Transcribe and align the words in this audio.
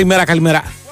woman, 0.00 0.26
hallelujah. 0.26 0.82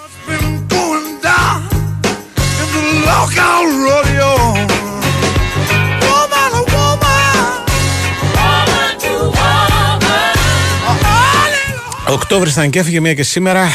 Οκτώβρη 12.12 12.50
ήταν 12.50 12.70
και 12.70 12.78
έφυγε 12.78 13.00
μία 13.00 13.14
και 13.14 13.22
σήμερα. 13.22 13.68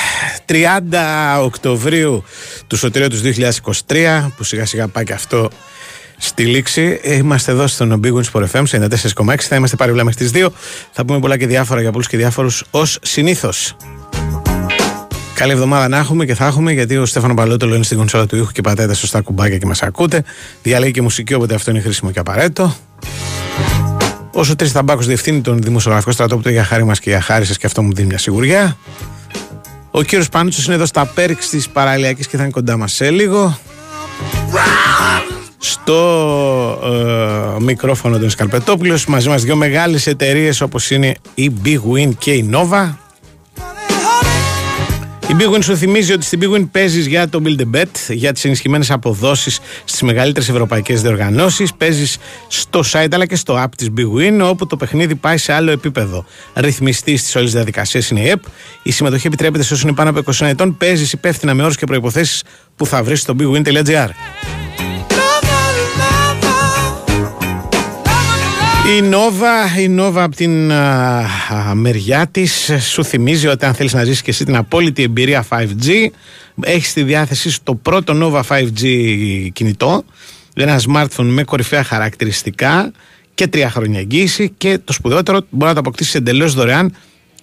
30 0.45 1.41
Οκτωβρίου 1.41 2.23
του 2.67 2.77
Σωτηρίου 2.77 3.07
του 3.07 3.19
2023, 3.87 4.31
που 4.37 4.43
σιγά 4.43 4.65
σιγά 4.65 4.87
πάει 4.87 5.03
και 5.03 5.13
αυτό 5.13 5.49
στη 6.17 6.45
λήξη. 6.45 6.99
Ε, 7.03 7.15
Είμαστε 7.15 7.51
εδώ 7.51 7.67
στον 7.67 8.01
Big 8.03 8.13
Wins 8.13 8.31
Sport 8.31 8.45
FM 8.51 8.63
94,6. 8.63 9.35
Θα 9.39 9.55
είμαστε 9.55 9.75
πάρει 9.75 9.93
μέχρι 9.93 10.13
τις 10.13 10.31
2. 10.33 10.47
Θα 10.91 11.05
πούμε 11.05 11.19
πολλά 11.19 11.37
και 11.37 11.47
διάφορα 11.47 11.81
για 11.81 11.91
πολλούς 11.91 12.07
και 12.07 12.17
διάφορους 12.17 12.63
ως 12.71 12.99
συνήθως. 13.01 13.75
Καλή 15.35 15.51
εβδομάδα 15.51 15.87
να 15.87 15.97
έχουμε 15.97 16.25
και 16.25 16.35
θα 16.35 16.45
έχουμε 16.45 16.71
γιατί 16.71 16.97
ο 16.97 17.05
Στέφανο 17.05 17.33
Παλότολο 17.33 17.75
είναι 17.75 17.83
στην 17.83 17.97
κονσόλα 17.97 18.25
του 18.25 18.35
ήχου 18.35 18.51
και 18.51 18.61
πατάει 18.61 18.87
τα 18.87 18.93
σωστά 18.93 19.21
κουμπάκια 19.21 19.57
και 19.57 19.65
μας 19.65 19.83
ακούτε. 19.83 20.23
Διαλέγει 20.63 20.91
και 20.91 21.01
μουσική, 21.01 21.33
οπότε 21.33 21.55
αυτό 21.55 21.71
είναι 21.71 21.79
χρήσιμο 21.79 22.11
και 22.11 22.19
απαραίτητο. 22.19 22.75
Όσο 24.31 24.55
τρεις 24.55 24.71
ταμπάκο 24.71 25.01
διευθύνει 25.01 25.41
τον 25.41 25.61
δημοσιογραφικό 25.61 26.11
στρατόπεδο 26.11 26.49
για 26.49 26.63
χάρη 26.63 26.83
μας 26.83 26.99
και 26.99 27.09
για 27.09 27.21
χάρη 27.21 27.45
σας 27.45 27.57
και 27.57 27.65
αυτό 27.65 27.81
μου 27.83 27.93
δίνει 27.93 28.07
μια 28.07 28.17
σιγουριά. 28.17 28.77
Ο 29.91 30.01
κύριος 30.01 30.29
Πάνουτσο 30.29 30.61
είναι 30.65 30.75
εδώ 30.75 30.85
στα 30.85 31.05
πέρξ 31.05 31.49
τη 31.49 31.63
παραλιακή 31.73 32.25
και 32.25 32.37
θα 32.37 32.43
είναι 32.43 32.51
κοντά 32.51 32.77
μας 32.77 32.93
σε 32.93 33.09
λίγο. 33.09 33.57
Στο 35.57 35.99
ε, 37.59 37.63
μικρόφωνο 37.63 38.17
των 38.17 38.29
Σκαλπετόπουλος 38.29 39.05
μαζί 39.05 39.29
μας 39.29 39.43
δύο 39.43 39.55
μεγάλες 39.55 40.07
εταιρείες 40.07 40.61
όπως 40.61 40.91
είναι 40.91 41.15
η 41.33 41.51
Big 41.65 41.79
Win 41.93 42.09
και 42.17 42.31
η 42.31 42.49
Nova 42.53 42.93
η 45.35 45.37
Big 45.39 45.55
Win 45.55 45.63
σου 45.63 45.77
θυμίζει 45.77 46.13
ότι 46.13 46.25
στην 46.25 46.39
Big 46.43 46.55
Win 46.55 46.67
παίζεις 46.71 47.05
για 47.05 47.29
το 47.29 47.41
Build 47.45 47.59
a 47.59 47.75
Bet, 47.75 47.85
για 48.09 48.33
τις 48.33 48.45
ενισχυμένες 48.45 48.91
αποδόσεις 48.91 49.59
στις 49.85 50.01
μεγαλύτερες 50.01 50.49
ευρωπαϊκές 50.49 51.01
διοργανώσεις. 51.01 51.73
Παίζεις 51.73 52.17
στο 52.47 52.83
site 52.91 53.07
αλλά 53.11 53.25
και 53.25 53.35
στο 53.35 53.63
app 53.63 53.75
της 53.77 53.89
Big 53.97 54.19
Win, 54.19 54.49
όπου 54.49 54.67
το 54.67 54.77
παιχνίδι 54.77 55.15
πάει 55.15 55.37
σε 55.37 55.53
άλλο 55.53 55.71
επίπεδο. 55.71 56.25
Ρυθμιστής 56.53 57.23
της 57.23 57.35
όλης 57.35 57.51
διαδικασίας 57.51 58.09
είναι 58.09 58.19
η 58.19 58.29
ΕΠ. 58.29 58.43
Η 58.83 58.91
συμμετοχή 58.91 59.27
επιτρέπεται 59.27 59.63
σε 59.63 59.73
όσους 59.73 59.85
είναι 59.85 59.93
πάνω 59.93 60.09
από 60.09 60.19
20 60.19 60.45
ετών. 60.45 60.77
Παίζεις 60.77 61.13
υπεύθυνα 61.13 61.53
με 61.53 61.63
όρους 61.63 61.75
και 61.75 61.85
προποθέσει 61.85 62.43
που 62.75 62.85
θα 62.85 63.03
βρεις 63.03 63.21
στο 63.21 63.35
bigwin.gr. 63.39 64.09
Η 68.87 69.01
Νόβα, 69.01 69.79
η 69.79 69.87
Νόβα 69.87 70.23
από 70.23 70.35
την 70.35 70.71
α, 70.71 71.19
α, 71.49 71.75
μεριά 71.75 72.27
της 72.27 72.71
σου 72.79 73.03
θυμίζει 73.03 73.47
ότι 73.47 73.65
αν 73.65 73.73
θέλεις 73.73 73.93
να 73.93 74.03
ζήσεις 74.03 74.21
και 74.21 74.29
εσύ 74.29 74.45
την 74.45 74.55
απόλυτη 74.55 75.03
εμπειρία 75.03 75.45
5G, 75.49 76.07
έχεις 76.61 76.89
στη 76.89 77.03
διάθεσή 77.03 77.49
σου 77.49 77.59
το 77.63 77.75
πρώτο 77.75 78.13
Nova 78.21 78.41
5G 78.57 78.83
κινητό. 79.53 80.03
Ένα 80.55 80.81
smartphone 80.87 81.25
με 81.25 81.43
κορυφαία 81.43 81.83
χαρακτηριστικά 81.83 82.91
και 83.33 83.47
τρία 83.47 83.69
χρόνια 83.69 83.99
εγγύηση. 83.99 84.53
Και 84.57 84.79
το 84.83 84.93
σπουδαιότερο, 84.93 85.39
μπορεί 85.49 85.67
να 85.67 85.73
το 85.73 85.79
αποκτήσεις 85.79 86.15
εντελώς 86.15 86.53
δωρεάν 86.53 86.95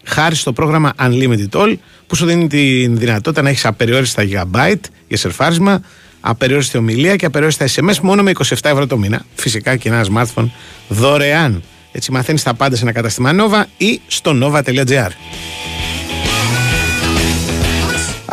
χάρη 0.04 0.34
στο 0.34 0.52
πρόγραμμα 0.52 0.92
Unlimited 0.98 1.48
All, 1.50 1.76
που 2.06 2.14
σου 2.14 2.26
δίνει 2.26 2.46
τη 2.46 2.86
δυνατότητα 2.86 3.42
να 3.42 3.48
έχεις 3.48 3.64
απεριόριστα 3.64 4.22
gigabyte 4.22 4.84
για 5.08 5.16
σερφάρισμα, 5.16 5.82
απεριόριστη 6.24 6.76
ομιλία 6.76 7.16
και 7.16 7.26
απεριόριστα 7.26 7.66
SMS 7.66 7.98
μόνο 8.02 8.22
με 8.22 8.32
27 8.38 8.56
ευρώ 8.62 8.86
το 8.86 8.98
μήνα. 8.98 9.24
Φυσικά 9.34 9.76
και 9.76 9.88
ένα 9.88 10.06
smartphone 10.14 10.48
δωρεάν. 10.88 11.62
Έτσι 11.92 12.12
μαθαίνεις 12.12 12.42
τα 12.42 12.54
πάντα 12.54 12.76
σε 12.76 12.82
ένα 12.82 12.92
κατάστημα 12.92 13.30
Nova 13.34 13.64
ή 13.76 14.00
στο 14.06 14.38
nova.gr. 14.42 15.10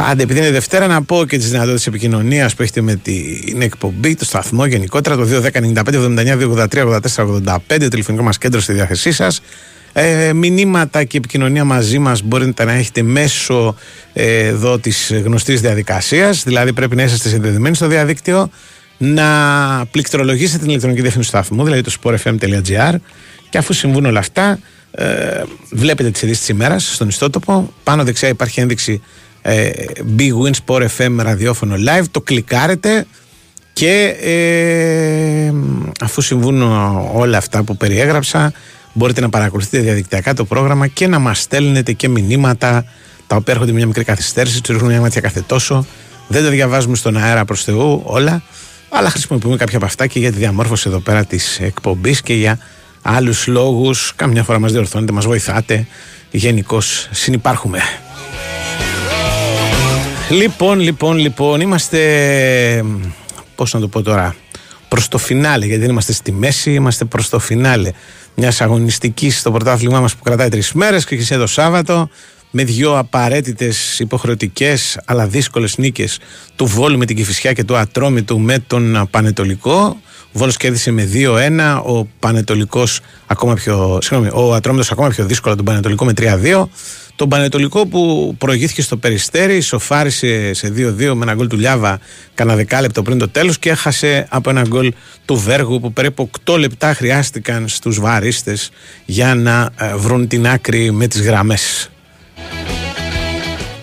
Άντε, 0.01 0.23
επειδή 0.23 0.39
είναι 0.39 0.51
Δευτέρα, 0.51 0.87
να 0.87 1.03
πω 1.03 1.25
και 1.25 1.37
τις 1.37 1.49
δυνατότητες 1.49 1.87
επικοινωνίας 1.87 2.55
που 2.55 2.61
έχετε 2.61 2.81
με 2.81 2.95
την 2.95 3.61
εκπομπή, 3.61 4.15
το 4.15 4.25
σταθμό 4.25 4.65
γενικότερα, 4.65 5.15
το 5.15 5.23
210-95-79-283-84-85, 5.23 7.57
το 7.67 7.87
τηλεφωνικό 7.87 8.23
μας 8.23 8.37
κέντρο 8.37 8.59
στη 8.59 8.73
διάθεσή 8.73 9.11
σας. 9.11 9.41
Ε, 9.93 10.33
μηνύματα 10.33 11.03
και 11.03 11.17
επικοινωνία 11.17 11.63
μαζί 11.63 11.99
μας 11.99 12.21
μπορείτε 12.21 12.63
να 12.63 12.71
έχετε 12.71 13.01
μέσω 13.01 13.75
ε, 14.13 14.45
εδώ 14.45 14.79
της 14.79 15.11
γνωστής 15.23 15.61
διαδικασίας. 15.61 16.43
Δηλαδή 16.43 16.73
πρέπει 16.73 16.95
να 16.95 17.03
είσαστε 17.03 17.29
συνδεδεμένοι 17.29 17.75
στο 17.75 17.87
διαδίκτυο 17.87 18.49
να 18.97 19.25
πληκτρολογήσετε 19.91 20.57
την 20.57 20.67
ηλεκτρονική 20.67 21.01
διεύθυνση 21.01 21.31
του 21.31 21.37
σταθμού 21.37 21.63
δηλαδή 21.63 21.81
το 21.81 21.93
sportfm.gr 22.01 22.95
και 23.49 23.57
αφού 23.57 23.73
συμβούν 23.73 24.05
όλα 24.05 24.19
αυτά 24.19 24.59
ε, 24.91 25.43
βλέπετε 25.71 26.09
τις 26.09 26.21
ειδήσεις 26.21 26.39
της 26.39 26.49
ημέρας 26.49 26.93
στον 26.93 27.07
ιστότοπο. 27.07 27.73
Πάνω 27.83 28.03
δεξιά 28.03 28.29
υπάρχει 28.29 28.59
ένδειξη 28.59 29.01
ε, 29.41 29.69
Big 30.17 30.31
Win 30.31 30.51
Sport 30.65 30.87
FM 30.97 31.15
ραδιόφωνο 31.17 31.75
live. 31.75 32.03
Το 32.11 32.21
κλικάρετε 32.21 33.05
και 33.73 34.15
ε, 34.21 35.53
αφού 36.01 36.21
συμβούν 36.21 36.61
όλα 37.13 37.37
αυτά 37.37 37.63
που 37.63 37.77
περιέγραψα 37.77 38.53
μπορείτε 38.93 39.21
να 39.21 39.29
παρακολουθείτε 39.29 39.79
διαδικτυακά 39.79 40.33
το 40.33 40.45
πρόγραμμα 40.45 40.87
και 40.87 41.07
να 41.07 41.19
μας 41.19 41.41
στέλνετε 41.41 41.93
και 41.93 42.09
μηνύματα 42.09 42.85
τα 43.27 43.35
οποία 43.35 43.53
έρχονται 43.53 43.71
με 43.71 43.77
μια 43.77 43.87
μικρή 43.87 44.03
καθυστέρηση, 44.03 44.61
τους 44.61 44.69
ρίχνουμε 44.69 44.93
μια 44.93 45.01
ματιά 45.01 45.21
κάθε 45.21 45.41
τόσο. 45.41 45.85
Δεν 46.27 46.43
τα 46.43 46.49
διαβάζουμε 46.49 46.95
στον 46.95 47.17
αέρα 47.17 47.45
προς 47.45 47.63
Θεού 47.63 48.01
όλα, 48.03 48.41
αλλά 48.89 49.09
χρησιμοποιούμε 49.09 49.55
κάποια 49.55 49.77
από 49.77 49.85
αυτά 49.85 50.07
και 50.07 50.19
για 50.19 50.31
τη 50.31 50.37
διαμόρφωση 50.37 50.87
εδώ 50.87 50.99
πέρα 50.99 51.25
της 51.25 51.59
εκπομπής 51.59 52.21
και 52.21 52.33
για 52.33 52.59
άλλους 53.01 53.47
λόγους. 53.47 54.13
Καμιά 54.15 54.43
φορά 54.43 54.59
μας 54.59 54.71
διορθώνετε, 54.71 55.11
μας 55.11 55.25
βοηθάτε. 55.25 55.87
Γενικώς 56.31 57.07
συνυπάρχουμε. 57.11 57.79
Λοιπόν, 60.29 60.79
λοιπόν, 60.79 61.17
λοιπόν, 61.17 61.61
είμαστε. 61.61 62.85
Πώς 63.55 63.73
να 63.73 63.79
το 63.79 63.87
πω 63.87 64.01
τώρα. 64.01 64.35
Προς 64.89 65.07
το 65.07 65.17
φινάλε, 65.17 65.65
γιατί 65.65 65.81
δεν 65.81 65.89
είμαστε 65.89 66.13
στη 66.13 66.31
μέση, 66.31 66.73
είμαστε 66.73 67.05
προς 67.05 67.29
το 67.29 67.39
φινάλε 67.39 67.91
μιας 68.35 68.61
αγωνιστικής 68.61 69.39
στο 69.39 69.51
πρωτάθλημά 69.51 69.99
μας 69.99 70.15
που 70.15 70.23
κρατάει 70.23 70.49
τρεις 70.49 70.71
μέρες 70.73 71.05
και 71.05 71.15
έχει 71.15 71.35
το 71.35 71.47
Σάββατο 71.47 72.09
με 72.51 72.63
δύο 72.63 72.97
απαραίτητες 72.97 73.99
υποχρεωτικές 73.99 74.99
αλλά 75.05 75.27
δύσκολες 75.27 75.77
νίκες 75.77 76.19
του 76.55 76.65
Βόλου 76.65 76.97
με 76.97 77.05
την 77.05 77.15
Κυφυσιά 77.15 77.53
και 77.53 77.63
του 77.63 77.77
Ατρόμητου 77.77 78.39
με 78.39 78.59
τον 78.67 79.07
Πανετολικό. 79.11 79.97
Ο 80.25 80.39
Βόλος 80.39 80.57
κέρδισε 80.57 80.91
με 80.91 81.09
2-1, 81.13 81.81
ο 81.85 82.05
Πανετολικός 82.19 82.99
ακόμα 83.27 83.53
πιο, 83.53 83.97
συγγνώμη, 84.01 84.31
ο 84.33 84.53
Ατρόμητος 84.53 84.91
ακόμα 84.91 85.09
πιο 85.09 85.25
δύσκολα 85.25 85.55
τον 85.55 85.65
Πανετολικό 85.65 86.05
με 86.05 86.13
3-2. 86.17 86.69
Τον 87.19 87.29
Πανετολικό 87.29 87.87
που 87.87 88.35
προηγήθηκε 88.37 88.81
στο 88.81 88.97
Περιστέρι, 88.97 89.61
σοφάρισε 89.61 90.53
σε 90.53 90.67
2-2 90.67 90.71
με 90.97 91.21
ένα 91.21 91.33
γκολ 91.33 91.47
του 91.47 91.57
Λιάβα 91.57 91.99
κανένα 92.33 92.57
δεκάλεπτο 92.57 93.01
πριν 93.01 93.17
το 93.17 93.29
τέλος 93.29 93.59
και 93.59 93.69
έχασε 93.69 94.27
από 94.29 94.49
ένα 94.49 94.61
γκολ 94.61 94.93
του 95.25 95.35
Βέργου 95.35 95.79
που 95.79 95.93
περίπου 95.93 96.29
8 96.45 96.57
λεπτά 96.59 96.93
χρειάστηκαν 96.93 97.67
στους 97.67 97.99
βαρίστες 97.99 98.69
για 99.05 99.35
να 99.35 99.69
ε, 99.79 99.95
βρουν 99.95 100.27
την 100.27 100.47
άκρη 100.47 100.91
με 100.91 101.07
τις 101.07 101.21
γραμμές. 101.21 101.89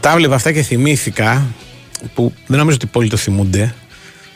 Τα 0.00 0.10
έβλεπα 0.10 0.34
αυτά 0.34 0.52
και 0.52 0.62
θυμήθηκα 0.62 1.46
που 2.14 2.32
δεν 2.46 2.58
νομίζω 2.58 2.76
ότι 2.76 2.86
πολλοί 2.86 3.08
το 3.08 3.16
θυμούνται 3.16 3.74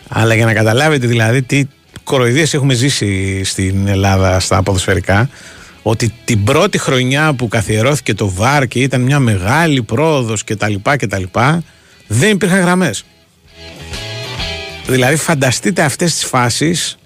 αλλά 0.08 0.34
για 0.34 0.44
να 0.44 0.52
καταλάβετε 0.52 1.06
δηλαδή 1.06 1.42
τι 1.42 1.64
κοροϊδίες 2.04 2.54
έχουμε 2.54 2.74
ζήσει 2.74 3.44
στην 3.44 3.86
Ελλάδα 3.86 4.40
στα 4.40 4.62
ποδοσφαιρικά 4.62 5.28
ότι 5.82 6.14
την 6.24 6.44
πρώτη 6.44 6.78
χρονιά 6.78 7.32
που 7.32 7.48
καθιερώθηκε 7.48 8.14
το 8.14 8.28
ΒΑΡ 8.28 8.66
και 8.66 8.80
ήταν 8.80 9.00
μια 9.00 9.18
μεγάλη 9.18 9.82
πρόοδος 9.82 10.44
και 10.44 10.56
τα 10.56 10.68
λοιπά 10.68 10.96
και 10.96 11.06
τα 11.06 11.18
λοιπά 11.18 11.62
δεν 12.06 12.30
υπήρχαν 12.30 12.60
γραμμές. 12.60 13.04
Δηλαδή 14.86 15.16
φανταστείτε 15.16 15.82
αυτές 15.82 16.12
τις 16.14 16.24
φάσεις 16.24 16.98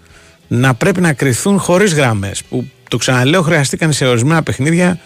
να 0.49 0.75
πρέπει 0.75 1.01
να 1.01 1.13
κρυθούν 1.13 1.59
χωρίς 1.59 1.95
γραμμές 1.95 2.43
που 2.49 2.69
το 2.89 2.97
ξαναλέω 2.97 3.43
χρειαστήκαν 3.43 3.93
σε 3.93 4.07
ορισμένα 4.07 4.43
παιχνίδια 4.43 4.99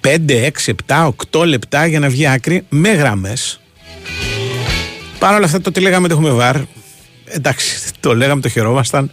5, 0.00 0.50
6, 0.66 0.72
7, 0.86 1.08
8 1.30 1.46
λεπτά 1.46 1.86
για 1.86 2.00
να 2.00 2.08
βγει 2.08 2.28
άκρη 2.28 2.64
με 2.68 2.88
γραμμές. 2.88 3.60
Παρ' 5.18 5.34
όλα 5.34 5.44
αυτά 5.44 5.60
το 5.60 5.72
τι 5.72 5.80
λέγαμε 5.80 6.08
το 6.08 6.14
έχουμε 6.14 6.30
βάρ. 6.30 6.56
Εντάξει, 7.24 7.78
το 8.00 8.14
λέγαμε, 8.14 8.40
το 8.40 8.48
χαιρόμασταν. 8.48 9.10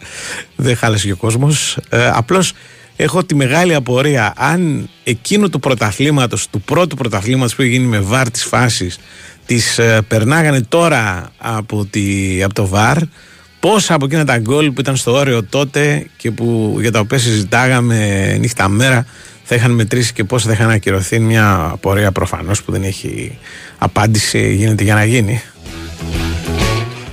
Δεν 0.56 0.76
χάλασε 0.76 1.06
και 1.06 1.12
ο 1.12 1.16
κόσμος. 1.16 1.78
Ε, 1.88 2.10
απλώς 2.14 2.52
έχω 2.96 3.24
τη 3.24 3.34
μεγάλη 3.34 3.74
απορία 3.74 4.32
αν 4.36 4.88
εκείνο 5.04 5.48
του 5.48 5.60
πρωταθλήματος, 5.60 6.48
του 6.48 6.60
πρώτου 6.60 6.96
πρωταθλήματος 6.96 7.54
που 7.54 7.62
γίνει 7.62 7.86
με 7.86 8.00
βάρ 8.00 8.30
της 8.30 8.44
φάσης, 8.44 8.98
τις 9.46 9.78
ε, 9.78 10.00
περνάγανε 10.08 10.60
τώρα 10.60 11.30
από, 11.38 11.84
τη, 11.84 12.42
από 12.42 12.54
το 12.54 12.66
βάρ, 12.66 12.96
πόσα 13.60 13.94
από 13.94 14.04
εκείνα 14.04 14.24
τα 14.24 14.38
γκολ 14.38 14.70
που 14.70 14.80
ήταν 14.80 14.96
στο 14.96 15.12
όριο 15.12 15.44
τότε 15.44 16.06
και 16.16 16.30
που, 16.30 16.76
για 16.80 16.92
τα 16.92 16.98
οποία 16.98 17.18
συζητάγαμε 17.18 18.36
νύχτα 18.40 18.68
μέρα 18.68 19.06
θα 19.42 19.54
είχαν 19.54 19.70
μετρήσει 19.70 20.12
και 20.12 20.24
πόσα 20.24 20.46
θα 20.46 20.52
είχαν 20.52 20.70
ακυρωθεί 20.70 21.18
μια 21.18 21.68
απορία 21.72 22.12
προφανώς 22.12 22.62
που 22.62 22.72
δεν 22.72 22.82
έχει 22.82 23.38
απάντηση 23.78 24.54
γίνεται 24.54 24.84
για 24.84 24.94
να 24.94 25.04
γίνει. 25.04 25.42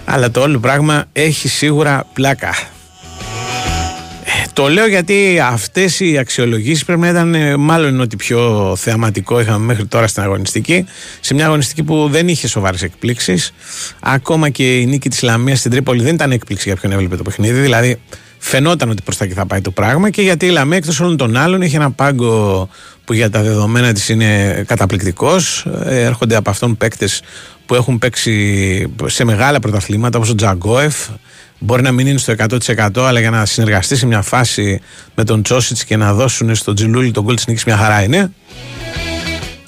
Αλλά 0.05 0.31
το 0.31 0.41
όλο 0.41 0.59
πράγμα 0.59 1.05
έχει 1.13 1.47
σίγουρα 1.47 2.05
πλάκα 2.13 2.53
Το 4.53 4.67
λέω 4.67 4.87
γιατί 4.87 5.39
αυτές 5.39 5.99
οι 5.99 6.17
αξιολογήσεις 6.17 6.85
πρέπει 6.85 7.01
να 7.01 7.07
ήταν 7.07 7.35
ε, 7.35 7.57
μάλλον 7.57 7.99
ότι 7.99 8.15
πιο 8.15 8.73
θεαματικό 8.77 9.39
είχαμε 9.39 9.65
μέχρι 9.65 9.85
τώρα 9.85 10.07
στην 10.07 10.23
αγωνιστική. 10.23 10.85
Σε 11.19 11.33
μια 11.33 11.45
αγωνιστική 11.45 11.83
που 11.83 12.07
δεν 12.11 12.27
είχε 12.27 12.47
σοβαρές 12.47 12.81
εκπλήξεις. 12.81 13.53
Ακόμα 13.99 14.49
και 14.49 14.79
η 14.79 14.85
νίκη 14.85 15.09
της 15.09 15.21
Λαμίας 15.21 15.59
στην 15.59 15.71
Τρίπολη 15.71 16.03
δεν 16.03 16.13
ήταν 16.13 16.31
έκπληξη 16.31 16.69
για 16.69 16.77
ποιον 16.77 16.91
έβλεπε 16.91 17.15
το 17.15 17.23
παιχνίδι. 17.23 17.59
Δηλαδή 17.59 17.99
φαινόταν 18.37 18.89
ότι 18.89 19.01
προς 19.01 19.17
τα 19.17 19.25
εκεί 19.25 19.33
θα 19.33 19.45
πάει 19.45 19.61
το 19.61 19.71
πράγμα 19.71 20.09
και 20.09 20.21
γιατί 20.21 20.45
η 20.45 20.49
Λαμία 20.49 20.77
εκτός 20.77 20.99
όλων 20.99 21.17
των 21.17 21.37
άλλων 21.37 21.61
έχει 21.61 21.75
ένα 21.75 21.91
πάγκο 21.91 22.69
που 23.05 23.13
για 23.13 23.29
τα 23.29 23.41
δεδομένα 23.41 23.93
της 23.93 24.09
είναι 24.09 24.63
καταπληκτικός. 24.67 25.65
Ε, 25.85 26.03
έρχονται 26.03 26.35
από 26.35 26.49
αυτόν 26.49 26.77
παίκτες 26.77 27.21
που 27.65 27.75
έχουν 27.75 27.99
παίξει 27.99 28.93
σε 29.05 29.23
μεγάλα 29.23 29.59
πρωταθλήματα 29.59 30.17
όπως 30.17 30.29
ο 30.29 30.35
Τζαγκόεφ, 30.35 30.95
Μπορεί 31.65 31.81
να 31.81 31.91
μην 31.91 32.07
είναι 32.07 32.17
στο 32.17 32.33
100% 32.37 32.89
αλλά 32.95 33.19
για 33.19 33.29
να 33.29 33.45
συνεργαστεί 33.45 33.95
σε 33.95 34.05
μια 34.05 34.21
φάση 34.21 34.81
με 35.15 35.23
τον 35.23 35.43
Τσόσιτ 35.43 35.77
και 35.85 35.97
να 35.97 36.13
δώσουν 36.13 36.55
στον 36.55 36.75
Τζιλούλη 36.75 37.11
τον 37.11 37.23
γκολ 37.23 37.35
τη 37.35 37.43
νίκης 37.47 37.63
μια 37.63 37.77
χαρά 37.77 38.03
είναι. 38.03 38.31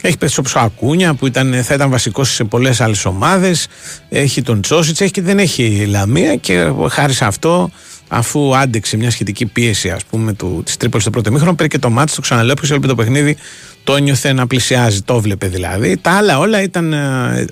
Έχει 0.01 0.17
πέσει 0.17 0.39
όπως 0.39 0.55
ο 0.55 0.59
Ακούνια 0.59 1.13
που 1.13 1.27
ήταν, 1.27 1.63
θα 1.63 1.73
ήταν 1.73 1.89
βασικός 1.89 2.33
σε 2.33 2.43
πολλές 2.43 2.81
άλλες 2.81 3.05
ομάδες. 3.05 3.67
Έχει 4.09 4.41
τον 4.41 4.61
Τσόσιτ, 4.61 5.01
έχει 5.01 5.11
και 5.11 5.21
δεν 5.21 5.39
έχει 5.39 5.85
Λαμία 5.85 6.35
και 6.35 6.71
χάρη 6.89 7.13
σε 7.13 7.25
αυτό, 7.25 7.71
αφού 8.07 8.55
άντεξε 8.57 8.97
μια 8.97 9.11
σχετική 9.11 9.45
πίεση 9.45 9.89
ας 9.89 10.05
πούμε 10.05 10.35
της 10.63 10.77
Τρίπολης 10.77 11.03
στο 11.03 11.11
πρώτο 11.11 11.31
μήχρονο, 11.31 11.55
πήρε 11.55 11.67
και 11.67 11.79
το 11.79 11.89
μάτι, 11.89 12.15
το 12.15 12.21
ξαναλέω, 12.21 12.53
ποιος 12.53 12.71
έλειπε 12.71 12.87
το 12.87 12.95
παιχνίδι 12.95 13.37
το 13.85 13.97
νιώθε 13.97 14.33
να 14.33 14.47
πλησιάζει, 14.47 15.01
το 15.01 15.21
βλέπε 15.21 15.47
δηλαδή. 15.47 15.97
Τα 15.97 16.11
άλλα 16.11 16.39
όλα 16.39 16.61
ήταν 16.61 16.93
ε, 16.93 17.45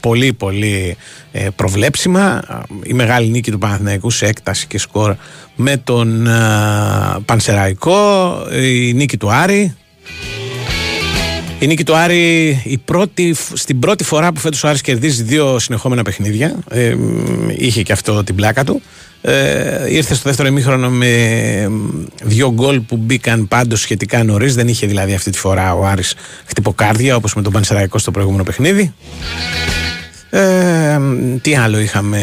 πολύ 0.00 0.32
πολύ 0.32 0.96
ε, 1.32 1.48
προβλέψιμα. 1.56 2.42
Η 2.82 2.92
μεγάλη 2.92 3.28
νίκη 3.28 3.50
του 3.50 3.58
Παναθηναϊκού 3.58 4.10
σε 4.10 4.26
έκταση 4.26 4.66
και 4.66 4.78
σκορ 4.78 5.14
με 5.56 5.76
τον 5.76 6.26
ε, 6.26 6.32
Πανσεραϊκό, 7.24 7.98
η 8.62 8.92
νίκη 8.92 9.16
του 9.16 9.32
Άρη. 9.32 9.76
Η 11.58 11.66
νίκη 11.66 11.84
του 11.84 11.96
Άρη 11.96 12.48
η 12.64 12.78
πρώτη, 12.78 13.36
στην 13.52 13.78
πρώτη 13.78 14.04
φορά 14.04 14.32
που 14.32 14.40
φέτος 14.40 14.64
ο 14.64 14.68
Άρης 14.68 14.80
κερδίζει 14.80 15.22
δύο 15.22 15.58
συνεχόμενα 15.58 16.02
παιχνίδια. 16.02 16.58
είχε 17.56 17.82
και 17.82 17.92
αυτό 17.92 18.24
την 18.24 18.34
πλάκα 18.34 18.64
του. 18.64 18.82
Ε, 19.20 19.94
ήρθε 19.94 20.14
στο 20.14 20.22
δεύτερο 20.24 20.48
ημίχρονο 20.48 20.90
με 20.90 21.70
δύο 22.22 22.52
γκολ 22.52 22.80
που 22.80 22.96
μπήκαν 22.96 23.48
πάντως 23.48 23.80
σχετικά 23.80 24.24
νωρίς. 24.24 24.54
Δεν 24.54 24.68
είχε 24.68 24.86
δηλαδή 24.86 25.14
αυτή 25.14 25.30
τη 25.30 25.38
φορά 25.38 25.74
ο 25.74 25.86
Άρης 25.86 26.14
χτυποκάρδια 26.46 27.16
όπως 27.16 27.34
με 27.34 27.42
τον 27.42 27.52
Πανσεραϊκό 27.52 27.98
στο 27.98 28.10
προηγούμενο 28.10 28.42
παιχνίδι. 28.42 28.94
Ε, 30.30 30.98
τι 31.42 31.56
άλλο 31.56 31.78
είχαμε; 31.78 32.20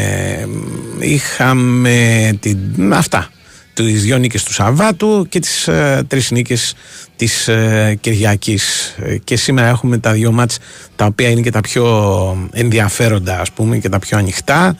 Είχαμε 0.98 2.30
την, 2.40 2.92
αυτά. 2.92 3.28
Τις 3.74 4.02
δύο 4.02 4.16
νίκες 4.18 4.42
του 4.42 4.52
Σαββάτου 4.52 5.26
και 5.28 5.38
τις 5.38 5.68
ε, 5.68 6.04
τρεις 6.08 6.30
νίκες 6.30 6.74
της 7.16 7.48
ε, 7.48 7.98
Κυριακής. 8.00 8.94
Ε, 8.98 9.16
και 9.16 9.36
σήμερα 9.36 9.68
έχουμε 9.68 9.98
τα 9.98 10.12
δύο 10.12 10.32
μάτς 10.32 10.58
τα 10.96 11.04
οποία 11.04 11.28
είναι 11.28 11.40
και 11.40 11.50
τα 11.50 11.60
πιο 11.60 12.48
ενδιαφέροντα 12.52 13.40
ας 13.40 13.50
πούμε 13.52 13.78
και 13.78 13.88
τα 13.88 13.98
πιο 13.98 14.18
ανοιχτά. 14.18 14.76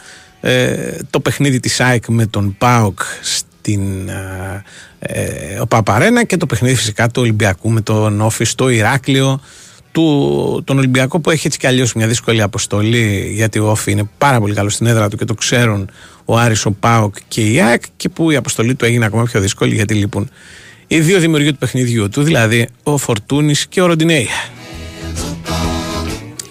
Ε, 0.46 0.98
το 1.10 1.20
παιχνίδι 1.20 1.60
της 1.60 1.80
ΑΕΚ 1.80 2.04
με 2.08 2.26
τον 2.26 2.54
ΠΑΟΚ 2.58 3.00
στην 3.20 4.08
ε, 4.08 4.62
ε 4.98 5.60
Παπαρένα 5.68 6.24
και 6.24 6.36
το 6.36 6.46
παιχνίδι 6.46 6.74
φυσικά 6.74 7.08
του 7.08 7.22
Ολυμπιακού 7.22 7.70
με 7.70 7.80
τον 7.80 8.20
Όφη 8.20 8.44
στο 8.44 8.68
Ηράκλειο 8.68 9.40
του, 9.92 10.62
τον 10.64 10.78
Ολυμπιακό 10.78 11.20
που 11.20 11.30
έχει 11.30 11.46
έτσι 11.46 11.58
κι 11.58 11.66
αλλιώς 11.66 11.94
μια 11.94 12.06
δύσκολη 12.06 12.42
αποστολή 12.42 13.30
γιατί 13.34 13.58
ο 13.58 13.70
Όφη 13.70 13.90
είναι 13.90 14.08
πάρα 14.18 14.40
πολύ 14.40 14.54
καλός 14.54 14.74
στην 14.74 14.86
έδρα 14.86 15.08
του 15.08 15.16
και 15.16 15.24
το 15.24 15.34
ξέρουν 15.34 15.90
ο 16.24 16.38
Άρης, 16.38 16.66
ο 16.66 16.70
ΠΑΟΚ 16.70 17.14
και 17.28 17.50
η 17.50 17.60
ΑΕΚ 17.60 17.82
και 17.96 18.08
που 18.08 18.30
η 18.30 18.36
αποστολή 18.36 18.74
του 18.74 18.84
έγινε 18.84 19.04
ακόμα 19.04 19.22
πιο 19.22 19.40
δύσκολη 19.40 19.74
γιατί 19.74 19.94
λείπουν 19.94 20.30
οι 20.86 21.00
δύο 21.00 21.18
δημιουργοί 21.18 21.50
του 21.52 21.58
παιχνιδιού 21.58 22.08
του 22.08 22.22
δηλαδή 22.22 22.68
ο 22.82 22.96
Φορτούνης 22.96 23.66
και 23.66 23.80
ο 23.80 23.86
Ροντινέη. 23.86 24.28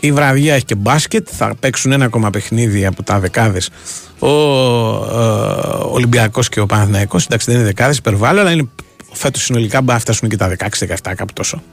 Η 0.03 0.11
βραδιά 0.11 0.53
έχει 0.53 0.65
και 0.65 0.75
μπάσκετ. 0.75 1.27
Θα 1.31 1.55
παίξουν 1.59 1.91
ένα 1.91 2.05
ακόμα 2.05 2.29
παιχνίδι 2.29 2.85
από 2.85 3.03
τα 3.03 3.19
δεκάδες 3.19 3.69
ο 4.19 4.27
ε, 4.27 4.31
Ολυμπιακός 5.91 6.49
και 6.49 6.59
ο 6.59 6.65
Παναθυναϊκό. 6.65 7.17
Εντάξει, 7.25 7.45
δεν 7.45 7.55
είναι 7.55 7.65
δεκάδες, 7.65 7.97
υπερβάλλω, 7.97 8.39
αλλά 8.39 8.51
είναι 8.51 8.67
φέτος 9.11 9.43
συνολικά 9.43 9.81
μπα 9.81 9.99
φτάσουν 9.99 10.29
και 10.29 10.37
τα 10.37 10.55
16-17, 10.57 11.13
κάπου 11.15 11.33
τόσο. 11.33 11.63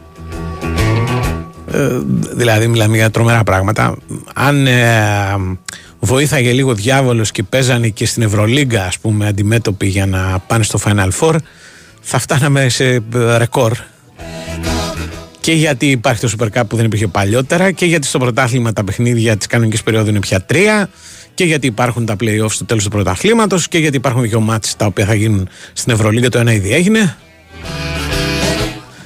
Ε, 1.72 1.98
δηλαδή, 2.32 2.66
μιλάμε 2.66 2.96
για 2.96 3.10
τρομερά 3.10 3.42
πράγματα. 3.42 3.96
Αν 4.34 4.66
ε, 4.66 5.36
βοήθαγε 6.00 6.52
λίγο 6.52 6.74
διάβολος 6.74 7.30
και 7.30 7.42
παίζανε 7.42 7.88
και 7.88 8.06
στην 8.06 8.22
Ευρωλίγκα, 8.22 8.84
ας 8.84 8.98
πούμε, 8.98 9.26
αντιμέτωποι 9.26 9.86
για 9.86 10.06
να 10.06 10.38
πάνε 10.46 10.62
στο 10.62 10.78
Final 10.84 11.10
Four, 11.20 11.34
θα 12.00 12.18
φτάναμε 12.18 12.68
σε 12.68 12.84
ε, 12.84 13.00
ρεκόρ 13.36 13.72
και 15.40 15.52
γιατί 15.52 15.87
υπάρχει 15.90 16.20
το 16.20 16.32
Super 16.38 16.58
Cup 16.58 16.62
που 16.69 16.76
δεν 16.76 16.84
υπήρχε 16.84 17.06
παλιότερα 17.06 17.70
και 17.70 17.87
γιατί 17.87 18.06
στο 18.06 18.19
πρωτάθλημα 18.19 18.72
τα 18.72 18.84
παιχνίδια 18.84 19.37
της 19.37 19.46
κανονικής 19.46 19.82
περίοδου 19.82 20.08
είναι 20.08 20.19
πια 20.19 20.40
τρία 20.40 20.88
και 21.34 21.44
γιατί 21.44 21.66
υπάρχουν 21.66 22.06
τα 22.06 22.16
playoffs 22.20 22.50
στο 22.50 22.64
τέλος 22.64 22.84
του 22.84 22.90
πρωταθλήματος 22.90 23.69
και 23.69 23.78
γιατί 23.78 23.96
υπάρχουν 23.96 24.22
δύο 24.22 24.40
μάτς 24.40 24.76
τα 24.76 24.87
οποία 24.87 25.04
θα 25.04 25.14
γίνουν 25.14 25.48
στην 25.72 25.92
Ευρωλίγα. 25.92 26.28
Το 26.28 26.38
ένα 26.38 26.52
ήδη 26.52 26.72
έγινε. 26.72 27.16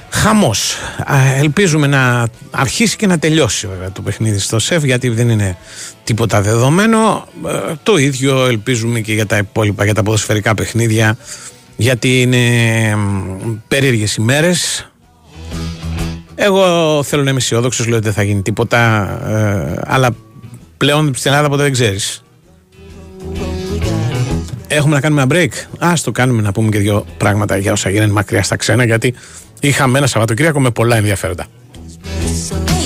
Χαμός. 0.09 0.75
Ελπίζουμε 1.37 1.87
να 1.87 2.27
αρχίσει 2.51 2.95
και 2.95 3.07
να 3.07 3.19
τελειώσει 3.19 3.67
βέβαια 3.67 3.91
το 3.91 4.01
παιχνίδι 4.01 4.39
στο 4.39 4.59
ΣΕΦ 4.59 4.83
γιατί 4.83 5.09
δεν 5.09 5.29
είναι 5.29 5.57
τίποτα 6.03 6.41
δεδομένο. 6.41 7.27
Ε, 7.47 7.73
το 7.83 7.97
ίδιο 7.97 8.45
ελπίζουμε 8.45 8.99
και 8.99 9.13
για 9.13 9.25
τα 9.25 9.37
υπόλοιπα, 9.37 9.83
για 9.83 9.93
τα 9.93 10.03
ποδοσφαιρικά 10.03 10.53
παιχνίδια 10.53 11.17
γιατί 11.75 12.21
είναι 12.21 12.39
περίεργες 13.67 14.15
ημέρες 14.15 14.89
εγώ 16.35 17.03
θέλω 17.03 17.23
να 17.23 17.29
είμαι 17.29 17.39
αισιόδοξος, 17.39 17.87
λέω 17.87 17.95
ότι 17.95 18.05
δεν 18.05 18.13
θα 18.13 18.23
γίνει 18.23 18.41
τίποτα. 18.41 19.09
Ε, 19.29 19.81
αλλά 19.85 20.09
πλέον 20.77 21.15
στην 21.15 21.31
Ελλάδα 21.31 21.49
ποτέ 21.49 21.63
δεν 21.63 21.71
ξέρεις. 21.71 22.23
Έχουμε 24.67 24.95
να 24.95 25.01
κάνουμε 25.01 25.21
ένα 25.21 25.31
break. 25.35 25.83
Α 25.85 25.93
το 26.03 26.11
κάνουμε 26.11 26.41
να 26.41 26.51
πούμε 26.51 26.69
και 26.69 26.79
δύο 26.79 27.05
πράγματα 27.17 27.57
για 27.57 27.71
όσα 27.71 27.89
γίνανε 27.89 28.11
μακριά 28.11 28.43
στα 28.43 28.55
ξένα, 28.55 28.85
γιατί 28.85 29.13
είχαμε 29.59 29.97
ένα 29.97 30.07
Σαββατοκύριακο 30.07 30.59
με 30.59 30.69
πολλά 30.69 30.95
ενδιαφέροντα. 30.95 31.45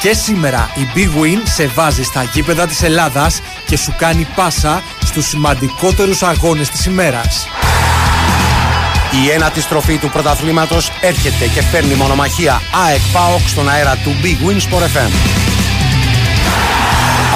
Και 0.00 0.14
σήμερα 0.14 0.70
η 0.74 0.88
Big 0.94 1.22
Win 1.22 1.42
σε 1.44 1.66
βάζει 1.66 2.02
στα 2.02 2.22
γήπεδα 2.22 2.66
της 2.66 2.82
Ελλάδας 2.82 3.40
και 3.66 3.76
σου 3.76 3.94
κάνει 3.98 4.26
πάσα 4.34 4.82
στους 5.04 5.26
σημαντικότερους 5.26 6.22
αγώνες 6.22 6.68
της 6.68 6.84
ημέρας. 6.84 7.48
Η 9.24 9.30
ένατη 9.30 9.60
στροφή 9.60 9.98
του 9.98 10.08
πρωταθλήματος 10.08 10.90
έρχεται 11.00 11.46
και 11.46 11.62
φέρνει 11.62 11.94
μονομαχία 11.94 12.62
ΑΕΚ 12.86 13.00
ΠΑΟΚ 13.12 13.48
στον 13.48 13.68
αέρα 13.68 13.96
του 13.96 14.16
Big 14.22 14.48
Win 14.48 14.56
Sport 14.56 14.82
FM. 14.82 15.10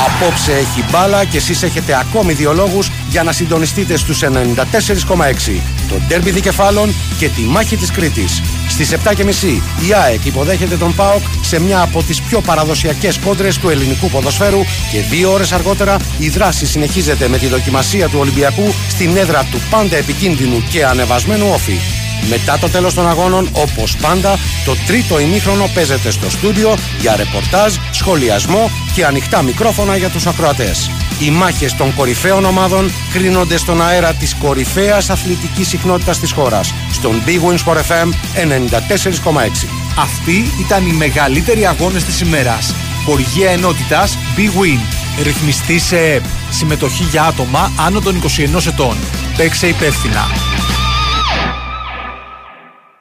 Απόψε 0.07 0.52
έχει 0.52 0.85
μπάλα 0.90 1.25
και 1.25 1.37
εσείς 1.37 1.62
έχετε 1.62 1.99
ακόμη 1.99 2.33
δύο 2.33 2.52
λόγους 2.52 2.90
για 3.09 3.23
να 3.23 3.33
συντονιστείτε 3.33 3.97
στους 3.97 4.23
94,6. 4.23 5.61
Το 5.93 6.01
ντέρμπι 6.07 6.31
δικεφάλων 6.31 6.95
και 7.19 7.29
τη 7.29 7.41
μάχη 7.41 7.77
της 7.77 7.91
Κρήτης. 7.91 8.43
Στις 8.69 8.93
7.30 8.93 9.61
η 9.89 9.93
ΑΕΚ 10.05 10.25
υποδέχεται 10.25 10.77
τον 10.77 10.95
ΠΑΟΚ 10.95 11.23
σε 11.41 11.61
μια 11.61 11.81
από 11.81 12.03
τις 12.03 12.23
πιο 12.23 12.41
παραδοσιακές 12.41 13.19
κόντρες 13.19 13.59
του 13.59 13.69
ελληνικού 13.69 14.09
ποδοσφαίρου 14.09 14.61
και 14.93 15.01
δύο 15.01 15.33
ώρες 15.33 15.53
αργότερα 15.53 15.97
η 16.19 16.29
δράση 16.29 16.67
συνεχίζεται 16.67 17.29
με 17.29 17.39
τη 17.39 17.47
δοκιμασία 17.47 18.09
του 18.09 18.19
Ολυμπιακού 18.19 18.75
στην 18.89 19.17
έδρα 19.17 19.45
του 19.51 19.61
πάντα 19.71 19.97
επικίνδυνου 19.97 20.65
και 20.71 20.85
ανεβασμένου 20.85 21.47
όφη. 21.53 22.01
Μετά 22.29 22.59
το 22.59 22.69
τέλος 22.69 22.95
των 22.95 23.09
αγώνων, 23.09 23.49
όπως 23.52 23.97
πάντα, 23.97 24.38
το 24.64 24.76
τρίτο 24.87 25.21
ημίχρονο 25.21 25.71
παίζεται 25.75 26.11
στο 26.11 26.31
στούντιο 26.31 26.75
για 27.00 27.17
ρεπορτάζ, 27.17 27.75
σχολιασμό 27.91 28.71
και 28.95 29.05
ανοιχτά 29.05 29.43
μικρόφωνα 29.43 29.97
για 29.97 30.09
τους 30.09 30.26
ακροατές. 30.26 30.91
Οι 31.21 31.31
μάχες 31.31 31.75
των 31.75 31.95
κορυφαίων 31.95 32.45
ομάδων 32.45 32.91
κρίνονται 33.12 33.57
στον 33.57 33.83
αέρα 33.83 34.12
της 34.12 34.35
κορυφαίας 34.35 35.11
αθλητικής 35.11 35.69
συχνότητας 35.69 36.19
της 36.19 36.33
χώρας, 36.33 36.75
στον 36.93 37.23
Big 37.26 37.50
Wins 37.50 37.73
for 37.73 37.76
FM 37.76 38.12
94,6. 38.35 39.69
Αυτοί 39.99 40.50
ήταν 40.61 40.87
οι 40.87 40.93
μεγαλύτεροι 40.93 41.67
αγώνες 41.67 42.05
της 42.05 42.21
ημέρας. 42.21 42.75
Χορηγία 43.05 43.50
ενότητας 43.50 44.19
Big 44.37 44.61
Win. 44.61 44.81
Ρυθμιστή 45.23 45.79
σε 45.79 45.97
ΕΠ. 45.97 46.25
Συμμετοχή 46.50 47.02
για 47.02 47.23
άτομα 47.23 47.73
άνω 47.76 48.00
των 48.00 48.17
21 48.17 48.67
ετών. 48.67 48.97
Παίξε 49.37 49.67
υπεύθυνα. 49.67 50.26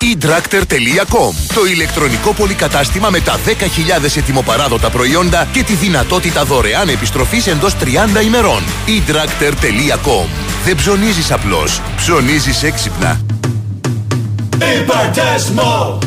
eDractor.com 0.02 1.54
Το 1.54 1.66
ηλεκτρονικό 1.66 2.34
πολυκατάστημα 2.34 3.10
με 3.10 3.20
τα 3.20 3.40
10.000 3.46 4.18
ετοιμοπαράδοτα 4.18 4.90
προϊόντα 4.90 5.48
και 5.52 5.64
τη 5.64 5.74
δυνατότητα 5.74 6.46
δωρεάν 6.46 6.90
επιστροφής 6.90 7.48
εντός 7.48 7.76
30 7.76 8.24
ημερών. 8.26 8.64
eDractor.com 8.88 10.28
Δεν 10.66 10.76
ψωνίζεις 10.76 11.32
απλώς, 11.32 11.82
ψωνίζεις 11.96 12.64
έξυπνα. 12.64 13.22
Υπερτέσμο! 14.82 15.98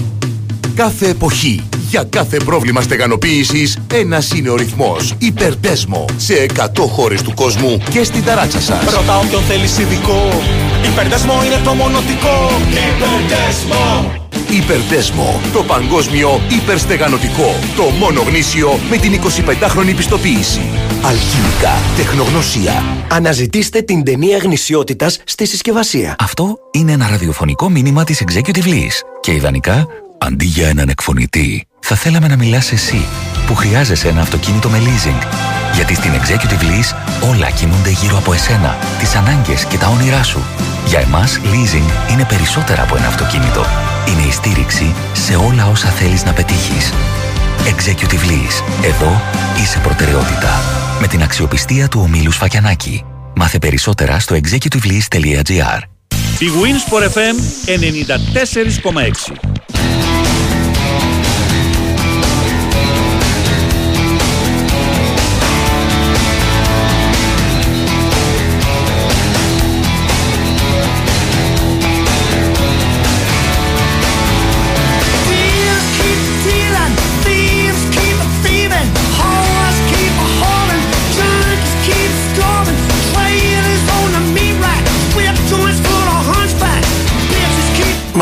Κάθε 0.75 1.09
εποχή, 1.09 1.69
για 1.89 2.05
κάθε 2.05 2.37
πρόβλημα 2.37 2.81
στεγανοποίησης, 2.81 3.79
ένας 3.93 4.31
είναι 4.31 4.51
ο 4.51 4.55
ρυθμός. 4.55 5.15
Υπερτέσμο. 5.19 6.05
Σε 6.17 6.35
100 6.35 6.87
χώρες 6.89 7.23
του 7.23 7.35
κόσμου 7.35 7.83
και 7.91 8.05
στην 8.05 8.25
ταράτσα 8.25 8.61
σας. 8.61 8.95
Ρωτά 8.95 9.19
όποιον 9.19 9.43
θέλεις 9.43 9.79
ειδικό. 9.79 10.43
Υπερτέσμο 10.91 11.45
είναι 11.45 11.61
το 11.65 11.75
μονοτικό. 11.75 12.51
Υπερτέσμο! 12.71 14.23
Υπερτέσμο. 14.51 15.41
Το 15.53 15.63
παγκόσμιο 15.63 16.41
υπερστεγανοτικό. 16.49 17.55
Το 17.77 17.83
μόνο 17.83 18.23
γνήσιο 18.23 18.79
με 18.91 18.97
την 18.97 19.21
25χρονη 19.21 19.97
πιστοποίηση. 19.97 20.61
Αλχημικά. 21.03 21.73
Τεχνογνωσία. 21.97 22.83
Αναζητήστε 23.11 23.81
την 23.81 24.05
ταινία 24.05 24.39
γνησιότητας 24.39 25.21
στη 25.25 25.47
συσκευασία. 25.47 26.17
Αυτό 26.19 26.59
είναι 26.71 26.93
ένα 26.93 27.09
ραδιοφωνικό 27.09 27.69
μήνυμα 27.69 28.05
της 28.05 28.23
Executive 28.27 28.65
Lease. 28.65 29.01
Και 29.21 29.33
ιδανικά, 29.33 29.87
αντί 30.19 30.45
για 30.45 30.69
έναν 30.69 30.89
εκφωνητή, 30.89 31.67
θα 31.81 31.97
θέλαμε 31.97 32.29
να 32.29 32.37
μιλάς 32.37 32.73
εσύ, 32.73 33.07
που 33.47 33.55
χρειάζεσαι 33.55 34.09
ένα 34.09 34.21
αυτοκίνητο 34.21 34.69
με 34.69 34.79
leasing. 34.79 35.54
Γιατί 35.75 35.95
στην 35.95 36.11
Executive 36.13 36.63
Lease 36.63 37.29
όλα 37.31 37.51
κινούνται 37.51 37.91
γύρω 37.91 38.17
από 38.17 38.33
εσένα, 38.33 38.79
τις 38.99 39.15
ανάγκες 39.15 39.65
και 39.65 39.77
τα 39.77 39.87
όνειρά 39.89 40.23
σου. 40.23 40.43
Για 40.87 41.01
εμάς, 41.01 41.41
leasing 41.45 42.11
είναι 42.13 42.25
περισσότερα 42.25 42.83
από 42.83 42.97
ένα 42.97 43.07
αυτοκίνητο. 43.07 43.65
Είναι 44.09 44.29
η 44.29 44.31
στήριξη 44.31 44.95
σε 45.13 45.35
όλα 45.35 45.67
όσα 45.67 45.89
θέλεις 45.89 46.25
να 46.25 46.33
πετύχεις. 46.33 46.93
Executive 47.65 48.31
Lease. 48.31 48.85
Εδώ 48.85 49.21
είσαι 49.63 49.79
προτεραιότητα. 49.79 50.63
Με 51.01 51.07
την 51.07 51.23
αξιοπιστία 51.23 51.89
του 51.89 52.01
ομίλου 52.05 52.33
Σφακιανάκη. 52.33 53.05
Μάθε 53.35 53.59
περισσότερα 53.59 54.19
στο 54.19 54.37
executivelease.gr. 54.37 55.81
Η 56.39 56.47
Wins 56.61 56.93
for 56.93 57.03
FM 57.03 57.37
94,6. 59.37 59.54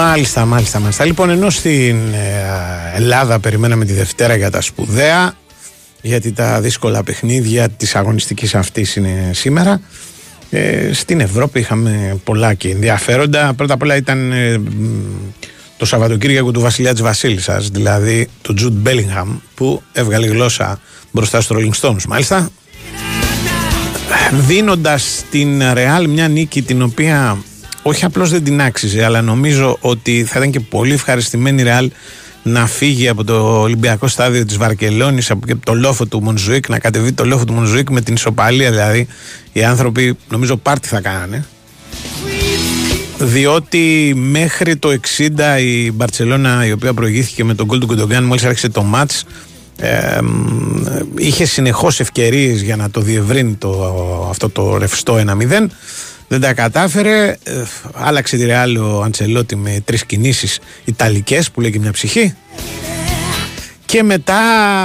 Μάλιστα, 0.04 0.44
μάλιστα, 0.47 0.80
μάλιστα. 0.80 1.04
Λοιπόν, 1.04 1.30
ενώ 1.30 1.50
στην 1.50 1.97
ε, 2.14 2.92
Ελλάδα 2.94 3.38
περιμέναμε 3.38 3.85
τη 3.85 3.92
Δευτέρα 3.92 4.37
για 4.37 4.50
τα 4.50 4.61
σπουδαία, 4.61 5.35
γιατί 6.02 6.32
τα 6.32 6.61
δύσκολα 6.61 7.02
παιχνίδια 7.02 7.68
της 7.68 7.94
αγωνιστικής 7.94 8.54
αυτής 8.54 8.97
είναι 8.97 9.30
σήμερα, 9.32 9.80
ε, 10.50 10.92
στην 10.92 11.21
Ευρώπη 11.21 11.59
είχαμε 11.61 12.21
πολλά 12.25 12.54
και 12.54 12.68
ενδιαφέροντα. 12.68 13.54
Πρώτα 13.54 13.75
απ' 13.75 13.82
όλα 13.82 13.97
ήταν 13.97 14.32
ε, 14.32 14.59
μ, 14.59 14.64
το 15.76 15.85
Σαββατοκύριακο 15.85 16.50
του 16.50 16.61
Βασιλιά 16.61 16.92
της 16.92 17.02
Βασίλισσας, 17.02 17.68
δηλαδή 17.68 18.28
του 18.42 18.54
Τζουντ 18.54 18.76
Μπέλιγχαμ, 18.76 19.38
που 19.54 19.82
έβγαλε 19.92 20.26
γλώσσα 20.26 20.80
μπροστά 21.11 21.40
στους 21.40 21.56
Rolling 21.56 21.80
Stones, 21.80 22.04
μάλιστα. 22.09 22.49
Δίνοντας 24.32 25.25
την 25.30 25.73
Ρεάλ 25.73 26.09
μια 26.09 26.28
νίκη 26.28 26.62
την 26.62 26.82
οποία 26.82 27.38
όχι 27.82 28.04
απλώς 28.04 28.30
δεν 28.30 28.44
την 28.44 28.60
άξιζε, 28.60 29.04
αλλά 29.04 29.22
νομίζω 29.22 29.76
ότι 29.80 30.24
θα 30.24 30.38
ήταν 30.38 30.50
και 30.50 30.60
πολύ 30.60 30.92
ευχαριστημένη 30.92 31.60
η 31.60 31.64
Ρεάλ 31.64 31.90
να 32.42 32.66
φύγει 32.66 33.08
από 33.08 33.24
το 33.24 33.60
Ολυμπιακό 33.60 34.06
στάδιο 34.08 34.44
της 34.44 34.56
Βαρκελόνης 34.56 35.30
από 35.30 35.46
και 35.46 35.54
το 35.54 35.74
λόφο 35.74 36.06
του 36.06 36.22
Μονζουίκ, 36.22 36.68
να 36.68 36.78
κατεβεί 36.78 37.12
το 37.12 37.24
λόφο 37.24 37.44
του 37.44 37.52
Μονζουίκ 37.52 37.90
με 37.90 38.00
την 38.00 38.14
ισοπαλία 38.14 38.70
δηλαδή 38.70 39.06
οι 39.52 39.64
άνθρωποι 39.64 40.16
νομίζω 40.30 40.56
πάρτι 40.56 40.88
θα 40.88 41.00
κάνανε. 41.00 41.44
Διότι 43.18 44.12
μέχρι 44.16 44.76
το 44.76 44.98
60 45.18 45.60
η 45.60 45.92
Μπαρτσελώνα 45.92 46.66
η 46.66 46.72
οποία 46.72 46.94
προηγήθηκε 46.94 47.44
με 47.44 47.54
τον 47.54 47.66
γκολ 47.66 47.78
του 47.78 47.86
Κοντογκάν 47.86 48.24
μόλις 48.24 48.44
άρχισε 48.44 48.68
το 48.68 48.82
μάτς 48.82 49.24
ε, 49.76 50.20
μ, 50.22 51.16
είχε 51.16 51.44
συνεχώς 51.44 52.00
ευκαιρίες 52.00 52.62
για 52.62 52.76
να 52.76 52.90
το 52.90 53.00
διευρύνει 53.00 53.54
το, 53.54 54.26
αυτό 54.30 54.50
το 54.50 54.76
ρευστό 54.76 55.24
1-0 55.50 55.66
δεν 56.32 56.40
τα 56.40 56.54
κατάφερε 56.54 57.36
ε, 57.42 57.62
άλλαξε 57.92 58.36
τη 58.36 58.44
Ρεάλ 58.44 58.76
ο 58.76 59.02
Αντσελότη 59.02 59.56
με 59.56 59.82
τρεις 59.84 60.06
κινήσεις 60.06 60.58
ιταλικές 60.84 61.50
που 61.50 61.60
λέει 61.60 61.70
και 61.70 61.78
μια 61.78 61.92
ψυχή 61.92 62.34
και 63.84 64.02
μετά, 64.02 64.40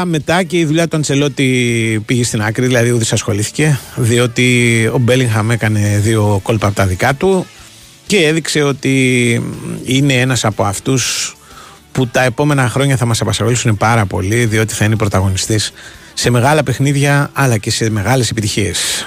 μετά 0.06 0.44
και 0.44 0.58
η 0.58 0.66
δουλειά 0.66 0.88
του 0.88 0.96
Αντσελότη 0.96 2.04
πήγε 2.06 2.24
στην 2.24 2.42
άκρη, 2.42 2.66
δηλαδή 2.66 2.92
ούτε 2.92 3.06
ασχολήθηκε, 3.12 3.80
διότι 3.96 4.90
ο 4.94 4.98
Μπέλιγχαμ 4.98 5.52
έκανε 5.52 6.00
δύο 6.04 6.40
κόλπα 6.44 6.68
από 6.68 6.76
τα 6.76 6.86
δικά 6.86 7.14
του 7.14 7.46
και 8.06 8.18
έδειξε 8.18 8.62
ότι 8.62 9.32
είναι 9.84 10.14
ένας 10.14 10.46
από 10.46 10.64
αυτούς 10.64 11.36
που 11.92 12.08
τα 12.08 12.24
επόμενα 12.24 12.70
χρόνια 12.70 12.98
θα 12.98 13.06
μας 13.06 13.22
απασχολήσουν 13.22 13.78
πάρα 13.78 14.06
πολύ, 14.06 14.46
διότι 14.46 14.74
θα 14.74 14.86
είναι 14.86 14.96
πρωταγωνιστής 14.96 15.74
σε 16.14 16.30
μεγάλα 16.30 16.64
παιχνίδια 16.64 17.30
αλλά 17.34 17.58
και 17.58 17.72
σε 17.72 17.90
μεγάλες 17.90 18.30
επιτυχίες. 18.30 19.06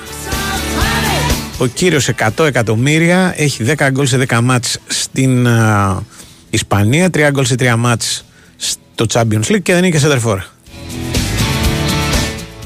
Ο 1.61 1.67
κύριος 1.67 2.11
100 2.37 2.47
εκατομμύρια 2.47 3.35
έχει 3.37 3.65
10 3.77 3.89
γκολ 3.91 4.07
σε 4.07 4.27
10 4.29 4.41
μάτς 4.43 4.79
στην 4.87 5.47
α, 5.47 6.03
Ισπανία, 6.51 7.09
3 7.13 7.29
γκολ 7.31 7.45
σε 7.45 7.55
3 7.59 7.75
μάτς 7.79 8.25
στο 8.57 9.07
Champions 9.13 9.45
League 9.45 9.63
και 9.63 9.73
δεν 9.73 9.79
είναι 9.79 9.91
και 9.91 9.99
σεντερφόρ. 9.99 10.41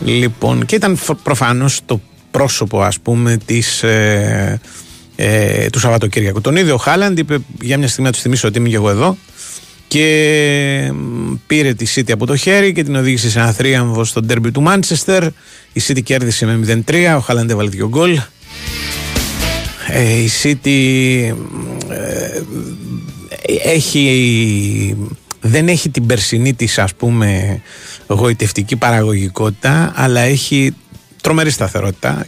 Λοιπόν, 0.05 0.67
και 0.67 0.75
ήταν 0.75 0.99
προφανώς 1.23 1.81
το 1.87 2.01
πρόσωπο 2.31 2.83
ας 2.83 3.01
πούμε 3.01 3.39
της, 3.45 3.83
ε, 3.83 4.61
ε, 5.17 5.71
του 5.71 5.79
Σαββατοκύριακου. 5.79 6.41
Τον 6.41 6.57
ίδιο 6.57 6.75
ο 6.75 6.79
Χάλαντ 6.79 7.19
είπε 7.19 7.39
για 7.61 7.79
μια 7.79 7.89
στιγμή 7.89 8.07
να 8.07 8.13
τους 8.13 8.23
θυμίσω 8.23 8.49
ότι 8.49 8.59
είμαι 8.59 8.69
και 8.69 8.77
εγώ 8.77 8.91
εδώ 8.91 9.17
και 9.89 10.91
μ, 10.93 11.33
πήρε 11.47 11.75
τη 11.75 11.87
City 11.95 12.13
από 12.13 12.27
το 12.27 12.37
χέρι 12.37 12.73
και 12.73 12.83
την 12.83 12.97
οδήγησε 12.97 13.31
σε 13.31 13.39
ένα 13.39 13.53
θρίαμβο 13.53 14.05
στο 14.05 14.21
ντέρμπι 14.21 14.51
του 14.51 14.63
Μάντσεστερ. 14.63 15.25
Η 15.73 15.83
City 15.87 16.03
κέρδισε 16.03 16.47
με 16.47 16.83
0-3, 16.87 17.15
ο 17.17 17.21
Χάλαντ 17.21 17.51
έβαλε 17.51 17.69
δύο 17.69 17.89
γκολ. 17.89 18.21
Ε, 19.89 20.13
η 20.13 20.31
City 20.43 20.67
ε, 21.89 22.41
έχει, 23.65 24.97
δεν 25.41 25.69
έχει 25.69 25.91
την 25.91 26.07
περσινή 26.07 26.55
της 26.55 26.79
ας 26.79 26.95
πούμε 26.95 27.61
γοητευτική 28.07 28.77
παραγωγικότητα 28.77 29.93
αλλά 29.95 30.21
έχει 30.21 30.75
τρομερή 31.21 31.51
σταθερότητα. 31.51 32.27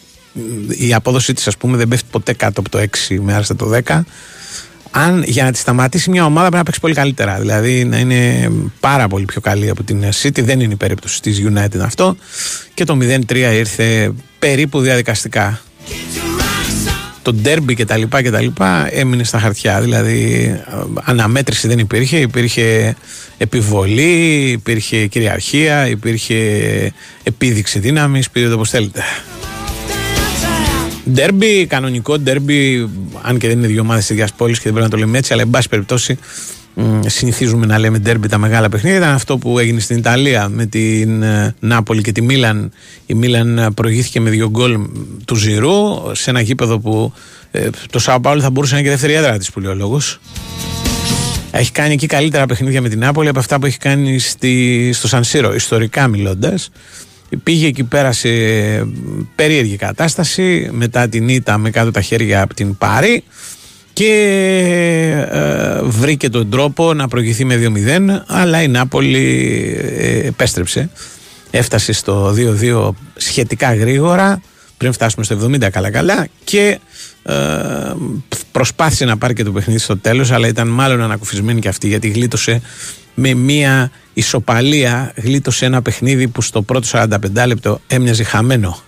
Η 0.68 0.94
απόδοσή 0.94 1.32
της 1.34 1.46
ας 1.46 1.56
πούμε 1.56 1.76
δεν 1.76 1.88
πέφτει 1.88 2.06
ποτέ 2.10 2.32
κάτω 2.32 2.60
από 2.60 2.70
το 2.70 2.78
6 3.08 3.16
με 3.20 3.34
άρεστε 3.34 3.54
το 3.54 3.80
10 3.86 4.00
αν 4.90 5.22
για 5.26 5.44
να 5.44 5.52
τη 5.52 5.58
σταματήσει 5.58 6.10
μια 6.10 6.24
ομάδα 6.24 6.40
πρέπει 6.40 6.56
να 6.56 6.62
παίξει 6.62 6.80
πολύ 6.80 6.94
καλύτερα. 6.94 7.38
Δηλαδή 7.38 7.84
να 7.84 7.98
είναι 7.98 8.50
πάρα 8.80 9.08
πολύ 9.08 9.24
πιο 9.24 9.40
καλή 9.40 9.70
από 9.70 9.82
την 9.82 10.04
City. 10.22 10.42
Δεν 10.42 10.60
είναι 10.60 10.72
η 10.72 10.76
περίπτωση 10.76 11.22
της 11.22 11.42
United 11.48 11.78
αυτό. 11.82 12.16
Και 12.74 12.84
το 12.84 12.98
0-3 13.00 13.34
ήρθε 13.36 14.12
περίπου 14.38 14.80
διαδικαστικά 14.80 15.60
το 17.26 17.32
ντέρμπι 17.32 17.74
και 17.74 17.84
τα 17.84 17.96
λοιπά 17.96 18.22
και 18.22 18.30
τα 18.30 18.40
λοιπά 18.40 18.88
έμεινε 18.94 19.24
στα 19.24 19.38
χαρτιά. 19.38 19.80
Δηλαδή 19.80 20.44
ε, 20.70 20.82
αναμέτρηση 21.02 21.68
δεν 21.68 21.78
υπήρχε, 21.78 22.18
υπήρχε 22.18 22.96
επιβολή, 23.38 24.50
υπήρχε 24.50 25.06
κυριαρχία, 25.06 25.88
υπήρχε 25.88 26.34
επίδειξη 27.22 27.78
δύναμης, 27.78 28.30
πήρε 28.30 28.48
το 28.48 28.54
όπως 28.54 28.70
θέλετε. 28.70 29.02
Ντέρμπι, 31.10 31.66
κανονικό 31.66 32.18
ντέρμπι, 32.18 32.90
αν 33.22 33.38
και 33.38 33.48
δεν 33.48 33.58
είναι 33.58 33.66
δύο 33.66 33.80
ομάδες 33.80 34.02
της 34.06 34.10
ίδιας 34.10 34.32
πόλης 34.32 34.56
και 34.56 34.64
δεν 34.64 34.72
πρέπει 34.72 34.90
να 34.90 34.96
το 34.98 35.04
λέμε 35.04 35.18
έτσι, 35.18 35.32
αλλά 35.32 35.42
εν 35.42 35.50
πάση 35.50 35.68
περιπτώσει 35.68 36.12
μ, 36.14 36.65
συνηθίζουμε 37.06 37.66
να 37.66 37.78
λέμε 37.78 37.98
ντέρμπι 37.98 38.28
τα 38.28 38.38
μεγάλα 38.38 38.68
παιχνίδια. 38.68 38.98
Ήταν 38.98 39.14
αυτό 39.14 39.38
που 39.38 39.58
έγινε 39.58 39.80
στην 39.80 39.96
Ιταλία 39.96 40.48
με 40.48 40.66
την 40.66 41.22
ε, 41.22 41.54
Νάπολη 41.60 42.02
και 42.02 42.12
τη 42.12 42.22
Μίλαν. 42.22 42.72
Η 43.06 43.14
Μίλαν 43.14 43.58
ε, 43.58 43.70
προηγήθηκε 43.70 44.20
με 44.20 44.30
δύο 44.30 44.50
γκολ 44.50 44.78
του 45.24 45.34
Ζηρού 45.34 45.74
σε 46.12 46.30
ένα 46.30 46.40
γήπεδο 46.40 46.78
που 46.78 47.12
ε, 47.50 47.68
το 47.90 47.98
Σάο 47.98 48.20
Πάολο 48.20 48.40
θα 48.40 48.50
μπορούσε 48.50 48.72
να 48.72 48.78
είναι 48.78 48.88
και 48.88 48.94
δεύτερη 48.94 49.18
έδρα 49.18 49.38
της, 49.38 49.50
που 49.50 49.60
λέει 49.60 49.70
ο 49.70 49.74
λόγος. 49.74 50.20
Έχει 51.50 51.72
κάνει 51.72 51.92
εκεί 51.92 52.06
καλύτερα 52.06 52.46
παιχνίδια 52.46 52.80
με 52.80 52.88
την 52.88 52.98
Νάπολη 52.98 53.28
από 53.28 53.38
αυτά 53.38 53.58
που 53.58 53.66
έχει 53.66 53.78
κάνει 53.78 54.18
στη, 54.18 54.90
στο 54.92 55.08
Σανσίρο, 55.08 55.54
ιστορικά 55.54 56.08
μιλώντας. 56.08 56.70
Πήγε 57.42 57.66
εκεί 57.66 57.84
πέρα 57.84 58.12
σε 58.12 58.28
περίεργη 59.34 59.76
κατάσταση 59.76 60.68
μετά 60.72 61.08
την 61.08 61.28
ήττα 61.28 61.58
με 61.58 61.70
κάτω 61.70 61.90
τα 61.90 62.00
χέρια 62.00 62.42
από 62.42 62.54
την 62.54 62.76
Πάρη 62.76 63.24
και 63.96 65.26
ε, 65.30 65.82
βρήκε 65.82 66.28
τον 66.28 66.50
τρόπο 66.50 66.94
να 66.94 67.08
προηγηθεί 67.08 67.44
με 67.44 67.72
2-0 68.16 68.22
αλλά 68.26 68.62
η 68.62 68.68
Νάπολη 68.68 69.76
ε, 69.96 70.26
επέστρεψε. 70.26 70.90
Έφτασε 71.50 71.92
στο 71.92 72.34
2-2 72.60 72.90
σχετικά 73.16 73.74
γρήγορα 73.74 74.40
πριν 74.76 74.92
φτάσουμε 74.92 75.24
στο 75.24 75.38
70 75.44 75.70
καλά 75.70 75.90
καλά 75.90 76.26
και 76.44 76.78
ε, 77.22 77.34
προσπάθησε 78.52 79.04
να 79.04 79.16
πάρει 79.18 79.34
και 79.34 79.44
το 79.44 79.52
παιχνίδι 79.52 79.78
στο 79.78 79.96
τέλος 79.96 80.30
αλλά 80.30 80.48
ήταν 80.48 80.68
μάλλον 80.68 81.02
ανακουφισμένη 81.02 81.60
και 81.60 81.68
αυτή 81.68 81.88
γιατί 81.88 82.08
γλίτωσε 82.08 82.60
με 83.14 83.34
μία 83.34 83.90
ισοπαλία 84.14 85.12
γλίτωσε 85.16 85.64
ένα 85.64 85.82
παιχνίδι 85.82 86.28
που 86.28 86.42
στο 86.42 86.62
πρώτο 86.62 86.86
45 86.90 87.08
λεπτό 87.46 87.80
έμοιαζε 87.86 88.22
χαμένο 88.22 88.78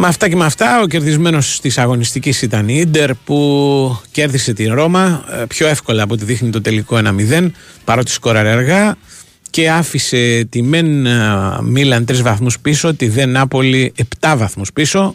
με 0.00 0.06
αυτά 0.06 0.28
και 0.28 0.36
με 0.36 0.44
αυτά, 0.44 0.80
ο 0.80 0.86
κερδισμένος 0.86 1.60
της 1.60 1.78
αγωνιστικής 1.78 2.42
ήταν 2.42 2.68
η 2.68 2.74
Ιντερ 2.76 3.14
που 3.14 4.00
κέρδισε 4.10 4.52
την 4.52 4.74
Ρώμα 4.74 5.24
ε, 5.30 5.44
πιο 5.48 5.66
εύκολα 5.66 6.02
από 6.02 6.14
ό,τι 6.14 6.24
δείχνει 6.24 6.50
το 6.50 6.60
τελικό 6.60 7.00
1-0, 7.30 7.50
παρότι 7.84 8.10
σκόραρε 8.10 8.50
αργά 8.50 8.96
και 9.50 9.70
άφησε 9.70 10.46
τη 10.50 10.62
Μεν 10.62 11.06
ε, 11.06 11.12
Μίλαν 11.62 12.04
3 12.08 12.14
βαθμούς 12.16 12.58
πίσω, 12.60 12.94
τη 12.94 13.08
Δε 13.08 13.26
Νάπολη 13.26 13.92
7 14.20 14.34
βαθμούς 14.36 14.72
πίσω. 14.72 15.14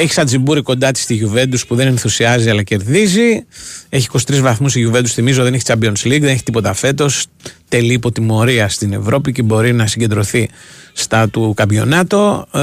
Έχει 0.00 0.12
Σατζιμπούρη 0.12 0.62
κοντά 0.62 0.90
της 0.90 1.02
στη 1.02 1.14
Γιουβέντους 1.14 1.66
που 1.66 1.74
δεν 1.74 1.86
ενθουσιάζει 1.86 2.50
αλλά 2.50 2.62
κερδίζει. 2.62 3.44
Έχει 3.88 4.08
23 4.12 4.38
βαθμούς 4.40 4.74
η 4.74 4.78
Γιουβέντους, 4.78 5.12
θυμίζω 5.12 5.42
δεν 5.42 5.54
έχει 5.54 5.62
Champions 5.66 6.06
League, 6.06 6.20
δεν 6.20 6.24
έχει 6.24 6.42
τίποτα 6.42 6.72
φέτος. 6.72 7.26
Τελεί 7.68 7.92
υποτιμωρία 7.92 8.68
στην 8.68 8.92
Ευρώπη 8.92 9.32
και 9.32 9.42
μπορεί 9.42 9.72
να 9.72 9.86
συγκεντρωθεί 9.86 10.48
στα 10.92 11.28
του 11.28 11.52
καμπιονάτο. 11.56 12.46
Ε, 12.52 12.60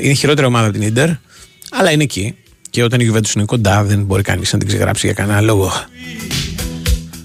είναι 0.00 0.12
χειρότερη 0.12 0.46
ομάδα 0.46 0.66
από 0.66 0.78
την 0.78 0.92
ντερ, 0.92 1.08
αλλά 1.70 1.90
είναι 1.90 2.02
εκεί. 2.02 2.34
Και 2.70 2.82
όταν 2.82 3.00
η 3.00 3.02
Γιουβέντους 3.02 3.32
είναι 3.32 3.44
κοντά, 3.44 3.84
δεν 3.84 4.02
μπορεί 4.02 4.22
κανείς 4.22 4.52
να 4.52 4.58
την 4.58 4.68
ξεγράψει 4.68 5.06
για 5.06 5.14
κανένα 5.14 5.40
λόγο. 5.40 5.72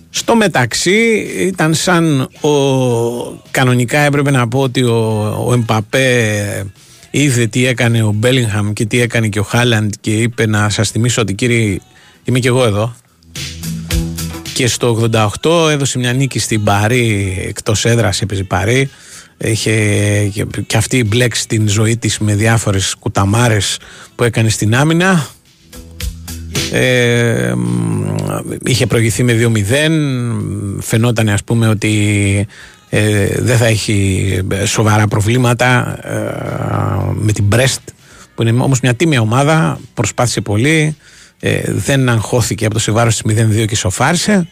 Στο 0.09 0.35
μεταξύ 0.35 1.27
ήταν 1.39 1.73
σαν 1.73 2.21
ο... 2.21 2.49
κανονικά 3.51 3.99
έπρεπε 3.99 4.31
να 4.31 4.47
πω 4.47 4.59
ότι 4.59 4.83
ο, 4.83 4.97
ο 5.47 5.53
Εμπαπέ 5.53 6.65
είδε 7.11 7.47
τι 7.47 7.65
έκανε 7.65 8.03
ο 8.03 8.11
Μπέλιγχαμ 8.11 8.73
και 8.73 8.85
τι 8.85 9.01
έκανε 9.01 9.27
και 9.27 9.39
ο 9.39 9.43
Χάλαντ 9.43 9.93
και 10.01 10.11
είπε 10.11 10.47
να 10.47 10.69
σας 10.69 10.89
θυμίσω 10.89 11.21
ότι 11.21 11.33
κύριε 11.33 11.77
είμαι 12.23 12.39
και 12.39 12.47
εγώ 12.47 12.65
εδώ. 12.65 12.95
Και 14.53 14.67
στο 14.67 15.09
88 15.41 15.69
έδωσε 15.69 15.97
μια 15.97 16.13
νίκη 16.13 16.39
στην 16.39 16.63
Παρή 16.63 17.35
εκτός 17.47 17.85
έδρας 17.85 18.21
έπαιζε 18.21 18.43
Παρή. 18.43 18.89
Είχε 19.37 19.73
και 20.67 20.77
αυτή 20.77 21.03
μπλέξει 21.03 21.47
την 21.47 21.67
ζωή 21.67 21.97
της 21.97 22.19
με 22.19 22.35
διάφορες 22.35 22.95
κουταμάρες 22.99 23.79
που 24.15 24.23
έκανε 24.23 24.49
στην 24.49 24.75
άμυνα. 24.75 25.27
Ε, 26.71 27.53
είχε 28.63 28.85
προηγηθεί 28.87 29.23
με 29.23 29.33
2-0 29.33 30.81
φαινόταν 30.81 31.29
ας 31.29 31.43
πούμε 31.43 31.67
ότι 31.67 32.47
ε, 32.93 33.27
δεν 33.39 33.57
θα 33.57 33.65
έχει 33.65 34.39
σοβαρά 34.65 35.07
προβλήματα 35.07 35.99
ε, 36.03 37.13
με 37.13 37.31
την 37.31 37.45
Brest 37.51 37.93
που 38.35 38.41
είναι 38.41 38.61
όμως 38.61 38.79
μια 38.79 38.93
τίμια 38.93 39.21
ομάδα 39.21 39.79
προσπάθησε 39.93 40.41
πολύ 40.41 40.95
ε, 41.39 41.61
δεν 41.65 42.09
αγχώθηκε 42.09 42.65
από 42.65 42.73
το 42.73 42.79
σεβάρος 42.79 43.21
της 43.21 43.35
0-2 43.61 43.65
και 43.67 43.75
σοφάρισε 43.75 44.47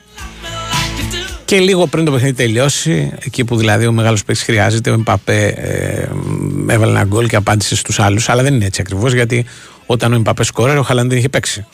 και 1.49 1.59
λίγο 1.59 1.87
πριν 1.87 2.05
το 2.05 2.11
παιχνίδι 2.11 2.33
τελειώσει, 2.33 3.11
εκεί 3.25 3.43
που 3.43 3.55
δηλαδή 3.57 3.87
ο 3.87 3.91
μεγάλος 3.91 4.23
παίκτης 4.23 4.45
χρειάζεται, 4.45 4.89
ο 4.89 4.93
Εμπαπέ 4.93 5.45
ε, 5.47 6.73
έβαλε 6.73 6.91
ένα 6.91 7.03
γκολ 7.03 7.27
και 7.27 7.35
απάντησε 7.35 7.75
στους 7.75 7.99
άλλους. 7.99 8.29
Αλλά 8.29 8.43
δεν 8.43 8.53
είναι 8.53 8.65
έτσι 8.65 8.81
ακριβώς, 8.81 9.13
γιατί 9.13 9.45
όταν 9.85 10.13
ο 10.13 10.15
Εμπαπέ 10.15 10.43
σκόρερε, 10.43 10.79
ο 10.79 10.83
Χαλάνδη 10.83 11.09
δεν 11.09 11.17
είχε 11.17 11.29
παίξει. 11.29 11.65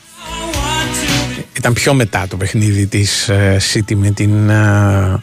Ήταν 1.58 1.74
πιο 1.74 1.94
μετά 1.94 2.26
το 2.30 2.38
παιχνίδι 2.38 2.86
της 2.86 3.30
ε, 3.30 3.58
City 3.74 3.96
με 3.96 4.12
την 4.12 4.50
ε, 4.50 4.54
ε, 4.54 5.22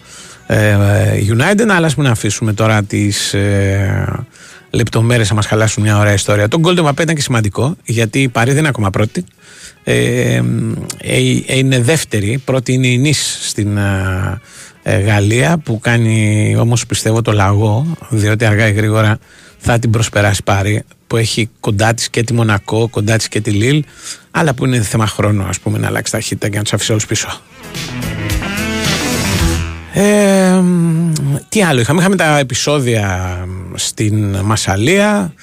United, 1.36 1.66
αλλά 1.68 1.86
ας 1.86 1.94
μην 1.94 2.06
αφήσουμε 2.06 2.52
τώρα 2.52 2.82
τις 2.82 3.34
ε, 3.34 4.24
λεπτομέρειες 4.70 5.28
να 5.28 5.34
μας 5.34 5.46
χαλάσουν 5.46 5.82
μια 5.82 5.98
ωραία 5.98 6.12
ιστορία. 6.12 6.48
Το 6.48 6.58
γκολ 6.58 6.74
του 6.74 6.80
Εμπαπέ 6.80 7.02
ήταν 7.02 7.14
και 7.14 7.20
σημαντικό, 7.20 7.76
γιατί 7.84 8.22
η 8.22 8.28
Παρή 8.28 8.50
δεν 8.50 8.58
είναι 8.58 8.68
ακόμα 8.68 8.90
πρώτη. 8.90 9.24
Ε, 9.84 10.42
είναι 11.46 11.80
δεύτερη, 11.80 12.42
πρώτη 12.44 12.72
είναι 12.72 12.86
η 12.86 12.98
Νης 12.98 13.38
στην 13.40 13.78
Γαλλία 14.84 15.58
που 15.58 15.78
κάνει 15.78 16.56
όμως 16.58 16.86
πιστεύω 16.86 17.22
το 17.22 17.32
λαγό 17.32 17.96
διότι 18.08 18.44
αργά 18.44 18.68
ή 18.68 18.72
γρήγορα 18.72 19.18
θα 19.58 19.78
την 19.78 19.90
προσπεράσει 19.90 20.42
πάρει 20.42 20.82
που 21.06 21.16
έχει 21.16 21.50
κοντά 21.60 21.94
της 21.94 22.10
και 22.10 22.22
τη 22.22 22.32
Μονακό, 22.32 22.88
κοντά 22.88 23.16
της 23.16 23.28
και 23.28 23.40
τη 23.40 23.50
Λίλ 23.50 23.84
αλλά 24.30 24.54
που 24.54 24.66
είναι 24.66 24.80
θέμα 24.80 25.06
χρόνου 25.06 25.44
ας 25.44 25.60
πούμε 25.60 25.78
να 25.78 25.86
αλλάξει 25.86 26.12
ταχύτητα 26.12 26.48
και 26.48 26.56
να 26.56 26.62
τους 26.62 26.72
αφήσει 26.72 26.90
όλους 26.90 27.06
πίσω. 27.06 27.28
Ε, 29.94 30.62
τι 31.48 31.62
άλλο 31.62 31.80
είχαμε, 31.80 32.00
είχαμε 32.00 32.16
τα 32.16 32.38
επεισόδια 32.38 33.36
στην 33.74 34.36
Μασαλία 34.36 35.34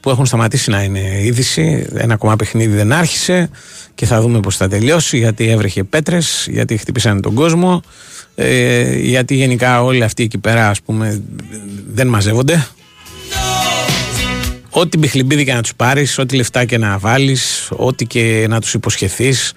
που 0.00 0.10
έχουν 0.10 0.26
σταματήσει 0.26 0.70
να 0.70 0.82
είναι 0.82 1.20
είδηση. 1.22 1.86
Ένα 1.94 2.14
ακόμα 2.14 2.36
παιχνίδι 2.36 2.76
δεν 2.76 2.92
άρχισε 2.92 3.50
και 3.94 4.06
θα 4.06 4.20
δούμε 4.20 4.40
πώς 4.40 4.56
θα 4.56 4.68
τελειώσει 4.68 5.18
γιατί 5.18 5.48
έβρεχε 5.48 5.84
πέτρες, 5.84 6.46
γιατί 6.50 6.76
χτυπήσανε 6.76 7.20
τον 7.20 7.34
κόσμο, 7.34 7.82
ε, 8.34 8.98
γιατί 8.98 9.34
γενικά 9.34 9.82
όλοι 9.82 10.02
αυτοί 10.02 10.22
εκεί 10.22 10.38
πέρα 10.38 10.68
ας 10.68 10.82
πούμε 10.82 11.22
δεν 11.92 12.06
μαζεύονται. 12.06 12.66
Ό,τι 14.70 14.98
μπιχλιμπίδι 14.98 15.44
και 15.44 15.52
να 15.52 15.62
τους 15.62 15.74
πάρεις, 15.74 16.18
ό,τι 16.18 16.36
λεφτά 16.36 16.64
και 16.64 16.78
να 16.78 16.98
βάλεις, 16.98 17.68
ό,τι 17.76 18.06
και 18.06 18.46
να 18.48 18.60
τους 18.60 18.74
υποσχεθείς 18.74 19.52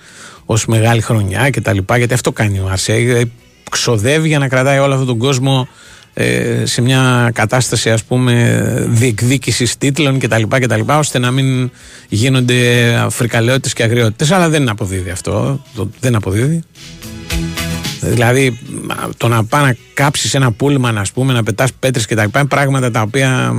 ως 0.45 0.65
μεγάλη 0.65 1.01
χρονιά 1.01 1.49
και 1.49 1.61
τα 1.61 1.73
λοιπά, 1.73 1.97
γιατί 1.97 2.13
αυτό 2.13 2.31
κάνει 2.31 2.59
ο 2.59 2.67
Αρσέ. 2.71 3.29
Ε, 3.71 3.77
ξοδεύει 3.77 4.27
για 4.27 4.39
να 4.39 4.47
κρατάει 4.47 4.79
όλο 4.79 4.91
αυτόν 4.91 5.07
τον 5.07 5.17
κόσμο 5.17 5.67
ε, 6.13 6.65
σε 6.65 6.81
μια 6.81 7.31
κατάσταση 7.33 7.89
ας 7.91 8.03
πούμε 8.03 8.85
διεκδίκησης 8.89 9.77
τίτλων 9.77 10.19
κτλ, 10.19 10.43
κτλ 10.49 10.81
ώστε 10.87 11.19
να 11.19 11.31
μην 11.31 11.71
γίνονται 12.09 12.55
φρικαλαιότητες 13.09 13.73
και 13.73 13.83
αγριότητες. 13.83 14.31
Αλλά 14.31 14.49
δεν 14.49 14.69
αποδίδει 14.69 15.09
αυτό. 15.09 15.61
Δεν 15.99 16.15
αποδίδει. 16.15 16.63
Δηλαδή 18.01 18.59
το 19.17 19.27
να 19.27 19.43
πάει 19.43 19.63
να 19.63 19.75
κάψεις 19.93 20.33
ένα 20.33 20.51
πούλμαν, 20.51 20.97
ας 20.97 21.11
πούμε, 21.11 21.33
να 21.33 21.43
πετάς 21.43 21.73
πέτρες 21.73 22.05
και 22.05 22.15
τα 22.15 22.23
λοιπά 22.23 22.39
είναι 22.39 22.47
πράγματα 22.47 22.91
τα 22.91 23.01
οποία 23.01 23.53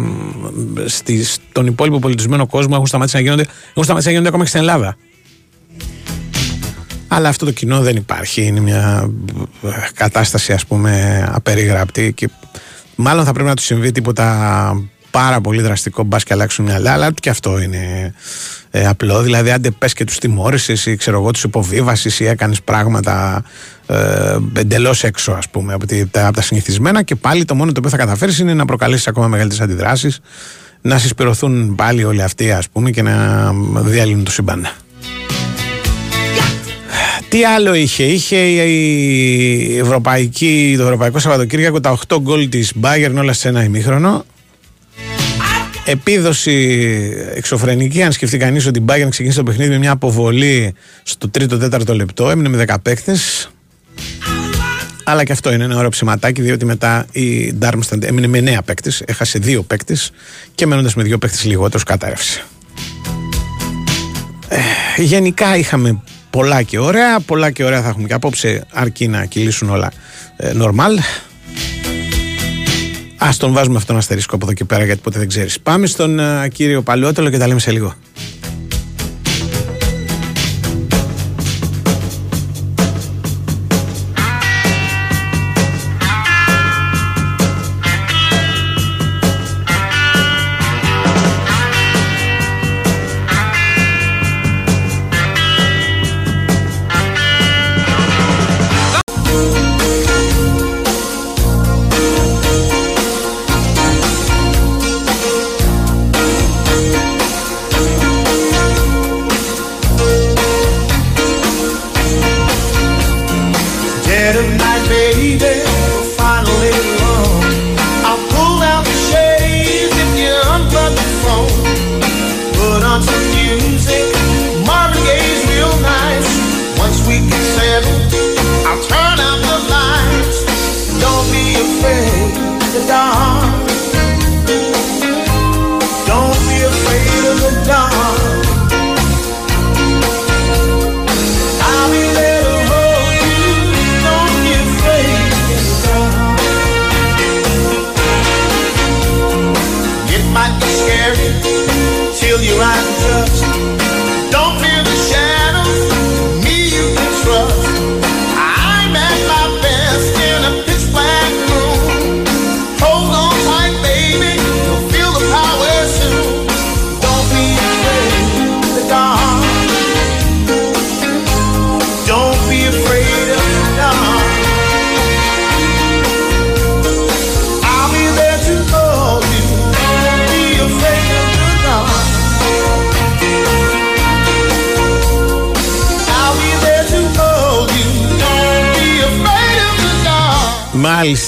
στη, 0.86 1.24
στον 1.24 1.66
υπόλοιπο 1.66 1.98
πολιτισμένο 1.98 2.46
κόσμο 2.46 2.72
έχουν 2.74 2.86
σταματήσει 2.86 3.16
να 3.16 3.22
γίνονται, 3.22 3.42
έχουν 3.42 3.84
σταματήσει 3.84 4.06
να 4.06 4.10
γίνονται 4.10 4.28
ακόμα 4.28 4.44
και 4.44 4.48
στην 4.48 4.60
Ελλάδα. 4.60 4.96
Αλλά 7.14 7.28
αυτό 7.28 7.44
το 7.44 7.50
κοινό 7.50 7.80
δεν 7.80 7.96
υπάρχει. 7.96 8.42
Είναι 8.42 8.60
μια 8.60 9.10
ε, 9.62 9.68
κατάσταση 9.94 10.52
ας 10.52 10.66
πούμε 10.66 11.24
απεριγραπτή 11.32 12.12
και 12.12 12.28
μάλλον 12.96 13.24
θα 13.24 13.32
πρέπει 13.32 13.48
να 13.48 13.54
του 13.54 13.62
συμβεί 13.62 13.92
τίποτα 13.92 14.82
πάρα 15.10 15.40
πολύ 15.40 15.62
δραστικό 15.62 16.02
μπας 16.02 16.24
και 16.24 16.32
αλλάξουν 16.32 16.64
μυαλά, 16.64 16.92
αλλά 16.92 17.12
και 17.12 17.30
αυτό 17.30 17.60
είναι 17.60 18.14
ε, 18.70 18.86
απλό. 18.86 19.22
Δηλαδή, 19.22 19.50
αν 19.50 19.74
πες 19.78 19.92
και 19.92 20.04
τους 20.04 20.18
τιμώρησες 20.18 20.86
ή 20.86 20.96
ξέρω 20.96 21.20
εγώ, 21.20 21.30
τους 21.30 21.42
υποβίβαση 21.42 22.24
ή 22.24 22.26
έκανες 22.26 22.62
πράγματα 22.62 23.44
ε, 23.86 24.36
εντελώς 24.52 25.04
έξω, 25.04 25.32
ας 25.32 25.48
πούμε, 25.48 25.72
από, 25.72 25.86
από 26.12 26.34
τα 26.34 26.42
συνηθισμένα 26.42 27.02
και 27.02 27.14
πάλι 27.14 27.44
το 27.44 27.54
μόνο 27.54 27.72
το 27.72 27.78
οποίο 27.78 27.90
θα 27.90 27.96
καταφέρεις 27.96 28.38
είναι 28.38 28.54
να 28.54 28.64
προκαλέσεις 28.64 29.06
ακόμα 29.08 29.28
μεγαλύτερες 29.28 29.64
αντιδράσεις, 29.64 30.20
να 30.80 30.98
συσπηρωθούν 30.98 31.74
πάλι 31.74 32.04
όλοι 32.04 32.22
αυτοί, 32.22 32.52
ας 32.52 32.68
πούμε, 32.68 32.90
και 32.90 33.02
να 33.02 33.52
διαλύνουν 33.74 34.24
το 34.24 34.30
σύμπαν. 34.30 34.68
Τι 37.32 37.44
άλλο 37.44 37.74
είχε, 37.74 38.04
είχε 38.04 38.36
η 38.36 39.78
Ευρωπαϊκή, 39.78 40.74
το 40.76 40.82
Ευρωπαϊκό 40.82 41.18
Σαββατοκύριακο 41.18 41.80
τα 41.80 41.98
8 42.08 42.16
γκολ 42.20 42.48
της 42.48 42.72
Bayern 42.82 43.12
όλα 43.16 43.32
σε 43.32 43.48
ένα 43.48 43.64
ημίχρονο. 43.64 44.24
Επίδοση 45.84 46.52
εξωφρενική, 47.34 48.02
αν 48.02 48.12
σκεφτεί 48.12 48.38
κανείς 48.38 48.66
ότι 48.66 48.78
η 48.78 48.84
Bayern 48.88 49.06
ξεκίνησε 49.10 49.38
το 49.38 49.44
παιχνίδι 49.44 49.70
με 49.70 49.78
μια 49.78 49.90
αποβολή 49.90 50.74
στο 51.02 51.30
3ο-4ο 51.38 51.94
λεπτό, 51.94 52.30
έμεινε 52.30 52.48
με 52.48 52.64
10 52.68 52.74
παίκτε. 52.82 53.16
Αλλά 55.04 55.24
και 55.24 55.32
αυτό 55.32 55.52
είναι 55.52 55.64
ένα 55.64 55.76
ωραίο 55.76 55.88
ψηματάκι, 55.88 56.42
διότι 56.42 56.64
μετά 56.64 57.06
η 57.12 57.54
Darmstadt 57.60 58.02
έμεινε 58.02 58.26
με 58.26 58.56
9 58.58 58.58
παίκτες, 58.64 59.02
έχασε 59.06 59.38
2 59.44 59.60
παίκτες 59.66 60.10
και 60.54 60.66
μένοντας 60.66 60.94
με 60.94 61.02
2 61.02 61.18
παίκτες 61.18 61.44
λιγότερους 61.44 61.82
κατάρρευσε. 61.82 62.44
Ε, 64.48 65.02
γενικά 65.02 65.56
είχαμε 65.56 66.02
πολλά 66.32 66.62
και 66.62 66.78
ωραία. 66.78 67.20
Πολλά 67.20 67.50
και 67.50 67.64
ωραία 67.64 67.82
θα 67.82 67.88
έχουμε 67.88 68.06
και 68.06 68.14
απόψε, 68.14 68.64
αρκεί 68.72 69.08
να 69.08 69.24
κυλήσουν 69.24 69.70
όλα 69.70 69.92
ε, 70.36 70.52
normal. 70.58 70.98
Α 73.16 73.28
τον 73.38 73.52
βάζουμε 73.52 73.76
αυτόν 73.76 73.96
αστερίσκο 73.96 74.34
από 74.34 74.44
εδώ 74.44 74.54
και 74.54 74.64
πέρα, 74.64 74.84
γιατί 74.84 75.00
ποτέ 75.00 75.18
δεν 75.18 75.28
ξέρεις. 75.28 75.60
Πάμε 75.60 75.86
στον 75.86 76.18
ε, 76.18 76.48
κύριο 76.48 76.82
Παλαιότελο 76.82 77.30
και 77.30 77.38
τα 77.38 77.46
λέμε 77.46 77.60
σε 77.60 77.70
λίγο. 77.70 77.94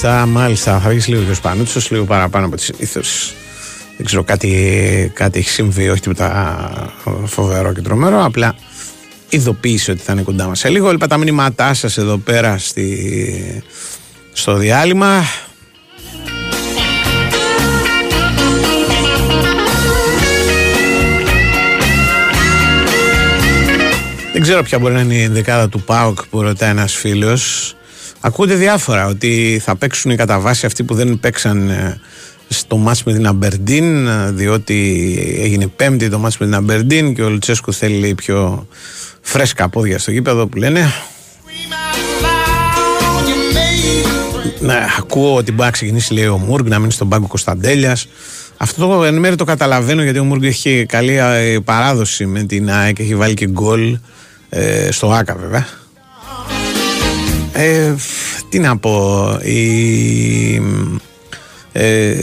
Μάλιστα, 0.04 0.26
μάλιστα. 0.26 0.80
Θα 0.80 0.88
βγει 0.88 1.12
λίγο 1.12 1.22
και 1.22 1.30
ο 1.30 1.34
Σπανούτσος, 1.34 1.90
λίγο 1.90 2.04
παραπάνω 2.04 2.46
από 2.46 2.56
τη 2.56 2.62
συνήθως. 2.62 3.34
Δεν 3.96 4.06
ξέρω, 4.06 4.22
κάτι, 4.24 5.12
κάτι 5.14 5.38
έχει 5.38 5.48
συμβεί, 5.48 5.88
όχι 5.88 6.00
τίποτα 6.00 6.92
φοβερό 7.24 7.72
και 7.72 7.80
τρομερό. 7.80 8.24
Απλά 8.24 8.54
ειδοποίησε 9.28 9.90
ότι 9.90 10.00
θα 10.00 10.12
είναι 10.12 10.22
κοντά 10.22 10.46
μας 10.46 10.58
σε 10.58 10.68
λίγο. 10.68 10.88
Έλπα 10.88 11.06
τα 11.06 11.16
μηνύματά 11.16 11.74
σας 11.74 11.98
εδώ 11.98 12.16
πέρα 12.16 12.58
στη, 12.58 13.62
στο 14.32 14.54
διάλειμμα. 14.54 15.22
Δεν 24.32 24.42
ξέρω 24.42 24.62
ποια 24.62 24.78
μπορεί 24.78 24.94
να 24.94 25.00
είναι 25.00 25.14
η 25.14 25.26
δεκάδα 25.26 25.68
του 25.68 25.80
ΠΑΟΚ 25.82 26.18
που 26.30 26.42
ρωτάει 26.42 26.70
ένας 26.70 26.94
φίλος. 26.94 27.74
Ακούτε 28.26 28.54
διάφορα 28.54 29.06
ότι 29.06 29.60
θα 29.64 29.76
παίξουν 29.76 30.10
οι 30.10 30.16
κατά 30.16 30.38
βάση 30.38 30.66
αυτοί 30.66 30.84
που 30.84 30.94
δεν 30.94 31.20
παίξαν 31.20 31.68
ε, 31.68 32.00
στο 32.48 32.76
μάτς 32.76 33.02
με 33.02 33.12
την 33.12 33.26
Αμπερντίν 33.26 34.06
ε, 34.06 34.30
διότι 34.30 35.18
έγινε 35.38 35.66
πέμπτη 35.66 36.08
το 36.08 36.18
μάτς 36.18 36.38
με 36.38 36.46
την 36.46 36.54
Αμπερντίν 36.54 37.14
και 37.14 37.22
ο 37.22 37.28
Λουτσέσκου 37.28 37.72
θέλει 37.72 37.98
λέει, 37.98 38.14
πιο 38.14 38.66
φρέσκα 39.20 39.68
πόδια 39.68 39.98
στο 39.98 40.10
γήπεδο 40.10 40.46
που 40.46 40.56
λένε 40.56 40.92
ναι, 44.60 44.86
ακούω 44.98 45.34
ότι 45.34 45.50
μπορεί 45.50 45.64
να 45.64 45.70
ξεκινήσει 45.70 46.12
λέει 46.12 46.26
ο 46.26 46.38
Μούργκ 46.38 46.66
να 46.66 46.78
μείνει 46.78 46.92
στον 46.92 47.08
πάγκο 47.08 47.26
Κωνσταντέλιας. 47.26 48.08
Αυτό 48.56 48.86
το 48.86 49.04
εν 49.04 49.18
μέρει 49.18 49.36
το 49.36 49.44
καταλαβαίνω 49.44 50.02
γιατί 50.02 50.18
ο 50.18 50.24
Μούργκ 50.24 50.42
έχει 50.42 50.86
καλή 50.88 51.16
ε, 51.16 51.58
παράδοση 51.64 52.26
με 52.26 52.42
την 52.42 52.70
ΑΕΚ 52.70 52.94
και 52.94 53.02
έχει 53.02 53.14
βάλει 53.14 53.34
και 53.34 53.46
γκολ 53.46 53.98
ε, 54.48 54.90
στο 54.90 55.12
ΆΚΑ 55.12 55.34
βέβαια. 55.34 55.66
Ε, 57.56 57.94
τι 58.48 58.58
να 58.58 58.76
πω, 58.76 59.28
οι, 59.42 60.62
ε, 61.72 62.14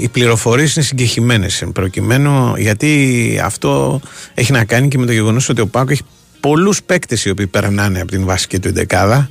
οι 0.00 0.08
πληροφορίες 0.08 0.76
είναι 0.76 0.84
συγκεχημένες 0.84 1.62
εν 1.62 1.72
προκειμένου 1.72 2.56
γιατί 2.56 3.40
αυτό 3.44 4.00
έχει 4.34 4.52
να 4.52 4.64
κάνει 4.64 4.88
και 4.88 4.98
με 4.98 5.06
το 5.06 5.12
γεγονός 5.12 5.48
ότι 5.48 5.60
ο 5.60 5.66
Πάκο 5.66 5.92
έχει 5.92 6.02
πολλούς 6.40 6.82
παίκτες 6.82 7.24
οι 7.24 7.30
οποίοι 7.30 7.46
περνάνε 7.46 8.00
από 8.00 8.10
την 8.10 8.24
βασική 8.24 8.58
του 8.58 8.68
εντεκάδα 8.68 9.30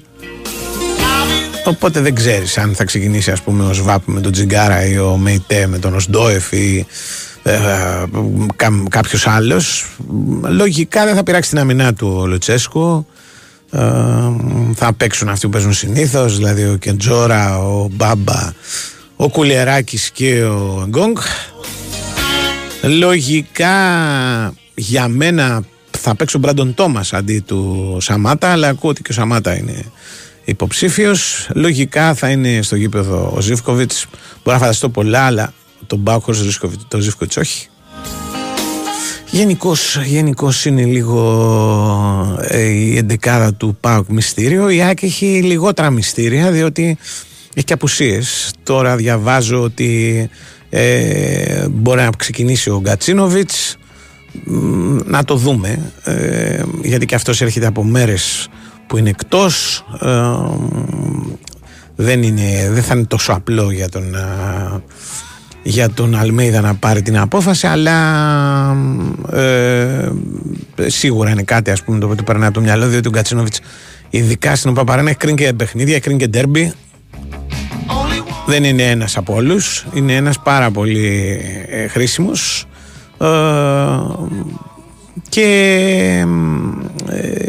Οπότε 1.68 2.00
δεν 2.00 2.16
ξέρεις 2.16 2.58
αν 2.58 2.76
θα 2.76 2.84
ξεκινήσει 2.84 3.32
ας 3.32 3.42
πούμε 3.42 3.66
ο 3.66 3.74
Σβάπ 3.74 4.02
με 4.06 4.22
τον 4.22 4.32
Τζιγκάρα 4.32 4.86
ή 4.86 4.98
ο 4.98 5.18
Μεϊτέ 5.18 5.68
με 5.68 5.80
τον 5.80 5.96
Οσντόεφ 5.96 6.52
ή 6.52 6.86
ε, 7.44 7.58
κα, 8.56 8.84
κάποιος 8.90 9.28
άλλος. 9.28 9.86
Λογικά 10.44 11.06
δεν 11.06 11.16
θα 11.16 11.24
πειράξει 11.24 11.50
την 11.50 11.60
αμυνά 11.60 11.94
του 11.94 12.18
ο 12.20 12.26
Λουτσέσκου. 12.26 13.06
Ε, 13.72 13.80
θα 14.74 14.94
παίξουν 14.94 15.30
αυτοί 15.30 15.46
που 15.46 15.52
παίζουν 15.52 15.74
συνήθως, 15.74 16.38
δηλαδή 16.38 16.64
ο 16.64 16.76
Κεντζόρα, 16.76 17.60
ο 17.60 17.88
Μπάμπα, 17.92 18.54
ο 19.16 19.30
Κουλιεράκης 19.30 20.10
και 20.10 20.44
ο 20.44 20.86
Γκόγκ. 20.88 21.18
Λογικά 22.84 23.74
για 24.76 25.08
μένα 25.08 25.64
θα 26.00 26.16
παίξει 26.16 26.36
ο 26.36 26.40
Μπράντον 26.40 26.74
Τόμας 26.74 27.14
αντί 27.14 27.40
του 27.40 27.98
Σαμάτα, 28.02 28.52
αλλά 28.52 28.68
ακούω 28.68 28.90
ότι 28.90 29.02
και 29.02 29.12
ο 29.12 29.14
Σαμάτα 29.14 29.58
είναι 29.58 29.86
υποψήφιος. 30.46 31.50
Λογικά 31.54 32.14
θα 32.14 32.30
είναι 32.30 32.62
στο 32.62 32.76
γήπεδο 32.76 33.34
ο 33.36 33.42
Ζήφκοβιτς. 33.42 34.06
Μπορώ 34.44 34.58
να 34.58 34.64
φανταστώ 34.64 34.90
πολλά, 34.90 35.26
αλλά 35.26 35.54
τον 35.88 36.04
πάω 36.04 36.20
χωρίς 36.20 36.60
το 36.88 37.00
Ζήφκοβιτς 37.00 37.38
όχι. 37.38 37.68
Γενικώς 39.30 40.02
γενικώς 40.06 40.66
είναι 40.66 40.84
λίγο 40.84 42.38
ε, 42.42 42.62
η 42.62 42.98
εντεκάδα 42.98 43.54
του 43.54 43.78
ΠΑΟΚ 43.80 44.08
μυστήριο. 44.08 44.70
Η 44.70 44.82
ΑΕΚ 44.82 45.04
έχει 45.04 45.26
λιγότερα 45.26 45.90
μυστήρια 45.90 46.52
διότι 46.52 46.98
έχει 47.54 47.66
και 47.66 47.74
απουσίες. 47.74 48.54
Τώρα 48.64 48.96
διαβάζω 48.96 49.62
ότι 49.62 50.30
ε, 50.70 51.68
μπορεί 51.70 52.02
να 52.02 52.10
ξεκινήσει 52.18 52.70
ο 52.70 52.80
Γκατσίνοβιτς 52.80 53.78
να 55.06 55.24
το 55.24 55.36
δούμε 55.36 55.92
ε, 56.04 56.64
γιατί 56.82 57.06
και 57.06 57.16
αυτός 57.16 57.42
έρχεται 57.42 57.66
από 57.66 57.84
μέρες 57.84 58.48
που 58.88 58.98
είναι 58.98 59.10
εκτός 59.10 59.86
ε, 60.02 60.10
δεν, 61.96 62.24
είναι, 62.24 62.70
δεν 62.72 62.84
θα 62.84 62.96
είναι 62.96 63.06
τόσο 63.06 63.34
απλό 63.34 63.72
για 63.72 63.90
τον, 63.90 64.16
ε, 64.16 64.82
για 65.68 65.90
τον 65.90 66.16
Αλμέιδα 66.16 66.62
να 66.62 66.76
πάρει 66.76 67.02
την 67.02 67.18
απόφαση 67.18 67.68
αλλά 67.68 67.98
ε, 69.34 70.10
σίγουρα 70.86 71.30
είναι 71.30 71.44
κάτι 71.44 71.72
ας 71.72 71.84
πούμε 71.84 72.00
το 72.00 72.06
οποίο 72.06 72.24
περνάει 72.24 72.48
από 72.48 72.58
το 72.58 72.64
μυαλό 72.64 72.88
διότι 72.88 73.08
ο 73.08 73.12
Γκατσίνοβιτς 73.12 73.60
ειδικά 74.10 74.56
στην 74.56 74.74
Παπαρένα 74.74 75.10
έχει 75.10 75.18
κρίνει 75.18 75.38
και 75.38 75.54
παιχνίδια, 75.54 75.94
έχει 75.94 76.04
κρίνει 76.04 76.20
και 76.20 76.28
ντέρμπι. 76.28 76.74
Δεν 78.46 78.64
είναι 78.64 78.84
ένας 78.84 79.18
από 79.18 79.34
όλους 79.34 79.86
είναι 79.94 80.16
ένας 80.16 80.40
πάρα 80.40 80.72
πολύ 80.72 81.40
ε, 81.70 81.88
χρήσιμος. 81.88 82.66
Ε, 83.22 83.28
και 85.30 85.46
ε, 87.10 87.44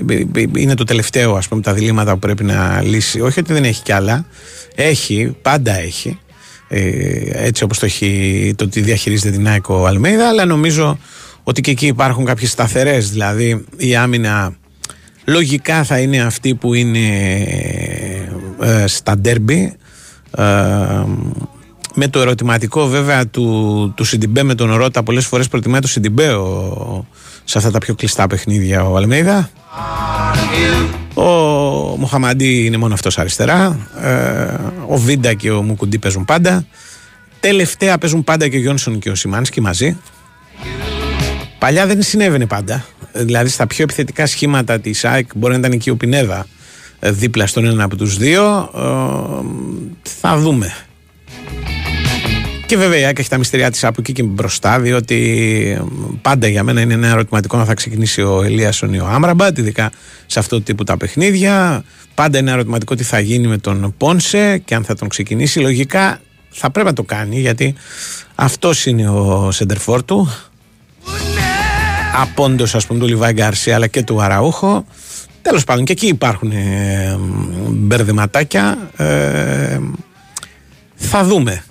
είναι 0.57 0.75
το 0.75 0.85
τελευταίο 0.85 1.35
ας 1.35 1.49
πούμε 1.49 1.61
τα 1.61 1.73
διλήμματα 1.73 2.13
που 2.13 2.19
πρέπει 2.19 2.45
να 2.45 2.83
λύσει. 2.83 3.21
Όχι 3.21 3.41
ότι 3.41 3.53
δεν 3.53 3.65
έχει 3.65 3.83
κι 3.83 3.93
άλλα 3.93 4.27
έχει, 4.75 5.37
πάντα 5.43 5.79
έχει. 5.79 6.09
ε, 6.09 6.28
έτσι 6.69 7.65
όπως 7.65 7.79
το 7.79 7.87
έχει 7.87 8.55
το 8.57 8.65
ότι 8.65 8.81
διαχειρίζεται 8.81 9.31
την 9.31 9.49
ΑΕΚ 9.49 9.69
ο 9.69 9.87
Αλμέιδα 9.87 10.29
αλλά 10.29 10.45
νομίζω 10.45 10.99
ότι 11.43 11.61
και 11.61 11.71
εκεί 11.71 11.87
υπάρχουν 11.87 12.25
κάποιες 12.25 12.51
σταθερές. 12.51 13.11
Δηλαδή 13.11 13.65
η 13.77 13.97
άμυνα 13.97 14.55
λογικά 15.25 15.85
θα 15.85 15.99
είναι 15.99 16.21
αυτή 16.21 16.55
που 16.55 16.75
είναι 16.75 17.09
ε, 18.61 18.87
στα 18.87 19.19
ντέρμπι. 19.19 19.77
Με 21.95 22.09
το 22.09 22.21
ερωτηματικό 22.21 22.87
βέβαια 22.87 23.27
του, 23.27 23.93
του 23.97 24.05
Σιντιμπέ 24.05 24.43
με 24.43 24.55
τον 24.55 24.75
Ρότα 24.75 25.03
πολλές 25.03 25.27
φορές 25.27 25.49
προτιμάει 25.49 25.81
το 25.81 25.89
Σιντιμπέ 25.89 26.29
ο, 26.29 27.07
σε 27.45 27.59
αυτά 27.59 27.71
τα 27.71 27.79
πιο 27.79 27.95
κλειστά 27.95 28.27
παιχνίδια 28.27 28.85
ο 28.85 28.97
Αλμέιδα 28.97 29.51
ο 31.15 31.97
Μοχαμαντή 31.99 32.65
είναι 32.65 32.77
μόνο 32.77 32.95
αυτός 32.95 33.19
αριστερά. 33.19 33.89
Ε, 34.03 34.55
ο 34.87 34.97
Βίντα 34.97 35.35
και 35.35 35.51
ο 35.51 35.63
Μουκουντή 35.63 35.99
παίζουν 35.99 36.25
πάντα. 36.25 36.67
Τελευταία 37.41 37.99
παίζουν 37.99 38.25
πάντα 38.25 38.49
και 38.49 38.57
ο 38.57 38.61
Γιόνσον 38.61 38.99
και 38.99 39.11
ο 39.11 39.15
Σιμάνσκι 39.15 39.61
μαζί. 39.61 39.97
Παλιά 41.59 41.87
δεν 41.87 42.03
συνέβαινε 42.03 42.47
πάντα. 42.47 42.85
Δηλαδή 43.13 43.49
στα 43.49 43.67
πιο 43.67 43.83
επιθετικά 43.83 44.27
σχήματα 44.27 44.81
της 44.81 45.05
ΑΕΚ 45.05 45.29
μπορεί 45.35 45.53
να 45.53 45.59
ήταν 45.59 45.73
εκεί 45.73 45.91
ο 45.91 45.97
Πινέδα 45.97 46.47
ε, 46.99 47.11
δίπλα 47.11 47.47
στον 47.47 47.65
ένα 47.65 47.85
από 47.85 47.97
τους 47.97 48.17
δύο. 48.17 48.71
Ε, 48.75 48.81
θα 50.03 50.39
δούμε 50.39 50.75
Και 52.69 52.77
βέβαια 52.77 52.99
η 52.99 53.05
ΑΕΚ 53.05 53.19
έχει 53.19 53.29
τα 53.29 53.39
μυστηριά 53.39 53.71
της 53.71 53.85
από 53.85 53.97
εκεί 54.01 54.13
και 54.13 54.23
μπροστά, 54.23 54.81
διότι 54.81 55.81
πάντα 56.23 56.49
για 56.49 56.63
μένα 56.63 56.81
είναι 56.81 56.95
ένα 56.95 57.09
ερωτηματικό 57.09 57.57
να 57.57 57.65
θα 57.65 57.75
ξεκινήσει 57.75 58.23
ο 58.23 58.43
Ελίασον 58.43 58.95
ή 58.95 59.01
ο 59.01 59.07
Άμραμπατ, 59.07 59.59
ειδικά 59.59 59.91
σε 60.27 60.39
αυτό 60.39 60.57
το 60.57 60.63
τύπου 60.63 60.85
τα 60.85 60.97
παιχνίδια. 60.97 61.85
Πάντα 62.15 62.39
είναι 62.39 62.51
ερωτηματικό 62.51 62.95
τι 62.95 63.03
θα 63.03 63.21
γίνει 63.21 63.47
με 63.47 63.59
τον 63.59 63.95
Πόνσε 63.97 64.59
και 64.59 64.75
αν 64.75 64.85
θα 64.85 64.95
τον 64.95 65.09
ξεκινήσει. 65.09 65.61
Λογικά 65.61 66.21
θα 66.51 66.71
πρέπει 66.71 66.89
να 66.89 66.93
το 66.93 67.03
κάνει, 67.03 67.41
γιατί 67.41 67.75
αυτός 68.35 68.87
είναι 68.87 69.09
ο 69.09 69.51
σεντερφόρ 69.51 70.03
του. 70.03 70.33
Απόντο, 72.21 72.65
ας 72.73 72.87
πούμε, 72.87 72.99
του 72.99 73.07
Λιβάη 73.07 73.33
Γκαρσία 73.33 73.75
αλλά 73.75 73.87
και 73.87 74.03
του 74.03 74.23
Αραούχο. 74.23 74.85
Τέλος 75.43 75.65
πάντων, 75.65 75.85
και 75.85 75.93
εκεί 75.93 76.07
υπάρχουν 76.07 76.51
ε, 76.51 77.17
μπερδεματάκια. 77.69 78.91
Ε, 78.97 79.79
θα 80.95 81.25
δούμε. 81.25 81.63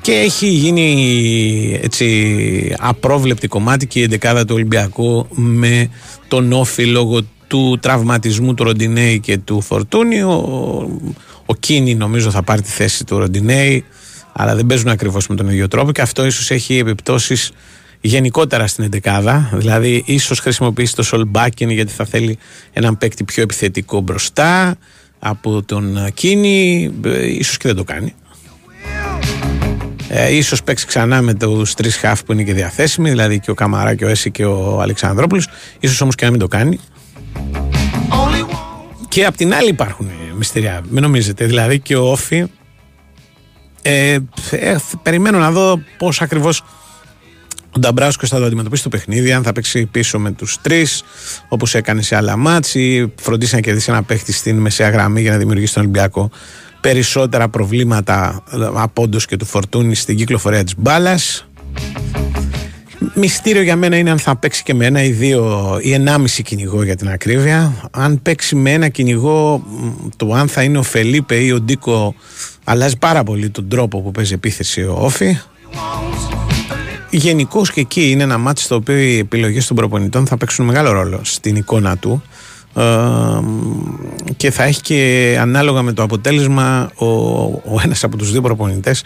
Και 0.00 0.12
έχει 0.12 0.46
γίνει 0.46 1.80
έτσι 1.82 2.74
απρόβλεπτη 2.78 3.48
κομμάτι 3.48 3.86
και 3.86 3.98
η 3.98 4.02
εντεκάδα 4.02 4.44
του 4.44 4.54
Ολυμπιακού 4.54 5.26
με 5.30 5.90
τον 6.28 6.52
όφη 6.52 6.86
λόγω 6.86 7.20
του 7.46 7.78
τραυματισμού 7.80 8.54
του 8.54 8.64
Ροντινέη 8.64 9.20
και 9.20 9.38
του 9.38 9.60
Φορτούνη. 9.60 10.22
Ο, 10.22 11.00
ο 11.46 11.54
Κίνη 11.54 11.94
νομίζω 11.94 12.30
θα 12.30 12.42
πάρει 12.42 12.62
τη 12.62 12.70
θέση 12.70 13.04
του 13.04 13.18
Ροντινέη, 13.18 13.84
αλλά 14.32 14.54
δεν 14.54 14.66
παίζουν 14.66 14.88
ακριβώς 14.88 15.26
με 15.26 15.34
τον 15.34 15.48
ίδιο 15.48 15.68
τρόπο 15.68 15.92
και 15.92 16.00
αυτό 16.00 16.26
ίσως 16.26 16.50
έχει 16.50 16.78
επιπτώσεις 16.78 17.52
γενικότερα 18.00 18.66
στην 18.66 18.84
εντεκάδα. 18.84 19.50
Δηλαδή, 19.54 20.02
ίσως 20.06 20.38
χρησιμοποιήσει 20.38 20.94
το 20.94 21.02
Σολμπάκιν 21.02 21.70
γιατί 21.70 21.92
θα 21.92 22.04
θέλει 22.04 22.38
έναν 22.72 22.98
παίκτη 22.98 23.24
πιο 23.24 23.42
επιθετικό 23.42 24.00
μπροστά 24.00 24.76
από 25.18 25.62
τον 25.62 25.98
Κίνη. 26.14 26.90
Ε, 27.04 27.26
ίσως 27.26 27.56
και 27.56 27.68
δεν 27.68 27.76
το 27.76 27.84
κάνει. 27.84 28.14
Ε, 30.08 30.36
ίσως 30.36 30.62
παίξει 30.62 30.86
ξανά 30.86 31.22
με 31.22 31.34
τους 31.34 31.74
τρεις 31.74 31.96
χαφ 31.96 32.24
που 32.24 32.32
είναι 32.32 32.42
και 32.42 32.52
διαθέσιμοι, 32.52 33.10
δηλαδή 33.10 33.40
και 33.40 33.50
ο 33.50 33.54
Καμαρά 33.54 33.94
και 33.94 34.04
ο 34.04 34.08
Έση 34.08 34.30
και 34.30 34.44
ο 34.44 34.80
Αλεξανδρόπουλος. 34.80 35.48
Ίσως 35.80 36.00
όμως 36.00 36.14
και 36.14 36.24
να 36.24 36.30
μην 36.30 36.40
το 36.40 36.48
κάνει. 36.48 36.80
Και 39.08 39.24
απ' 39.24 39.36
την 39.36 39.54
άλλη 39.54 39.68
υπάρχουν 39.68 40.10
μυστηριά, 40.36 40.80
μην 40.88 41.02
νομίζετε. 41.02 41.44
Δηλαδή 41.44 41.80
και 41.80 41.96
ο 41.96 42.10
Όφη. 42.10 42.46
Ε, 43.82 44.18
ε, 44.50 44.76
περιμένω 45.02 45.38
να 45.38 45.50
δω 45.50 45.80
πώς 45.98 46.22
ακριβώς 46.22 46.64
ο 47.70 47.78
Νταμπράσκος 47.78 48.28
θα 48.28 48.38
το 48.38 48.44
αντιμετωπίσει 48.44 48.82
το 48.82 48.88
παιχνίδι, 48.88 49.32
αν 49.32 49.42
θα 49.42 49.52
παίξει 49.52 49.86
πίσω 49.86 50.18
με 50.18 50.30
τους 50.30 50.58
τρεις, 50.60 51.02
όπως 51.48 51.74
έκανε 51.74 52.02
σε 52.02 52.16
άλλα 52.16 52.36
μάτση. 52.36 53.12
Φροντίσει 53.20 53.54
να 53.54 53.60
κερδίσει 53.60 53.90
ένα 53.90 54.02
παίχτη 54.02 54.32
στην 54.32 54.58
μεσαία 54.58 54.90
γραμμή 54.90 55.20
για 55.20 55.30
να 55.30 55.38
δημιουργήσει 55.38 55.74
τον 55.74 55.82
Ολυμπιακό 55.82 56.30
περισσότερα 56.80 57.48
προβλήματα 57.48 58.42
από 58.74 59.02
όντως 59.02 59.26
και 59.26 59.36
του 59.36 59.44
φορτούνη 59.44 59.94
στην 59.94 60.16
κυκλοφορία 60.16 60.64
της 60.64 60.74
μπάλας. 60.76 61.48
Μυστήριο 63.14 63.62
για 63.62 63.76
μένα 63.76 63.96
είναι 63.96 64.10
αν 64.10 64.18
θα 64.18 64.36
παίξει 64.36 64.62
και 64.62 64.74
με 64.74 64.86
ένα 64.86 65.02
ή 65.02 65.10
δύο 65.10 65.78
ή 65.82 65.92
ενάμιση 65.92 66.42
κυνηγό 66.42 66.82
για 66.82 66.96
την 66.96 67.08
ακρίβεια. 67.08 67.88
Αν 67.90 68.22
παίξει 68.22 68.54
με 68.54 68.72
ένα 68.72 68.88
κυνηγό, 68.88 69.64
το 70.16 70.32
αν 70.32 70.48
θα 70.48 70.62
είναι 70.62 70.78
ο 70.78 70.82
Φελίπε 70.82 71.34
ή 71.34 71.50
ο 71.50 71.60
Ντίκο 71.60 72.14
αλλάζει 72.64 72.98
πάρα 72.98 73.22
πολύ 73.22 73.50
τον 73.50 73.68
τρόπο 73.68 74.00
που 74.00 74.10
παίζει 74.10 74.32
επίθεση 74.32 74.82
ο 74.82 74.96
Όφη. 74.98 75.38
Γενικώς 77.10 77.72
και 77.72 77.80
εκεί 77.80 78.10
είναι 78.10 78.22
ένα 78.22 78.38
μάτι 78.38 78.60
στο 78.60 78.74
οποίο 78.74 78.96
οι 78.96 79.18
επιλογές 79.18 79.66
των 79.66 79.76
προπονητών 79.76 80.26
θα 80.26 80.36
παίξουν 80.36 80.64
μεγάλο 80.64 80.92
ρόλο 80.92 81.20
στην 81.24 81.56
εικόνα 81.56 81.96
του 81.96 82.22
ε, 82.22 82.37
και 84.36 84.50
θα 84.50 84.62
έχει 84.62 84.80
και 84.80 85.36
ανάλογα 85.40 85.82
με 85.82 85.92
το 85.92 86.02
αποτέλεσμα 86.02 86.90
ο, 86.94 87.06
ο 87.06 87.80
ένας 87.84 88.04
από 88.04 88.16
τους 88.16 88.32
δύο 88.32 88.40
προπονητές 88.40 89.02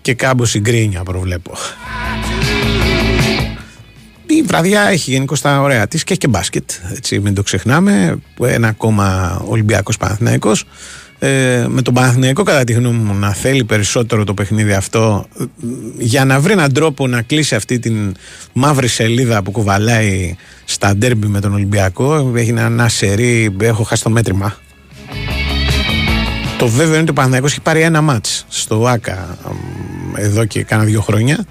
και 0.00 0.14
κάμπο 0.14 0.44
συγκρίνια 0.44 1.02
προβλέπω. 1.02 1.52
Η 4.26 4.42
βραδιά 4.42 4.82
έχει 4.82 5.10
γενικώ 5.10 5.36
τα 5.38 5.60
ωραία 5.60 5.86
της 5.86 6.04
και 6.04 6.10
έχει 6.10 6.20
και 6.20 6.28
μπάσκετ, 6.28 6.70
έτσι 6.96 7.18
μην 7.18 7.34
το 7.34 7.42
ξεχνάμε, 7.42 8.18
ένα 8.40 8.68
ακόμα 8.68 9.38
Ολυμπιακός 9.46 9.96
Παναθηναϊκός 9.96 10.64
ε, 11.22 11.66
με 11.68 11.82
τον 11.82 11.94
Παναθηναϊκό 11.94 12.42
κατά 12.42 12.64
τη 12.64 12.72
γνώμη 12.72 12.98
μου 12.98 13.14
να 13.14 13.32
θέλει 13.32 13.64
περισσότερο 13.64 14.24
το 14.24 14.34
παιχνίδι 14.34 14.72
αυτό 14.72 15.26
για 15.98 16.24
να 16.24 16.40
βρει 16.40 16.52
έναν 16.52 16.72
τρόπο 16.72 17.06
να 17.06 17.22
κλείσει 17.22 17.54
αυτή 17.54 17.78
την 17.78 18.14
μαύρη 18.52 18.88
σελίδα 18.88 19.42
που 19.42 19.50
κουβαλάει 19.50 20.36
στα 20.64 20.96
ντέρμπι 20.96 21.26
με 21.26 21.40
τον 21.40 21.54
Ολυμπιακό 21.54 22.32
έχει 22.34 22.54
ένα 22.56 22.88
σερί, 22.88 23.56
έχω 23.60 23.82
χάσει 23.82 24.02
το 24.02 24.10
μέτρημα. 24.10 24.56
Το 26.58 26.68
βέβαιο 26.68 26.92
είναι 26.92 27.00
ότι 27.00 27.10
ο 27.10 27.12
Παναθηναϊκός 27.12 27.50
έχει 27.50 27.60
πάρει 27.60 27.80
ένα 27.80 28.00
μάτς 28.00 28.44
στο 28.48 28.86
ΆΚΑ 28.86 29.38
εδώ 30.14 30.44
και 30.44 30.62
κάνα 30.62 30.84
δύο 30.84 31.00
χρόνια. 31.00 31.44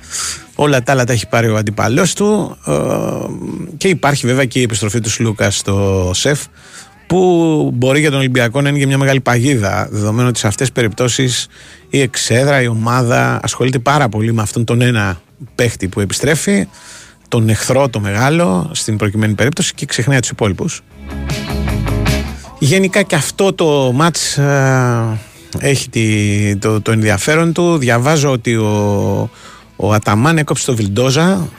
Όλα 0.55 0.83
τα 0.83 0.91
άλλα 0.91 1.03
τα 1.03 1.13
έχει 1.13 1.27
πάρει 1.27 1.49
ο 1.49 1.57
αντιπαλός 1.57 2.13
του 2.13 2.57
ε, 2.67 2.73
και 3.77 3.87
υπάρχει 3.87 4.27
βέβαια 4.27 4.45
και 4.45 4.59
η 4.59 4.61
επιστροφή 4.61 4.99
του 4.99 5.09
Σλούκας 5.09 5.57
στο 5.57 6.11
ΣΕΦ 6.13 6.45
που 7.09 7.71
μπορεί 7.73 7.99
για 7.99 8.09
τον 8.09 8.19
Ολυμπιακό 8.19 8.61
να 8.61 8.69
είναι 8.69 8.77
και 8.77 8.85
μια 8.85 8.97
μεγάλη 8.97 9.19
παγίδα, 9.19 9.87
δεδομένου 9.91 10.27
ότι 10.27 10.39
σε 10.39 10.47
αυτές 10.47 10.67
τις 10.67 10.75
περιπτώσεις 10.75 11.47
η 11.89 12.01
εξέδρα, 12.01 12.61
η 12.61 12.67
ομάδα 12.67 13.39
ασχολείται 13.43 13.79
πάρα 13.79 14.09
πολύ 14.09 14.33
με 14.33 14.41
αυτόν 14.41 14.65
τον 14.65 14.81
ένα 14.81 15.21
παίχτη 15.55 15.87
που 15.87 15.99
επιστρέφει, 15.99 16.67
τον 17.27 17.49
εχθρό, 17.49 17.89
το 17.89 17.99
μεγάλο, 17.99 18.69
στην 18.73 18.95
προκειμένη 18.97 19.33
περίπτωση 19.33 19.73
και 19.73 19.85
ξεχνάει 19.85 20.19
τους 20.19 20.29
υπόλοιπους. 20.29 20.81
Γενικά 22.59 23.01
και 23.01 23.15
αυτό 23.15 23.53
το 23.53 23.91
μάτς 23.95 24.37
ε, 24.37 25.19
έχει 25.59 25.89
το, 26.59 26.81
το 26.81 26.91
ενδιαφέρον 26.91 27.53
του. 27.53 27.77
Διαβάζω 27.77 28.31
ότι 28.31 28.55
ο, 28.55 29.29
ο 29.81 29.93
Αταμάν 29.93 30.37
έκοψε 30.37 30.65
το 30.65 30.75
Βιλντόζα. 30.75 31.49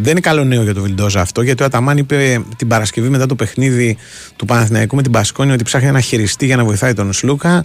Δεν 0.00 0.10
είναι 0.10 0.20
καλό 0.20 0.44
νέο 0.44 0.62
για 0.62 0.74
το 0.74 0.80
Βιλντόζα 0.82 1.20
αυτό, 1.20 1.42
γιατί 1.42 1.62
ο 1.62 1.66
Αταμάν 1.66 1.98
είπε 1.98 2.44
την 2.56 2.68
Παρασκευή 2.68 3.08
μετά 3.08 3.26
το 3.26 3.34
παιχνίδι 3.34 3.96
του 4.36 4.44
Παναθηναϊκού 4.44 4.96
με 4.96 5.02
την 5.02 5.12
Πασκόνη 5.12 5.52
ότι 5.52 5.64
ψάχνει 5.64 5.88
ένα 5.88 6.00
χειριστή 6.00 6.46
για 6.46 6.56
να 6.56 6.64
βοηθάει 6.64 6.92
τον 6.92 7.12
Σλούκα. 7.12 7.64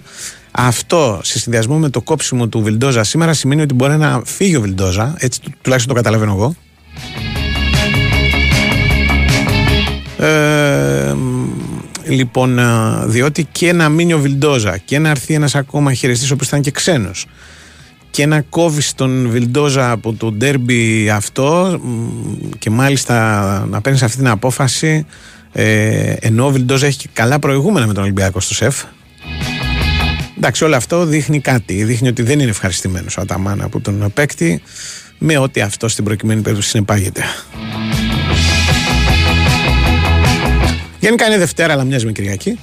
Αυτό 0.50 1.20
σε 1.22 1.38
συνδυασμό 1.38 1.78
με 1.78 1.88
το 1.88 2.00
κόψιμο 2.00 2.46
του 2.46 2.62
Βιλντόζα 2.62 3.02
σήμερα 3.02 3.32
σημαίνει 3.32 3.62
ότι 3.62 3.74
μπορεί 3.74 3.96
να 3.96 4.22
φύγει 4.24 4.56
ο 4.56 4.60
Βιλντόζα. 4.60 5.14
Έτσι 5.18 5.40
τουλάχιστον 5.62 5.94
το 5.94 6.02
καταλαβαίνω 6.02 6.32
εγώ. 6.32 6.54
Ε, 10.26 11.14
λοιπόν, 12.04 12.58
ε, 12.58 12.64
διότι 13.04 13.48
και 13.52 13.72
να 13.72 13.88
μείνει 13.88 14.12
ο 14.12 14.18
Βιλντόζα 14.18 14.76
και 14.76 14.98
να 14.98 15.08
έρθει 15.08 15.34
ένας 15.34 15.54
ακόμα 15.54 15.92
χειριστής, 15.92 16.30
ο 16.30 16.34
οποίος 16.34 16.48
θα 16.48 16.56
είναι 16.56 16.64
και 16.64 16.70
ξένος, 16.70 17.26
και 18.10 18.26
να 18.26 18.40
κόβεις 18.40 18.94
τον 18.94 19.28
Βιλντόζα 19.30 19.90
από 19.90 20.12
το 20.12 20.32
ντέρμπι 20.32 21.10
αυτό 21.10 21.80
και 22.58 22.70
μάλιστα 22.70 23.66
να 23.70 23.80
παίρνεις 23.80 24.02
αυτή 24.02 24.16
την 24.16 24.28
απόφαση 24.28 25.06
ε, 25.52 26.14
ενώ 26.20 26.46
ο 26.46 26.50
Βιλντόζα 26.50 26.86
έχει 26.86 27.08
καλά 27.12 27.38
προηγούμενα 27.38 27.86
με 27.86 27.92
τον 27.92 28.02
Ολυμπιακό 28.02 28.40
στο 28.40 28.54
ΣΕΦ. 28.54 28.82
Εντάξει, 30.36 30.64
όλο 30.64 30.76
αυτό 30.76 31.04
δείχνει 31.04 31.40
κάτι. 31.40 31.84
Δείχνει 31.84 32.08
ότι 32.08 32.22
δεν 32.22 32.40
είναι 32.40 32.50
ευχαριστημένος 32.50 33.16
ο 33.16 33.20
Αταμάνα 33.20 33.64
από 33.64 33.80
τον 33.80 34.10
παίκτη 34.14 34.62
με 35.18 35.38
ό,τι 35.38 35.60
αυτό 35.60 35.88
στην 35.88 36.04
προκειμένη 36.04 36.40
περίπτωση 36.40 36.68
συνεπάγεται. 36.68 37.22
Γενικά 41.00 41.26
είναι 41.26 41.38
Δευτέρα, 41.38 41.72
αλλά 41.72 41.84
μοιάζει 41.84 42.06
με 42.06 42.12
Κυριακή. 42.12 42.58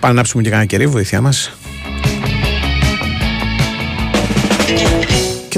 Πάμε 0.00 0.14
να 0.14 0.22
ψούμε 0.22 0.42
και 0.42 0.48
κανένα 0.48 0.68
κερί, 0.68 0.86
βοήθειά 0.86 1.20
μας. 1.20 1.52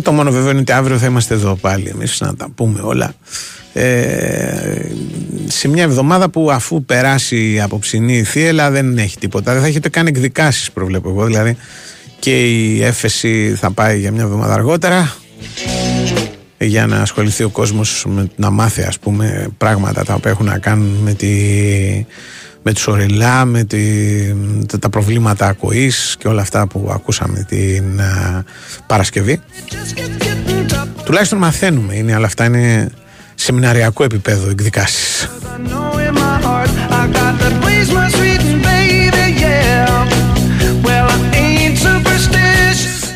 Και 0.02 0.08
το 0.08 0.14
μόνο 0.14 0.30
βέβαιο 0.30 0.50
είναι 0.50 0.60
ότι 0.60 0.72
αύριο 0.72 0.98
θα 0.98 1.06
είμαστε 1.06 1.34
εδώ 1.34 1.54
πάλι 1.54 1.88
εμείς 1.88 2.20
να 2.20 2.34
τα 2.34 2.48
πούμε 2.54 2.80
όλα. 2.82 3.14
Ε, 3.72 4.80
σε 5.46 5.68
μια 5.68 5.82
εβδομάδα 5.82 6.28
που 6.28 6.50
αφού 6.50 6.84
περάσει 6.84 7.52
η 7.52 7.60
απόψινή 7.60 8.22
θύελα 8.22 8.70
δεν 8.70 8.98
έχει 8.98 9.18
τίποτα. 9.18 9.52
Δεν 9.52 9.62
θα 9.62 9.66
έχετε 9.66 9.88
καν 9.88 10.06
εκδικάσεις, 10.06 10.70
προβλέπω 10.70 11.08
εγώ. 11.08 11.24
Δηλαδή 11.24 11.56
και 12.18 12.44
η 12.44 12.82
έφεση 12.82 13.54
θα 13.56 13.70
πάει 13.70 13.98
για 13.98 14.12
μια 14.12 14.22
εβδομάδα 14.22 14.52
αργότερα 14.54 15.14
για 16.58 16.86
να 16.86 17.00
ασχοληθεί 17.00 17.44
ο 17.44 17.48
κόσμος 17.48 18.04
με, 18.08 18.30
να 18.36 18.50
μάθει 18.50 18.82
ας 18.82 18.98
πούμε 18.98 19.48
πράγματα 19.58 20.04
τα 20.04 20.14
οποία 20.14 20.30
έχουν 20.30 20.46
να 20.46 20.58
κάνουν 20.58 20.98
με 21.02 21.14
τη 21.14 21.28
με 22.62 22.72
τους 22.72 22.86
ορειλά, 22.86 23.44
με 23.44 23.64
τη, 23.64 23.78
τα 24.80 24.88
προβλήματα 24.88 25.46
ακοής 25.46 26.16
και 26.18 26.28
όλα 26.28 26.40
αυτά 26.40 26.66
που 26.66 26.90
ακούσαμε 26.92 27.46
την 27.48 28.00
Παρασκευή. 28.86 29.40
Τουλάχιστον 31.04 31.38
μαθαίνουμε, 31.38 31.94
είναι, 31.94 32.14
αλλά 32.14 32.26
αυτά 32.26 32.44
είναι 32.44 32.90
σεμιναριακό 33.34 34.04
επίπεδο 34.04 34.50
εκδικάσεις. 34.50 35.30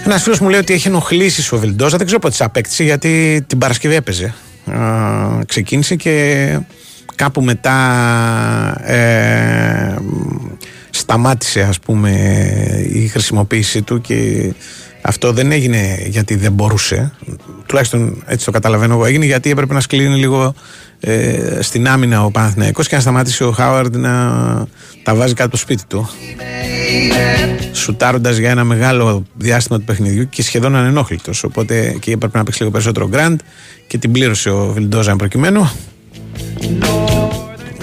Ένας 0.05 0.23
φίλος 0.23 0.41
μου 0.41 0.49
λέει 0.49 0.61
ότι 0.61 0.73
έχει 0.73 0.89
ενοχλήσει 0.89 1.55
ο 1.55 1.59
Βιλντόζα. 1.59 1.97
Δεν 1.97 2.07
ξέρω 2.07 2.21
πότε 2.21 2.33
της 2.33 2.47
απέκτησε 2.47 2.85
γιατί 2.85 3.45
την 3.47 3.59
Παρασκευή 3.59 3.95
έπαιζε. 3.95 4.35
ξεκίνησε 5.47 5.95
και 5.95 6.59
κάπου 7.17 7.43
μετά 7.43 7.77
ε, 8.85 9.95
σταμάτησε 10.91 11.61
ας 11.61 11.79
πούμε 11.79 12.11
η 12.93 13.07
χρησιμοποίησή 13.07 13.83
του 13.83 14.01
και 14.01 14.53
αυτό 15.01 15.33
δεν 15.33 15.53
έγινε 15.53 15.99
γιατί 16.07 16.35
δεν 16.35 16.53
μπορούσε. 16.53 17.13
Τουλάχιστον 17.67 18.23
έτσι 18.27 18.45
το 18.45 18.51
καταλαβαίνω 18.51 18.95
εγώ. 18.95 19.05
Έγινε 19.05 19.25
γιατί 19.25 19.51
έπρεπε 19.51 19.75
να 19.75 19.81
σκλίνει 19.81 20.17
λίγο 20.17 20.55
ε, 21.01 21.59
στην 21.61 21.89
άμυνα 21.89 22.25
ο 22.25 22.31
Παναθηναϊκός 22.31 22.89
και 22.89 22.95
να 22.95 23.01
σταματήσει 23.01 23.45
ο 23.45 23.51
Χάουαρντ 23.51 23.97
να 23.97 24.13
τα 25.03 25.15
βάζει 25.15 25.33
κάτω 25.33 25.43
από 25.43 25.51
το 25.51 25.57
σπίτι 25.57 25.83
του. 25.89 26.09
Σουτάροντας 27.73 28.37
για 28.37 28.51
ένα 28.51 28.65
μεγάλο 28.65 29.25
διάστημα 29.35 29.79
του 29.79 29.85
παιχνιδιού 29.85 30.29
και 30.29 30.43
σχεδόν 30.43 30.77
ανενόχλητος. 30.77 31.45
Οπότε 31.45 31.97
και 32.01 32.13
έπρεπε 32.13 32.39
να 32.39 32.45
παίξει 32.45 32.59
λίγο 32.59 32.73
περισσότερο 32.73 33.09
γκραντ 33.09 33.41
και 33.87 33.99
την 33.99 34.13
πλήρωσε 34.13 34.51
ο 34.51 34.73
Βιλντόζα 34.73 35.17
προκειμένου 35.17 35.71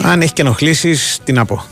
αν 0.02 0.22
έχει 0.22 0.34
και 0.34 0.42
ενοχλήσει, 0.42 0.96
τι 1.24 1.34
να 1.34 1.46
πω. 1.46 1.64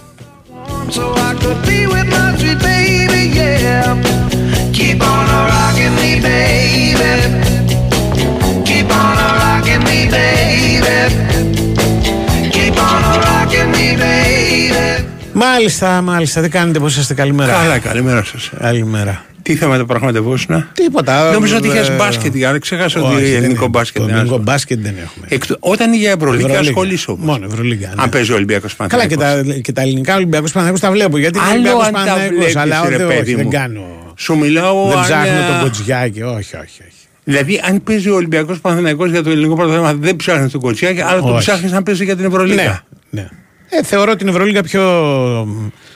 Μάλιστα, 15.33 16.01
μάλιστα. 16.01 16.41
Τι 16.41 16.49
κάνετε, 16.49 16.79
πώς 16.79 16.97
είστε, 16.97 17.13
καλημέρα. 17.13 17.51
Καλά, 17.53 17.79
καλημέρα 17.79 18.23
σας. 18.23 18.51
Καλημέρα. 18.59 19.25
Τι 19.41 19.55
θέματα 19.55 19.85
πραγματευόσουν. 19.85 20.65
Τίποτα. 20.73 21.31
Νόμιζα 21.31 21.57
ότι 21.57 21.69
ε, 21.69 21.79
είχε 21.81 21.91
μπάσκετ, 21.95 22.35
για 22.35 22.51
να 22.51 22.59
ξεχάσω 22.59 22.99
όχι, 23.05 23.13
ότι 23.15 23.23
δεν 23.23 23.33
ελληνικό 23.35 23.61
είναι. 23.61 23.69
μπάσκετ. 23.69 24.01
Το 24.01 24.03
είναι 24.07 24.11
ελληνικό 24.17 24.33
άσχο. 24.35 24.43
μπάσκετ 24.51 24.79
δεν 24.81 24.93
έχουμε. 25.03 25.25
Εκτο- 25.29 25.57
Όταν 25.59 25.93
είχε 25.93 26.09
Ευρωλίγκα 26.09 26.37
Ευρωλίγκα. 26.47 26.59
ασχολείσαι 26.69 27.11
όμως. 27.11 27.25
Μόνο 27.25 27.45
Ευρωλίγκα. 27.45 27.87
ναι. 27.87 28.01
Αν 28.03 28.09
παίζει 28.09 28.31
ο 28.31 28.35
Ολυμπιακός 28.35 28.75
Καλά 28.87 29.05
και 29.07 29.17
τα, 29.17 29.43
και 29.61 29.71
τα 29.71 29.81
ελληνικά 29.81 30.15
Ολυμπιακούς 30.15 30.51
Παναγιώτου 30.51 30.79
τα 30.81 30.91
βλέπω. 30.91 31.17
Γιατί 31.17 31.37
είναι 31.37 31.47
Άλλο 31.47 31.55
Ολυμπιακό 31.57 31.79
αν 31.81 31.93
τα 31.93 31.99
Παναγιώτου. 31.99 32.35
βλέπεις, 32.35 32.55
Αλλά 32.55 32.81
ρε 32.89 32.95
όχι, 32.95 33.05
παιδί 33.05 33.19
όχι, 33.21 33.33
δεν 33.35 33.43
μου. 33.45 33.51
κάνω. 33.51 34.13
Σου 34.17 34.35
μιλάω. 34.37 34.87
Δεν 34.87 34.97
αν, 34.97 35.03
ψάχνω 35.03 35.25
ε, 35.39 35.47
τον 35.51 35.59
κοτσιάκι. 35.61 36.21
Όχι, 36.21 36.35
όχι, 36.55 36.55
όχι. 36.81 36.91
Δηλαδή, 37.23 37.61
αν 37.69 37.83
παίζει 37.83 38.09
ο 38.09 38.15
Ολυμπιακός 38.15 38.59
Παναθυναϊκό 38.59 39.05
για 39.05 39.23
το 39.23 39.29
ελληνικό 39.29 39.55
πρωτάθλημα, 39.55 39.93
δεν 39.93 40.15
ψάχνεις 40.15 40.51
τον 40.51 40.61
Κοτσιάκη, 40.61 41.01
αλλά 41.01 41.19
τον 41.21 41.29
Όχι. 41.31 41.39
ψάχνεις 41.39 41.71
να 41.71 41.83
παίζει 41.83 42.03
για 42.03 42.15
την 42.15 42.25
Ευρωλίγκα. 42.25 42.83
Ναι, 43.09 43.21
ναι. 43.21 43.27
Ε, 43.73 43.83
θεωρώ 43.83 44.15
την 44.15 44.27
Ευρωλίγα 44.27 44.63
πιο 44.63 44.81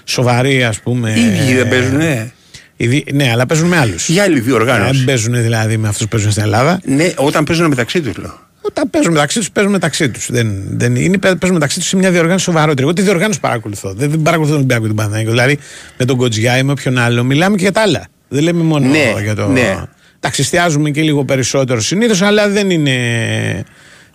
σοβαρή, 0.03 0.63
ας 0.63 0.79
πούμε. 0.79 1.13
Οι 1.17 1.21
ίδιοι 1.25 1.53
δεν 1.55 1.69
παίζουν, 1.69 1.97
ναι. 1.97 2.31
Οι 2.77 2.87
δι- 2.87 3.13
Ναι, 3.13 3.29
αλλά 3.31 3.45
παίζουν 3.45 3.67
με 3.67 3.77
άλλους. 3.77 4.09
Για 4.09 4.23
άλλη 4.23 4.39
διοργάνωση. 4.39 4.95
Δεν 4.95 5.05
παίζουν 5.05 5.33
δηλαδή 5.41 5.77
με 5.77 5.87
αυτούς 5.87 6.03
που 6.03 6.09
παίζουν 6.09 6.31
στην 6.31 6.43
Ελλάδα. 6.43 6.79
Ναι, 6.85 7.11
όταν 7.15 7.43
παίζουν 7.43 7.67
μεταξύ 7.67 8.01
τους, 8.01 8.17
λέω. 8.17 8.39
Όταν 8.61 8.89
παίζουν 8.89 9.11
μεταξύ 9.13 9.39
τους, 9.39 9.51
παίζουν 9.51 9.71
μεταξύ 9.71 10.09
τους. 10.09 10.27
Δεν, 10.31 10.63
δεν 10.71 10.95
είναι, 10.95 11.17
παίζουν 11.17 11.51
μεταξύ 11.51 11.79
τους 11.79 11.87
σε 11.87 11.95
μια 11.97 12.11
διοργάνωση 12.11 12.43
σοβαρότερη. 12.43 12.81
Εγώ 12.81 12.93
τη 12.93 13.01
διοργάνωση 13.01 13.39
παρακολουθώ. 13.39 13.93
Δεν, 13.93 14.09
δεν 14.09 14.21
παρακολουθώ 14.21 14.51
τον 14.53 14.57
Ολυμπιακό 14.63 14.81
και 14.81 14.87
τον 14.87 14.95
Παναθηναϊκό. 14.97 15.31
Δηλαδή 15.31 15.57
με 15.97 16.05
τον 16.05 16.17
Κοτζιά 16.17 16.57
ή 16.57 16.63
με 16.63 16.71
όποιον 16.71 16.97
άλλο 16.97 17.23
μιλάμε 17.23 17.55
και 17.55 17.61
για 17.61 17.71
τα 17.71 17.81
άλλα. 17.81 18.07
Δεν 18.27 18.43
λέμε 18.43 18.63
μόνο 18.63 18.87
Ναι, 18.87 19.13
για 19.23 19.35
το. 19.35 19.47
ναι. 19.47 19.75
Εντάξει, 20.19 20.41
εστιάζουμε 20.41 20.89
και 20.89 21.01
λίγο 21.01 21.25
περισσότερο 21.25 21.79
συνήθως, 21.81 22.21
αλλά 22.21 22.49
δεν 22.49 22.69
είναι. 22.69 22.95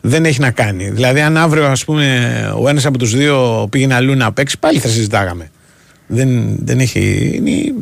Δεν 0.01 0.25
έχει 0.25 0.41
να 0.41 0.51
κάνει. 0.51 0.91
Δηλαδή, 0.91 1.21
αν 1.21 1.37
αύριο 1.37 1.67
ας 1.67 1.85
πούμε, 1.85 2.55
ο 2.59 2.69
ένας 2.69 2.87
από 2.87 2.99
τους 2.99 3.17
δύο 3.17 3.67
πήγαινε 3.71 3.95
αλλού 3.95 4.15
να 4.15 4.33
παίξει, 4.33 4.59
πάλι 4.59 4.79
θα 4.79 4.89
συζητάγαμε. 4.89 5.51
Δεν, 6.07 6.57
δεν 6.65 6.79
έχει. 6.79 7.31
Είναι, 7.35 7.75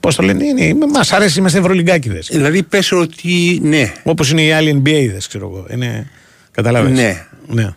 Πώς 0.00 0.14
το 0.14 0.22
λένε, 0.22 0.44
είναι, 0.44 0.86
μας 0.92 1.12
αρέσει, 1.12 1.38
είμαστε 1.38 1.58
ευρωλυγκάκιδε. 1.58 2.18
Δηλαδή, 2.30 2.62
πες 2.62 2.92
ότι 2.92 3.60
ναι. 3.62 3.92
Όπως 4.02 4.30
είναι 4.30 4.42
οι 4.42 4.52
άλλοι 4.52 4.82
NBA, 4.84 5.16
ξέρω 5.28 5.48
εγώ. 5.48 5.66
Είναι, 5.70 6.10
Καταλάβες. 6.54 6.92
Ναι. 6.92 7.26
ναι. 7.46 7.68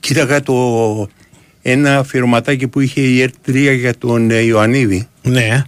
Κοίταγα 0.00 0.42
το 0.42 1.08
ένα 1.62 1.98
αφιερωματάκι 1.98 2.68
που 2.68 2.80
είχε 2.80 3.00
η 3.00 3.30
ΕΡΤ3 3.30 3.76
για 3.78 3.98
τον 3.98 4.30
ε, 4.30 4.38
Ιωαννίδη. 4.38 5.08
Ναι. 5.22 5.62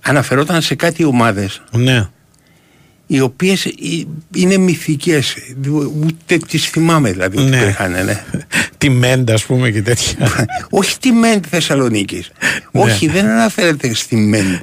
Αναφερόταν 0.00 0.62
σε 0.62 0.74
κάτι 0.74 1.04
ομάδες 1.04 1.62
Ναι. 1.70 2.08
Οι 3.06 3.20
οποίες 3.20 3.64
ε, 3.64 3.70
είναι 4.34 4.56
μυθικές 4.56 5.34
ούτε 6.04 6.36
τις 6.48 6.64
θυμάμαι 6.66 7.10
δηλαδή 7.12 7.38
ότι 7.38 7.48
Ναι. 7.48 7.56
υπήρχαν 7.56 7.90
ναι. 7.90 8.22
Τη 8.78 8.88
Μέντα, 8.90 9.34
ας 9.34 9.44
πούμε 9.44 9.70
και 9.70 9.82
τέτοια. 9.82 10.16
όχι 10.70 10.98
τη 10.98 11.10
ΜΕΝ 11.12 11.40
Θεσσαλονίκης 11.50 12.30
Ναι. 12.72 12.80
όχι 12.82 13.08
δεν 13.08 13.26
αναφέρεται 13.26 13.94
στη 13.94 14.16
ΜΕΝ 14.16 14.60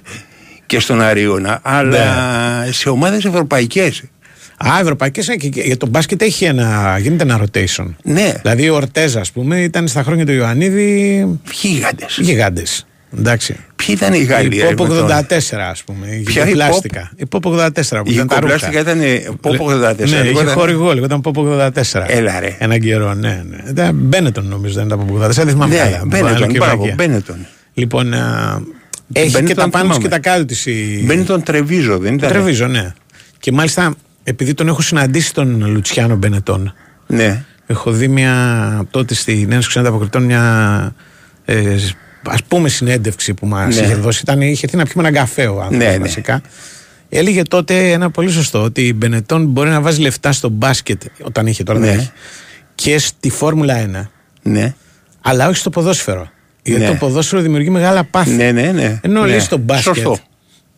και 0.65 0.79
στον 0.79 1.01
Αρίωνα 1.01 1.59
αλλά 1.63 2.59
Ναι. 2.65 2.71
σε 2.71 2.89
ομάδες 2.89 3.25
ευρωπαϊκές 3.25 4.03
Α, 4.57 4.79
ευρωπαϊκές 4.81 5.25
και, 5.39 5.49
και 5.49 5.61
για 5.61 5.77
τον 5.77 5.89
μπάσκετ 5.89 6.21
έχει 6.21 6.45
ένα. 6.45 6.97
Γίνεται 7.01 7.23
ένα 7.23 7.41
rotation. 7.43 7.93
ναι 8.03 8.33
Δηλαδή 8.41 8.69
ο 8.69 8.75
Ορτέζας, 8.75 9.21
ας 9.21 9.31
πούμε, 9.31 9.61
ήταν 9.61 9.87
στα 9.87 10.03
χρόνια 10.03 10.25
του 10.25 10.31
Ιωαννίδη. 10.31 11.27
γίγαντες 11.51 12.17
Γιγάντε. 12.21 12.63
Εντάξει. 13.17 13.55
ποιοι 13.75 13.87
ήταν 13.97 14.13
οι 14.13 14.23
Γάλλοι 14.23 14.55
Η 14.55 14.59
ρε, 14.59 14.67
Pop 14.67 14.69
με 14.69 14.87
τον- 14.87 14.97
84, 15.09 15.69
ας 15.69 15.83
πούμε. 15.83 16.07
Η 16.07 16.19
Ποια 16.23 16.41
η 16.41 16.45
γυκοπλάστικα. 16.45 17.11
Η 17.15 17.23
Pop 17.31 17.39
84 17.43 18.03
που 18.03 18.09
η 18.11 18.13
ήταν 18.13 18.27
τα 18.27 18.39
κομπλάστικα 18.39 18.79
ρούχα. 18.79 18.91
ήταν 18.95 19.37
Pop 19.41 19.49
84 19.59 19.95
Ναι, 19.97 20.03
είχε 20.03 20.23
λεγόταν. 20.23 20.53
χορηγό, 20.53 20.93
λεγόταν 20.93 21.21
Pop 21.23 21.35
84. 21.35 22.05
Έλα, 22.07 22.39
ρε. 22.39 22.55
Ένα 22.59 22.77
καιρό, 22.77 23.13
ναι. 23.13 23.43
ναι. 23.49 23.57
Ήταν 23.69 23.95
Μπένετον 23.95 24.47
νομίζω, 24.47 24.73
δεν 24.73 24.85
ήταν 24.85 24.99
Pop 24.99 25.11
84. 25.23 25.29
Δεν 25.29 25.47
θυμάμαι 25.47 25.73
ναι 25.75 25.79
καλά. 25.81 26.01
Μπένετον 26.05 26.33
Βάλω 26.33 26.47
και 26.51 26.57
μπράβο 26.57 26.75
βλακεία. 26.83 26.93
Μπένετον 26.95 27.45
Λοιπόν, 27.73 28.13
α, 28.13 28.61
έχει 29.13 29.25
και 29.25 29.31
Μπένετον 29.41 29.55
τα 29.63 29.69
πάνω 29.69 29.83
θυμάμαι. 29.83 30.01
και 30.03 30.07
τα 30.09 30.19
κάτω 30.19 30.45
της. 30.45 30.65
Η... 30.65 31.03
Μπένετον 31.05 31.43
Τρεβίζο 31.43 31.97
δεν 31.97 32.13
ήταν 32.13 32.29
Τρεβίζω, 32.29 32.67
ναι. 32.67 32.93
Και 33.39 33.51
μάλιστα, 33.51 33.95
επειδή 34.23 34.53
τον 34.53 34.67
έχω 34.67 34.81
συναντήσει 34.81 35.33
τον 35.33 35.65
Λουτσιάνο 35.71 36.15
Μπενετόν, 36.15 36.73
ναι 37.07 37.43
έχω 37.67 37.91
δει 37.91 38.07
μια 38.07 38.83
τότε 38.91 39.13
στην 39.13 39.51
Ένωση 39.51 39.67
Ξένων 39.67 39.87
Αποκριτών 39.87 40.23
μια 40.23 40.95
ε, 41.45 41.75
ας 42.29 42.43
πούμε 42.43 42.69
συνέντευξη 42.69 43.33
που 43.33 43.45
μας 43.47 43.75
Ναι. 43.75 43.81
είχε 43.81 43.95
δώσει. 43.95 44.19
Ήταν, 44.23 44.41
είχε 44.41 44.65
έρθει 44.65 44.77
να 44.77 44.83
πιούμε 44.85 45.07
έναν 45.07 45.19
καφέ 45.21 45.45
ο 45.47 45.61
άνθρωπος 45.61 45.77
Ναι, 45.77 45.91
ναι. 45.91 45.97
βασικά. 45.97 46.41
Έλεγε 47.09 47.41
τότε 47.41 47.91
ένα 47.91 48.09
πολύ 48.11 48.29
σωστό 48.31 48.61
ότι 48.63 48.87
η 48.87 48.93
Μπενετόν 48.95 49.45
μπορεί 49.45 49.69
να 49.69 49.81
βάζει 49.81 50.01
λεφτά 50.01 50.31
στο 50.31 50.49
μπάσκετ 50.49 51.01
όταν 51.23 51.47
είχε 51.47 51.63
τώρα 51.63 51.79
δεν 51.79 51.95
Ναι. 51.95 52.01
έχει, 52.01 52.11
και 52.75 52.97
στη 52.99 53.29
Φόρμουλα 53.29 53.85
1 54.03 54.09
ναι 54.41 54.73
αλλά 55.21 55.47
όχι 55.47 55.57
στο 55.57 55.69
ποδόσφαιρο. 55.69 56.29
Γιατί 56.63 56.81
Ναι. 56.83 56.87
το 56.89 56.95
ποδόσφαιρο 56.95 57.41
δημιουργεί 57.41 57.69
μεγάλα 57.69 58.03
πάθη. 58.03 58.29
ναι 58.31 58.51
ναι 58.51 58.71
ναι 58.71 58.99
Ενώ 59.03 59.21
ναι. 59.21 59.27
λέει 59.27 59.39
στο 59.39 59.57
μπάσκετ. 59.57 59.93
Σωστό. 59.95 60.17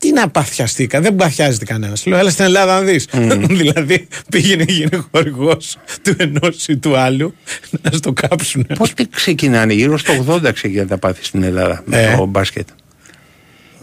Τι 0.06 0.12
να 0.12 0.30
παθιαστήκα, 0.30 1.02
δεν 1.02 1.16
παθιάζεται 1.16 1.66
κανένας. 1.66 2.06
Λέω, 2.06 2.18
έλα 2.20 2.30
στην 2.30 2.46
Ελλάδα 2.46 2.74
να 2.74 2.82
δεις. 2.82 3.08
δηλαδή 3.62 4.08
πήγαινε 4.30 4.64
γίνει 4.68 4.90
χορηγό 5.12 5.58
του 6.02 6.16
ενός 6.18 6.68
ή 6.68 6.78
του 6.78 6.98
άλλου 6.98 7.36
να 7.82 7.92
στο 7.92 8.14
κάψουν. 8.14 8.68
Πότε 8.78 9.08
ξεκινάνε, 9.12 9.74
γύρω 9.74 9.98
στο 9.98 10.26
80 10.28 10.54
ξεκινάνε 10.54 10.88
τα 10.88 10.98
πάθη 10.98 11.26
στην 11.26 11.44
Ελλάδα 11.44 11.82
με 11.86 12.02
Ε. 12.02 12.16
το 12.18 12.26
μπάσκετ; 12.26 12.68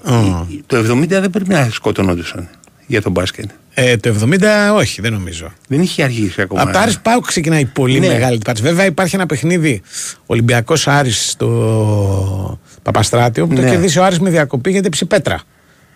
Ω. 0.04 0.46
Το 0.66 0.76
70 0.76 1.06
δεν 1.08 1.30
πρέπει 1.30 1.48
να 1.48 1.68
σκοτωνόντουσαν 1.72 2.48
για 2.86 3.02
το 3.02 3.10
μπάσκετ. 3.10 3.50
Ε, 3.74 3.96
το 3.96 4.14
70 4.20 4.74
όχι, 4.76 5.00
δεν 5.00 5.12
νομίζω. 5.12 5.52
Δεν 5.68 5.80
είχε 5.80 6.02
αργήσει 6.02 6.40
ακόμα. 6.42 6.62
Από 6.62 6.72
τα 6.72 6.80
Άρης 6.80 6.98
Πάου 7.00 7.20
ξεκινάει 7.20 7.64
πολύ 7.64 8.00
Ναι. 8.00 8.06
μεγάλη 8.06 8.38
πάτση. 8.44 8.62
Βέβαια 8.62 8.84
υπάρχει 8.84 9.14
ένα 9.14 9.26
παιχνίδι 9.26 9.82
Ολυμπιακός 10.26 10.88
Άρης 10.88 11.30
στο 11.30 12.60
Παπαστράτιο 12.82 13.46
που 13.46 13.54
το 13.54 13.60
Ναι. 13.60 13.70
κερδίσει 13.70 13.98
ο 13.98 14.04
Άρης 14.04 14.18
με 14.20 14.30
διακοπή 14.30 14.70
γιατί 14.70 14.86
έπεισε 14.86 15.04
πέτρα. 15.04 15.40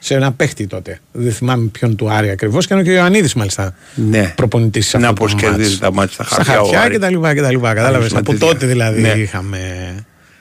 Σε 0.06 0.14
ένα 0.14 0.32
παίχτη 0.32 0.66
τότε. 0.66 0.98
Δεν 1.12 1.32
θυμάμαι 1.32 1.66
ποιον 1.66 1.96
του 1.96 2.10
Άρη 2.10 2.30
ακριβώς. 2.30 2.66
Και 2.66 2.72
ήταν 2.72 2.84
και 2.84 2.90
ο 2.90 2.94
Ιωαννίδης 2.94 3.34
μάλιστα 3.34 3.74
Ναι. 3.94 4.32
προπονητής 4.36 4.86
σε 4.88 4.98
Να 4.98 5.08
αυτό 5.08 5.22
πώς 5.22 5.30
το 5.32 5.36
κερδίζει 5.38 5.68
μάτς. 5.68 5.78
τα 5.78 5.92
μάτια 5.92 6.12
στα 6.12 6.24
Στα 6.24 6.34
χαρτιά 6.34 6.54
ο 6.60 6.62
χαρτιά 6.62 6.80
Άρης. 6.80 6.92
και 6.92 6.98
τα 6.98 7.10
λοιπά 7.10 7.34
και 7.34 7.40
τα 7.40 7.50
λοιπά. 7.50 7.68
Κατάλαβες. 7.74 7.98
Άρης 7.98 8.12
με 8.12 8.18
Από 8.18 8.30
τέτοια. 8.30 8.46
τότε 8.46 8.66
δηλαδή 8.66 9.00
Ναι. 9.00 9.08
είχαμε. 9.08 9.58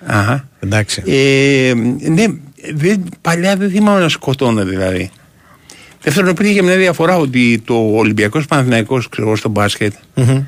Αχα. 0.05 0.47
Εντάξει. 0.59 1.03
Ε, 1.05 1.73
ναι, 2.09 2.25
δεν, 2.75 3.03
παλιά 3.21 3.55
δεν 3.55 3.69
θυμάμαι 3.69 3.99
να 3.99 4.09
σκοτώνω 4.09 4.65
δηλαδή. 4.65 5.09
Δεύτερον, 6.01 6.29
υπήρχε 6.29 6.53
και 6.53 6.63
μια 6.63 6.75
διαφορά 6.77 7.17
ότι 7.17 7.61
το 7.65 7.73
Ολυμπιακός 7.93 8.45
Παναθυναϊκό, 8.45 9.01
ξέρω 9.09 9.27
εγώ, 9.27 9.35
στο 9.35 9.49
μπάσκετ, 9.49 9.93
Μμμ. 10.13 10.41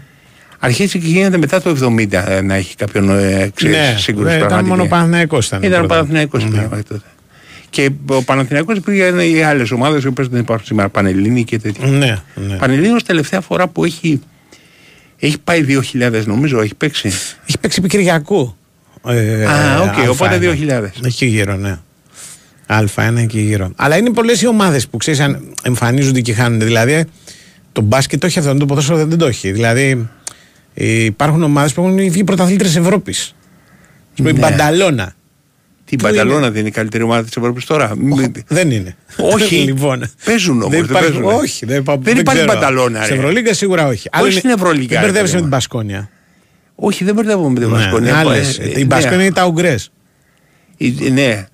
αρχίζει 0.60 1.00
και 1.00 1.08
γίνεται 1.08 1.38
μετά 1.38 1.62
το 1.62 1.70
70 1.70 2.14
ε, 2.28 2.42
να 2.42 2.56
έχει 2.56 2.76
κάποιον 2.76 3.10
ε, 3.10 3.52
ξέρεις, 3.56 3.76
Ναι, 3.78 3.96
σύγκρουση 3.98 4.30
ναι, 4.30 4.36
ήταν 4.36 4.48
πραγματική. 4.48 4.70
μόνο 4.70 4.84
ο 4.84 4.88
Παναθηναϊκός 4.88 5.48
ήταν 5.48 5.64
Ήταν 5.64 5.74
ο 5.74 5.86
πρώτα. 5.86 5.94
Παναθηναϊκός 5.96 6.44
Ναι. 6.44 6.50
πήγε 6.50 6.62
μέχρι 6.70 6.84
τότε. 6.84 7.02
Και 7.70 7.90
ο 8.08 8.24
Παναθηναϊκός 8.24 8.80
πήγαινε 8.80 9.24
οι 9.24 9.42
άλλες 9.42 9.72
ομάδες 9.72 10.04
οι 10.04 10.08
οποίες 10.08 10.28
δεν 10.28 10.40
υπάρχουν 10.40 10.66
σήμερα, 10.66 10.90
Πανελλήνη 10.90 11.44
και 11.44 11.60
τέτοια. 11.60 11.88
Ναι, 11.88 12.18
ναι. 12.36 12.56
Πανελλήνιος 12.56 13.04
τελευταία 13.04 13.42
φορά 13.42 13.68
που 13.68 13.84
έχει, 13.86 14.22
έχει 15.20 15.38
πάει 15.44 15.66
2.000 15.94 16.24
νομίζω, 16.26 16.62
έχει 16.62 16.76
παίξει. 16.76 17.08
Έχει 17.48 17.60
παίξει 17.62 17.80
επί 17.80 17.88
Κυριακού. 17.90 18.56
Ε, 19.08 19.46
Α, 19.46 19.82
οκ, 19.82 19.94
Α1. 19.94 20.10
οπότε 20.10 20.40
2.000. 20.42 20.84
Εκεί 21.04 21.26
γύρω, 21.26 21.56
ναι. 21.56 21.78
Α1 22.68 23.16
εκεί 23.18 23.40
γύρω. 23.40 23.72
Αλλά 23.76 23.98
είναι 23.98 24.10
πολλές 24.10 24.42
οι 24.42 24.48
ομάδες 24.48 24.88
που 24.88 24.98
ξέρεις 24.98 25.20
αν 25.20 25.54
εμφανίζονται 25.64 26.22
και 26.22 26.34
χάνονται. 26.34 26.66
Δηλαδή, 26.66 27.06
το 27.72 27.82
μπάσκετ 27.82 28.20
το 28.20 28.26
έχει 28.26 28.40
αυτό, 28.40 28.58
το 28.58 28.66
ποδόσφαιρο 28.66 29.06
δεν 29.06 29.18
το 29.18 29.26
έχει. 29.26 29.52
Δηλαδή, 29.52 30.10
ε, 30.74 30.86
υπάρχουν 31.04 31.44
ομάδες 31.44 31.74
που 31.74 31.82
έχουν 31.82 31.98
βγει 32.10 32.24
πρωταθλήτρε 32.24 32.68
Ευρώπης. 32.68 33.36
Α 34.12 34.16
πούμε, 34.16 34.30
η 34.30 34.34
Ναι. 34.34 34.40
Μπανταλώνα. 34.40 35.16
Την 35.90 35.98
Πού 35.98 36.04
Πανταλώνα 36.04 36.38
είναι; 36.40 36.50
δεν 36.50 36.60
είναι 36.60 36.68
η 36.68 36.72
καλύτερη 36.72 37.04
ομάδα 37.04 37.24
της 37.24 37.36
Ευρώπης 37.38 37.66
τώρα. 37.66 37.92
Μην- 37.98 38.32
Δεν 38.48 38.72
είναι. 38.72 38.96
Όχι. 39.18 39.56
λοιπόν. 39.70 40.04
Παίζουν 40.26 40.56
όμως, 40.62 40.70
Δεν 40.70 40.80
δεν 40.86 40.90
υπάρχει, 40.90 41.12
παίζουν. 41.12 41.40
όχι, 41.40 41.66
δεν, 41.66 41.80
υπά- 41.80 41.98
Δεν 42.02 42.18
υπάρχει 42.18 42.42
ξέρω. 42.44 42.54
Μπανταλώνα, 42.60 43.04
Σε 43.04 43.10
ρε. 43.14 43.16
Ευρωλίγκα 43.16 43.54
σίγουρα 43.54 43.88
όχι. 43.88 44.10
Όχι 44.22 44.32
στην 44.38 44.50
Ευρωλίγκα, 44.50 44.88
Δεν 44.88 45.00
ρε, 45.00 45.06
μπερδεύεσαι 45.06 45.22
με 45.22 45.26
παιδί 45.26 45.36
την 45.36 45.44
μου. 45.44 45.50
Μπασκόνια. 45.50 46.10
Όχι, 46.76 47.04
δεν 47.04 47.14
μπερδεύομαι 47.16 47.50
με 47.50 47.60
την 47.60 47.68
Ναι, 47.70 47.74
Βασκόνια. 47.74 48.18
άλλες. 48.18 48.58
Ε, 48.60 48.80
Η 48.80 48.86
Μπασκόνια 48.88 49.18
ναι. 49.18 49.24
είναι 49.24 49.34
τα 49.34 49.46
Ουγγρές. 49.46 49.92
Η- 50.78 51.10
Ναι. 51.12 51.46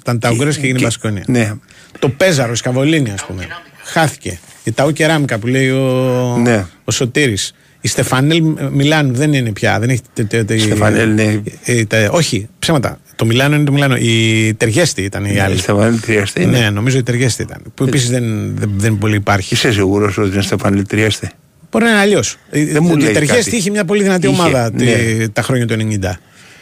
Ήταν 0.00 0.18
τα 0.18 0.30
Ουγγρές 0.30 0.54
και 0.56 0.60
έγινε 0.62 0.76
η 0.76 0.80
Και- 0.80 0.84
Μπασκόνια. 0.84 1.24
Ναι. 1.26 1.52
Το 1.98 2.08
Πέζαρο, 2.08 2.52
η 2.52 2.56
Σκαβολίνη, 2.56 3.10
ας 3.10 3.24
πούμε. 3.26 3.46
Χάθηκε. 3.84 4.38
Η 4.64 4.72
Ταού 4.72 4.92
Κεράμικα 4.92 5.38
που 5.38 5.46
λέει 5.46 5.70
ο, 5.70 6.36
Ναι. 6.42 6.66
ο 6.84 6.90
Σωτήρης. 6.90 7.54
Η 7.80 7.88
Στεφανέλ 7.88 8.42
Μιλάνου 8.70 9.12
δεν 9.14 9.32
είναι 9.32 9.52
πια. 9.52 9.78
Δεν 9.78 9.88
έχει, 9.88 10.00
τε- 10.12 10.28
τε- 10.28 10.46
τε- 10.46 10.60
Στεφανέλ, 10.60 11.14
ναι. 11.14 11.40
ε, 11.64 11.84
τα- 11.84 12.08
όχι, 12.10 12.48
ψέματα. 12.58 12.98
Το 13.16 13.24
Μιλάνο 13.24 13.54
είναι 13.54 13.64
το 13.64 13.72
Μιλάνο. 13.72 13.96
Η 13.96 14.54
Τεργέστη 14.54 15.02
ήταν 15.02 15.24
η 15.24 15.38
άλλη. 15.38 15.54
Η 15.54 15.58
Στεφανέλ 15.58 16.00
Τριέστε 16.00 16.44
Ναι, 16.44 16.58
είναι. 16.58 16.70
νομίζω 16.70 16.98
η 16.98 17.02
Τεργέστη 17.02 17.42
ήταν. 17.42 17.62
Που 17.74 17.84
επίσης 17.84 18.10
δεν, 18.10 18.56
δεν, 18.56 18.70
δεν 18.76 18.98
πολύ 18.98 19.16
υπάρχει. 19.16 19.54
Είσαι 19.54 19.72
σίγουρος 19.72 20.18
ότι 20.18 20.32
είναι 20.32 20.42
Στεφανέλ 20.42 20.86
Τριέστε. 20.86 21.30
Μπορεί 21.70 21.84
να 21.84 21.90
είναι 21.90 22.00
αλλιώς. 22.00 22.36
μου 22.80 22.94
Η 22.96 23.00
λέει 23.00 23.12
Τεργέστη 23.12 23.44
κάτι. 23.44 23.56
είχε 23.56 23.70
μια 23.70 23.84
πολύ 23.84 24.02
δυνατή 24.02 24.26
Είχε, 24.26 24.36
ομάδα 24.40 24.72
τη- 24.72 24.84
ναι. 24.84 25.28
τα 25.28 25.42
χρόνια 25.42 25.66
του 25.66 25.74
90. 26.02 26.12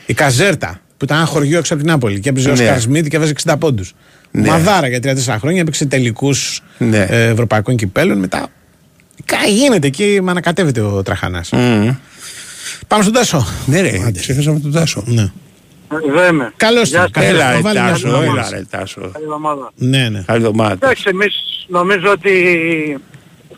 Η 0.07 0.15
Καζέρτα 0.15 0.81
που 0.97 1.05
ήταν 1.05 1.17
ένα 1.17 1.27
χωριό 1.27 1.59
έξω 1.59 1.75
από 1.75 1.83
την 1.83 1.93
Νάπολη 1.93 2.21
και 2.21 2.29
έπαιζε 2.29 2.49
ο 2.49 2.53
Ναι. 2.53 2.57
Σκαρ 2.57 2.81
Σμιτ 2.81 3.07
και 3.09 3.17
έβαζε 3.17 3.33
60 3.45 3.55
πόντους. 3.59 3.95
Ναι. 4.31 4.49
Μαδάρα 4.49 4.89
για 4.89 4.99
3-4 5.03 5.37
χρόνια 5.41 5.61
έπαιξε 5.61 5.85
τελικούς 5.87 6.63
Ναι. 6.79 7.07
ευρωπαϊκών 7.09 7.77
κυπέλων. 7.77 8.19
Μετά 8.19 8.47
κα- 9.25 9.37
γίνεται 9.49 9.87
εκεί, 9.87 10.19
με 10.23 10.31
ανακατεύεται 10.31 10.81
ο 10.81 11.03
Τραχανάς. 11.03 11.51
Μμμ. 11.51 11.91
Πάμε 12.87 13.03
στον 13.03 13.15
Τάσο. 13.15 13.47
Ναι, 13.67 13.81
ρε, 13.81 14.11
ξέχασα 14.21 14.61
τον 14.61 14.73
Τάσο. 14.73 15.05
Ναι. 15.07 15.31
Δέμε. 15.89 16.53
Καλώς 16.57 16.89
Γεια 16.89 16.99
σας. 16.99 17.07
ήρθατε. 17.09 17.27
Έλα, 17.27 17.53
ρε 17.53 17.61
Βάλε 17.61 17.81
μια 17.81 17.91
Τάσο, 17.91 18.09
φωνή. 18.09 18.27
έλα, 18.27 18.49
ρε 18.51 18.65
Τάσο. 18.71 19.01
Καλή 19.01 19.25
εβδομάδα. 19.25 19.73
Ναι, 19.75 20.09
ναι. 20.09 20.23
Καλή 20.27 20.45
εβδομάδα. 20.45 20.73
Εντάξει, 20.73 21.05
εμείς 21.07 21.65
νομίζω 21.69 22.11
ότι 22.11 22.35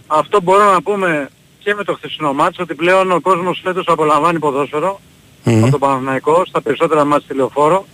αυτό 0.07 0.41
μπορούμε 0.43 0.70
να 0.70 0.83
πούμε 0.83 1.29
και 1.59 1.74
με 1.74 1.85
το 1.85 1.95
χθεσινό 1.95 2.33
μάτσο 2.33 2.62
ότι 2.62 2.74
πλέον 2.74 3.11
ο 3.11 3.20
κόσμος 3.20 3.61
φέτος 3.64 3.85
απολαμβάνει 3.89 4.39
ποδόσφαιρο 4.39 5.01
Μμμ. 5.45 5.62
από 5.62 5.70
το 5.70 5.79
Παναθηναϊκό 5.79 6.43
στα 6.47 6.62
περισσότερα 6.62 7.05
μάτια 7.05 7.27
τηλεοφόρο 7.29 7.87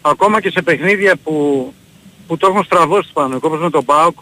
ακόμα 0.00 0.40
και 0.40 0.50
σε 0.50 0.62
παιχνίδια 0.62 1.14
που, 1.24 1.32
που 2.26 2.36
το 2.36 2.46
έχουν 2.50 2.64
στραβώσει 2.64 3.02
το 3.06 3.10
Παναθηναϊκό 3.12 3.48
όπως 3.48 3.60
με 3.60 3.70
τον 3.70 3.84
ΠΑΟΚ 3.84 4.16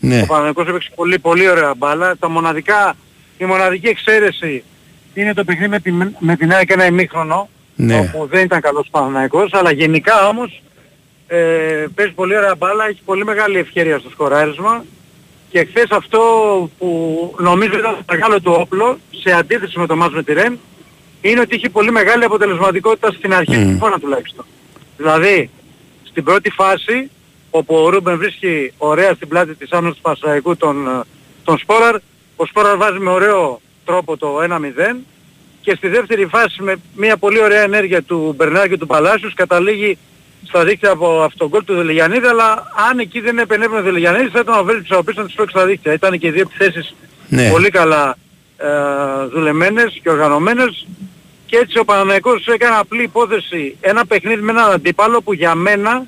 Ναι. 0.00 0.20
ο 0.22 0.26
Παναθηναϊκός 0.26 0.66
έπαιξε 0.68 0.90
πολύ 0.94 1.18
πολύ 1.18 1.48
ωραία 1.48 1.74
μπάλα 1.76 2.16
τα 2.16 2.28
μοναδικά, 2.28 2.94
η 3.38 3.44
μοναδική 3.44 3.86
εξαίρεση 3.86 4.64
είναι 5.14 5.34
το 5.34 5.44
παιχνίδι 5.44 5.68
με 5.68 5.80
την, 5.80 6.14
με 6.18 6.36
την 6.36 6.52
ΑΕΚ 6.52 6.70
ένα 6.70 6.86
ημίχρονο 6.86 7.48
Ναι. 7.76 7.98
όπου 7.98 8.26
δεν 8.26 8.44
ήταν 8.44 8.60
καλός 8.60 8.86
ο 8.86 8.90
Παναθηναϊκός 8.90 9.52
αλλά 9.52 9.72
γενικά 9.72 10.28
όμως 10.28 10.62
ε, 11.26 11.86
παίζει 11.94 12.12
πολύ 12.12 12.36
ωραία 12.36 12.54
μπάλα, 12.54 12.86
έχει 12.86 13.00
πολύ 13.04 13.24
μεγάλη 13.24 13.58
ευκαιρία 13.58 13.98
στο 13.98 14.10
σκοράρισμα 14.10 14.84
και 15.50 15.64
χθες 15.64 15.86
αυτό 15.90 16.20
που 16.78 16.88
νομίζω 17.38 17.78
ήταν 17.78 17.94
το 17.96 18.04
μεγάλο 18.10 18.40
του 18.40 18.56
όπλο 18.58 18.98
σε 19.10 19.32
αντίθεση 19.32 19.78
με 19.78 19.86
το 19.86 19.96
μάτς 19.96 20.14
με 20.14 20.22
τη 20.22 20.32
Ρεν 20.32 20.58
είναι 21.20 21.40
ότι 21.40 21.54
είχε 21.54 21.68
πολύ 21.68 21.90
μεγάλη 21.90 22.24
αποτελεσματικότητα 22.24 23.12
στην 23.12 23.34
αρχή 23.34 23.56
Μμ. 23.56 23.78
του 23.78 23.86
mm. 23.86 24.00
τουλάχιστον. 24.00 24.44
Δηλαδή 24.96 25.50
στην 26.02 26.24
πρώτη 26.24 26.50
φάση 26.50 27.10
όπου 27.50 27.74
ο 27.74 27.88
Ρούμπεν 27.88 28.18
βρίσκει 28.18 28.72
ωραία 28.78 29.14
στην 29.14 29.28
πλάτη 29.28 29.54
της 29.54 29.72
άμυνας 29.72 29.96
του 29.96 30.02
Πασαϊκού 30.02 30.56
τον, 30.56 30.86
ε, 30.86 31.00
τον 31.44 31.58
Σπόραρ 31.58 31.96
ο 32.36 32.46
Σπόραρ 32.46 32.76
βάζει 32.76 32.98
με 32.98 33.10
ωραίο 33.10 33.60
τρόπο 33.84 34.16
το 34.16 34.40
1-0 34.42 34.96
και 35.62 35.74
στη 35.74 35.88
δεύτερη 35.88 36.26
φάση 36.26 36.62
με 36.62 36.74
μια 36.94 37.16
πολύ 37.16 37.40
ωραία 37.40 37.62
ενέργεια 37.62 38.02
του 38.02 38.34
Μπερνάρ 38.36 38.68
και 38.68 38.78
του 38.78 38.86
Παλάσιους 38.86 39.34
καταλήγει 39.34 39.98
στα 40.48 40.64
δίκτυα 40.64 40.90
από 40.90 41.22
αυτόν 41.22 41.38
τον 41.38 41.48
γκολ 41.48 41.64
του 41.64 41.74
Δελεγιανίδη 41.74 42.26
αλλά 42.26 42.72
αν 42.90 42.98
εκεί 42.98 43.20
δεν 43.20 43.38
επενέβαινε 43.38 43.80
ο 43.80 43.82
Δελεγιανίδης 43.82 44.32
θα 44.32 44.38
ήταν 44.38 44.58
ο 44.58 44.62
Βέλτης 44.64 44.90
ο 44.90 44.96
οποίος 44.96 45.16
να 45.16 45.24
τους 45.24 45.34
φέρει 45.34 45.48
στα 45.50 45.66
δίκτυα. 45.66 45.92
Ήταν 45.92 46.18
και 46.18 46.26
οι 46.26 46.30
δύο 46.30 46.40
επιθέσεις 46.50 46.94
Ναι. 47.28 47.50
πολύ 47.50 47.70
καλά 47.70 48.16
ε, 48.56 48.66
δουλεμένες 49.32 49.98
και 50.02 50.10
οργανωμένες 50.10 50.86
και 51.46 51.56
έτσι 51.56 51.78
ο 51.78 51.84
Παναναϊκός 51.84 52.46
έκανε 52.46 52.76
απλή 52.76 53.02
υπόθεση 53.02 53.76
ένα 53.80 54.06
παιχνίδι 54.06 54.42
με 54.42 54.52
έναν 54.52 54.70
αντίπαλο 54.70 55.22
που 55.22 55.32
για 55.32 55.54
μένα 55.54 56.06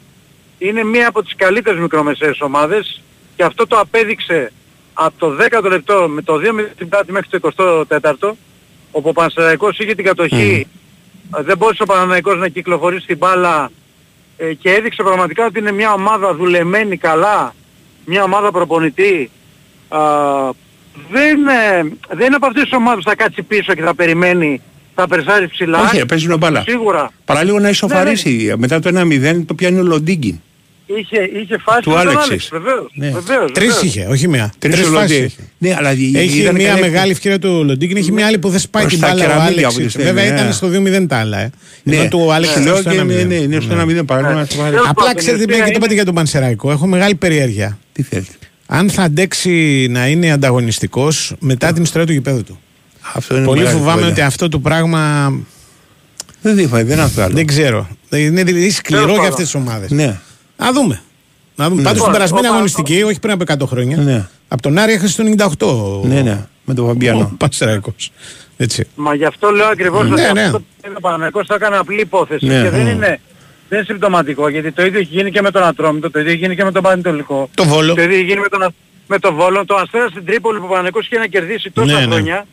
είναι 0.58 0.84
μία 0.84 1.08
από 1.08 1.22
τις 1.22 1.34
καλύτερες 1.36 1.80
μικρομεσαίες 1.80 2.40
ομάδες 2.40 3.02
και 3.36 3.42
αυτό 3.42 3.66
το 3.66 3.78
απέδειξε 3.78 4.52
από 4.94 5.14
το 5.18 5.36
10ο 5.40 5.68
λεπτό 5.70 6.08
με 6.08 6.22
το 6.22 6.34
2 6.34 6.38
την 6.76 6.88
πλάτη 6.88 7.12
μέχρι 7.12 7.28
το 7.40 7.50
24ο 7.56 8.32
όπου 8.94 9.08
ο 9.08 9.12
Πανσεραϊκός 9.12 9.78
είχε 9.78 9.94
την 9.94 10.04
κατοχή 10.04 10.66
ε, 11.38 11.42
δεν 11.42 11.56
μπόρεσε 11.56 11.82
ο 11.82 11.86
Παναναϊκός 11.86 12.38
να 12.38 12.48
κυκλοφορήσει 12.48 13.06
την 13.06 13.16
μπάλα 13.16 13.70
ε, 14.36 14.54
και 14.54 14.70
έδειξε 14.70 15.02
πραγματικά 15.02 15.46
ότι 15.46 15.58
είναι 15.58 15.72
μια 15.72 15.92
ομάδα 15.92 16.34
δουλεμένη 16.34 16.96
καλά, 16.96 17.54
μια 18.04 18.22
ομάδα 18.22 18.50
προπονητή. 18.50 19.30
Α, 19.88 20.00
δεν, 21.10 21.46
ε, 21.46 21.82
δεν 22.08 22.26
είναι 22.26 22.36
από 22.36 22.46
αυτές 22.46 22.62
τις 22.62 22.72
ομάδες 22.72 23.04
που 23.04 23.10
θα 23.10 23.16
κάτσει 23.16 23.42
πίσω 23.42 23.74
και 23.74 23.82
θα 23.82 23.94
περιμένει, 23.94 24.60
θα 24.94 25.08
περσάρει 25.08 25.48
ψηλά. 25.48 25.80
Όχι, 25.80 25.98
ρε, 25.98 26.04
παίζουν 26.04 26.38
μπάλα. 26.38 26.62
Σίγουρα. 26.66 27.10
Παραλίγο 27.24 27.58
να 27.58 27.68
ισοφαρίσει. 27.68 28.54
Μετά 28.56 28.80
το 28.80 29.00
1-0 29.00 29.44
το 29.46 29.54
πιάνει 29.54 29.78
ο 29.78 29.82
Λοντίγκιν. 29.82 30.40
Είχε, 30.86 31.18
είχε 31.42 31.58
φάση 31.58 31.80
Του 31.82 31.90
με 31.90 31.96
τον 31.96 32.06
Άλεξης. 32.08 32.28
Άλεξ, 32.28 32.48
βεβαίως. 32.52 32.90
Ναι. 32.94 33.10
βεβαίως, 33.10 33.52
Τρεις 33.52 33.66
βεβαίως. 33.68 33.82
είχε, 33.82 34.06
όχι 34.10 34.28
μία. 34.28 34.52
Τρεις 34.58 34.74
Τρεις 34.74 34.86
ο 34.86 34.90
φάσεις 34.92 35.10
Λοντί. 35.16 35.24
είχε. 35.24 35.40
Ναι, 35.58 35.74
αλλά 35.78 35.90
Έχει 35.90 36.38
ήταν 36.40 36.54
μια 36.54 36.68
καλή- 36.68 36.80
μεγάλη 36.80 37.10
ευκαιρία 37.10 37.38
του 37.38 37.64
Λοντίγκιν, 37.64 37.96
έχει 37.96 38.12
μια 38.12 38.26
άλλη 38.26 38.38
που 38.38 38.48
δεν 38.48 38.60
σπάει 38.60 38.82
Προς 38.82 38.94
την 38.94 39.02
τα 39.02 39.08
μπάλα 39.08 39.20
ο 39.24 39.26
κεραμίδια 39.26 39.48
Άλεξ. 39.52 39.74
από 39.74 39.82
τη 39.84 39.88
στιγμή, 39.90 40.06
Βέβαια 40.12 40.24
ναι. 40.32 40.38
ήταν 40.40 40.52
στο 40.52 40.68
2-0 40.68 41.06
τα 41.08 41.16
άλλα. 41.16 41.38
Ε. 41.38 41.50
Ναι. 41.82 41.96
Ενώ 41.96 42.08
του 42.08 42.20
ο 42.26 42.32
Άλεξ 42.32 42.52
Σου 42.52 42.60
ήταν 42.60 42.72
λέω 42.72 42.80
στο 42.80 42.90
και 42.90 42.96
1-0. 43.00 43.06
ναι, 43.06 43.22
ναι, 43.22 43.34
είναι 43.34 43.60
στο 43.60 43.74
Ναι. 43.74 43.82
1-0 43.82 44.04
παράδειγμα. 44.04 44.40
να 44.40 44.46
το 44.46 44.54
βάλεις. 44.56 44.70
Τέλος 44.72 44.88
Απλά 44.88 45.04
πάντων, 45.04 45.14
ξέρετε, 45.18 45.42
η 45.42 45.46
μια 45.46 45.54
και 45.56 45.62
ουσία 45.62 45.64
το 45.64 45.70
είπατε 45.70 45.84
είναι- 45.84 45.94
για 45.94 46.04
τον 46.04 46.14
Πανσεραϊκό, 46.14 46.70
έχω 46.70 46.86
μεγάλη 46.86 47.14
περιέργεια. 47.14 47.78
Τι 47.92 48.02
θέλετε. 48.02 48.32
Αν 48.66 48.90
θα 48.90 49.02
αντέξει 49.02 49.86
να 49.90 50.06
είναι 50.08 50.30
ανταγωνιστικός 50.32 51.34
μετά 51.38 51.72
την 51.72 51.82
ιστορία 51.82 52.06
του 52.06 52.12
γηπέδου 52.12 52.42
του. 52.44 52.58
Αυτό 53.14 53.36
είναι 53.36 53.44
Πολύ 53.44 53.58
μεγάλη 53.60 53.76
φοβάμαι 53.78 53.94
κουβέντα. 54.00 54.12
ότι 54.12 54.20
αυτό 54.20 54.48
το 54.48 54.58
πράγμα 54.58 55.32
Δεν 56.42 56.54
δείχνει, 56.54 56.82
δεν 56.82 56.92
είναι 56.96 57.02
αυτό 57.02 57.22
άλλο. 57.22 57.34
δεν 57.34 57.46
ξέρω. 57.46 57.88
Είναι 58.10 58.42
δηλαδή 58.44 58.70
σκληρό 58.70 59.00
Τέλος 59.02 59.14
για 59.16 59.22
πάντων. 59.28 59.32
αυτές 59.32 59.44
τις 59.44 59.54
ομάδες. 59.54 59.90
Ναι. 59.90 60.16
Να 60.56 60.72
δούμε. 60.72 61.00
Να 61.56 61.68
δούμε. 61.68 61.82
Πάντως 61.82 61.98
στην 62.00 62.12
Λοιπόν, 62.12 62.12
περασμένη 62.12 62.46
ο 62.46 62.48
Πα- 62.48 62.54
αγωνιστική, 62.54 63.02
όχι 63.02 63.20
πριν 63.20 63.32
από 63.32 63.42
100 63.64 63.66
χρόνια, 63.66 63.96
Ναι. 63.96 64.26
από 64.48 64.62
τον 64.62 64.78
Άρη 64.78 64.92
έχασε 64.92 65.22
το 65.22 65.28
98. 66.02 66.06
Ναι, 66.08 66.20
ναι. 66.22 66.46
Με 66.64 66.74
τον 66.74 66.84
Ο 66.84 66.88
Φαμπιάνο. 66.88 67.34
Πανσεραϊκός. 67.38 68.10
Έτσι. 68.56 68.86
Μα 68.94 69.14
γι' 69.14 69.24
αυτό 69.24 69.50
λέω 69.50 69.66
ακριβώς 69.66 70.08
Ναι, 70.08 70.22
ότι 70.22 70.32
ναι. 70.32 70.42
αυτό 70.42 70.58
που 70.58 70.64
είναι 70.86 70.94
ο 70.96 71.00
Παναγικός 71.00 71.46
θα 71.46 71.54
έκανε 71.54 71.76
απλή 71.76 72.00
υπόθεση 72.00 72.46
Ναι. 72.46 72.62
και 72.62 72.70
δεν 72.70 72.80
Μμ. 72.80 72.86
είναι, 72.88 73.20
δεν 73.68 73.78
είναι 73.78 73.84
συμπτωματικό 73.86 74.48
γιατί 74.48 74.72
το 74.72 74.84
ίδιο 74.84 75.00
έχει 75.00 75.08
γίνει 75.14 75.30
και 75.30 75.42
με 75.42 75.50
τον 75.50 75.62
Ατρόμητο, 75.62 76.10
το 76.10 76.18
ίδιο 76.18 76.30
έχει 76.30 76.40
γίνει 76.40 76.56
και 76.56 76.64
με 76.64 76.72
τον 76.72 76.82
Πανετολικό. 76.82 77.48
Το 77.54 77.64
Βόλο. 77.64 77.94
Το 77.94 78.02
ίδιο 78.02 78.16
έχει 78.16 78.24
γίνει 78.24 78.40
με 78.40 78.48
τον, 78.48 78.62
Α- 78.62 78.72
με 79.06 79.18
τον 79.18 79.34
Βόλο, 79.34 79.64
το 79.64 79.74
Αστέρα 79.74 80.08
στην 80.08 80.24
Τρίπολη 80.24 80.58
που 80.58 80.64
ο 80.68 80.68
Παναγικός 80.72 81.06
είχε 81.06 81.18
να 81.18 81.26
κερδίσει 81.26 81.70
τόσα 81.70 81.92
Ναι, 81.92 81.98
ναι. 82.06 82.12
χρόνια. 82.14 82.46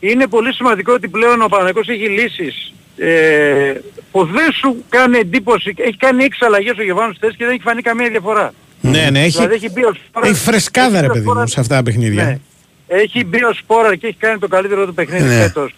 Είναι 0.00 0.26
πολύ 0.26 0.54
σημαντικό 0.54 0.92
ότι 0.92 1.08
πλέον 1.08 1.42
ο 1.42 1.46
Παναγικός 1.48 1.88
έχει 1.88 2.08
λύσεις 2.08 2.72
ε, 2.96 3.72
που 4.10 4.24
δεν 4.24 4.52
σου 4.52 4.84
κάνει 4.88 5.18
εντύπωση. 5.18 5.74
Έχει 5.76 5.96
κάνει 5.96 6.24
6 6.24 6.32
αλλαγές 6.46 6.78
ο 6.78 6.82
Γεβάνος 6.82 7.16
θέσης 7.20 7.36
και 7.36 7.44
δεν 7.44 7.52
έχει 7.54 7.62
φανεί 7.62 7.82
καμία 7.82 8.08
διαφορά. 8.08 8.52
Ναι, 8.80 9.08
ναι, 9.10 9.20
έχει, 9.20 9.30
Δηλαδή 9.30 9.54
έχει 9.54 9.70
μπει 9.70 9.84
ο 9.84 9.92
Σπόραρ- 10.06 10.30
έχει 10.30 10.40
φρεσκάδα 10.40 10.98
έχει 10.98 11.06
ρε 11.06 11.06
μπει 11.06 11.08
ο 11.08 11.12
παιδί 11.12 11.24
μου 11.24 11.30
Σπόραρ- 11.30 11.48
σε 11.48 11.60
αυτά 11.60 11.74
τα 11.76 11.82
παιχνίδια. 11.82 12.24
ναι. 12.24 12.38
Έχει 12.86 13.24
μπει 13.24 13.44
ο 13.44 13.52
Σπόραρ 13.52 13.96
και 13.96 14.06
έχει 14.06 14.16
κάνει 14.18 14.38
το 14.38 14.48
καλύτερο 14.48 14.86
του 14.86 14.94
παιχνίδι 14.94 15.24
Ναι. 15.24 15.40
φέτος. 15.40 15.74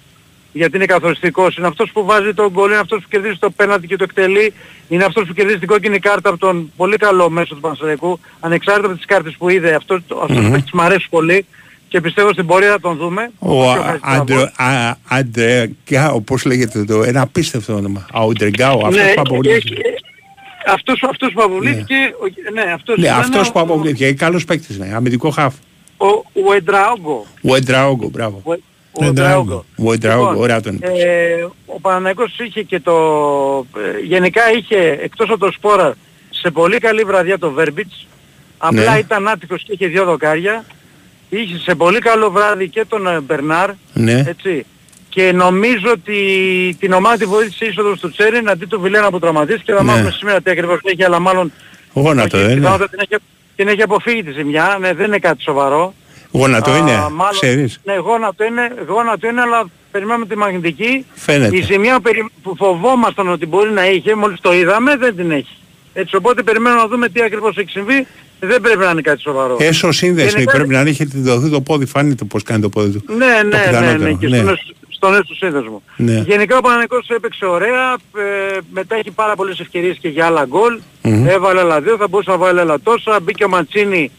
Γιατί 0.52 0.76
είναι 0.76 0.86
καθοριστικός. 0.86 1.56
Είναι 1.56 1.66
αυτός 1.66 1.90
που 1.92 2.04
βάζει 2.04 2.34
τον 2.34 2.48
γκολ, 2.50 2.70
είναι 2.70 2.80
αυτός 2.80 3.02
που 3.02 3.08
κερδίζει 3.10 3.36
το 3.38 3.50
πέναλτι 3.50 3.86
και 3.86 3.96
το 3.96 4.04
εκτελεί. 4.04 4.52
Είναι 4.88 5.04
αυτός 5.04 5.26
που 5.26 5.32
κερδίζει 5.32 5.58
την 5.58 5.68
κόκκινη 5.68 5.98
κάρτα 5.98 6.28
από 6.28 6.38
τον 6.38 6.72
πολύ 6.76 6.96
καλό 6.96 7.30
μέσο 7.30 7.54
του 7.54 7.60
Πανσεραϊκού. 7.60 8.20
Ανεξάρτητα 8.40 8.86
από 8.86 8.96
τις 8.96 9.04
κάρτες 9.06 9.34
που 9.38 9.48
είδε. 9.48 9.74
Αυτό, 9.74 9.94
αυτός 10.22 10.38
Μμμ. 10.38 10.54
mm 10.54 10.62
μου 10.72 10.82
αρέσει 10.82 11.06
πολύ. 11.10 11.46
Και 11.94 12.00
πιστεύω 12.00 12.32
στην 12.32 12.46
πορεία 12.46 12.70
θα 12.70 12.80
τον 12.80 12.96
δούμε. 12.96 13.30
Ο 13.38 13.62
Όπως 13.62 13.74
και 13.74 13.82
Χαριστραβός. 14.02 14.50
Αντρεγκάο, 15.08 16.20
πώς 16.20 16.44
λέγεται 16.44 16.84
το, 16.84 17.02
ένα 17.02 17.20
απίστευτο 17.20 17.74
όνομα. 17.74 18.06
Αουντρεγκάο, 18.12 18.76
αυτός 18.86 18.94
Ναι, 18.94 19.00
που 19.02 19.08
έχει- 19.08 19.18
αποβλήθηκε. 19.18 19.80
αυτός, 20.74 21.02
αυτός 21.10 21.32
που 21.32 21.42
αποβλήθηκε, 21.42 21.94
ο- 21.94 22.52
ναι, 22.52 22.72
αυτός 22.72 22.96
Ναι, 22.98 23.06
ήταν 23.06 23.18
αυτός 23.18 23.48
ο- 23.48 23.52
που 23.52 23.58
αποβλήθηκε. 23.60 24.12
Καλός 24.12 24.44
παίκτης, 24.44 24.78
ναι. 24.78 24.92
Αμυντικό 24.94 25.30
χαφ. 25.30 25.54
Ο, 25.96 26.06
ο 26.48 26.52
Εντραόγκο. 26.56 27.26
Ο 27.42 27.54
Εντραόγκο, 27.54 28.08
μπράβο. 28.08 28.40
Ο, 28.44 28.52
Ναι, 29.00 29.06
ο 29.06 29.10
Εντραόγκο. 29.10 29.64
Ο 29.84 29.92
Εντραόγκο, 29.92 30.22
Λοιπόν, 30.28 30.42
ωραία 30.42 30.60
τον 30.60 30.74
είπες. 30.74 31.02
Ε, 31.04 31.48
ο 31.66 31.80
Παναθηναϊκός 31.80 32.38
είχε 32.38 32.62
και 32.62 32.80
το... 32.80 32.94
ε, 33.76 34.04
γενικά 34.06 34.40
είχε 34.52 34.98
εκτός 35.02 35.28
από 35.30 35.38
το 35.38 35.52
Σπόρα 35.52 35.94
σε 36.30 36.50
πολύ 36.50 36.78
καλή 36.78 37.02
βραδιά 37.04 37.38
το 37.38 37.50
Βέρμπιτς. 37.50 38.06
Απλά 38.58 38.92
Ναι. 38.92 38.98
ήταν 38.98 39.28
άτυχος 39.28 39.62
και 39.62 39.72
είχε 39.72 39.86
δύο 39.86 40.04
δοκάρια. 40.04 40.64
Είχε 41.36 41.58
σε 41.58 41.74
πολύ 41.74 41.98
καλό 41.98 42.30
βράδυ 42.30 42.68
και 42.68 42.84
τον 42.88 43.06
ε, 43.06 43.20
Μπερνάρ. 43.20 43.70
Ναι. 43.92 44.24
Έτσι. 44.26 44.66
Και 45.08 45.32
νομίζω 45.32 45.90
ότι 45.90 46.16
την 46.80 46.92
ομάδα 46.92 47.16
τη 47.16 47.24
βοήθησε 47.24 47.64
η 47.64 47.68
είσοδος 47.68 48.00
του 48.00 48.10
Τσέριν 48.10 48.48
αντί 48.50 48.66
του 48.66 48.80
Βιλένα 48.80 49.10
που 49.10 49.18
τραυματίστηκε. 49.18 49.72
Θα 49.72 49.82
Ναι. 49.82 49.90
μάθουμε 49.90 50.10
σήμερα 50.10 50.40
τι 50.40 50.50
ακριβώς 50.50 50.78
έχει, 50.82 51.04
αλλά 51.04 51.18
μάλλον 51.20 51.52
Γόνατο, 51.92 52.36
όχι, 52.36 52.46
δεν 52.46 52.56
είναι. 52.56 52.60
πιθανότατα 52.60 52.90
την 52.90 52.98
έχει, 53.10 53.22
την 53.56 53.68
έχει 53.68 53.82
αποφύγει 53.82 54.22
τη 54.22 54.32
ζημιά. 54.32 54.76
Ναι, 54.80 54.92
δεν 54.94 55.06
είναι 55.06 55.18
κάτι 55.18 55.42
σοβαρό. 55.42 55.94
Γόνατο 56.30 56.70
Α, 56.70 56.76
είναι, 56.76 56.92
μάλλον- 57.12 57.32
ξέρεις. 57.40 57.80
Ναι, 57.84 57.94
γόνατο 57.94 58.44
είναι, 58.44 58.72
γόνατο 58.88 59.26
είναι, 59.28 59.40
αλλά 59.40 59.64
περιμένουμε 59.90 60.26
τη 60.26 60.36
μαγνητική. 60.36 61.06
Φαίνεται. 61.14 61.56
Η 61.56 61.60
ζημιά 61.62 62.00
περι- 62.00 62.26
που 62.42 62.56
φοβόμασταν 62.56 63.28
ότι 63.28 63.46
μπορεί 63.46 63.70
να 63.70 63.86
είχε, 63.86 64.14
μόλις 64.14 64.40
το 64.40 64.52
είδαμε, 64.54 64.96
δεν 64.96 65.16
την 65.16 65.30
έχει. 65.30 65.56
Έτσι, 65.94 66.16
οπότε 66.16 66.42
περιμένουμε 66.42 66.80
να 66.80 66.88
δούμε 66.88 67.08
τι 67.08 67.22
ακριβώς 67.22 67.56
έχει 67.56 67.70
συμβεί. 67.70 68.06
Δεν 68.46 68.60
πρέπει 68.60 68.78
να 68.78 68.90
είναι 68.90 69.00
κάτι 69.00 69.20
σοβαρό. 69.20 69.56
Έσω 69.60 69.92
σύνδεση 69.92 70.28
Γενικά- 70.30 70.52
πρέπει 70.52 70.68
να 70.72 70.80
είχε 70.80 71.04
δοθεί 71.12 71.50
το 71.50 71.60
πόδι, 71.60 71.86
φάνηκε 71.86 72.24
πώς 72.24 72.42
κάνει 72.42 72.60
το 72.62 72.68
πόδι 72.68 72.98
του. 72.98 73.04
Ναι, 73.14 73.26
ναι, 73.26 73.32
ναι, 73.42 73.42
ναι, 73.42 73.64
πιθανότερο, 73.66 74.16
και 74.16 74.28
ναι. 74.28 74.38
στο, 74.38 74.54
στο 74.88 75.10
νέο 75.10 75.22
του 75.24 75.36
σύνδεσμο. 75.36 75.82
Ναι. 75.96 76.24
Γενικά 76.26 76.56
ο 76.56 76.60
Παναγικός 76.60 77.08
έπαιξε 77.08 77.44
ωραία, 77.46 77.92
ε, 78.16 78.58
μετά 78.72 78.96
έχει 78.96 79.10
πάρα 79.10 79.34
πολλές 79.36 79.60
ευκαιρίες 79.60 79.96
και 80.00 80.08
για 80.08 80.26
άλλα 80.26 80.44
γκολ. 80.44 80.78
Μμμ. 81.02 81.26
Έβαλε 81.28 81.60
άλλα 81.60 81.80
δύο, 81.80 81.96
θα 81.96 82.08
μπορούσε 82.08 82.30
να 82.30 82.36
βάλει 82.36 82.60
άλλα 82.60 82.80
τόσα. 82.80 83.20
Μπήκε 83.20 83.44
ο 83.44 83.48
Μαντσίνη, 83.48 84.10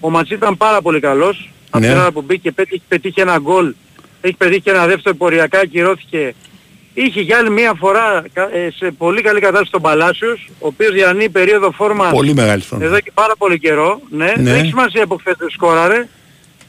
ο 0.00 0.10
Μαντσίνη 0.10 0.38
ήταν 0.42 0.56
πάρα 0.56 0.82
πολύ 0.82 1.00
καλός. 1.00 1.50
Από 1.70 1.84
Ναι. 1.84 1.90
την 1.92 2.00
ώρα 2.00 2.12
που 2.12 2.22
μπήκε 2.22 2.52
πέτυχε, 2.52 2.82
πετύχει 2.88 3.20
ένα 3.20 3.38
γκολ, 3.38 3.74
έχει 4.20 4.34
πετύχει 4.36 4.60
και 4.60 4.70
ένα 4.70 4.86
δεύτερο 4.86 5.16
ποριακά, 5.16 5.58
ακυρώθηκε. 5.60 6.34
Είχε 6.94 7.20
για 7.20 7.38
άλλη 7.38 7.50
μία 7.50 7.74
φορά 7.74 8.24
κα- 8.32 8.54
ε, 8.56 8.70
σε 8.76 8.90
πολύ 8.90 9.20
καλή 9.20 9.40
κατάσταση 9.40 9.70
τον 9.70 9.82
Παλάσιος, 9.82 10.48
ο 10.58 10.66
οποίος 10.66 10.92
διανύει 10.92 11.28
περίοδο 11.28 11.70
φόρμα 11.70 12.08
Πολύ 12.10 12.34
μεγάλη 12.34 12.62
φωνή. 12.62 12.84
εδώ 12.84 13.00
και 13.00 13.10
πάρα 13.14 13.36
πολύ 13.38 13.58
καιρό, 13.58 14.00
ναι. 14.10 14.24
Ναι. 14.24 14.32
Δεν 14.36 14.54
έχει 14.54 14.66
σημασία 14.66 15.02
από 15.04 15.16
χθες 15.16 15.34
δεν 15.38 15.50
σκόραρε. 15.50 16.08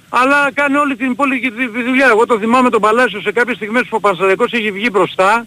Αλλά 0.10 0.50
κάνει 0.54 0.76
όλη 0.78 0.96
την 0.96 1.12
υπόλοιπη 1.12 1.52
τη- 1.52 1.68
τη 1.70 1.84
δουλειά. 1.84 2.08
Εγώ 2.08 2.26
το 2.26 2.40
θυμάμαι 2.40 2.70
τον 2.70 2.82
Παλάσιο 2.82 3.22
σε 3.22 3.32
κάποιες 3.32 3.56
στιγμές 3.56 3.82
που 3.82 3.96
ο 3.96 4.00
Πανσεραϊκός 4.00 4.52
έχει 4.54 4.72
βγει 4.72 4.88
μπροστά 4.92 5.46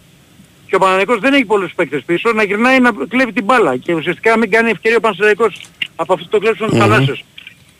και 0.67 0.75
ο 0.75 0.79
Παναθηναϊκός 0.79 1.19
δεν 1.19 1.33
έχει 1.33 1.45
πολλούς 1.45 1.71
παίκτες 1.75 2.03
πίσω 2.05 2.31
να 2.33 2.43
γυρνάει 2.43 2.79
να 2.79 2.91
κλέβει 3.09 3.33
την 3.33 3.43
μπάλα 3.43 3.77
και 3.77 3.93
ουσιαστικά 3.93 4.29
να 4.31 4.37
μην 4.37 4.51
κάνει 4.51 4.69
ευκαιρία 4.69 4.97
ο 4.97 4.99
Πανσεραϊκός 5.01 5.61
από 5.95 6.13
αυτό 6.13 6.27
το 6.29 6.39
κλέψιμο 6.39 6.67
του 6.69 6.75
Μμμ. 6.75 6.81
Παλάσιος. 6.81 7.23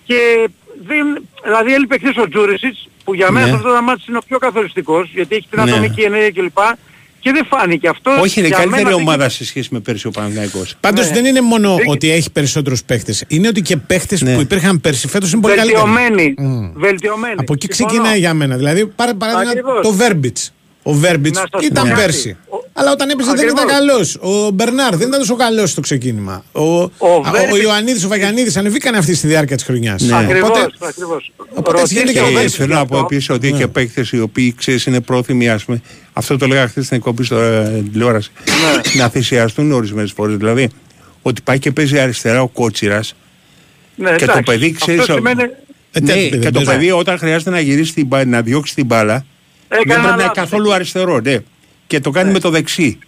Και 0.04 0.50
δεν, 0.88 1.28
δηλαδή 1.44 1.74
έλειπε 1.74 1.98
χθες 1.98 2.18
ο 2.18 2.30
Τζούρισιτς 2.30 2.88
που 3.04 3.14
για 3.14 3.32
μένα 3.32 3.46
Ναι. 3.46 3.52
σε 3.52 3.58
αυτό 3.58 3.74
το 3.76 3.82
μάτι 3.82 4.02
είναι 4.08 4.18
ο 4.18 4.22
πιο 4.28 4.38
καθοριστικός 4.38 5.10
γιατί 5.14 5.36
έχει 5.36 5.48
την 5.50 5.64
Ναι. 5.64 5.72
ατομική 5.72 6.02
ενέργεια 6.02 6.32
κλπ. 6.32 6.58
Και 7.20 7.32
δεν 7.32 7.46
φάνηκε 7.50 7.88
αυτό. 7.88 8.12
Όχι, 8.22 8.40
είναι 8.40 8.48
για 8.48 8.58
καλύτερη 8.58 8.84
μένα 8.84 8.96
ομάδα 8.96 9.30
σε 9.30 9.46
σχέση 9.46 9.70
με 9.72 9.80
πέρσι 9.80 10.08
ο 10.08 10.12
Παναθηναϊκός. 10.12 10.76
Πάντως 10.80 11.08
Ναι. 11.08 11.14
δεν 11.14 11.26
είναι 11.26 11.42
μόνο 11.42 11.76
Έχει- 11.80 11.90
ότι 11.90 12.12
έχει 12.12 12.32
περισσότερους 12.32 12.84
παίχτε. 12.84 13.14
Είναι 13.28 13.48
ότι 13.48 13.62
και 13.62 13.78
παίχτε 13.78 14.18
Ναι. 14.22 14.34
που 14.36 14.42
υπήρχαν 14.42 14.82
πέρσι 14.82 15.08
φέτος 15.08 15.32
είναι 15.32 15.42
πολύ 15.42 15.56
καλύτεροι. 15.56 15.84
Βελτιωμένη. 15.86 16.34
Μμ. 16.38 16.72
Βελτιωμένη. 16.76 17.36
Από 17.38 17.54
εκεί 17.54 17.68
Συμφωνώ. 17.74 17.90
ξεκινάει 17.90 18.20
για 18.20 18.34
μένα. 18.34 18.56
Δηλαδή, 18.58 18.86
πάρε 18.86 19.14
παράδειγμα 19.14 19.50
Ακριβώς. 19.52 19.82
το 19.82 19.92
Βέρμπιτ. 19.94 20.38
Ο 20.90 20.94
Βέρμπιτς 20.94 21.38
Να 21.40 21.46
σας 21.52 21.66
ήταν 21.66 21.84
πω 21.84 21.90
κάτι. 21.90 22.02
πέρσι. 22.02 22.38
Ο- 22.50 22.58
Αλλά 22.74 22.92
όταν 22.92 23.10
έπαιζε 23.10 23.32
δεν 23.34 23.48
ήταν 23.48 23.58
Ακριβώς. 23.70 23.74
καλός. 23.88 24.16
Ο 24.46 24.50
Μπερνάρ 24.50 24.96
δεν 24.96 25.08
ήταν 25.08 25.20
τόσο 25.20 25.36
καλός 25.36 25.70
στο 25.72 25.82
ξεκίνημα. 25.82 26.44
Ο, 26.52 26.62
ο, 26.82 26.90
Βέρμπιτς- 27.32 27.52
ο 27.54 27.58
Ιωαννίδης, 27.58 28.04
ο 28.04 28.08
Βαγιανίδη 28.08 28.60
ανεβήκανε 28.60 28.98
αυτή 28.98 29.16
στη 29.16 29.28
διάρκεια 29.28 29.56
της 29.56 29.66
χρονιάς. 29.66 30.02
Ναι. 30.02 30.16
Ακριβώς, 30.18 30.50
Οπότε, 30.50 30.68
ακριβώς. 30.88 31.32
οπότε 31.54 31.80
έτσι 31.82 31.94
γίνεται 31.94 32.20
Ρωτήστε 32.20 32.20
και 32.20 32.20
ο 32.20 32.24
ο 32.24 32.28
Και 32.28 32.34
Βέρμπιτς. 32.34 32.56
θέλω 32.56 32.74
να 32.74 32.86
πω 32.86 32.96
αυτό. 32.96 33.08
επίσης 33.12 33.30
ότι 33.30 33.48
έχει 33.48 33.58
και 33.58 33.68
παίκτε 33.68 34.06
οι 34.12 34.20
οποίοι 34.20 34.54
ξέρεις 34.58 34.86
είναι 34.86 35.02
πρόθυμοι, 35.02 35.50
ας 35.50 35.64
πούμε, 35.66 35.82
αυτό 36.14 36.38
το 36.38 36.48
λέγα 36.48 36.68
χθες 36.68 36.86
στην 36.86 36.98
εκπομπή 36.98 37.24
στο 37.24 37.36
ε, 37.40 37.84
τηλεόραση, 37.92 38.32
να 38.98 39.10
θυσιαστούν 39.10 39.72
ορισμένες 39.72 40.12
φορές. 40.12 40.38
Δηλαδή, 40.38 40.70
ότι 41.22 41.42
πάει 41.42 41.60
και 41.60 41.72
παίζει 41.72 42.00
αριστερά 42.00 42.42
ο 42.42 42.48
κότσιρας 42.48 43.14
Ναι, 43.96 44.10
και 44.16 44.26
το 44.26 44.32
εντάξει. 44.32 44.44
παιδί 44.44 44.72
ξέρεις. 44.72 45.02
Αυτό 45.02 45.14
σημαίνει... 45.14 45.42
Ε, 45.92 46.00
Ναι, 46.00 46.08
τέτοιο 46.14 46.30
και 46.30 46.38
δεν 46.38 46.52
το 46.52 46.62
παίζει. 46.62 46.72
παιδί 46.80 46.92
όταν 46.92 47.18
χρειάζεται 47.18 47.50
να 47.50 47.60
γυρίσει 47.60 47.94
την 47.94 48.06
μπάλα, 48.08 48.26
να 48.26 48.42
διώξει 48.42 48.76
την 48.76 48.86
μπάλα, 48.86 49.26
δεν 49.70 49.80
Έκανε 49.80 49.94
πρέπει 49.94 50.02
να 50.02 50.08
είναι 50.14 50.22
λάθος. 50.22 50.38
καθόλου 50.38 50.74
αριστερό, 50.74 51.20
ναι. 51.20 51.38
Και 51.88 52.00
το 52.00 52.10
κάνει 52.12 52.32
με 52.32 52.40
το 52.40 52.50
δεξί. 52.50 53.00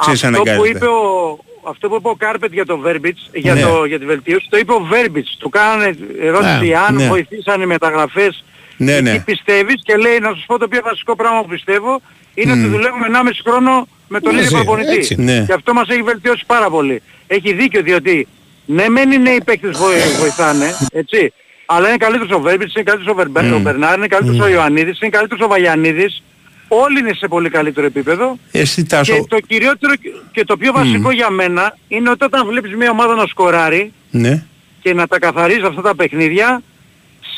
Ξέρεις, 0.00 0.24
Αυτό 0.24 0.36
που, 0.36 0.42
αναγκάζεται. 0.50 0.76
είπε 0.76 0.86
ο, 0.86 1.38
αυτό 1.68 1.88
που 1.88 1.94
είπε 1.94 2.08
ο 2.08 2.14
Κάρπετ 2.14 2.52
για 2.52 2.66
το 2.66 2.78
Βέρμπιτς, 2.78 3.30
για, 3.32 3.54
Ναι. 3.54 3.60
το, 3.60 3.84
για 3.84 3.98
τη 3.98 4.04
βελτίωση, 4.04 4.46
το 4.50 4.56
είπε 4.56 4.72
ο 4.72 4.80
Βέρμπιτς. 4.80 5.36
Του 5.38 5.48
κάνανε 5.48 5.96
ερώτηση 6.20 6.66
Ναι, 6.68 6.76
αν 6.76 6.94
ναι. 6.94 7.06
βοηθήσαν 7.08 7.60
οι 7.60 7.66
μεταγραφές. 7.66 8.44
Ναι, 8.76 8.96
Τι 8.96 9.02
ναι. 9.02 9.20
πιστεύεις 9.20 9.80
και 9.84 9.96
λέει 9.96 10.18
να 10.18 10.28
σας 10.28 10.44
πω 10.46 10.58
το 10.58 10.68
πιο 10.68 10.80
βασικό 10.84 11.16
πράγμα 11.16 11.40
που 11.42 11.48
πιστεύω 11.48 12.00
είναι 12.34 12.52
ότι 12.52 12.66
δουλεύουμε 12.66 13.06
1,5 13.06 13.42
χρόνο 13.44 13.88
με 14.08 14.20
τον 14.20 14.34
Μαζί, 14.34 14.44
ίδιο 14.46 14.56
προπονητή. 14.56 14.94
έτσι. 14.94 15.14
Ναι. 15.18 15.44
Και 15.46 15.52
αυτό 15.52 15.72
μας 15.72 15.88
έχει 15.88 16.02
βελτιώσει 16.02 16.44
πάρα 16.46 16.70
πολύ. 16.70 17.02
Έχει 17.26 17.52
δίκιο 17.52 17.82
διότι 17.82 18.28
ναι 18.66 18.88
μεν 18.88 19.12
οι 19.12 19.18
νέοι 19.18 19.40
παίκτες 19.44 19.78
βοη- 19.78 20.16
βοηθάνε, 20.18 20.76
έτσι. 20.92 21.32
Αλλά 21.74 21.88
είναι 21.88 21.96
καλύτερος 21.96 22.30
ο 22.30 22.40
Βέρμπιτς, 22.40 22.74
είναι 22.74 22.84
καλύτερος 22.84 23.12
ο, 23.12 23.16
Βερμπε, 23.16 23.54
ο 23.54 23.58
Μπερνάρ, 23.58 23.96
είναι 23.96 24.06
καλύτερος 24.06 24.40
ο 24.40 24.48
Ιωαννίδης, 24.48 25.00
είναι 25.00 25.10
καλύτερος 25.10 25.44
ο 25.44 25.48
Βαγιανίδης. 25.48 26.22
Όλοι 26.68 26.98
είναι 26.98 27.12
σε 27.14 27.28
πολύ 27.28 27.48
καλύτερο 27.48 27.86
επίπεδο. 27.86 28.38
Εσύ 28.50 28.82
Και 28.82 28.88
Τάσο, 28.88 29.24
το 29.28 29.40
κυριότερο 29.46 29.92
και 30.32 30.44
το 30.44 30.56
πιο 30.56 30.72
βασικό 30.72 31.10
για 31.10 31.30
μένα 31.30 31.76
είναι 31.88 32.10
ότι 32.10 32.24
όταν 32.24 32.46
βλέπεις 32.46 32.74
μια 32.74 32.90
ομάδα 32.90 33.14
να 33.14 33.26
σκοράρει 33.26 33.92
ναι. 34.10 34.44
και 34.80 34.94
να 34.94 35.06
τα 35.06 35.18
καθαρίζει 35.18 35.64
αυτά 35.66 35.82
τα 35.82 35.94
παιχνίδια 35.94 36.62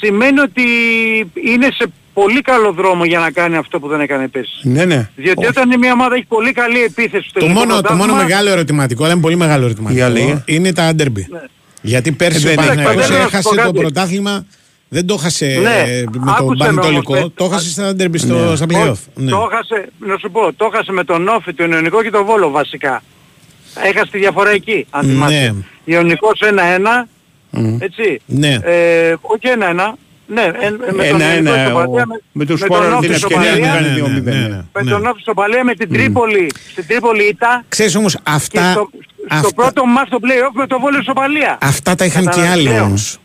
σημαίνει 0.00 0.40
ότι 0.40 0.62
είναι 1.34 1.68
σε 1.78 1.86
πολύ 2.12 2.40
καλό 2.40 2.72
δρόμο 2.72 3.04
για 3.04 3.18
να 3.18 3.30
κάνει 3.30 3.56
αυτό 3.56 3.80
που 3.80 3.88
δεν 3.88 4.00
έκανε 4.00 4.28
πέρσι. 4.28 4.68
Ναι, 4.68 4.84
ναι. 4.84 5.08
Διότι 5.16 5.46
όταν 5.46 5.78
μια 5.78 5.92
ομάδα 5.92 6.14
έχει 6.14 6.26
πολύ 6.28 6.52
καλή 6.52 6.82
επίθεση 6.82 7.28
στο 7.28 7.38
Το 7.38 7.44
ελληνικό 7.44 7.66
μόνο, 7.66 7.80
το 7.80 7.92
μόνο 7.92 7.96
πρωτάθλημα, 7.96 8.22
μεγάλο 8.22 8.50
ερωτηματικό, 8.50 9.04
αλλά 9.04 9.12
είναι 9.12 9.22
πολύ 9.22 9.36
μεγάλο 9.36 9.64
ερωτηματικό, 9.64 10.00
Για 10.00 10.08
λέγε. 10.08 10.42
είναι 10.46 10.72
τα 10.72 10.94
ντέρμπι. 10.94 11.28
Γιατί 11.86 12.12
πέρσι 12.12 12.46
Ε, 12.48 12.50
ο 12.50 12.54
δεν 12.54 12.64
είναι. 12.64 12.82
Παναθηναϊκός 12.82 13.02
Πατέρα, 13.06 13.22
να 13.22 13.28
σου 13.28 13.36
έχασε 13.36 13.48
πω 13.48 13.54
το 13.54 13.62
κάτι. 13.62 13.78
πρωτάθλημα, 13.78 14.46
δεν 14.88 15.06
το 15.06 15.14
έχασε 15.18 15.46
Ναι, 15.62 15.90
ε, 15.92 16.04
με 16.12 16.32
άκουσε 16.38 16.38
τον 16.38 16.56
με 16.56 16.64
Πανετολικό, 16.64 17.16
όμως, 17.16 17.30
το 17.34 17.44
ε, 17.44 17.46
έχασε 17.46 17.70
στα 17.70 17.94
ντέρμπι 17.94 18.18
στο, 18.18 18.34
Ναι. 18.34 18.56
στα 18.56 18.66
όχι, 18.70 18.78
playoff. 18.88 18.96
Ναι. 19.14 19.30
το 19.30 19.48
έχασε, 19.52 19.88
να 19.98 20.16
σου 20.18 20.30
πω, 20.30 20.52
το 20.52 20.70
έχασε 20.72 20.92
με 20.92 21.04
τον 21.04 21.28
Όφη, 21.28 21.54
τον 21.54 21.72
Ιωνικό 21.72 22.02
και 22.02 22.10
τον 22.10 22.24
Βόλο 22.24 22.50
βασικά. 22.50 23.02
Έχασε 23.84 24.10
τη 24.10 24.18
διαφορά 24.18 24.50
εκεί, 24.50 24.86
αν 24.90 25.06
Ναι. 25.06 25.12
θυμάσαι. 25.12 25.54
Ιωνικός 25.84 26.40
1-1, 26.42 27.08
έτσι. 27.78 28.20
Ναι. 28.26 28.58
Ε, 28.62 29.14
όχι 29.20 29.48
1-1, 29.48 29.94
ναι, 30.26 30.40
ε, 30.40 30.46
ε, 30.66 30.70
με 30.70 31.04
τον 31.08 31.20
Ένα-ένα, 31.20 31.50
Ιωνικό 31.50 31.68
στο 31.70 31.78
ο- 31.78 31.94
Παλία, 31.94 32.06
με 32.32 32.44
τους 32.44 32.60
με 32.60 32.66
Σπόρα 32.66 32.88
τον 32.90 33.00
την 33.00 33.10
Όφη 33.10 33.18
στο 33.18 33.28
ευκαιρία 33.30 33.50
Παλία, 33.50 33.66
να 33.66 33.74
κάνει 33.74 33.88
ναι, 34.00 34.18
2-0. 34.18 34.22
ναι, 34.22 34.30
ναι. 34.48 34.62
με 34.72 34.82
Ναι. 34.82 34.90
τον 34.90 35.06
Όφη 35.06 35.20
στο 35.20 35.34
Παλία, 35.34 35.64
με 35.64 35.74
την 35.74 35.88
Τρίπολη, 35.92 36.50
στην 36.70 36.86
Τρίπολη 36.86 37.24
ήταν 37.28 37.64
Ξέρεις 37.68 37.94
όμως 37.96 38.12
και 38.14 38.20
αυτά, 38.24 38.70
στο, 38.72 38.88
στο 38.92 39.26
αυτά, 39.28 39.54
πρώτο 39.54 39.86
μάτς 39.86 40.08
στο 40.08 40.18
play-off 40.22 40.52
με 40.54 40.66
το 40.66 40.78
Βόλιο 40.80 41.02
στο 41.02 41.12
Παλία. 41.12 41.58
αυτά 41.60 41.94
τα 41.94 42.04
είχαν 42.04 42.22
και 42.22 42.28
Καταλαβαίνω. 42.28 42.70
άλλοι 42.70 42.80
όμως. 42.80 43.18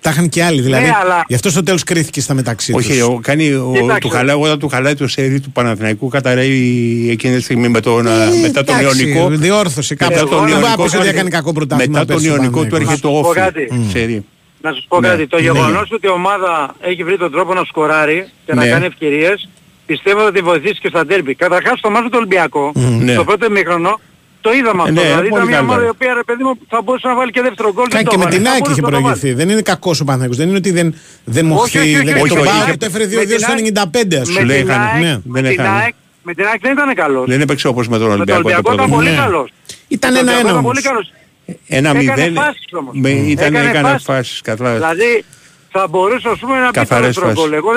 Τα 0.00 0.10
είχαν 0.10 0.28
και 0.28 0.42
άλλοι, 0.44 0.60
δηλαδή. 0.60 0.84
Ναι, 0.84 0.92
αλλά- 1.02 1.24
Γι' 1.28 1.34
αυτό 1.34 1.50
στο 1.50 1.62
τέλος 1.62 1.82
κρίθηκε 1.82 2.20
στα 2.20 2.34
μεταξύ 2.34 2.72
Όχι, 2.72 2.88
τους. 2.92 3.00
ο, 3.02 3.18
κάνει, 3.22 3.52
ο, 3.52 3.70
Κοίταξε. 3.74 3.98
του 3.98 4.08
χαλάει, 4.08 4.36
όταν 4.36 4.58
του 4.58 4.68
χαλάει 4.68 4.94
το 4.94 5.06
σέρι 5.08 5.40
του 5.40 5.50
Παναθηναϊκού 5.50 6.08
καταραίει 6.08 7.08
εκείνη 7.10 7.36
τη 7.36 7.42
στιγμή 7.42 7.68
με 7.68 7.80
τον, 7.80 8.06
Ε, 8.06 8.10
μετά 8.42 8.64
τον 8.64 8.78
εντάξει, 8.78 9.02
Ιωνικό. 9.08 9.28
Διόρθωσε 9.28 9.94
κάπου. 9.94 10.12
Μετά 10.12 10.24
Εγώ 10.26 10.30
τον 10.30 10.38
να 10.40 10.44
Δεν 10.46 10.52
μπορεί 10.54 10.62
να 10.62 10.66
Ιωνικό 10.68 10.82
πεις 10.82 10.92
ότι 10.92 11.02
του 11.02 11.08
έκανε 11.08 11.18
έρχεται- 11.18 11.34
κακό 11.36 11.52
πρωτάθλημα. 11.52 11.98
Μετά 11.98 12.04
τον 12.12 12.16
πέρσι 12.22 12.30
ο 12.30 12.34
Ιωνικό 12.34 12.62
του 12.62 12.68
Παναθηναϊκός. 12.68 13.36
έρχεται 13.36 13.66
το 13.66 13.74
Να 13.74 13.82
σου 13.84 14.24
πω 14.62 14.68
όφι. 14.68 14.68
κάτι. 14.68 14.68
Σέρι. 14.68 14.68
Να 14.68 14.72
σας 14.72 14.84
πω 14.88 15.00
Ναι. 15.00 15.08
κάτι, 15.08 15.26
το 15.26 15.36
Ναι. 15.36 15.42
γεγονός 15.42 15.90
ότι 15.92 16.06
η 16.06 16.10
ομάδα 16.10 16.74
έχει 16.80 17.04
βρει 17.04 17.16
τον 17.18 17.30
τρόπο 17.32 17.54
να 17.54 17.64
σκοράρει 17.64 18.28
και 18.46 18.54
να 18.54 18.62
Ναι. 18.64 18.70
κάνει 18.70 18.86
ευκαιρίες, 18.86 19.48
πιστεύω 19.86 20.26
ότι 20.26 20.40
βοηθήσει 20.40 20.80
και 20.80 20.88
στα 20.88 21.06
ντέρμπι. 21.06 21.34
Καταρχάς 21.34 21.78
στο 21.78 21.90
μάτι 21.90 22.04
του 22.08 22.16
Ολυμπιακού, 22.16 22.72
Ναι. 23.00 23.12
στο 23.12 23.24
πρώτο 23.24 23.46
ημίχρονο, 23.46 24.00
το 24.40 24.50
είδαμε 24.52 24.82
Ε, 24.82 24.88
αυτό. 24.88 24.92
ναι, 24.94 25.00
δηλαδή 25.00 25.28
πολύ 25.28 25.42
ήταν 25.42 25.46
μια 25.48 25.60
ομάδα 25.60 25.80
καλύτερα. 25.80 25.86
η 25.86 25.88
οποία 25.96 26.14
ρε 26.14 26.24
παιδί 26.26 26.42
μου 26.44 26.52
θα 26.68 26.78
μπορούσε 26.84 27.08
να 27.08 27.14
βάλει 27.14 27.30
και 27.30 27.42
δεύτερο 27.42 27.72
γκολ. 27.72 27.86
Κάνει 27.88 27.94
δεν 27.94 28.04
το 28.04 28.10
και 28.10 28.16
με 28.16 28.22
έβαλε. 28.22 28.36
την 28.36 28.44
Θα 28.44 28.50
ΑΕΚ 28.52 28.60
μπορούσε 28.62 28.80
είχε 28.80 28.90
να 28.90 28.96
το 28.96 29.02
βάλει. 29.02 29.18
προηγηθεί. 29.18 29.38
Δεν 29.40 29.48
είναι 29.52 29.62
κακός 29.72 29.96
ο 30.00 30.04
Παναθηναϊκός. 30.04 30.38
Δεν 30.40 30.48
είναι 30.48 30.56
ότι 30.62 30.70
δεν, 30.78 30.88
δεν 31.24 31.46
μου 31.46 31.54
Όχι, 31.60 31.78
όχι, 31.78 31.86
έχει. 31.88 31.96
όχι, 31.96 32.04
Δεν 32.04 32.14
όχι, 32.22 32.28
το 32.34 32.40
όχι, 32.40 32.48
πάω 32.48 32.60
όχι. 32.62 32.70
και 32.70 32.76
το 32.76 32.86
έφερε 32.90 33.04
Με 33.04 33.10
2-2 33.10 33.34
την 33.34 33.38
στο 33.44 33.52
ΑΕΚ- 33.52 33.60
95 33.60 34.16
ας 34.22 34.28
Με 34.28 34.34
πούμε. 34.34 34.46
λέει, 34.50 34.58
την 34.62 34.68
είχαν- 34.68 34.82
ΑΕΚ- 34.90 35.02
ναι, 35.04 35.12
με 35.32 35.40
δεν 35.40 35.50
την 35.50 35.52
είχαν. 35.52 35.74
ΑΕΚ- 35.80 35.94
Με 36.28 36.32
την 36.34 36.44
ΑΕΚ 36.50 36.60
δεν 36.66 36.72
ήταν 36.76 36.94
καλός. 37.02 37.26
Δεν 37.32 37.40
έπαιξε 37.40 37.66
όπως 37.72 37.88
με 37.88 37.98
τον 37.98 38.08
Με 38.08 38.24
τον 38.24 38.36
Ολυμπιακό. 38.36 38.42
το 38.42 38.48
Ολυμπιακό 38.48 38.68
πρώτο 38.68 38.82
ήταν 38.82 38.96
πολύ 38.98 39.10
Ναι. 39.10 39.22
καλός. 39.24 39.48
Ήταν 39.96 40.12
Με 40.12 40.18
τον 40.18 40.28
ένα-ένα 40.28 40.48
Ολυμπιακό 40.52 40.78
ήταν 40.80 40.94
όμως. 40.96 41.12
Πολύ 41.52 41.66
καλός. 41.68 41.78
Ένα 41.78 41.88
Έκανε 41.90 42.28
μηδέν. 42.28 42.34
φάσεις 42.44 42.66
όμως. 42.72 42.92
με- 42.96 43.08
Ήταν, 43.10 43.54
Έκανε 43.54 43.68
έκανε 43.68 43.88
φάσεις. 43.88 44.04
φάσεις. 44.04 44.40
Κατάλαβες. 44.40 44.78
Δηλαδή 44.80 45.24
θα 45.70 45.86
μπορούσε 45.88 46.28
ας 46.28 46.38
πούμε 46.38 46.54
να 46.58 46.66
πει 46.66 46.72
το 46.72 46.78
Καθαρές 46.80 47.06
δεύτερο 47.06 47.26
φάσεις. 47.26 47.42
γκολ. 47.42 47.52
Εγώ, 47.52 47.70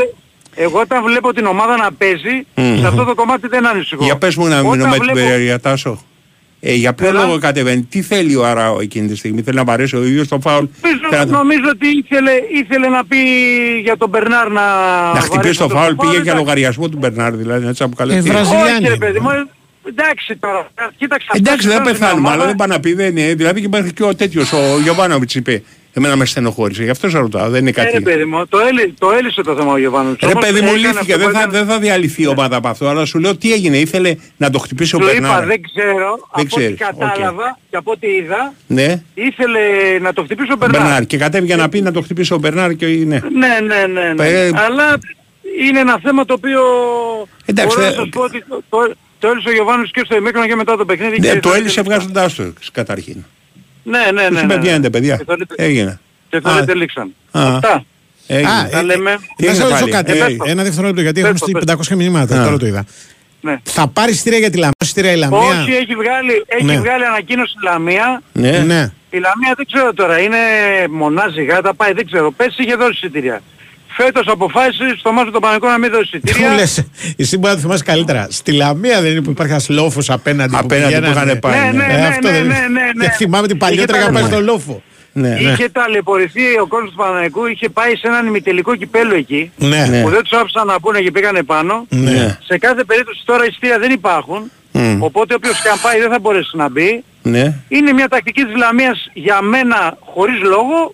εγώ 0.56 0.80
όταν 0.80 1.04
βλέπω 1.04 1.34
την 1.34 1.46
ομάδα 1.46 1.78
να 1.78 1.92
παίζει, 1.94 2.46
Μμμ. 2.56 2.80
σε 2.80 2.88
αυτό 2.88 3.04
το 3.04 3.16
κομμάτι 3.16 3.48
δεν 3.48 3.68
ανησυχώ. 3.68 4.04
Για 4.04 4.18
πες 4.18 4.36
μου 4.36 4.46
να 4.48 4.60
Όταν 4.60 4.70
μείνω 4.72 4.84
με 4.86 4.92
την 4.92 5.02
βλέπω- 5.04 5.20
περιέργεια 5.20 5.60
Τάσο. 5.60 6.00
Ε, 6.68 6.74
για 6.74 6.94
ποιο 6.94 7.08
Έλα. 7.08 7.22
λόγο 7.26 7.40
κατεβαίνει, 7.40 7.82
τι 7.84 8.02
θέλει 8.02 8.36
ο 8.36 8.46
Αράο 8.46 8.80
εκείνη 8.82 9.08
τη 9.08 9.16
στιγμή, 9.16 9.42
θέλει 9.42 9.58
να 9.58 9.64
παρέσει 9.64 9.96
ο 9.96 10.04
ίδιος 10.04 10.28
το 10.28 10.40
φάουλ, 10.42 10.66
Νομίζω, 10.82 11.08
θέλει 11.10 11.32
να, 11.32 11.38
νομίζω 11.38 11.64
ότι 11.70 11.88
ήθελε, 11.88 12.32
ήθελε 12.64 12.88
να 12.88 13.06
πει 13.06 13.18
για 13.84 13.98
τον 13.98 14.10
Μπερνάρ 14.10 14.50
να... 14.50 14.62
να 15.14 15.20
χτυπήσει 15.20 15.36
βαρέσει 15.38 15.58
το 15.60 15.70
φάουλ, 15.70 15.94
πήγε 15.96 16.12
για 16.12 16.20
εντάξει. 16.22 16.38
λογαριασμό 16.40 16.90
του 16.90 16.98
Μπερνάρ, 16.98 17.34
δηλαδή 17.36 17.68
έτσι 17.68 17.84
αποκαλέσει. 17.84 18.18
Ε, 18.18 18.22
Βραζιλιάνοι 18.22 18.72
Όχι 18.72 18.82
ρε 18.82 18.88
είναι. 18.88 18.98
παιδί 18.98 19.20
μου, 19.20 19.30
ε, 19.30 19.46
εντάξει 19.88 20.36
τώρα, 20.36 20.68
κοίταξε. 20.98 21.28
Εντάξει 21.34 21.68
δεν 21.68 21.78
αυτός 21.78 21.92
ήταν 21.92 22.00
πεθάνουμε, 22.00 22.00
στην 22.00 22.26
αλλά 22.26 22.34
ομάδα. 22.34 22.46
δεν 22.46 22.56
πάει 22.56 22.68
να 22.68 22.80
πει, 22.80 22.94
δεν 22.94 23.18
είναι. 23.18 23.34
Δηλαδή 23.34 23.60
και 23.60 23.66
υπάρχει 23.66 23.94
και 23.94 24.04
ο 24.04 24.16
τέτοιος, 24.16 24.52
ο 24.54 24.80
Γιωβάνοβιτς 24.84 25.36
είπε, 25.36 25.64
εμένα 25.94 26.16
με 26.16 26.26
στενοχώρησε, 26.26 26.84
γι' 26.84 26.90
αυτό 26.90 27.10
σε 27.10 27.18
ρωτάω, 27.18 27.50
δεν 27.50 27.62
είναι 27.68 27.74
Ε, 27.76 27.84
ρε 27.84 27.90
κάτι. 27.92 28.04
παιδί 28.04 28.26
μου, 28.26 28.48
το, 28.48 28.60
έλυ, 28.60 28.94
το 29.00 29.12
έλυσε 29.12 29.42
το 29.42 29.56
θέμα 29.56 29.72
ο 29.72 29.78
Γιωβάνος. 29.78 30.16
Ρε 30.22 30.32
παιδί 30.40 30.62
μου 30.62 30.76
λύθηκε, 30.76 31.18
δεν 31.18 31.32
θα, 31.32 31.48
δεν 31.48 31.66
θα 31.66 31.80
διαλυθεί 31.80 32.22
η 32.22 32.28
ομάδα 32.28 32.56
από 32.56 32.68
αυτό, 32.68 32.88
αλλά 32.88 33.06
σου 33.06 33.20
λέω 33.20 33.38
τι 33.38 33.54
έγινε, 33.54 33.78
ήθελε 33.78 34.16
να 34.38 34.50
το 34.50 34.60
χτυπήσει 34.60 34.96
ο 34.96 35.00
Σου 35.00 35.06
είπα 35.10 35.14
Μπερνάρ. 35.22 35.46
δεν 35.46 35.62
ξέρω, 35.62 36.14
από 36.14 36.42
ό,τι 36.42 36.46
ξέρεις, 36.46 36.78
κατάλαβα 36.80 37.60
και 37.70 37.76
από 37.78 37.92
ό,τι 37.92 38.08
είδα, 38.08 38.54
Ναι, 38.68 39.02
ήθελε 39.14 39.60
να 40.02 40.14
το 40.14 40.24
χτυπήσει 40.24 40.52
ο 40.52 40.56
Μπερνάρ. 40.56 40.82
Μπερνάρ. 40.82 41.06
Και 41.06 41.18
κατέβηκε 41.18 41.56
να 41.56 41.70
πει 41.70 41.82
να 41.82 41.92
το 41.92 42.02
χτυπήσει 42.02 42.34
ο 42.34 42.38
Μπερνάρ 42.38 42.74
και 42.74 42.86
ναι. 42.86 42.96
Ναι, 43.06 43.20
ναι, 43.68 43.86
ναι. 43.94 44.14
ναι. 44.14 44.28
Ε, 44.28 44.52
Αλλά 44.56 45.00
είναι 45.68 45.80
ένα 45.80 46.00
θέμα 46.04 46.26
το 46.26 46.34
οποίο 46.34 46.62
Εντάξει, 47.46 47.76
μπορώ 47.76 47.88
να 47.88 47.94
δε- 47.94 48.00
σας 48.02 48.10
πω 48.10 48.22
ότι 48.22 48.44
το, 48.70 48.78
το, 49.20 49.28
το 49.28 49.28
έλυσε 49.28 49.50
ο 49.50 49.52
Γιωβάνος 49.52 49.92
και 49.92 50.02
στο 50.06 50.16
ημίχρονο 50.16 50.48
και 50.48 50.56
μετά 50.56 50.78
το 50.78 50.86
παιχνίδι. 50.86 51.20
Ναι, 51.20 51.28
και 51.32 51.40
το 51.40 51.50
δεν- 51.50 51.60
έλυσε 51.60 51.82
βγάζοντάς 51.82 52.36
το 52.36 52.54
καταρχήν. 52.72 53.24
Ναι, 53.84 54.00
ναι, 54.14 54.22
ναι. 54.22 54.28
Τους 54.28 54.36
ναι, 54.38 54.44
είπε 54.44 54.54
ναι. 54.54 54.60
βγαίνετε 54.62 54.90
παιδιά, 54.90 55.18
Και 55.18 55.24
το 55.24 55.36
λέτε- 55.36 55.60
έγινε. 55.60 56.00
Και 56.30 56.40
το 56.42 56.50
Α. 56.50 56.54
λέτε 56.60 56.74
λήξαν. 56.76 57.14
Α. 57.32 57.42
Αυτά. 57.56 57.86
Έγινε. 58.28 58.50
Α, 58.52 58.70
Τα 58.70 58.80
ε, 58.80 58.82
λέμε. 58.82 59.12
ε, 59.12 59.16
Τι 59.36 59.46
Να 59.46 59.54
σε 59.54 59.62
έγινε 59.62 59.64
ρωτήσω 59.64 59.80
πάλι; 59.80 59.92
κάτι. 59.92 60.12
Ε, 60.12 60.16
ε, 60.16 60.26
πες 60.28 60.38
το. 60.38 60.44
Ένα 60.48 60.64
δευτερόλεπτο 60.64 61.02
γιατί 61.02 61.22
Πες 61.22 61.30
έχουμε 61.30 61.40
το, 61.40 61.46
στείλει 61.46 61.78
πες 61.78 61.88
το. 61.88 61.96
500 61.96 61.98
μηνύματα. 61.98 62.42
Α. 62.42 62.46
Τώρα 62.46 62.58
το 62.58 62.66
είδα. 62.66 62.86
Ναι. 63.42 63.58
Θα 63.64 63.88
πάρει 63.88 64.14
στήρια 64.14 64.40
για 64.40 64.50
τη 64.50 64.58
Λαμία. 64.58 64.74
Στήρια 64.86 65.12
η 65.12 65.18
Λαμία. 65.18 65.38
Όχι, 65.38 65.72
έχει 65.72 65.96
βγάλει, 65.96 66.44
έχει 66.48 66.64
Ναι. 66.64 66.80
βγάλει 66.80 67.06
ανακοίνωση 67.06 67.54
η 67.62 67.64
Λαμία. 67.64 68.22
Ναι. 68.34 68.50
Ναι. 68.50 68.92
Η 69.10 69.18
Λαμία 69.18 69.54
δεν 69.58 69.66
ξέρω 69.66 69.94
τώρα, 69.94 70.20
είναι 70.20 70.38
μονάζιγα, 70.90 71.62
τα 71.62 71.74
πάει, 71.74 71.94
δεν 71.94 72.06
ξέρω. 72.06 72.32
Πέρσι 72.32 72.62
είχε 72.64 72.76
δώσει 72.76 72.92
εισιτήρια. 72.92 73.42
Φέτος 73.96 74.28
αποφάσισε 74.28 74.96
στο 75.00 75.12
μάτς 75.12 75.32
του 75.32 75.40
Παναγικού 75.40 75.68
να 75.68 75.78
μην 75.78 75.92
δώσει 75.92 76.10
Μου 76.14 76.22
εισιτήρια. 76.24 76.54
λες, 76.56 76.84
εσύ 77.18 77.38
μπορεί 77.38 77.54
να 77.54 77.60
θυμάσαι 77.60 77.84
καλύτερα. 77.84 78.28
Στη 78.32 78.52
Λαμία 78.52 79.02
δεν 79.02 79.12
είναι 79.12 79.22
που 79.22 79.30
υπάρχει 79.30 79.52
ένας 79.52 79.70
λόφος 79.70 80.10
απέναντι. 80.10 80.56
Απέναντι 80.56 80.94
που 80.94 81.00
πηγαίνανε. 81.02 81.26
είχαν 81.32 81.40
πάει, 81.40 81.60
Ναι, 81.60 81.72
ναι, 81.78 81.94
Ε, 81.94 81.98
ναι, 81.98 82.08
αυτό 82.08 82.28
ναι, 82.28 82.34
δεν 82.34 82.46
ναι, 82.48 82.56
είναι. 82.56 82.68
ναι, 82.68 82.92
ναι. 82.96 83.06
Και 83.06 83.12
θυμάμαι 83.12 83.48
την 83.48 83.58
παλιότερα 83.58 83.98
Είχε 83.98 84.10
είχα 84.10 84.14
πάει 84.20 84.30
τα- 84.30 84.36
στο 84.36 84.42
λόφο. 84.42 84.82
Ναι. 85.18 85.38
Είχε 85.40 85.70
ταλαιπωρηθεί 85.70 86.42
ο 86.62 86.68
κόσμος 86.68 86.90
του 86.92 86.96
Παναγικού, 86.98 87.46
είχε 87.46 87.70
πάει 87.70 87.96
σε 87.96 88.08
έναν 88.08 88.26
ημιτελικό 88.28 88.76
κυπέλο 88.76 89.16
εκεί, 89.16 89.52
Ναι. 89.58 89.86
Ναι. 89.90 90.02
που 90.02 90.10
δεν 90.10 90.22
τους 90.24 90.32
άφησαν 90.40 90.68
να 90.68 90.80
πούνε 90.80 91.00
και 91.00 91.12
πήγανε 91.12 91.44
πάνω. 91.44 91.86
Ναι. 91.90 92.38
Σε 92.46 92.58
κάθε 92.58 92.84
περίπτωση 92.84 93.22
τώρα 93.26 93.46
εισιτήρια 93.46 93.80
δεν 93.80 93.92
υπάρχουν, 93.92 94.52
Μμ. 94.72 95.02
οπότε 95.04 95.34
όποιος 95.34 95.62
και 95.62 95.70
αν 95.70 95.78
πάει 95.82 96.00
δεν 96.00 96.10
θα 96.10 96.20
μπορέσει 96.20 96.58
να 96.58 96.70
μπει. 96.70 97.04
Ναι. 97.22 97.54
Είναι 97.68 97.94
μια 97.94 98.08
τακτική 98.08 98.44
της 98.44 98.56
Λαμίας 98.56 99.10
για 99.14 99.42
μένα 99.42 99.98
χωρίς 100.14 100.42
λόγο, 100.42 100.94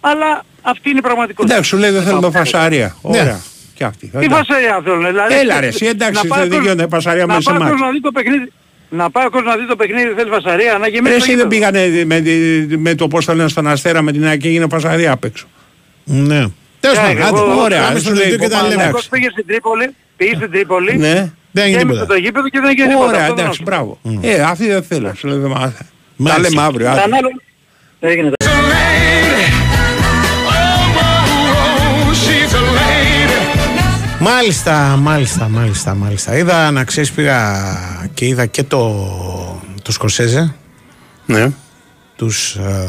αλλά 0.00 0.42
αυτή 0.62 0.90
είναι 0.90 0.98
η 0.98 1.02
πραγματικότητα. 1.02 1.52
Εντάξει, 1.54 1.70
σου 1.70 1.76
λέει 1.76 1.90
δεν 1.90 2.02
θέλουμε 2.02 2.30
φασαρία. 2.30 2.96
Ωραία. 3.00 3.40
Και 3.74 3.84
αυτή. 3.84 4.10
Τι 4.18 4.28
φασαρία 4.28 4.80
θέλουν, 4.84 5.06
δηλαδή. 5.06 5.34
Έλα 5.34 5.60
ρε, 5.60 5.66
εσύ 5.66 5.86
εντάξει, 5.86 6.20
να 6.22 6.28
πάει 6.28 6.38
δεν 6.40 6.48
ο 6.48 6.50
κόσμος- 6.50 6.58
δικαιώνται 6.60 6.86
φασαρία 6.96 7.26
να 7.26 7.34
μέσα 7.34 7.50
πάει 7.50 7.56
ο 7.56 7.60
σε 7.60 7.64
κόσμος 7.64 7.80
μάτς. 7.80 7.92
να 7.92 7.92
δει 7.92 8.00
το 8.00 8.10
παιχνίδι. 8.12 8.52
Να 8.88 9.10
πάει 9.10 9.26
ο 9.26 9.30
κόσμος 9.30 9.54
να 9.54 9.60
δει 9.60 9.66
το 9.66 9.76
παιχνίδι, 9.76 10.12
θέλει 10.16 10.30
φασαρία, 10.30 10.78
να 10.78 10.86
γεμίσει 10.88 11.12
Ρε, 11.12 11.18
το 11.18 11.24
εσύ 11.24 11.34
δεν 11.36 11.50
γήπεδο. 11.50 11.70
πήγανε 11.72 12.04
με, 12.04 12.20
τη- 12.20 12.76
με 12.76 12.94
το 12.94 13.08
πώς 13.08 13.24
θα 13.24 13.34
λένε 13.34 13.48
στον 13.48 13.66
Αστέρα 13.66 14.02
με 14.02 14.12
την 14.12 14.26
ΑΕΚ 14.26 14.40
και 14.40 14.48
έγινε 14.48 14.66
φασαρία 14.70 15.12
απ' 15.12 15.24
έξω. 15.24 15.46
Ναι. 16.04 16.44
Τέλος 16.80 16.96
Ε, 16.98 17.00
πάντων, 17.00 17.16
εγώ- 17.18 17.50
άντε, 17.52 17.60
ωραία, 17.60 17.82
πάμε 17.82 17.98
σου 17.98 18.04
στο 18.04 18.14
λέει, 18.14 18.28
δελτίο 18.28 18.38
και 18.38 18.48
τα 18.48 18.56
ο 18.58 18.62
λέμε. 18.62 18.68
Παναθηναϊκός 18.74 19.08
πήγε 19.08 19.28
στην 19.30 19.46
Τρίπολη, 19.46 19.94
πήγε 20.16 20.34
στην 20.34 20.50
Τρίπολη, 20.50 20.96
Ναι. 20.96 21.32
Δεν 21.54 21.64
έγινε 21.64 21.78
γέμισε 21.78 21.98
τίποτα. 22.00 22.06
το 22.14 22.20
γήπεδο 22.20 22.48
και 22.48 22.58
δεν 22.60 22.68
έγινε 22.68 22.88
τίποτα. 22.88 23.06
Ωραία, 23.06 23.20
Αυτό 23.20 23.34
δεν 23.34 23.44
εντάξει, 23.44 23.62
άκουσα. 23.62 23.76
μπράβο. 23.76 23.98
Ε, 24.22 24.40
αυτή 24.42 24.66
δεν 24.66 24.82
θέλω. 24.82 25.12
Σου 25.16 25.26
λέω 25.28 25.38
δεν 25.38 25.50
μάθα. 25.50 25.68
Τα 25.78 25.84
Μάλιστα. 26.16 26.48
λέμε 26.48 26.62
αύριο. 26.62 26.88
άντε. 26.90 27.00
Κανένα 27.00 27.16
άλλο- 27.16 27.40
Έγινε. 28.00 28.30
Μάλιστα, 34.24 34.96
μάλιστα, 34.96 35.48
μάλιστα, 35.48 35.94
μάλιστα. 35.94 36.36
Είδα 36.36 36.70
να 36.70 36.84
ξέρεις, 36.84 37.12
πήγα 37.12 37.66
και 38.14 38.26
είδα 38.26 38.46
και 38.46 38.62
το, 38.62 39.06
το 39.82 39.92
Σκορσέζε, 39.92 40.54
Ναι. 41.26 41.50
τους 42.16 42.54
ε, 42.54 42.88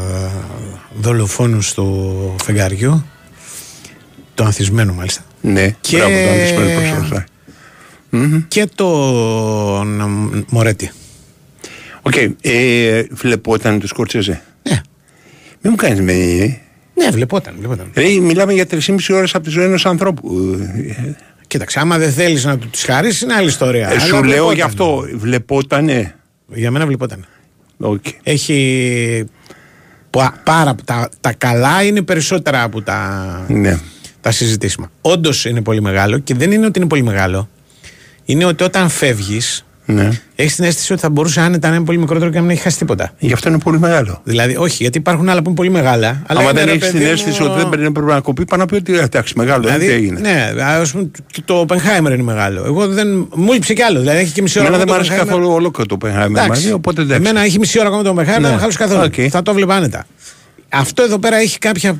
δολοφόνους 0.99 1.73
του 1.73 2.36
φεγγαριού, 2.43 3.05
το 4.34 4.43
ανθισμένο 4.43 4.93
μάλιστα. 4.93 5.21
Ναι, 5.41 5.75
Και- 5.81 5.97
μπράβο, 5.97 6.13
το 6.23 6.29
αντισπέλει 6.31 6.73
προς 6.73 6.97
σωστά. 6.99 7.25
Και 8.47 8.65
τον 8.75 10.01
ε, 10.01 10.43
Μορέτι. 10.49 10.91
Οκ, 12.01 12.13
ε, 12.41 13.03
βλεπόταν 13.11 13.79
το 13.79 13.88
Σκορσέζε. 13.88 14.41
Ναι. 14.63 14.81
Μην 15.61 15.71
μου 15.71 15.75
κάνεις 15.75 16.01
με... 16.01 16.57
ε. 17.03 17.05
Ναι, 17.05 17.11
βλεπόταν, 17.11 17.53
βλεπόταν. 17.57 17.91
Ρε, 17.93 18.07
μιλάμε 18.07 18.53
για 18.53 18.65
3,5 18.71 18.95
ώρες 19.13 19.35
από 19.35 19.43
τη 19.43 19.49
ζωή 19.49 19.63
ενός 19.65 19.85
ανθρώπου. 19.85 20.37
Ε, 20.97 21.13
Κοίταξε, 21.47 21.79
άμα 21.79 21.97
δεν 21.97 22.11
θέλεις 22.11 22.43
να 22.45 22.57
τους 22.57 22.69
τις 22.71 22.83
χαρίσεις 22.83 23.21
είναι 23.21 23.33
άλλη 23.33 23.47
ιστορία. 23.47 23.87
Ε, 23.87 23.91
Αλλά 23.91 23.99
σου 23.99 24.11
λέω 24.13 24.21
βλεπόταν. 24.23 24.55
γι' 24.55 24.61
αυτό, 24.61 25.05
βλεπότανε. 25.15 26.15
Για 26.53 26.71
μένα 26.71 26.85
βλεπόταν. 26.85 27.25
Οκ. 27.77 28.03
Έχει 28.23 29.25
πα- 30.09 30.41
πάρα 30.43 30.75
τα, 30.85 31.09
τα 31.21 31.33
καλά 31.33 31.83
είναι 31.83 32.01
περισσότερα 32.01 32.63
από 32.63 32.81
τα, 32.81 33.45
Ναι. 33.49 33.79
τα 34.21 34.31
συζητήσιμα. 34.31 34.91
Όντως 35.01 35.45
είναι 35.45 35.61
πολύ 35.61 35.81
μεγάλο 35.81 36.17
και 36.19 36.33
δεν 36.35 36.51
είναι 36.51 36.65
ότι 36.65 36.79
είναι 36.79 36.87
πολύ 36.87 37.03
μεγάλο. 37.03 37.49
Είναι 38.25 38.45
ότι 38.45 38.63
όταν 38.63 38.89
φεύγεις, 38.89 39.65
Ναι. 39.86 40.09
έχεις 40.36 40.55
την 40.55 40.63
αίσθηση 40.63 40.91
ότι 40.93 41.01
θα 41.01 41.09
μπορούσε 41.09 41.41
άνετα 41.41 41.69
να 41.69 41.75
είναι 41.75 41.86
πολύ 41.86 41.97
μικρότερο 41.97 42.29
και 42.29 42.36
να 42.36 42.41
μην 42.41 42.51
έχεις 42.51 42.63
χάσει 42.63 42.77
τίποτα; 42.77 43.11
Γι' 43.19 43.34
αυτό 43.34 43.49
είναι 43.49 43.57
πολύ 43.59 43.79
μεγάλο. 43.79 44.21
Δηλαδή, 44.23 44.55
όχι, 44.57 44.77
γιατί 44.84 44.97
υπάρχουν 44.97 45.29
άλλα 45.29 45.41
που 45.41 45.47
είναι 45.47 45.55
πολύ 45.57 45.69
μεγάλα. 45.69 46.21
Αλλά 46.27 46.39
Άμα 46.39 46.49
είναι, 46.49 46.59
δεν 46.59 46.65
ρε 46.65 46.71
έχεις 46.71 46.89
την 46.89 46.99
παιδί 46.99 47.09
αίσθηση 47.11 47.41
μου, 47.41 47.47
ότι 47.51 47.59
δεν 47.59 47.69
πρέπει, 47.69 47.91
πρέπει 47.91 48.07
να 48.11 48.19
κοπεί, 48.19 48.45
πάνω 48.45 48.61
να 48.61 48.67
πει 48.67 48.75
ότι 48.75 48.97
εντάξει, 48.99 49.34
μεγάλο, 49.38 49.63
Δηλαδή, 49.63 49.86
δεν 49.86 49.95
έγινε. 49.95 50.19
ναι, 50.19 50.53
ας 50.63 50.91
πούμε, 50.91 51.11
και 51.31 51.41
το 51.45 51.65
Oppenheimer 51.67 52.11
είναι 52.11 52.23
μεγάλο. 52.23 52.63
Εγώ 52.65 52.88
δεν. 52.88 53.27
Μου 53.36 53.53
λείψε 53.53 53.73
κι 53.73 53.81
άλλο. 53.81 53.99
Δηλαδή 53.99 54.17
έχει 54.19 54.31
και 54.34 54.41
μισή 54.41 54.59
ώρα 54.59 54.67
Εμένα 54.67 54.84
δεν 54.84 54.93
ακόμα 54.93 55.03
μου 55.05 55.13
άρεσε 55.13 55.25
το 55.25 55.31
Oppenheimer. 55.31 55.39
καθόλου 55.39 55.53
ολόκληρο 55.53 55.97
το 55.97 55.97
Oppenheimer 56.01 56.25
Εντάξει. 56.29 56.49
μαζί, 56.49 56.71
οπότε 56.71 57.01
εντάξει. 57.01 57.21
Εμένα 57.29 57.41
έχει 57.45 57.59
μισή 57.59 57.79
ώρα 57.79 57.88
ακόμα 57.88 58.03
το 58.03 58.09
Oppenheimer, 58.09 58.25
Ναι. 58.25 58.47
δεν 58.47 58.51
με 58.51 58.57
χάλασε 58.57 58.77
καθόλου. 58.77 59.01
Οκ. 59.03 59.13
Θα 59.29 59.41
το 59.41 59.53
βλέπα 59.53 59.75
άνετα. 59.75 60.05
Αυτό 60.69 61.03
εδώ 61.03 61.19
πέρα 61.19 61.36
έχει 61.38 61.57
κάποια 61.57 61.95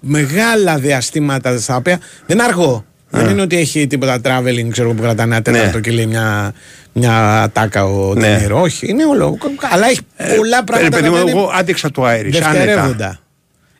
μεγάλα 0.00 0.76
διαστήματα 0.78 1.58
στα 1.58 1.76
οποία 1.76 1.98
δεν 2.26 2.36
είναι 2.38 2.46
αργό. 2.46 2.72
Ναι. 2.72 2.80
Δεν 3.10 3.28
είναι 3.28 3.42
ότι 3.42 3.56
έχει 3.56 3.86
τίποτα 3.86 4.20
traveling, 4.22 4.68
ξέρω 4.70 4.92
που 4.94 5.02
κρατάνε 5.02 5.34
ένα 5.34 5.42
τέταρτο 5.44 5.80
και 5.80 5.90
λέει 5.90 6.06
μια, 6.06 6.52
μια 6.92 7.48
τάκα 7.52 7.84
ο 7.84 8.14
Ναι. 8.14 8.20
Ντενίρο. 8.20 8.60
Όχι, 8.60 8.86
είναι 8.88 9.04
όλο. 9.04 9.38
Αλλά 9.72 9.86
έχει 9.88 10.00
πολλά 10.36 10.58
Ε, 10.58 10.62
πράγματα. 10.66 10.96
παιδί 10.96 11.08
μου, 11.08 11.14
τα 11.14 11.20
οποία 11.20 11.32
εγώ 11.32 11.42
είναι 11.42 11.58
άντεξα 11.58 11.90
το 11.90 12.04
Άιρις, 12.04 12.40
άνετα. 12.40 12.52
δευτερεύοντα. 12.52 13.18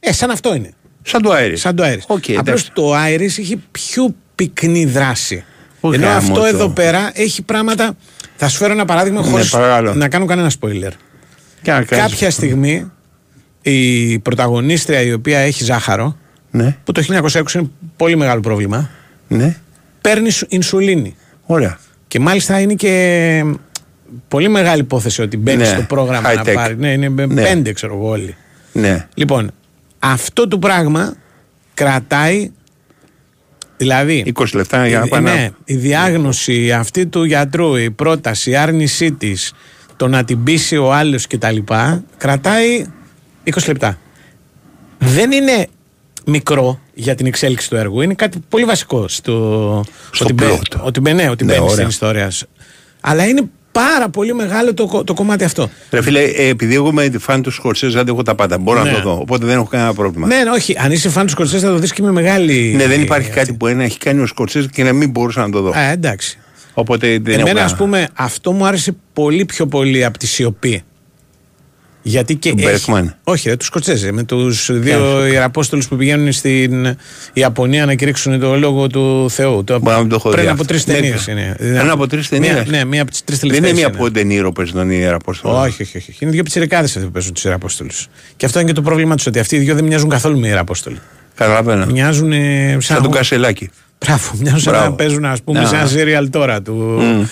Ε, 0.00 0.12
σαν 0.12 0.30
αυτό 0.30 0.54
είναι. 0.54 0.70
Σαν 1.02 1.22
το 1.22 1.30
Άιρις. 1.30 1.60
Σαν 1.60 1.74
το 1.76 1.82
Iris. 1.84 1.98
Οκ, 2.06 2.24
Απλώς 2.28 2.38
εντάξει. 2.38 2.70
το 2.72 2.92
Iris 2.94 3.20
έχει 3.38 3.62
πιο 3.70 4.14
πυκνή 4.34 4.84
δράση. 4.84 5.44
Ω, 5.80 5.92
Ενώ 5.92 6.06
γάμο 6.06 6.16
αυτό 6.18 6.34
το. 6.40 6.44
εδώ 6.44 6.68
πέρα 6.68 7.10
έχει 7.14 7.42
πράγματα. 7.42 7.96
Θα 8.36 8.48
σου 8.48 8.56
φέρω 8.56 8.72
ένα 8.72 8.84
παράδειγμα 8.84 9.20
Ναι, 9.20 9.30
χωρίς 9.30 9.50
παρακαλώ. 9.50 9.94
να 9.94 10.08
κάνω 10.08 10.24
κανένα 10.24 10.50
spoiler. 10.60 10.90
Και 11.62 11.70
να 11.72 11.82
κάνεις- 11.82 11.88
Κάποια 12.10 12.30
στιγμή 12.30 12.90
η 13.62 14.18
πρωταγωνίστρια 14.18 15.00
η 15.00 15.12
οποία 15.12 15.38
έχει 15.38 15.64
ζάχαρο, 15.64 16.16
Ναι, 16.50 16.76
που 16.84 16.92
το 16.92 17.02
1920 17.02 17.58
είναι 17.58 17.70
πολύ 17.96 18.16
μεγάλο 18.16 18.40
πρόβλημα, 18.40 18.90
ναι, 19.28 19.56
παίρνει 20.00 20.30
σου- 20.30 20.46
ινσουλίνη. 20.50 21.16
ωραία. 21.46 21.78
Και 22.08 22.20
μάλιστα 22.20 22.60
είναι 22.60 22.74
και 22.74 23.44
πολύ 24.28 24.48
μεγάλη 24.48 24.80
υπόθεση 24.80 25.22
ότι 25.22 25.36
μπαίνει 25.36 25.58
Ναι, 25.58 25.64
στο 25.64 25.82
πρόγραμμα 25.82 26.32
high 26.32 26.36
να 26.36 26.42
tech. 26.42 26.54
πάρει. 26.54 26.76
Ναι, 26.76 26.92
είναι 26.92 27.08
Ναι. 27.08 27.42
πέντε 27.42 27.72
ξέρω 27.72 27.94
εγώ 27.94 28.08
όλοι. 28.08 28.36
Ναι. 28.72 29.06
Λοιπόν, 29.14 29.50
αυτό 29.98 30.48
το 30.48 30.58
πράγμα 30.58 31.14
κρατάει. 31.74 32.50
Δηλαδή, 33.76 34.22
20 34.26 34.54
λεπτά 34.54 34.86
για 34.86 34.98
να 34.98 35.04
η- 35.04 35.08
πάνε. 35.08 35.32
ναι, 35.34 35.50
η 35.64 35.74
διάγνωση 35.74 36.72
αυτή 36.72 37.06
του 37.06 37.24
γιατρού, 37.24 37.76
η 37.76 37.90
πρόταση, 37.90 38.50
η 38.50 38.56
άρνησή 38.56 39.12
της, 39.12 39.52
το 39.96 40.08
να 40.08 40.24
την 40.24 40.42
πείσει 40.44 40.76
ο 40.76 40.92
άλλος 40.92 41.26
κτλ. 41.26 41.56
κρατάει 42.16 42.84
20 43.44 43.66
λεπτά. 43.66 43.98
Δεν 44.98 45.32
είναι 45.32 45.66
μικρό 46.26 46.80
για 46.94 47.14
την 47.14 47.26
εξέλιξη 47.26 47.68
του 47.68 47.76
έργου. 47.76 48.00
Είναι 48.00 48.14
κάτι 48.14 48.38
πολύ 48.48 48.64
βασικό 48.64 49.08
στο, 49.08 49.84
Στο 50.10 50.24
ότι, 50.24 50.32
μπαι- 50.32 50.50
plot. 50.50 50.80
ότι, 50.82 51.00
μπαι- 51.00 51.14
ναι, 51.14 51.28
ότι 51.30 51.44
Ναι, 51.44 51.52
μπαίνει 51.52 51.64
στην 51.66 51.74
ωραία. 51.78 51.86
ιστορία. 51.88 52.30
σου. 52.30 52.46
Αλλά 53.00 53.26
είναι 53.26 53.42
πάρα 53.72 54.08
πολύ 54.08 54.34
μεγάλο 54.34 54.74
το, 54.74 54.86
κο- 54.86 55.04
το 55.04 55.14
κομμάτι 55.14 55.44
αυτό. 55.44 55.70
Ρε 55.90 56.02
φίλε, 56.02 56.20
ε, 56.22 56.48
επειδή 56.48 56.74
εγώ 56.74 56.88
είμαι 56.88 57.10
φαν 57.18 57.42
του 57.42 57.50
Σκορσέζε, 57.50 57.98
αντέχω 57.98 58.22
τα 58.22 58.34
πάντα. 58.34 58.58
Μπορώ 58.58 58.82
Ναι. 58.82 58.90
να 58.90 58.96
το 58.96 59.02
δω. 59.02 59.18
Οπότε 59.20 59.46
δεν 59.46 59.54
έχω 59.56 59.64
κανένα 59.66 59.94
πρόβλημα. 59.94 60.26
Ναι, 60.26 60.36
ναι, 60.42 60.50
όχι. 60.50 60.74
Αν 60.78 60.92
είσαι 60.92 61.08
φαν 61.08 61.24
του 61.26 61.30
Σκορσέζε 61.32 61.66
θα 61.66 61.72
το 61.72 61.78
δεις 61.78 61.92
και 61.92 62.02
με 62.02 62.12
μεγάλη. 62.12 62.72
Ναι, 62.76 62.86
δεν 62.86 63.00
υπάρχει 63.02 63.30
κάτι 63.30 63.52
που 63.52 63.66
ένα 63.66 63.82
έχει 63.84 63.98
κάνει 63.98 64.20
ο 64.22 64.26
Σκορσέζε 64.26 64.68
και 64.72 64.82
να 64.84 64.92
μην 64.92 65.10
μπορούσα 65.10 65.40
να 65.40 65.50
το 65.50 65.60
δω. 65.60 65.70
Α, 65.70 65.90
εντάξει. 65.90 66.38
Οπότε 66.74 67.06
δεν 67.06 67.18
έχω 67.20 67.30
Εμένα, 67.32 67.46
κανένα. 67.46 67.64
ας 67.64 67.76
πούμε, 67.76 68.08
αυτό 68.14 68.52
μου 68.52 68.66
άρεσε 68.66 68.96
πολύ 69.12 69.44
πιο 69.44 69.66
πολύ 69.66 70.04
από 70.04 70.18
τη 70.18 70.26
σιωπή. 70.26 70.82
Γιατί 72.08 72.34
και. 72.36 72.54
Του 72.54 72.68
έχει- 72.68 72.92
Bergman. 72.94 73.04
Όχι, 73.24 73.48
ρε, 73.48 73.56
τους 73.56 73.66
Σκοτσέζε. 73.66 74.12
Με 74.12 74.22
τους 74.22 74.70
δύο 74.72 74.80
Ποιος; 74.98 75.30
Ιεραπόστολους 75.32 75.88
που 75.88 75.96
πηγαίνουν 75.96 76.32
στην 76.32 76.96
Ιαπωνία 77.32 77.86
να 77.86 77.94
κηρύξουν 77.94 78.40
το 78.40 78.56
λόγο 78.58 78.86
του 78.86 79.30
Θεού. 79.30 79.64
Το, 79.64 79.78
Μπορεί 79.78 79.94
να 79.94 80.00
μην 80.00 80.08
το 80.08 80.14
έχω 80.14 80.28
πριν 80.28 80.42
δει 80.42 80.48
από 80.50 80.60
αυτό. 80.60 80.72
τρεις 80.72 80.86
Ναι, 80.86 80.94
ταινίες 80.94 81.26
ναι. 81.26 81.32
είναι. 81.32 81.56
Ένα 81.80 81.92
από 81.92 82.06
τρεις 82.06 82.28
ταινίες; 82.28 82.52
Μία- 82.52 82.64
Ναι, 82.68 82.84
μία 82.84 83.02
από 83.02 83.10
τις 83.10 83.24
τρεις 83.24 83.38
δεν 83.38 83.48
τελευταίες. 83.48 83.78
είναι 83.78 83.88
μία 83.88 83.96
από 83.98 84.10
Ντενίρο 84.10 84.52
παίζει 84.52 84.72
τον 84.72 84.90
Ιεραπόστολο. 84.90 85.60
Όχι, 85.60 85.82
όχι, 85.82 85.96
όχι. 85.96 86.14
Είναι 86.18 86.30
δύο 86.30 86.42
πιτσιρικάδες 86.42 86.90
αυτοί 86.94 87.06
που 87.06 87.12
παίζουν 87.12 87.32
τους 87.32 87.44
Ιεραπόστολους. 87.44 88.06
Και 88.36 88.46
αυτό 88.46 88.58
είναι 88.58 88.68
και 88.68 88.74
το 88.74 88.82
πρόβλημά 88.82 89.14
τους, 89.16 89.26
ότι 89.26 89.38
αυτοί 89.38 89.56
οι 89.56 89.58
δύο 89.58 89.74
δεν 89.74 89.84
μοιάζουν 89.84 90.08
καθόλου 90.08 90.38
με 90.38 90.46
Ιεραπόστολοι. 90.48 90.98
Καταλαβαίνω. 91.34 91.86
Μοιάζουν 91.86 92.32
ε, 92.32 92.68
σαν. 92.70 92.80
Σαν 92.82 93.02
τον 93.02 93.10
Κασελάκη. 93.10 93.70
Μπράβο, 94.04 94.30
μοιάζουν 94.40 94.60
σαν 94.60 94.72
Μπράβο. 94.72 94.88
να 94.90 94.94
παίζουν 94.94 95.24
ας 95.24 95.42
πούμε, 95.42 95.60
Να. 95.60 95.66
σε 95.66 95.76
ένα 95.76 95.86
σύριαλ 95.86 96.30
τώρα 96.30 96.62
του, 96.62 96.74
Μμ. 97.00 97.24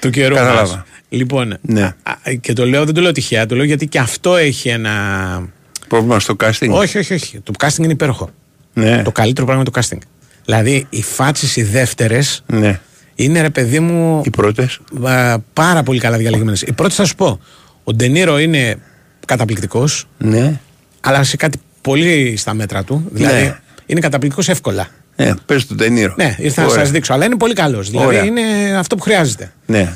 του 0.00 0.10
καιρού. 0.10 0.34
Κατάλαβα. 0.34 0.84
Μας. 1.10 1.20
Λοιπόν, 1.20 1.58
Ναι. 1.60 1.82
α, 1.82 1.90
α, 2.10 2.32
και 2.40 2.52
το 2.52 2.66
λέω, 2.66 2.84
δεν 2.84 2.94
το 2.94 3.00
λέω 3.00 3.12
τυχαία, 3.12 3.46
το 3.46 3.54
λέω 3.54 3.64
γιατί 3.64 3.86
και 3.86 3.98
αυτό 3.98 4.36
έχει 4.36 4.68
ένα. 4.68 5.48
Πρόβλημα 5.88 6.20
στο 6.20 6.36
casting. 6.44 6.68
Όχι, 6.70 6.98
όχι, 6.98 7.14
όχι. 7.14 7.40
Το 7.40 7.52
casting 7.58 7.78
είναι 7.78 7.92
υπέροχο. 7.92 8.30
Ναι. 8.72 9.02
Το 9.02 9.12
καλύτερο 9.12 9.46
πράγμα 9.46 9.62
είναι 9.66 9.70
το 9.72 9.80
casting. 9.80 10.00
Δηλαδή, 10.44 10.86
οι 10.90 11.02
φάτσες 11.02 11.56
οι 11.56 11.62
δεύτερες 11.62 12.42
Ναι. 12.46 12.80
είναι 13.14 13.40
ρε 13.40 13.50
παιδί 13.50 13.80
μου 13.80 14.22
Οι 14.24 14.30
πρώτες. 14.30 14.80
α, 15.04 15.38
πάρα 15.38 15.82
πολύ 15.82 15.98
καλά 16.00 16.16
διαλεγμένες. 16.16 16.62
Οι 16.62 16.72
πρώτες 16.72 16.94
θα 16.96 17.04
σου 17.04 17.14
πω. 17.14 17.40
Ο 17.84 17.92
Ντενίρο 17.94 18.38
είναι 18.38 18.76
καταπληκτικός, 19.26 20.06
Ναι. 20.18 20.60
αλλά 21.00 21.22
σε 21.24 21.36
κάτι 21.36 21.58
πολύ 21.80 22.34
στα 22.36 22.54
μέτρα 22.54 22.84
του. 22.84 23.08
Δηλαδή, 23.10 23.42
Ναι. 23.42 23.58
είναι 23.86 24.00
καταπληκτικός 24.00 24.48
εύκολα. 24.48 24.86
Ναι, 25.16 25.32
παίζει 25.46 25.64
τον 25.66 25.76
Ντενίρο. 25.76 26.14
Ναι, 26.16 26.34
ήρθα 26.38 26.62
να 26.62 26.68
Ωραία. 26.68 26.80
σας 26.80 26.90
δείξω. 26.90 27.12
Αλλά 27.12 27.24
είναι 27.24 27.36
πολύ 27.36 27.54
καλός. 27.54 27.90
Δηλαδή, 27.90 28.06
Ωραία. 28.06 28.24
είναι 28.24 28.42
αυτό 28.78 28.96
που 28.96 29.02
χρειάζεται. 29.02 29.52
Ναι. 29.66 29.92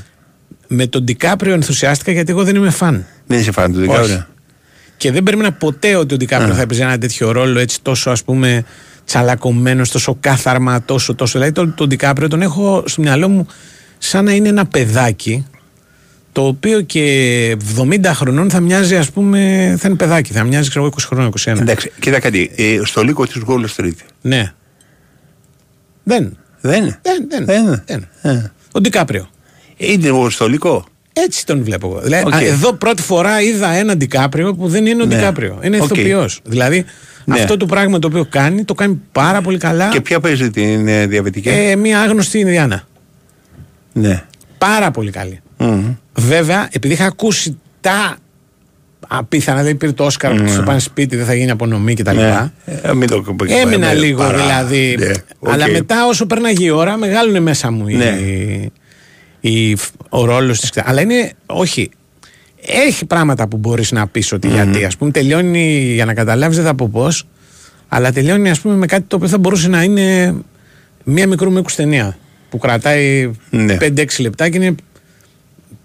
Με 0.72 0.86
τον 0.86 1.02
Ντικάπριο 1.02 1.52
ενθουσιάστηκα 1.52 2.12
γιατί 2.12 2.30
εγώ 2.30 2.44
δεν 2.44 2.56
είμαι 2.56 2.70
φαν. 2.70 3.06
Δεν 3.26 3.38
είσαι 3.38 3.52
φαν 3.52 3.72
του 3.72 3.78
Όχι. 3.78 3.88
Δικάβρια. 3.88 4.28
Και 4.96 5.12
δεν 5.12 5.22
περίμενα 5.22 5.52
ποτέ 5.52 5.94
ότι 5.96 6.14
ο 6.14 6.16
Ντικάπριο 6.16 6.52
Α. 6.52 6.56
θα 6.56 6.62
έπαιζε 6.62 6.82
ένα 6.82 6.98
τέτοιο 6.98 7.30
ρόλο 7.30 7.58
έτσι 7.58 7.82
τόσο 7.82 8.10
ας 8.10 8.24
πούμε 8.24 8.64
τσαλακωμένος, 9.04 9.90
τόσο 9.90 10.16
κάθαρμα, 10.20 10.82
τόσο 10.82 11.14
τόσο. 11.14 11.32
Δηλαδή 11.32 11.52
τον, 11.52 11.74
τον 11.74 11.88
Ντικάπριο 11.88 12.28
τον 12.28 12.42
έχω 12.42 12.82
στο 12.86 13.02
μυαλό 13.02 13.28
μου 13.28 13.46
σαν 13.98 14.24
να 14.24 14.32
είναι 14.32 14.48
ένα 14.48 14.66
παιδάκι 14.66 15.46
το 16.32 16.46
οποίο 16.46 16.80
και 16.80 17.56
70 17.76 18.04
χρονών 18.04 18.50
θα 18.50 18.60
μοιάζει 18.60 18.96
ας 18.96 19.10
πούμε, 19.10 19.74
θα 19.78 19.88
είναι 19.88 19.96
παιδάκι, 19.96 20.32
θα 20.32 20.44
μοιάζει 20.44 20.68
ξέρω 20.68 20.84
εγώ 20.84 20.94
20 20.98 21.04
χρονών, 21.06 21.32
21. 21.44 21.60
Εντάξει, 21.60 21.92
κοίτα 22.00 22.20
κάτι. 22.20 22.50
Ε, 22.56 22.80
στο 22.84 23.02
λύκο 23.02 23.26
της 23.26 23.42
Wall 23.46 23.64
Street. 23.76 23.96
Ναι. 24.20 24.52
Δεν. 26.02 26.38
Δεν 26.60 26.82
είναι. 26.82 27.00
Δεν, 27.02 27.26
δεν. 27.28 27.44
Δεν. 27.44 27.82
δεν. 27.86 28.08
Ε. 28.22 28.50
Ο 28.72 28.80
Ντικάπριο. 28.80 29.28
Είναι 29.82 30.10
ο 30.10 30.30
στολικό. 30.30 30.84
Έτσι 31.12 31.46
τον 31.46 31.64
βλέπω 31.64 31.86
εγώ. 31.88 32.00
Δηλαδή, 32.00 32.24
Οκ. 32.26 32.34
α, 32.34 32.40
εδώ 32.44 32.72
πρώτη 32.72 33.02
φορά 33.02 33.42
είδα 33.42 33.70
έναν 33.70 33.96
Ντικάπριο 33.96 34.54
που 34.54 34.68
δεν 34.68 34.86
είναι 34.86 35.02
ο 35.02 35.06
Ναι. 35.06 35.14
Ντικάπριο. 35.14 35.58
Είναι 35.62 35.76
Οκ. 35.76 35.82
ηθοποιός. 35.84 36.40
Δηλαδή 36.44 36.84
Ναι. 37.24 37.34
αυτό 37.40 37.56
το 37.56 37.66
πράγμα 37.66 37.98
το 37.98 38.06
οποίο 38.06 38.26
κάνει, 38.30 38.64
το 38.64 38.74
κάνει 38.74 39.00
πάρα 39.12 39.40
πολύ 39.40 39.58
καλά. 39.58 39.88
Και 39.88 40.00
ποια 40.00 40.20
παίζει 40.20 40.50
την 40.50 40.88
ε, 40.88 41.06
διαβετική. 41.06 41.48
ε, 41.48 41.76
μία 41.76 42.00
άγνωστη 42.00 42.38
Ινδιάνα. 42.38 42.82
Ναι. 43.92 44.22
Πάρα 44.58 44.90
πολύ 44.90 45.10
καλή. 45.10 45.40
Μμμ. 45.56 45.94
Βέβαια, 46.14 46.68
επειδή 46.72 46.94
είχα 46.94 47.04
ακούσει 47.04 47.58
τα 47.80 48.16
απίθανα, 49.08 49.62
δεν 49.62 49.76
πήρε 49.76 49.92
το 49.92 50.04
Όσκαρ 50.04 50.34
που 50.34 50.48
στο 50.48 50.62
πάνε 50.62 50.78
σπίτι, 50.78 51.16
δεν 51.16 51.26
θα 51.26 51.34
γίνει 51.34 51.50
απονομή 51.50 51.94
κτλ. 51.94 52.16
Ναι. 52.16 52.50
Ε, 52.82 52.94
μην 52.94 53.08
το 53.08 53.24
Έμεινα 53.62 53.90
ε, 53.90 53.94
λίγο 53.94 54.18
παρά. 54.22 54.38
δηλαδή. 54.38 54.96
Ναι, 54.98 55.10
οκ. 55.38 55.50
Αλλά 55.52 55.68
μετά 55.68 56.06
όσο 56.06 56.26
πέρναγε 56.26 56.64
η 56.64 56.70
ώρα, 56.70 56.96
μεγάλωνε 56.96 57.40
μέσα 57.40 57.70
μου 57.70 57.88
η, 57.88 57.94
Ναι. 57.94 58.18
Η, 59.40 59.76
ο 60.08 60.24
ρόλος 60.24 60.60
της. 60.60 60.70
Αλλά 60.84 61.00
είναι. 61.00 61.32
Όχι. 61.46 61.90
Έχει 62.66 63.04
πράγματα 63.04 63.48
που 63.48 63.56
μπορείς 63.56 63.92
να 63.92 64.06
πεις 64.06 64.32
ότι 64.32 64.48
γιατί. 64.48 64.84
Α 64.84 64.90
πούμε, 64.98 65.10
τελειώνει, 65.10 65.92
για 65.94 66.04
να 66.04 66.14
καταλάβεις, 66.14 66.56
δεν 66.56 66.66
θα 66.66 66.74
πω 66.74 66.88
πώς, 66.92 67.26
αλλά 67.88 68.12
τελειώνει 68.12 68.50
ας 68.50 68.60
πούμε, 68.60 68.74
με 68.74 68.86
κάτι 68.86 69.04
το 69.06 69.16
οποίο 69.16 69.28
θα 69.28 69.38
μπορούσε 69.38 69.68
να 69.68 69.82
είναι 69.82 70.34
μία 71.04 71.26
μικρού 71.26 71.52
μήκους 71.52 71.74
ταινία. 71.74 72.16
Που 72.50 72.58
κρατάει 72.58 73.30
Ναι. 73.50 73.76
5-6 73.80 74.20
λεπτά 74.20 74.48
και 74.48 74.56
είναι 74.56 74.74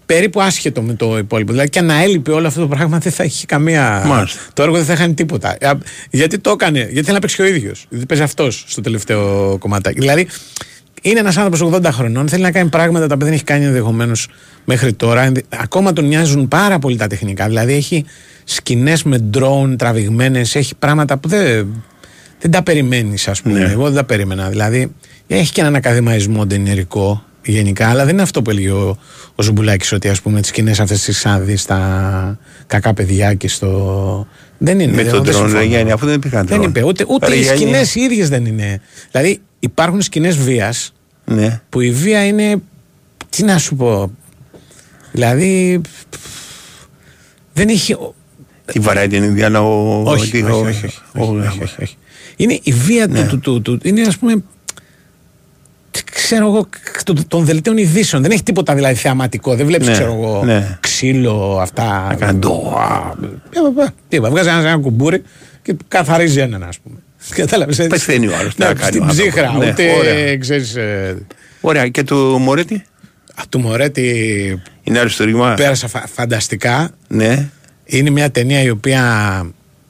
περίπου 0.06 0.40
άσχετο 0.40 0.82
με 0.82 0.94
το 0.94 1.18
υπόλοιπο. 1.18 1.50
Δηλαδή 1.52 1.68
και 1.68 1.78
αν 1.78 1.90
έλειπε 1.90 2.30
όλο 2.30 2.46
αυτό 2.46 2.60
το 2.60 2.68
πράγμα 2.68 2.98
δεν 2.98 3.12
θα 3.12 3.22
έχει 3.22 3.46
καμία. 3.46 4.02
Μάλιστα. 4.06 4.40
Το 4.52 4.62
έργο 4.62 4.76
δεν 4.76 4.84
θα 4.84 4.92
είχαν 4.92 5.14
τίποτα. 5.14 5.56
Α, 5.60 5.72
Γιατί 6.10 6.38
το 6.38 6.50
έκανε, 6.50 6.78
γιατί 6.78 7.02
θέλει 7.02 7.12
να 7.12 7.18
παίξει 7.18 7.36
και 7.36 7.42
ο 7.42 7.46
ίδιος. 7.46 7.86
Γιατί 7.90 8.06
παίζει 8.06 8.22
αυτός 8.22 8.64
στο 8.66 8.80
τελευταίο 8.80 9.56
κομματάκι. 9.58 9.98
Δηλαδή 10.00 10.26
είναι 11.02 11.18
ένας 11.18 11.36
άνθρωπος 11.36 11.78
80 11.80 11.84
χρονών, 11.92 12.28
θέλει 12.28 12.42
να 12.42 12.50
κάνει 12.52 12.68
πράγματα 12.68 13.06
τα 13.06 13.14
οποία 13.14 13.26
δεν 13.26 13.34
έχει 13.34 13.44
κάνει 13.44 13.64
ενδεχομένως 13.64 14.28
μέχρι 14.64 14.92
τώρα. 14.92 15.22
Ενδε- 15.22 15.44
Ακόμα 15.48 15.92
τον 15.92 16.04
νοιάζουν 16.06 16.48
πάρα 16.48 16.78
πολύ 16.78 16.96
τα 16.96 17.06
τεχνικά. 17.06 17.46
Δηλαδή 17.46 17.72
έχει 17.72 18.04
σκηνές 18.44 19.02
με 19.02 19.30
drone 19.38 19.74
τραβηγμένες, 19.78 20.54
έχει 20.54 20.74
πράγματα 20.74 21.16
που 21.18 21.28
δεν, 21.28 21.66
δεν 22.40 22.50
τα 22.50 22.62
περιμένεις, 22.62 23.28
ας 23.28 23.42
πούμε. 23.42 23.58
Ναι. 23.58 23.70
Εγώ 23.70 23.84
δεν 23.84 23.94
τα 23.94 24.04
περίμενα. 24.04 24.48
Δηλαδή 24.48 24.92
έχει 25.26 25.52
και 25.52 25.60
έναν 25.60 25.74
ακαδημαϊσμό 25.74 26.46
ντενερικό 26.46 27.24
γενικά, 27.44 27.88
αλλά 27.88 28.04
δεν 28.04 28.12
είναι 28.12 28.22
αυτό 28.22 28.42
που 28.42 28.50
έλεγε 28.50 28.70
ο, 28.70 28.96
ο 29.34 29.42
Ζουμπουλάκης, 29.42 29.92
ότι 29.92 30.08
ας 30.08 30.20
πούμε 30.22 30.40
τις 30.40 30.48
σκηνές 30.48 30.80
αυτές 30.80 31.02
τις 31.02 31.26
άδει 31.26 31.56
στα 31.56 32.38
κακά 32.66 32.94
παιδιά 32.94 33.34
και 33.34 33.48
στο. 33.48 34.26
Δεν 34.58 34.80
είναι. 34.80 34.92
Με 34.92 35.02
δεν- 35.02 35.12
τον 35.12 35.22
δεν 35.24 35.32
τρόνο, 35.32 35.46
συμφωνώ. 35.48 35.62
ρε 35.68 35.68
Γιάννη, 35.74 35.92
αφού 35.92 36.06
δεν 36.06 36.14
υπήρχαν 36.14 36.46
Δεν 36.46 36.56
τρόν. 36.58 36.68
είπε. 36.68 36.82
Ούτε, 36.84 37.04
ούτε 37.08 37.28
Ρε 37.28 37.36
οι 37.36 37.40
Γιάννη. 37.40 37.60
σκηνές 37.60 37.94
οι 37.94 38.00
ίδιες 38.00 38.28
δεν 38.28 38.44
είναι. 38.46 38.80
Δηλαδή 39.10 39.40
υπάρχουν 39.66 40.02
σκηνές 40.02 40.36
βίας 40.36 40.92
Ναι. 41.24 41.60
που 41.68 41.80
η 41.80 41.90
βία 41.90 42.26
είναι. 42.26 42.56
Τι 43.30 43.42
να 43.44 43.58
σου 43.58 43.76
πω. 43.76 44.10
Δηλαδή. 45.12 45.80
Δεν 47.52 47.68
έχει. 47.68 47.96
Τι 48.64 48.78
βαράει 48.78 49.08
την 49.08 49.22
Ινδιάνα 49.22 49.62
ο. 49.62 50.02
Όχι, 50.04 50.30
τι- 50.30 50.42
όχι, 50.42 50.52
ο- 50.52 50.58
όχι, 50.58 50.86
όχι, 50.86 50.98
ο- 51.18 51.22
όχι, 51.22 51.46
όχι, 51.48 51.62
όχι, 51.62 51.82
όχι. 51.82 51.96
Είναι 52.36 52.58
η 52.62 52.72
βία 52.72 53.06
Ναι. 53.06 53.26
του, 53.26 53.38
του, 53.40 53.60
του, 53.62 53.78
του- 53.78 53.88
Είναι 53.88 54.00
ας 54.02 54.16
πούμε. 54.18 54.42
τι 55.90 56.04
Ξέρω 56.04 56.46
εγώ, 56.46 56.68
των, 57.04 57.28
των 57.28 57.44
δελτίων 57.44 57.76
ειδήσεων. 57.76 58.22
Δεν 58.22 58.30
έχει 58.30 58.42
τίποτα 58.42 58.74
δηλαδή 58.74 58.94
θεαματικό. 58.94 59.54
Δεν 59.54 59.66
βλέπεις, 59.66 59.86
Ναι, 59.86 59.92
ξέρω 59.92 60.12
εγώ, 60.12 60.42
ναι. 60.44 60.76
ξύλο, 60.80 61.58
αυτά. 61.60 62.16
κάνει 62.18 62.38
ντο, 62.38 62.74
Α, 62.78 63.12
ε, 63.22 63.82
ε, 63.82 63.86
Τι 64.08 64.16
είπα, 64.16 64.30
βγάζει 64.30 64.48
ένα, 64.48 64.58
ένα 64.58 64.78
κουμπούρι 64.78 65.22
και 65.62 65.76
καθαρίζει 65.88 66.40
έναν, 66.40 66.62
ας 66.62 66.78
πούμε. 66.78 66.96
Κατάλαβες. 67.34 67.86
Πεθαίνει 67.88 68.26
ο 68.26 68.36
άλλος, 68.36 68.54
τι 68.54 68.60
να 68.60 68.66
κάνει 68.66 68.80
ο 68.80 68.86
Στην 68.86 69.02
άνθρωπος. 69.02 69.22
ψύχρα, 69.22 69.52
Ναι, 69.58 69.66
ούτε 69.70 69.92
ωραία. 69.98 70.36
ξέρεις. 70.36 70.74
Ε, 70.76 71.16
Ωραία, 71.60 71.88
και 71.88 72.02
του 72.02 72.16
Μωρέτη; 72.40 72.74
Α, 73.34 73.42
του 73.48 73.58
Μωρέτη 73.58 74.62
είναι 74.82 74.98
αριστούργημα. 74.98 75.54
πέρασα 75.54 75.88
φα- 75.88 76.06
φανταστικά. 76.14 76.90
Ναι. 77.08 77.48
Είναι 77.84 78.10
μια 78.10 78.30
ταινία 78.30 78.62
η 78.62 78.70
οποία 78.70 79.02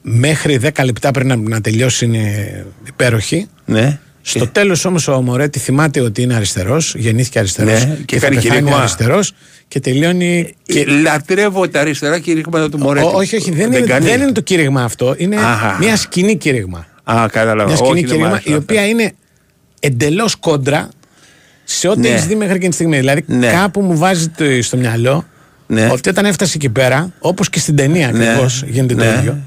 μέχρι 0.01 0.57
10 0.57 0.83
λεπτά 0.85 1.11
πριν 1.11 1.27
να, 1.27 1.35
να 1.35 1.61
τελειώσει 1.61 2.05
είναι 2.05 2.65
υπέροχη. 2.87 3.47
Ναι. 3.65 3.99
Στο 4.21 4.47
τέλος 4.47 4.85
όμως 4.85 5.07
ο 5.07 5.21
Μωρέτη 5.21 5.59
θυμάται 5.59 5.99
ότι 6.01 6.21
είναι 6.21 6.35
αριστερός, 6.35 6.95
γεννήθηκε 6.97 7.39
αριστερός 7.39 7.85
Ναι, 7.85 7.97
και 8.05 8.19
κάνει 8.19 8.37
κηρύγμα. 8.37 8.77
αριστερός 8.77 9.33
και 9.67 9.79
τελειώνει. 9.79 10.55
Και... 10.63 10.85
Λατρεύω 10.85 11.67
τα 11.69 11.79
αριστερά 11.79 12.19
κηρύγματα 12.19 12.69
του 12.69 12.77
Μωρέτη. 12.77 13.05
Ό, 13.05 13.11
όχι, 13.15 13.35
όχι, 13.35 13.51
δεν, 13.51 13.71
είναι, 13.71 13.79
κάνει. 13.79 14.05
δεν 14.05 14.21
είναι 14.21 14.31
το 14.31 14.41
κήρυγμα 14.41 14.83
αυτό. 14.83 15.15
Είναι 15.17 15.35
Αχα. 15.35 15.77
μια 15.79 15.95
σκηνή 15.95 16.37
κήρυγμα. 16.37 16.87
Α, 17.11 17.27
κατάλαβα. 17.31 17.65
Μια 17.67 17.75
σκηνή 17.75 17.91
Όχι, 17.91 17.99
δεν 18.05 18.05
μ' 18.05 18.07
κήρυγμα 18.17 18.27
άρεσαν 18.27 18.53
η 18.53 18.55
αυτά. 18.55 18.63
οποία 18.73 18.87
είναι 18.87 19.11
εντελώς 19.79 20.35
κόντρα 20.35 20.89
σε 21.63 21.87
ό,τι 21.87 21.99
Ναι. 21.99 22.07
έχεις 22.07 22.25
δει 22.25 22.35
μέχρι 22.35 22.53
εκείνη 22.55 22.69
τη 22.69 22.75
στιγμή. 22.75 22.97
Δηλαδή 22.97 23.23
Ναι. 23.27 23.47
κάπου 23.51 23.81
μου 23.81 23.97
βάζει 23.97 24.27
το, 24.29 24.43
στο 24.61 24.77
μυαλό 24.77 25.25
Ναι. 25.67 25.89
ότι 25.91 26.09
όταν 26.09 26.25
έφτασε 26.25 26.53
εκεί 26.55 26.69
πέρα, 26.69 27.13
όπως 27.19 27.49
και 27.49 27.59
στην 27.59 27.75
ταινία 27.75 28.11
Ναι. 28.11 28.27
ακριβώς 28.29 28.63
γίνεται 28.67 28.95
το 28.95 29.03
Ναι. 29.03 29.17
ίδιο. 29.19 29.37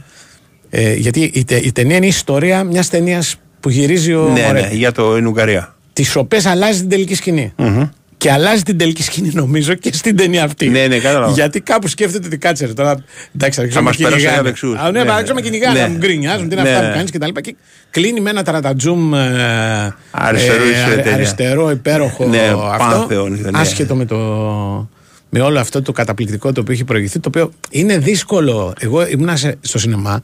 Ε, 0.70 0.94
γιατί 0.94 1.30
η, 1.34 1.44
τε- 1.44 1.64
η 1.64 1.72
ταινία 1.72 1.96
είναι 1.96 2.04
η 2.04 2.08
ιστορία 2.08 2.64
μιας 2.64 2.88
ταινίας 2.88 3.36
που 3.60 3.70
γυρίζει 3.70 4.14
ο 4.14 4.22
Ναι, 4.28 4.40
ναι, 4.40 4.46
Μωρέτη. 4.46 4.76
για 4.76 4.92
το 4.92 5.14
εν 5.16 5.26
Ουγγαρία. 5.26 5.74
Τις 5.92 6.16
οποίε 6.16 6.40
αλλάζει 6.44 6.80
την 6.80 6.88
τελική 6.88 7.14
σκηνή. 7.14 7.52
Μμμ. 7.56 7.82
Και 8.20 8.30
αλλάζει 8.32 8.62
την 8.62 8.78
τελική 8.78 9.02
σκηνή 9.02 9.30
νομίζω 9.34 9.74
και 9.74 9.92
στην 9.92 10.16
ταινία 10.16 10.44
αυτή. 10.44 10.68
Ναι, 10.68 10.86
ναι, 10.86 10.98
κατάλαβα. 10.98 11.32
Γιατί 11.32 11.60
κάπου 11.60 11.88
σκέφτεται 11.88 12.26
ότι 12.26 12.36
κάτσε 12.38 12.66
ρε, 12.66 12.72
τώρα. 12.72 13.04
Εντάξει, 13.36 13.68
θα 13.68 13.80
μας 13.80 13.96
πέρασε 13.96 14.18
για 14.18 14.42
δεξούς. 14.42 14.76
Α, 14.78 14.90
ναι, 14.90 15.02
Ναι. 15.04 15.12
ναι, 15.12 15.24
θα 15.24 15.34
με 15.34 15.40
κυνηγάνε, 15.40 15.78
Ναι. 15.78 15.84
να 15.86 15.90
μου 15.90 15.96
γκρινιάζουν, 15.98 16.48
τι 16.48 16.54
είναι 16.54 16.62
Ναι. 16.62 16.70
αυτά 16.70 16.86
που 16.88 16.94
κάνεις 16.94 17.10
και 17.10 17.18
τα 17.18 17.26
λοιπά. 17.26 17.40
Και 17.40 17.54
κλείνει 17.90 18.20
με 18.20 18.30
ένα 18.30 18.42
ταρατατζούμ 18.42 19.14
ε, 19.14 19.94
Αριστερό 20.10 20.62
ε, 20.62 20.66
η 20.70 20.74
αρε- 20.86 20.96
ταινία. 20.96 21.14
αριστερό, 21.14 21.70
υπέροχο 21.70 22.26
Ναι, 22.26 22.38
αυτό. 22.70 22.84
πάνθεον 22.98 23.34
η 23.34 23.38
ταινία. 23.38 23.60
Άσχετο 23.60 23.94
με 23.94 24.04
το. 24.04 24.16
Με 25.30 25.40
όλο 25.40 25.58
αυτό 25.60 25.82
το 25.82 25.92
καταπληκτικό 25.92 26.52
το 26.52 26.60
οποίο 26.60 26.74
έχει 26.74 26.84
προηγηθεί, 26.84 27.18
το 27.18 27.28
οποίο 27.28 27.52
είναι 27.70 27.98
δύσκολο. 27.98 28.72
Εγώ 28.78 29.06
ήμουνα 29.06 29.36
σε- 29.36 29.56
στο 29.60 29.78
σινεμά, 29.78 30.22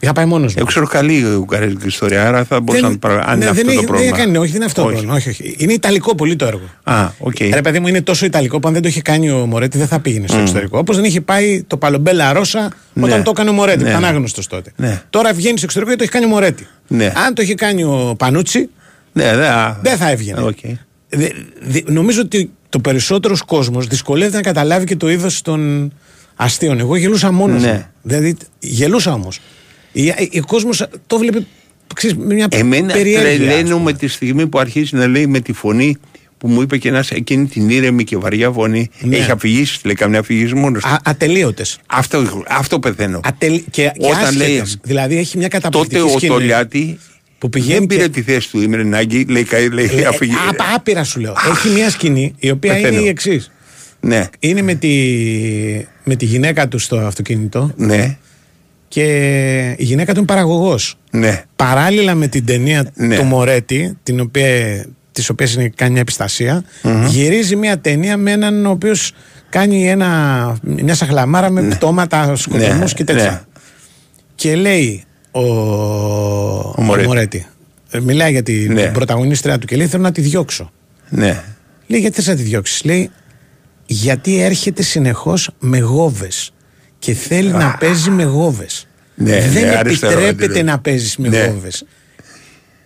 είχα 0.00 0.12
πάει 0.12 0.24
μόνος 0.24 0.46
μου. 0.50 0.54
Εγώ 0.58 0.66
ξέρω 0.66 0.86
καλή 0.86 1.14
η 1.18 1.24
Ουγγαρική 1.24 1.86
ιστορία, 1.86 2.26
άρα 2.28 2.44
θα 2.44 2.60
μπορούσα 2.60 2.88
να 2.88 2.98
παρα... 2.98 3.14
αν 3.26 3.38
ναι, 3.38 3.44
είναι 3.44 3.52
δεν 3.54 3.64
αυτό 3.66 3.70
έχει- 3.70 3.80
το 3.80 3.86
πρόβλημα. 3.86 4.10
Δεν 4.16 4.20
έκανε, 4.20 4.38
όχι, 4.38 4.46
δεν 4.46 4.56
είναι 4.56 4.64
αυτό 4.64 4.82
Όχι. 4.82 4.90
το 4.90 4.96
πρόβλημα. 4.96 5.14
Όχι, 5.16 5.28
όχι. 5.28 5.54
Είναι 5.58 5.72
ιταλικό 5.72 6.14
πολύ 6.14 6.36
το 6.36 6.46
έργο. 6.46 6.68
Α, 6.82 7.08
οκ. 7.18 7.40
Ρε 7.52 7.60
παιδί 7.60 7.78
μου, 7.80 7.86
είναι 7.88 8.00
τόσο 8.02 8.26
ιταλικό 8.26 8.60
που 8.60 8.68
αν 8.68 8.74
δεν 8.74 8.82
το 8.82 8.88
είχε 8.88 9.02
κάνει 9.02 9.30
ο 9.30 9.46
Μωρέτη 9.46 9.78
δεν 9.78 9.86
θα 9.86 10.00
πήγαινε 10.00 10.26
στο 10.26 10.36
Μμ. 10.36 10.40
εξωτερικό. 10.40 10.78
Όπως 10.78 10.96
δεν 10.96 11.04
είχε 11.04 11.20
πάει 11.20 11.62
το 11.66 11.76
Παλομπέλα 11.76 12.32
Ρώσα 12.32 12.72
όταν 13.00 13.18
Ναι. 13.18 13.22
το 13.24 13.30
έκανε 13.30 13.50
ο 13.50 13.52
Μορέτι. 13.52 13.82
Ναι. 13.82 13.88
Ήταν 13.90 14.04
άγνωστος 14.04 14.46
τότε. 14.46 14.72
Ναι. 14.76 15.02
Τώρα 15.10 15.32
βγαίνει 15.32 15.56
στο 15.56 15.64
εξωτερικό 15.66 15.90
γιατί 15.96 15.96
το 15.96 16.02
έχει 16.02 16.12
κάνει 16.12 16.24
ο 16.24 16.28
Μορέτι. 16.36 16.66
Ναι. 16.88 17.12
Αν 17.26 17.34
το 17.34 17.42
είχε 17.42 17.54
κάνει 17.54 17.82
ο 17.84 18.14
Πανούτσι, 18.18 18.68
Ναι, 19.12 19.36
δε, 19.36 19.46
α, 19.48 19.78
δεν 19.82 19.96
θα 19.96 20.10
έβγαινε. 20.10 20.40
οκ. 20.40 20.56
Δε- 21.08 21.28
δε- 21.60 21.80
νομίζω 21.86 22.20
ότι 22.20 22.50
το 22.68 22.78
περισσότερος 22.78 23.42
κόσμος 23.42 23.86
δυσκολεύεται 23.86 24.36
να 24.36 24.42
καταλάβει 24.42 24.84
και 24.86 24.96
το 24.96 25.10
είδος 25.10 25.42
των 25.42 25.92
αστείων. 26.36 26.78
Εγώ 26.78 26.96
γελούσα 26.96 27.32
μόνος. 27.32 27.62
Ναι. 27.62 27.88
Δηλαδή, 28.02 28.36
γελούσα 28.58 29.12
όμως. 29.12 29.40
Ο 30.42 30.46
κόσμος 30.46 30.86
το 31.06 31.18
βλέπει 31.18 31.46
ξέρεις, 31.94 32.16
με 32.16 32.34
μια 32.34 32.46
Εμένα 32.50 32.92
περιέργεια. 32.92 33.30
ας 33.30 33.36
πούμε. 33.36 33.46
τρελαίνομαι 33.52 33.92
τη 33.92 34.08
στιγμή 34.08 34.46
που 34.46 34.58
αρχίζει 34.58 34.96
να 34.96 35.06
λέει 35.06 35.26
με 35.26 35.40
τη 35.40 35.52
φωνή 35.52 35.96
που 36.38 36.48
μου 36.48 36.60
είπε 36.62 36.76
και 36.76 36.88
ένας 36.88 37.10
εκείνη 37.10 37.46
την 37.46 37.70
ήρεμη 37.70 38.04
και 38.04 38.16
βαριά 38.16 38.50
φωνή. 38.50 38.90
Ναι. 39.00 39.16
Έχει 39.16 39.30
αφηγήσει, 39.30 39.78
λέει 39.84 39.94
καμιά 39.94 40.18
αφηγήσει 40.18 40.54
μόνος. 40.54 40.82
Ατελείωτες. 41.04 41.78
Αυτό, 41.86 42.42
αυτό 42.48 42.78
πεθαίνω. 42.78 43.20
Ατελ... 43.24 43.52
Και, 43.54 43.62
και 43.70 43.90
Όταν 43.98 44.12
άσχετες. 44.24 44.36
λέει- 44.48 44.62
Δηλαδή 44.82 45.16
έχει 45.16 45.38
μια 45.38 45.48
καταπληκτική 45.48 45.94
Τότε 46.00 46.10
ο 46.14 46.16
σκηνή 46.18 46.32
Τολιάτη 46.32 46.98
που 47.38 47.48
πηγαίνει 47.48 47.78
δεν 47.78 47.86
πήρε 47.86 48.02
και- 48.02 48.08
τη 48.08 48.22
θέση 48.22 48.50
του 48.50 48.60
Ιμρενάγκη, 48.62 49.24
λέει, 49.28 49.44
κα- 49.44 49.58
λέει 49.72 49.90
Ε, 49.96 50.04
αφηγή- 50.04 50.34
α, 50.36 50.74
άπειρα 50.74 51.04
σου 51.04 51.20
λέω. 51.20 51.34
Έχει 51.50 51.68
μια 51.68 51.90
σκηνή 51.90 52.34
η 52.38 52.50
οποία 52.50 52.72
Πεθαίνω. 52.74 52.96
είναι 52.96 53.04
η 53.06 53.08
εξής. 53.08 53.50
Ναι, 54.00 54.28
Είναι 54.38 54.62
με 54.62 54.74
τη, 54.74 54.88
με 56.04 56.16
τη 56.16 56.24
γυναίκα 56.24 56.68
του 56.68 56.78
στο 56.78 56.96
αυτοκίνητο 56.96 57.72
ναι, 57.76 58.18
και 58.88 59.04
η 59.78 59.84
γυναίκα 59.84 60.12
του 60.12 60.18
είναι 60.18 60.26
παραγωγός. 60.26 60.98
ναι. 61.10 61.42
Παράλληλα 61.56 62.14
με 62.14 62.26
την 62.26 62.44
ταινία 62.46 62.90
Ναι. 62.94 63.16
του 63.16 63.24
Μωρέτη, 63.24 63.96
την 64.02 64.20
οποία, 64.20 64.84
της 65.12 65.28
οποίας 65.28 65.54
είναι, 65.54 65.68
κάνει 65.74 65.92
μια 65.92 66.00
επιστασία, 66.00 66.64
γυρίζει 67.08 67.56
μια 67.56 67.78
ταινία 67.78 68.16
με 68.16 68.30
έναν 68.30 68.66
ο 68.66 68.70
οποίος 68.70 69.12
κάνει 69.48 69.88
ένα, 69.88 70.56
μια 70.62 70.94
σαχλαμάρα 70.94 71.50
με 71.50 71.62
πτώματα, 71.62 72.36
σκοτωμούς 72.36 72.78
Ναι, 72.78 72.84
και 72.96 73.04
τέτοια. 73.04 73.30
ναι. 73.30 73.40
Και 74.34 74.54
λέει 74.56 75.04
ο, 75.30 75.40
ο 75.40 76.74
Μωρέτη. 76.78 77.06
Μωρέτη, 77.06 77.46
ε, 77.90 78.00
μιλάει 78.00 78.30
για 78.30 78.42
την 78.42 78.72
Ναι. 78.72 78.86
πρωταγωνίστρια 78.90 79.58
του 79.58 79.66
και 79.66 79.76
λέει 79.76 79.86
θέλω 79.86 80.02
να 80.02 80.12
τη 80.12 80.20
διώξω. 80.20 80.70
ναι. 81.08 81.42
Λέει 81.86 82.00
γιατί 82.00 82.14
θες 82.16 82.26
να 82.26 82.34
τη 82.36 82.42
διώξεις. 82.42 82.84
Λέει 82.84 83.10
γιατί 83.86 84.40
έρχεται 84.40 84.82
συνεχώς 84.82 85.50
με 85.58 85.78
γόβες 85.78 86.50
και 86.98 87.12
θέλει 87.14 87.50
να 87.50 87.76
παίζει 87.80 88.10
με 88.10 88.22
γόβες. 88.24 88.86
Ναι, 89.14 89.40
Δεν 89.40 89.62
ναι, 89.66 89.76
αριστερό 89.76 90.12
επιτρέπεται 90.12 90.44
αντιλέγω. 90.44 90.64
να 90.66 90.78
παίζεις 90.80 91.16
με 91.16 91.28
Ναι. 91.28 91.46
γόβες. 91.46 91.84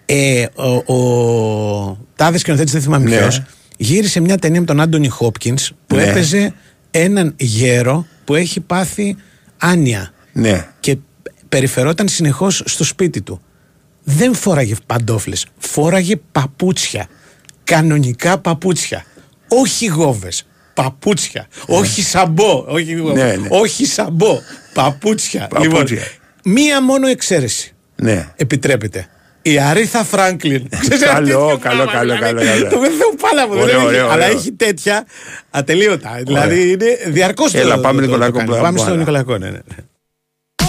Ε, 0.06 0.46
ο, 0.54 0.94
ο 0.94 2.06
τάδες 2.16 2.40
σκηνοθέτης 2.40 2.72
δεν 2.72 2.82
θυμάμαι 2.82 3.08
Ναι. 3.10 3.16
ποιος, 3.16 3.42
γύρισε 3.76 4.20
μια 4.20 4.38
ταινία 4.38 4.60
με 4.60 4.66
τον 4.66 4.80
Άντωνι 4.80 5.08
Χόπκινς 5.08 5.72
που 5.86 5.96
Ναι. 5.96 6.02
έπαιζε 6.02 6.54
έναν 6.90 7.34
γέρο 7.38 8.06
που 8.24 8.34
έχει 8.34 8.60
πάθει 8.60 9.16
άνοια 9.58 10.12
ναι. 10.32 10.66
και 10.80 10.96
περιφερόταν 11.48 12.08
συνεχώς 12.08 12.62
στο 12.66 12.84
σπίτι 12.84 13.22
του. 13.22 13.40
δεν 14.04 14.34
φόραγε 14.34 14.74
παντόφλες, 14.86 15.46
φόραγε 15.58 16.16
παπούτσια. 16.32 17.06
Κανονικά 17.64 18.38
παπούτσια. 18.38 19.04
Όχι 19.48 19.86
γόβες, 19.86 20.46
παπούτσια. 20.74 21.46
Όχι 21.66 22.02
σαμπό, 22.02 22.64
όχι, 22.68 22.94
Ναι, 22.94 23.22
ναι. 23.24 23.46
όχι 23.48 23.86
σαμπό, 23.86 24.40
παπούτσια. 24.72 25.46
Παπούτσια. 25.50 25.80
Λοιπόν, 25.80 26.54
μία 26.54 26.82
μόνο 26.82 27.06
εξαίρεση 27.06 27.74
Ναι. 27.96 28.28
επιτρέπεται. 28.36 29.06
Η 29.44 29.58
Αρίθα 29.58 30.04
Φράγκλιν. 30.04 30.68
Ξέρεις, 30.80 31.04
Καλό, 31.04 31.26
τέτοιο 31.26 31.38
καλό, 31.38 31.58
πράγμα, 31.60 31.84
καλό, 31.92 32.14
δηλαδή, 32.14 32.20
καλό, 32.20 32.40
καλό. 32.50 32.68
Το 32.68 32.78
μεθέω 32.80 33.14
πάρα 33.20 33.46
μου. 33.46 33.52
Ωραίο, 33.52 33.64
δεν 33.66 33.76
έχει- 33.76 33.84
ωραίο, 33.86 34.10
Αλλά 34.10 34.24
ωραίο. 34.24 34.36
έχει 34.38 34.52
τέτοια 34.52 35.06
ατελείωτα. 35.50 36.20
Δηλαδή 36.26 36.70
είναι 36.70 36.86
διαρκώς 37.06 37.54
Έλα, 37.54 37.78
πάμε, 37.78 38.00
Νικολάκο, 38.00 38.38
Πάμε 38.38 38.56
πάμε 38.60 38.78
στον 38.78 38.90
άλλα. 38.90 38.98
Νικολακό, 38.98 39.38
ναι, 39.38 39.50
ναι. 39.50 39.58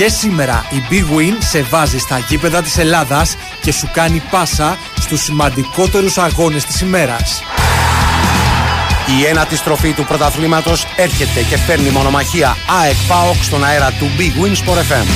Και 0.00 0.08
σήμερα 0.08 0.64
η 0.70 0.82
Big 0.90 1.16
Win 1.16 1.36
σε 1.38 1.62
βάζει 1.62 1.98
στα 1.98 2.18
γήπεδα 2.18 2.62
της 2.62 2.78
Ελλάδας 2.78 3.36
και 3.60 3.72
σου 3.72 3.90
κάνει 3.92 4.22
πάσα 4.30 4.78
στους 5.00 5.22
σημαντικότερους 5.22 6.18
αγώνες 6.18 6.64
της 6.64 6.80
ημέρας. 6.80 7.42
Η 9.18 9.26
ένατη 9.26 9.56
στροφή 9.56 9.92
του 9.92 10.04
πρωταθλήματος 10.04 10.86
έρχεται 10.96 11.42
και 11.42 11.58
φέρνει 11.58 11.88
μονομαχία 11.88 12.56
ΑΕΚ 12.82 12.94
ΠΑΟΚ 13.08 13.42
στον 13.42 13.64
αέρα 13.64 13.90
του 13.98 14.10
Big 14.18 14.44
Win 14.44 14.50
Sport 14.50 14.78
FM. 14.78 15.06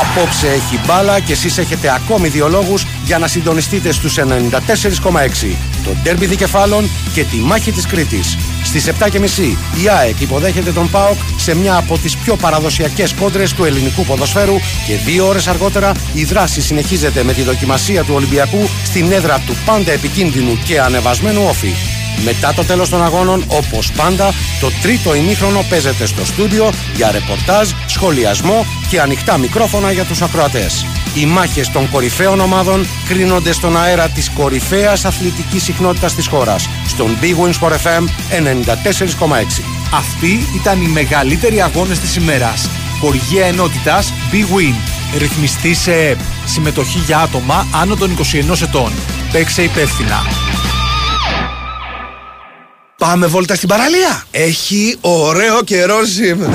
Απόψε 0.00 0.48
έχει 0.48 0.80
μπάλα 0.86 1.20
και 1.20 1.32
εσείς 1.32 1.58
έχετε 1.58 1.94
ακόμη 1.94 2.28
δύο 2.28 2.48
λόγους 2.48 2.86
για 3.04 3.18
να 3.18 3.26
συντονιστείτε 3.26 3.92
στους 3.92 4.18
94,6. 4.18 5.56
Το 5.84 5.90
ντέρμπι 6.02 6.26
δικεφάλων 6.26 6.90
και 7.12 7.24
τη 7.24 7.36
μάχη 7.36 7.72
της 7.72 7.86
Κρήτης. 7.86 8.36
Στις 8.64 8.90
7.30 8.98 9.82
η 9.82 9.88
ΑΕΚ 9.88 10.20
υποδέχεται 10.20 10.72
τον 10.72 10.90
ΠΑΟΚ 10.90 11.18
σε 11.36 11.54
μια 11.54 11.76
από 11.76 11.98
τις 11.98 12.16
πιο 12.16 12.36
παραδοσιακές 12.36 13.14
κόντρες 13.14 13.52
του 13.52 13.64
ελληνικού 13.64 14.04
ποδοσφαίρου 14.04 14.54
και 14.86 14.96
δύο 15.04 15.26
ώρες 15.26 15.46
αργότερα 15.46 15.92
η 16.14 16.24
δράση 16.24 16.60
συνεχίζεται 16.60 17.22
με 17.22 17.32
τη 17.32 17.42
δοκιμασία 17.42 18.04
του 18.04 18.14
Ολυμπιακού 18.14 18.68
στην 18.84 19.12
έδρα 19.12 19.38
του 19.46 19.56
πάντα 19.66 19.92
επικίνδυνου 19.92 20.58
και 20.64 20.80
ανεβασμένου 20.80 21.42
όφη. 21.48 21.72
Μετά 22.24 22.54
το 22.54 22.64
τέλος 22.64 22.88
των 22.88 23.04
αγώνων, 23.04 23.44
όπως 23.46 23.92
πάντα, 23.92 24.32
το 24.60 24.70
τρίτο 24.82 25.14
ημίχρονο 25.14 25.64
παίζεται 25.68 26.06
στο 26.06 26.24
στούντιο 26.24 26.72
για 26.96 27.10
ρεπορτάζ, 27.10 27.70
σχολιασμό 27.86 28.66
και 28.88 29.00
ανοιχτά 29.00 29.38
μικρόφωνα 29.38 29.92
για 29.92 30.04
τους 30.04 30.22
ακροατές. 30.22 30.86
Οι 31.14 31.26
μάχες 31.26 31.70
των 31.70 31.90
κορυφαίων 31.90 32.40
ομάδων 32.40 32.86
κρίνονται 33.08 33.52
στον 33.52 33.76
αέρα 33.76 34.08
της 34.08 34.30
κορυφαίας 34.30 35.04
αθλητικής 35.04 35.62
συχνότητας 35.62 36.14
της 36.14 36.26
χώρας, 36.26 36.68
στον 36.86 37.18
Big 37.20 37.44
Win 37.44 37.52
Sport 37.60 37.72
FM 37.72 38.04
94,6. 38.62 39.64
Αυτοί 39.94 40.46
ήταν 40.54 40.82
οι 40.82 40.86
μεγαλύτεροι 40.86 41.62
αγώνες 41.62 41.98
της 41.98 42.16
ημέρας. 42.16 42.68
Χορηγία 43.00 43.46
ενότητας 43.46 44.12
Big 44.32 44.56
Win. 44.56 44.74
Ρυθμιστή 45.18 45.74
σε 45.74 45.92
ΕΠ. 45.92 46.18
Συμμετοχή 46.46 46.98
για 46.98 47.18
άτομα 47.18 47.66
άνω 47.82 47.96
των 47.96 48.10
21 48.10 48.62
ετών. 48.62 48.92
Παίξε 49.32 49.62
υπεύθυνα. 49.62 50.22
Πάμε 52.98 53.26
βόλτα 53.26 53.54
στην 53.54 53.68
παραλία. 53.68 54.24
Έχει 54.30 54.96
ωραίο 55.00 55.62
καιρό 55.62 56.04
σήμερα. 56.04 56.52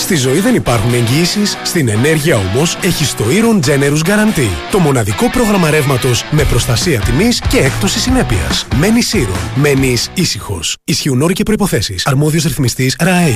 Στη 0.00 0.16
ζωή 0.16 0.40
δεν 0.40 0.54
υπάρχουν 0.54 0.94
εγγυήσεις, 0.94 1.58
στην 1.62 1.88
ενέργεια 1.88 2.36
όμως 2.36 2.78
έχει 2.82 3.14
το 3.14 3.24
Iron 3.24 3.68
Generous 3.68 4.08
Guarantee. 4.08 4.50
Το 4.70 4.78
μοναδικό 4.78 5.30
πρόγραμμα 5.30 5.70
ρεύματος 5.70 6.24
με 6.30 6.44
προστασία 6.44 7.00
τιμής 7.00 7.40
και 7.48 7.58
έκπτωση 7.58 7.98
συνέπειας. 7.98 8.66
Μένεις 8.76 9.14
Iron. 9.14 9.38
Μένεις 9.54 10.10
ήσυχος. 10.14 10.76
Ισχύουν 10.84 11.22
όροι 11.22 11.32
και 11.32 11.42
προποθέσει. 11.42 11.94
Αρμόδιος 12.04 12.44
ρυθμιστής 12.44 12.96
ΡΑΕ. 13.00 13.34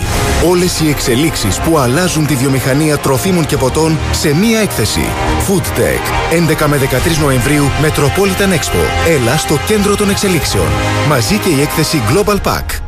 Όλες 0.49 0.81
οι 0.81 0.89
εξελίξεις 0.89 1.59
που 1.59 1.79
αλλάζουν 1.79 2.27
τη 2.27 2.35
βιομηχανία 2.35 2.99
τροφίμων 2.99 3.47
και 3.47 3.57
ποτών 3.57 3.99
σε 4.13 4.35
μία 4.35 4.61
έκθεση. 4.61 5.05
Food 5.49 5.79
Tech. 5.79 6.33
11 6.33 6.67
με 6.67 6.77
13 6.77 7.19
Νοεμβρίου 7.21 7.65
Metropolitan 7.83 8.53
Expo. 8.53 9.09
Έλα 9.09 9.37
στο 9.37 9.59
κέντρο 9.67 9.97
των 9.97 10.11
εξελίξεων. 10.11 10.69
Μαζί 11.09 11.39
και 11.39 11.49
η 11.49 11.61
έκθεση 11.61 12.03
Global 12.13 12.41
Pack. 12.41 12.84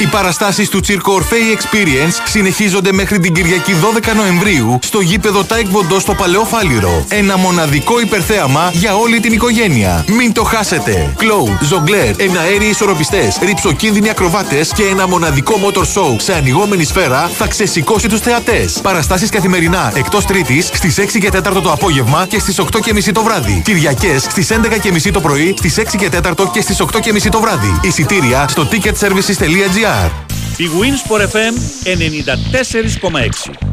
Οι 0.00 0.06
παραστάσεις 0.06 0.68
του 0.68 0.80
Τσίρκο 0.80 1.20
Orfei 1.20 1.56
Experience 1.56 2.12
συνεχίζονται 2.24 2.92
μέχρι 2.92 3.18
την 3.18 3.34
Κυριακή 3.34 3.72
12 4.10 4.14
Νοεμβρίου 4.16 4.78
στο 4.82 5.00
γήπεδο 5.00 5.44
Τάε 5.44 5.68
Κβον 5.68 5.85
Ντο 5.85 5.98
στο 6.00 6.14
Παλαιό 6.14 6.44
Φάληρο. 6.44 7.04
Ένα 7.08 7.36
μοναδικό 7.36 8.00
υπερθέαμα 8.00 8.70
για 8.72 8.96
όλη 8.96 9.20
την 9.20 9.32
οικογένεια. 9.32 10.04
Μην 10.08 10.32
το 10.32 10.42
χάσετε. 10.42 11.14
Κλόου, 11.16 11.58
ζογκλέρ, 11.62 12.20
εναέριοι 12.20 12.66
ισορροπιστές, 12.66 13.38
ριψοκίνδυνοι 13.42 14.10
ακροβάτες 14.10 14.72
και 14.72 14.82
ένα 14.82 15.08
μοναδικό 15.08 15.54
motor 15.64 15.82
show 15.82 16.16
σε 16.16 16.34
ανοιγόμενη 16.34 16.84
σφαίρα 16.84 17.30
θα 17.34 17.46
ξεσηκώσει 17.46 18.08
τους 18.08 18.20
θεατές. 18.20 18.80
Παραστάσεις 18.82 19.30
καθημερινά 19.30 19.92
εκτός 19.94 20.24
Τρίτης 20.24 20.66
στις 20.72 20.98
6 20.98 21.18
και 21.18 21.28
4 21.28 21.62
το 21.62 21.70
απόγευμα 21.72 22.26
και 22.28 22.38
στις 22.38 22.58
8 22.60 22.80
και 22.80 22.92
μισή 22.92 23.12
το 23.12 23.22
βράδυ. 23.22 23.62
Κυριακές 23.64 24.22
στις 24.22 24.50
11 24.50 24.78
και 24.80 24.92
μισή 24.92 25.10
το 25.10 25.20
πρωί, 25.20 25.54
στις 25.56 25.78
6 25.78 25.96
και 25.96 26.08
4 26.08 26.50
και 26.52 26.60
στις 26.60 26.80
8 26.80 27.00
και 27.00 27.12
μισή 27.12 27.28
το 27.28 27.40
βράδυ. 27.40 27.80
Εισιτήρια 27.82 28.48
στο 28.48 28.68
ticketservices.gr. 28.70 29.89
Η 30.56 30.68
Wins 30.80 31.00
for 31.10 31.20
FM 31.20 31.54
94,6. 31.84 33.69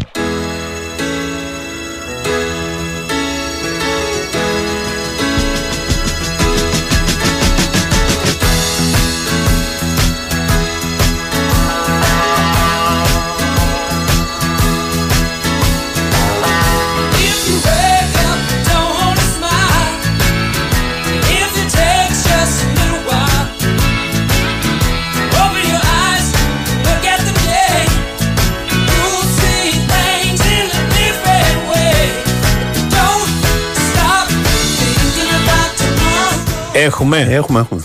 Έχουμε; 36.79 37.17
Έχουμε, 37.17 37.59
έχουμε. 37.59 37.83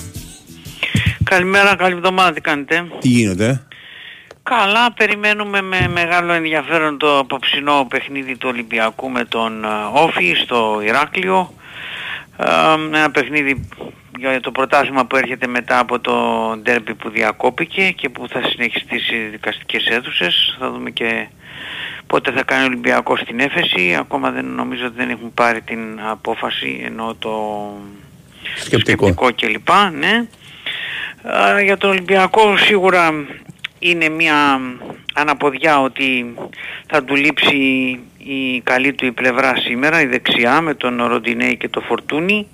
Καλημέρα, 1.25 1.77
καλή 1.77 1.95
εβδομάδα, 1.95 2.33
τι 2.33 2.41
κάνετε; 2.41 2.85
Τι 3.01 3.09
γίνεται. 3.09 3.67
Καλά, 4.43 4.93
περιμένουμε 4.93 5.63
με 5.63 5.89
μεγάλο 5.89 6.33
ενδιαφέρον 6.33 6.99
το 6.99 7.19
απόψινό 7.19 7.87
παιχνίδι 7.91 8.37
του 8.37 8.49
Ολυμπιακού 8.53 9.11
με 9.11 9.25
τον 9.25 9.65
α, 9.65 9.89
Όφη 9.89 10.35
στο 10.45 10.81
Ηράκλειο. 10.85 11.53
Α, 12.37 12.73
Ένα 12.95 13.11
παιχνίδι 13.11 13.69
για 14.19 14.41
το 14.41 14.51
πρωτάθλημα 14.51 15.07
που 15.07 15.17
έρχεται 15.17 15.47
μετά 15.47 15.79
από 15.79 16.01
το 16.01 16.15
ντέρμπι 16.63 16.95
που 16.95 17.11
διακόπηκε 17.11 17.91
και 17.91 18.09
που 18.09 18.29
θα 18.29 18.41
συνεχιστεί 18.45 18.99
σε 18.99 19.17
δικαστικές 19.31 19.87
αίθουσες. 19.87 20.57
Θα 20.59 20.71
δούμε 20.71 20.91
και 20.91 21.29
πότε 22.07 22.33
θα 22.33 22.43
κάνει 22.43 22.63
ο 22.63 22.67
Ολυμπιακός 22.67 23.21
στην 23.21 23.41
έφεση. 23.41 23.97
Ακόμα 23.99 24.31
δεν 24.31 24.45
νομίζω 24.45 24.87
ότι 24.87 24.97
δεν 24.97 25.11
έχουν 25.11 25.35
πάρει 25.35 25.61
την 25.61 26.01
απόφαση 26.11 26.83
ενώ 26.85 27.15
το 27.19 27.31
Σκεπτικό. 28.57 29.07
σκεπτικό 29.07 29.33
κλπ. 29.37 29.69
Ναι. 29.99 30.25
Α, 31.35 31.61
για 31.61 31.77
τον 31.77 31.91
Ολυμπιακό 31.91 32.57
σίγουρα 32.57 33.13
είναι 33.79 34.09
μια 34.09 34.61
αναποδιά 35.15 35.81
ότι 35.81 36.35
θα 36.87 37.05
του 37.05 37.15
λείψει 37.17 37.57
η 38.19 38.61
καλή 38.61 38.93
του 38.93 39.07
η 39.07 39.13
πλευρά 39.13 39.57
σήμερα, 39.57 40.01
η 40.01 40.07
δεξιά 40.07 40.61
με 40.61 40.75
τον 40.75 41.03
Ροντινέη 41.05 41.57
και 41.57 41.69
το 41.69 41.81
Φορτούνι 41.81 42.47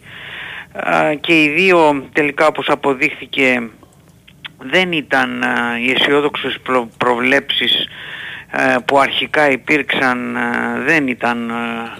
Α, 0.72 1.14
και 1.14 1.42
οι 1.42 1.48
δύο 1.48 2.08
τελικά 2.12 2.46
όπως 2.46 2.68
αποδείχθηκε 2.68 3.68
δεν 4.58 4.92
ήταν 4.92 5.42
α, 5.42 5.78
οι 5.78 5.90
αισιόδοξες 5.90 6.58
προ- 6.62 6.88
προβλέψεις 6.98 7.88
α, 8.50 8.82
που 8.82 8.98
αρχικά 8.98 9.50
υπήρξαν 9.50 10.36
α, 10.36 10.82
δεν 10.84 11.06
ήταν 11.08 11.50
α, 11.50 11.98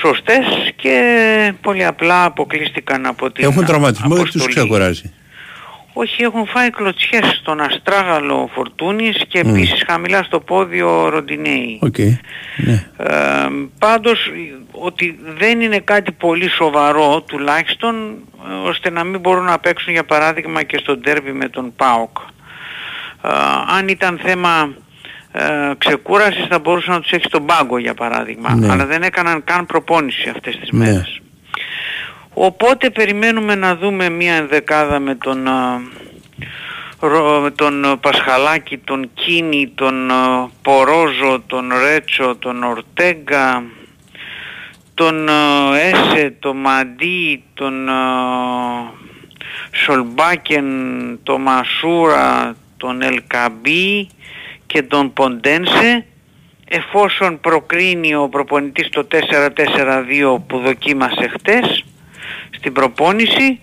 σωστές 0.00 0.44
και 0.76 1.52
πολύ 1.60 1.84
απλά 1.84 2.24
αποκλείστηκαν 2.24 3.06
από 3.06 3.30
την 3.30 3.44
Έχουν 3.44 3.64
τραυματισμό 3.64 4.14
ή 4.18 4.20
τους 4.20 4.28
αποστολή. 4.28 4.54
ξεκουράζει. 4.54 5.12
Όχι, 5.96 6.22
έχουν 6.22 6.46
φάει 6.46 6.70
κλωτσιές 6.70 7.38
στον 7.40 7.60
Αστράγαλο 7.60 8.42
ο 8.42 8.48
Φορτούνης 8.54 9.16
και 9.28 9.44
Μμ. 9.44 9.48
επίσης 9.48 9.82
χαμηλά 9.86 10.22
στο 10.22 10.40
πόδι 10.40 10.82
ο 10.82 11.08
Ροντινέη. 11.08 11.78
Οκ. 11.82 11.98
Ναι. 12.56 12.86
Ε, 12.96 13.48
πάντως 13.78 14.18
ότι 14.70 15.18
δεν 15.38 15.60
είναι 15.60 15.78
κάτι 15.78 16.12
πολύ 16.12 16.50
σοβαρό 16.50 17.20
τουλάχιστον 17.26 17.94
ε, 18.50 18.68
ώστε 18.68 18.90
να 18.90 19.04
μην 19.04 19.20
μπορούν 19.20 19.44
να 19.44 19.58
παίξουν 19.58 19.92
για 19.92 20.04
παράδειγμα 20.04 20.62
και 20.62 20.78
στο 20.78 20.96
ντέρμπι 20.96 21.32
με 21.32 21.48
τον 21.48 21.72
ΠΑΟΚ. 21.76 22.16
Ε, 23.24 23.28
αν 23.78 23.88
ήταν 23.88 24.20
θέμα 24.22 24.74
ε, 25.36 25.72
ξεκούρασης 25.78 26.46
θα 26.46 26.58
μπορούσε 26.58 26.90
να 26.90 27.00
τους 27.00 27.10
έχει 27.10 27.24
στον 27.26 27.46
πάγκο 27.46 27.78
για 27.78 27.94
παράδειγμα. 27.94 28.54
Ναι. 28.54 28.70
Αλλά 28.72 28.86
δεν 28.86 29.02
έκαναν 29.02 29.44
καν 29.44 29.66
προπόνηση 29.66 30.28
αυτές 30.28 30.56
τις 30.58 30.68
Ναι. 30.72 30.84
μέρες. 30.84 31.20
Οπότε 32.34 32.90
περιμένουμε 32.90 33.54
να 33.54 33.76
δούμε 33.76 34.08
μια 34.08 34.34
ενδεκάδα 34.34 34.98
με 34.98 35.14
τον, 35.14 35.48
α, 35.48 35.80
Ρο- 37.00 37.40
με 37.40 37.50
τον 37.50 37.84
α, 37.84 37.96
Πασχαλάκη, 37.96 38.78
τον 38.78 39.10
Κίνη, 39.14 39.72
τον 39.74 40.10
α, 40.10 40.48
Πορόζο, 40.62 41.42
τον 41.46 41.72
Ρέτσο, 41.82 42.36
τον 42.38 42.62
Ορτέγκα, 42.62 43.62
τον 44.94 45.28
α, 45.28 45.32
Έσε, 45.78 46.34
τον 46.38 46.56
Μαντί, 46.56 47.42
τον 47.54 47.88
α, 47.88 47.94
Σολμπάκεν, 49.72 50.64
τον 51.22 51.40
Μασούρα, 51.42 52.56
τον 52.76 53.02
Ελκαμπή 53.02 54.08
και 54.66 54.82
τον 54.82 55.12
Ποντένσε 55.12 56.06
εφόσον 56.68 57.40
προκρίνει 57.40 58.14
ο 58.14 58.28
προπονητής 58.28 58.88
το 58.88 59.06
4-4-2 59.10 60.38
που 60.46 60.58
δοκίμασε 60.58 61.28
χτες 61.28 61.84
στην 62.50 62.72
προπόνηση 62.72 63.60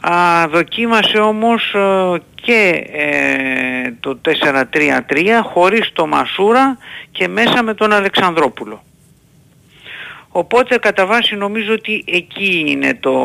α, 0.00 0.48
δοκίμασε 0.48 1.18
όμως 1.18 1.74
ε, 1.74 2.20
και 2.34 2.84
ε, 2.92 3.92
το 4.00 4.20
4-3-3 4.24 5.40
χωρίς 5.42 5.90
το 5.92 6.06
Μασούρα 6.06 6.78
και 7.10 7.28
μέσα 7.28 7.62
με 7.62 7.74
τον 7.74 7.92
Αλεξανδρόπουλο. 7.92 8.82
Οπότε 10.28 10.78
κατά 10.78 11.06
βάση 11.06 11.36
νομίζω 11.36 11.72
ότι 11.72 12.04
εκεί 12.06 12.64
είναι 12.66 12.94
το, 13.00 13.16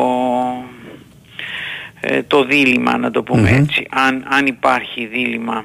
ε, 2.00 2.22
το 2.22 2.44
δίλημα 2.44 2.96
να 2.96 3.10
το 3.10 3.22
πούμε 3.22 3.50
Μμμ. 3.50 3.62
έτσι, 3.62 3.86
αν, 3.90 4.26
αν 4.28 4.46
υπάρχει 4.46 5.06
δίλημα. 5.06 5.64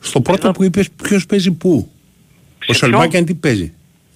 Στο 0.00 0.20
πρώτο 0.20 0.50
που 0.50 0.64
είπες 0.64 0.88
ποιος 1.02 1.26
παίζει 1.26 1.50
πού; 1.50 1.90
Ο 2.68 2.72
Σολβάκιαν 2.72 3.24
τι 3.24 3.34
παίζει; 3.34 3.72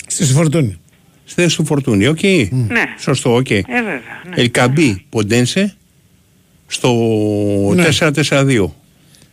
Στη 0.06 0.24
Φορτούνη. 0.24 0.78
Στη 1.24 1.42
θέση 1.42 1.56
του 1.56 1.64
Φορτούνη, 1.64 2.06
οκ. 2.06 2.22
Ναι. 2.50 2.82
Σωστό, 2.98 3.34
οκ. 3.34 3.50
Ε, 3.50 3.62
βέβαια. 3.66 4.00
Ναι. 4.28 4.34
Ελκαμπή, 4.34 5.04
Ποντένσε 5.08 5.74
στο 6.66 6.90
Ναι. 7.74 7.84
4-4-2. 7.84 8.74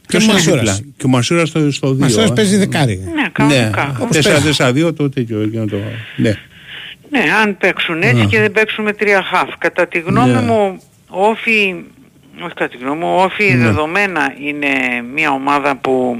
Ποιος 0.07 0.23
ο 0.23 0.25
είναι 0.25 0.33
Μασούρας. 0.33 0.59
δίπλα; 0.59 0.79
Και 0.97 1.05
ο 1.05 1.09
Μασούρας 1.09 1.49
στο, 1.49 1.71
στο 1.71 1.89
2. 1.89 1.97
Μασούρας 1.99 2.33
παίζει 2.33 2.57
δεκάρι. 2.57 2.97
Ναι, 3.15 3.29
κανονικά. 3.31 3.95
Ναι, 3.97 4.03
Όπως 4.03 4.17
4-4-2 4.17 4.93
το 4.95 5.09
τέτοιο. 5.09 5.41
εκείνο 5.41 5.65
το- 5.65 5.77
Ναι. 6.15 6.37
Ναι, 7.09 7.23
αν 7.43 7.57
παίξουν 7.57 8.01
έτσι 8.01 8.15
Ναι. 8.15 8.25
και 8.25 8.39
δεν 8.39 8.51
παίξουν 8.51 8.83
με 8.83 8.93
τρία 8.93 9.23
χαφ. 9.23 9.49
Κατά 9.57 9.87
τη 9.87 9.99
γνώμη 9.99 10.31
Ναι. 10.31 10.41
μου, 10.41 10.79
ο 11.09 11.25
Όφη, 11.25 11.75
όχι 12.43 12.53
κατά 12.55 12.67
τη 12.67 12.77
γνώμη 12.77 12.99
μου, 12.99 13.15
ο 13.17 13.23
Όφη 13.23 13.43
Ναι. 13.53 13.63
δεδομένα 13.63 14.33
είναι 14.47 14.67
μια 15.13 15.31
ομάδα 15.31 15.75
που 15.77 16.17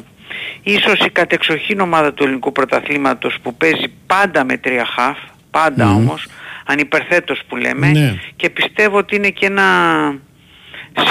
ίσως 0.64 1.00
η 1.00 1.10
κατεξοχήν 1.10 1.80
ομάδα 1.80 2.14
του 2.14 2.24
ελληνικού 2.24 2.52
πρωταθλήματος 2.52 3.36
που 3.44 3.56
παίζει 3.56 3.94
πάντα 4.08 4.44
με 4.46 4.58
τρία 4.58 4.86
χαφ, 4.86 5.18
πάντα 5.52 5.86
Μμμ. 5.86 5.96
όμως, 5.96 6.28
ανυπερθέτως 6.66 7.42
που 7.48 7.56
λέμε, 7.56 7.88
Ναι. 7.88 8.16
και 8.36 8.50
πιστεύω 8.50 8.98
ότι 8.98 9.16
είναι 9.16 9.30
και 9.30 9.46
ένα 9.46 9.66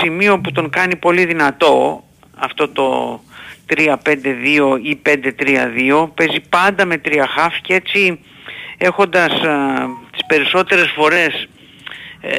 σημείο 0.00 0.38
που 0.38 0.52
τον 0.52 0.70
κάνει 0.70 0.96
πολύ 0.96 1.24
δυνατό, 1.24 2.04
αυτό 2.36 2.68
το 2.68 3.20
3-5-2 3.66 4.78
ή 4.82 4.96
5-3-2, 5.02 6.10
παίζει 6.14 6.40
πάντα 6.48 6.84
με 6.84 6.98
τρία 6.98 7.26
χαφ 7.26 7.60
και 7.60 7.74
έτσι 7.74 8.20
έχοντας 8.78 9.32
α, 9.32 9.86
τις 10.12 10.26
περισσότερες 10.26 10.90
φορές 10.94 11.48
ε, 12.20 12.36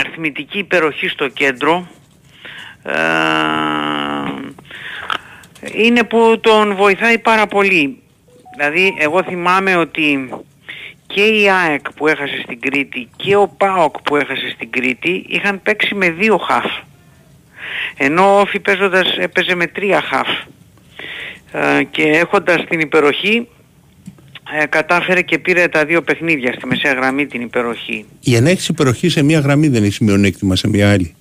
αριθμητική 0.00 0.58
υπεροχή 0.58 1.08
στο 1.08 1.28
κέντρο 1.28 1.88
ε, 2.82 2.92
είναι 5.72 6.02
που 6.04 6.40
τον 6.40 6.74
βοηθάει 6.74 7.18
πάρα 7.18 7.46
πολύ. 7.46 7.98
Δηλαδή 8.56 8.94
εγώ 8.98 9.22
θυμάμαι 9.22 9.76
ότι 9.76 10.28
και 11.06 11.22
η 11.22 11.50
ΑΕΚ 11.50 11.92
που 11.92 12.06
έχασε 12.06 12.40
στην 12.42 12.60
Κρήτη 12.60 13.08
και 13.16 13.36
ο 13.36 13.54
ΠΑΟΚ 13.56 14.02
που 14.02 14.16
έχασε 14.16 14.50
στην 14.54 14.70
Κρήτη 14.70 15.24
είχαν 15.28 15.62
παίξει 15.62 15.94
με 15.94 16.10
δύο 16.10 16.36
χαφ. 16.36 16.64
Ενώ 17.96 18.36
ο 18.36 18.40
Όφη 18.40 18.60
παίζοντας 18.60 19.16
έπαιζε 19.18 19.54
με 19.54 19.66
τρία 19.66 20.00
χαφ. 20.00 20.28
Ε, 21.52 21.82
και 21.82 22.02
έχοντας 22.02 22.64
την 22.68 22.80
υπεροχή 22.80 23.48
ε, 24.60 24.66
κατάφερε 24.66 25.22
και 25.22 25.38
πήρε 25.38 25.68
τα 25.68 25.84
δύο 25.84 26.02
παιχνίδια 26.02 26.52
στη 26.52 26.66
μεσαία 26.66 26.92
γραμμή 26.92 27.26
την 27.26 27.40
υπεροχή. 27.40 28.04
Για 28.20 28.40
να 28.40 28.50
έχεις 28.50 28.68
υπεροχής 28.68 29.12
σε 29.12 29.22
μία 29.22 29.38
γραμμή 29.38 29.68
δεν 29.68 29.84
έχει 29.84 30.04
μειονέκτημα 30.04 30.56
σε 30.56 30.68
μία 30.68 30.92
άλλη. 30.92 31.15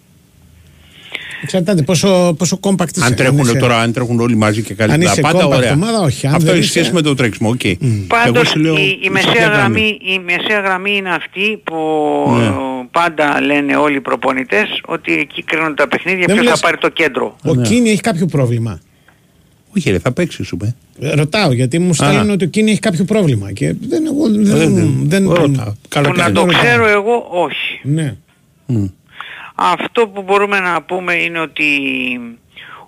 Εξαρτάται 1.46 1.82
πόσο, 1.82 2.36
πόσο 2.38 2.60
compact 2.62 2.96
είσαι. 2.96 3.06
Αν 3.06 3.16
τρέχουν 3.16 3.40
είσαι- 3.40 3.54
τώρα, 3.58 3.78
αν 3.80 3.94
τρέχουν 3.94 4.20
όλοι 4.20 4.36
μαζί 4.36 4.62
και 4.62 4.72
Αν 4.72 4.78
καλύτερα. 4.78 5.12
είσαι 5.12 5.22
Πάντα 5.22 5.46
compact 5.48 5.58
ωραία. 5.58 5.74
ομάδα, 5.74 6.00
όχι. 6.00 6.28
Αν 6.28 6.34
Αυτό 6.34 6.46
δεν 6.46 6.56
έχει 6.56 6.64
είσαι- 6.64 6.80
σχέση 6.80 6.94
με 6.94 7.02
το 7.02 7.16
τρέξιμο. 7.16 7.50
οκ. 7.50 7.64
Εγώ 7.64 7.78
Πάντως 8.08 8.48
σου 8.50 8.60
λέω, 8.60 8.76
η, 8.78 8.82
η, 8.82 8.98
είσαι 9.02 9.10
μεσαία 9.12 9.32
ποια 9.32 9.48
γραμμή, 9.48 9.98
η 10.02 10.20
μεσαία 10.26 10.60
γραμμή 10.60 10.96
είναι 10.96 11.10
αυτή 11.10 11.62
που 11.64 11.76
Ναι. 12.38 12.46
ε, 12.46 12.52
πάντα 12.92 13.42
λένε 13.42 13.76
όλοι 13.76 13.96
οι 13.96 14.02
προπονητές 14.02 14.82
ότι 14.86 15.14
εκεί 15.14 15.44
κρίνονται 15.44 15.74
τα 15.74 15.88
παιχνίδια 15.88 16.26
Δεν 16.26 16.36
ποιος 16.36 16.46
θα 16.48 16.52
λες- 16.52 16.60
πάρει 16.62 16.78
το 16.78 16.90
κέντρο. 16.90 17.36
Ο 17.46 17.54
Ναι. 17.54 17.62
Κίνη 17.68 17.90
έχει 17.90 18.02
κάποιο 18.02 18.26
πρόβλημα; 18.26 18.80
Όχι, 19.78 19.92
ρε, 19.92 20.00
θα 20.00 20.12
παίξει, 20.12 20.44
σου 20.44 20.56
είπε. 20.62 20.76
Ε, 21.00 21.14
Ρωτάω 21.16 21.52
γιατί 21.52 21.80
μου 21.80 21.94
στέλνουν 21.94 22.30
ότι 22.30 22.44
ο 22.46 22.48
Κίνη 22.48 22.72
έχει 22.72 22.80
κάποιο 22.80 23.04
πρόβλημα. 23.04 23.52
Και 23.52 23.74
δεν, 23.90 24.06
εγώ, 24.06 24.30
δεν, 24.30 24.44
Δεν- 24.46 24.74
δεν, 24.76 24.94
δεν- 25.04 25.34
ρώτα. 25.34 25.76
Καλά 25.88 26.10
Που 26.10 26.16
να 26.16 26.22
κάνεις. 26.24 26.40
το 26.40 26.46
ρωτάω. 26.46 26.62
ξέρω 26.64 26.88
εγώ 26.88 27.28
όχι. 27.32 27.80
Ναι. 27.84 28.16
Αυτό 29.56 30.08
που 30.08 30.22
μπορούμε 30.22 30.60
να 30.60 30.82
πούμε 30.82 31.14
είναι 31.14 31.40
ότι 31.40 31.70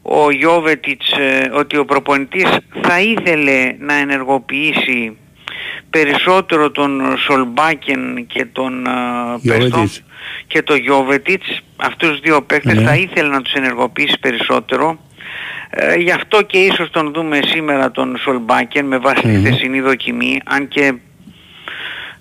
ο 0.02 0.32
Γιώβετιτς, 0.32 1.12
ε, 1.12 1.50
ότι 1.54 1.78
ο 1.78 1.86
προπονητής 1.86 2.58
θα 2.82 3.00
ήθελε 3.00 3.76
να 3.80 3.94
ενεργοποιήσει 3.94 5.18
περισσότερο 5.90 6.72
τον 6.72 7.18
Σολμπάκεν 7.18 8.28
και 8.28 8.46
τον 8.46 8.86
ε, 8.86 8.90
Γιώβετιτς. 9.42 9.74
Πεστό 9.80 10.06
και 10.48 10.62
τον 10.62 10.78
Γιώβετιτς, 10.78 11.62
αυτούς 11.76 12.10
τους 12.10 12.20
δύο 12.20 12.42
παίχτες 12.42 12.74
Ναι. 12.74 12.82
θα 12.82 12.96
ήθελε 12.96 13.30
να 13.30 13.42
τους 13.42 13.54
ενεργοποιήσει 13.54 14.20
περισσότερο. 14.20 15.00
Ε, 15.70 15.96
γι' 15.96 16.12
αυτό 16.12 16.42
και 16.42 16.58
ίσως 16.58 16.90
τον 16.90 17.14
δούμε 17.14 17.40
σήμερα 17.46 17.92
τον 17.92 18.18
Σολμπάκεν 18.18 18.86
με 18.86 18.98
βάση 18.98 19.22
τη 19.22 19.28
Μμμ. 19.28 19.44
θεσινή 19.44 19.82
δοκιμή, 19.82 20.42
αν 20.46 20.68
και 20.68 20.94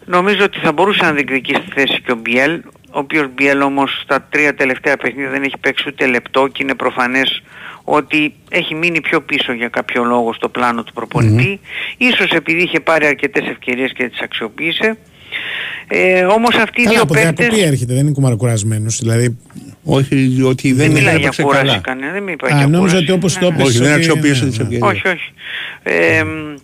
Νομίζω 0.09 0.45
ότι 0.45 0.59
θα 0.59 0.73
μπορούσε 0.73 1.05
να 1.05 1.13
διεκδικήσει 1.13 1.61
τη 1.61 1.73
θέση 1.73 2.01
και 2.01 2.13
ο 2.13 2.15
Μπιέλ, 2.15 2.63
ο 2.97 2.99
οποίος 2.99 3.27
Μπιέλ 3.35 3.61
όμως 3.61 4.01
στα 4.03 4.27
τρία 4.31 4.55
τελευταία 4.55 4.97
παιχνίδια 4.97 5.31
δεν 5.31 5.43
έχει 5.43 5.59
παίξει 5.61 5.85
ούτε 5.89 6.07
λεπτό 6.07 6.47
και 6.47 6.63
είναι 6.63 6.75
προφανές 6.75 7.43
ότι 7.85 8.35
έχει 8.51 8.75
μείνει 8.75 9.01
πιο 9.01 9.21
πίσω 9.21 9.53
για 9.53 9.69
κάποιο 9.69 10.05
λόγο 10.05 10.33
στο 10.33 10.49
πλάνο 10.49 10.83
του 10.83 10.93
προπονητη 10.93 11.61
Ίσως 11.97 12.31
επειδή 12.31 12.63
είχε 12.63 12.81
πάρει 12.81 13.07
αρκετές 13.07 13.47
ευκαιρίες 13.49 13.93
και 13.93 14.09
τις 14.09 14.21
αξιοποίησε. 14.21 14.99
Ε, 15.89 16.25
όμως 16.25 16.55
αυτοί 16.57 16.81
οι 16.81 16.85
Καλά, 16.85 16.95
δύο 16.95 17.03
από, 17.03 17.15
από 17.15 17.23
παίκτες... 17.23 17.49
τι 17.59 17.61
έρχεται, 17.65 17.95
δεν 17.95 18.03
είναι 18.03 18.13
κουμαρακουρασμένος. 18.13 18.99
Δηλαδή, 18.99 19.39
Όχι, 19.85 20.43
ότι 20.47 20.69
Δεν 20.73 20.77
δεν 20.77 20.91
μιλάει 20.91 21.03
για 21.15 21.23
έπαιξε 21.23 21.43
κούραση 21.43 21.65
καλά. 21.67 21.79
κανένα, 21.79 22.13
δεν 22.13 22.23
με 22.23 22.31
είπα 22.31 22.47
Α, 22.47 22.57
για 22.57 22.67
νόμιζα 22.67 22.79
κούραση. 22.79 22.97
ότι 22.97 23.11
όπως 23.13 23.39
το 23.39 23.49
Ναι, 23.51 23.55
έπαιζε. 23.55 23.69
Όχι, 23.69 23.79
δεν 23.79 23.87
ότι- 23.93 23.97
αξιοποίησε 23.97 24.45
ναι, 24.45 24.49
τις 24.51 24.59
ναι. 24.59 24.65
ευκαιρίες. 24.65 24.91
όχι, 24.93 25.09
όχι. 25.09 25.33
Ε, 25.83 26.23
μ, 26.25 26.55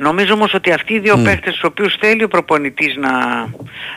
νομίζω 0.00 0.34
όμως 0.34 0.54
ότι 0.54 0.70
αυτοί 0.72 0.92
οι 0.94 0.98
δύο 0.98 1.16
Μμ. 1.16 1.24
παίχτες 1.24 1.52
τους 1.52 1.62
οποίους 1.64 1.94
θέλει 2.00 2.22
ο 2.24 2.28
προπονητής 2.28 2.96
να 2.96 3.10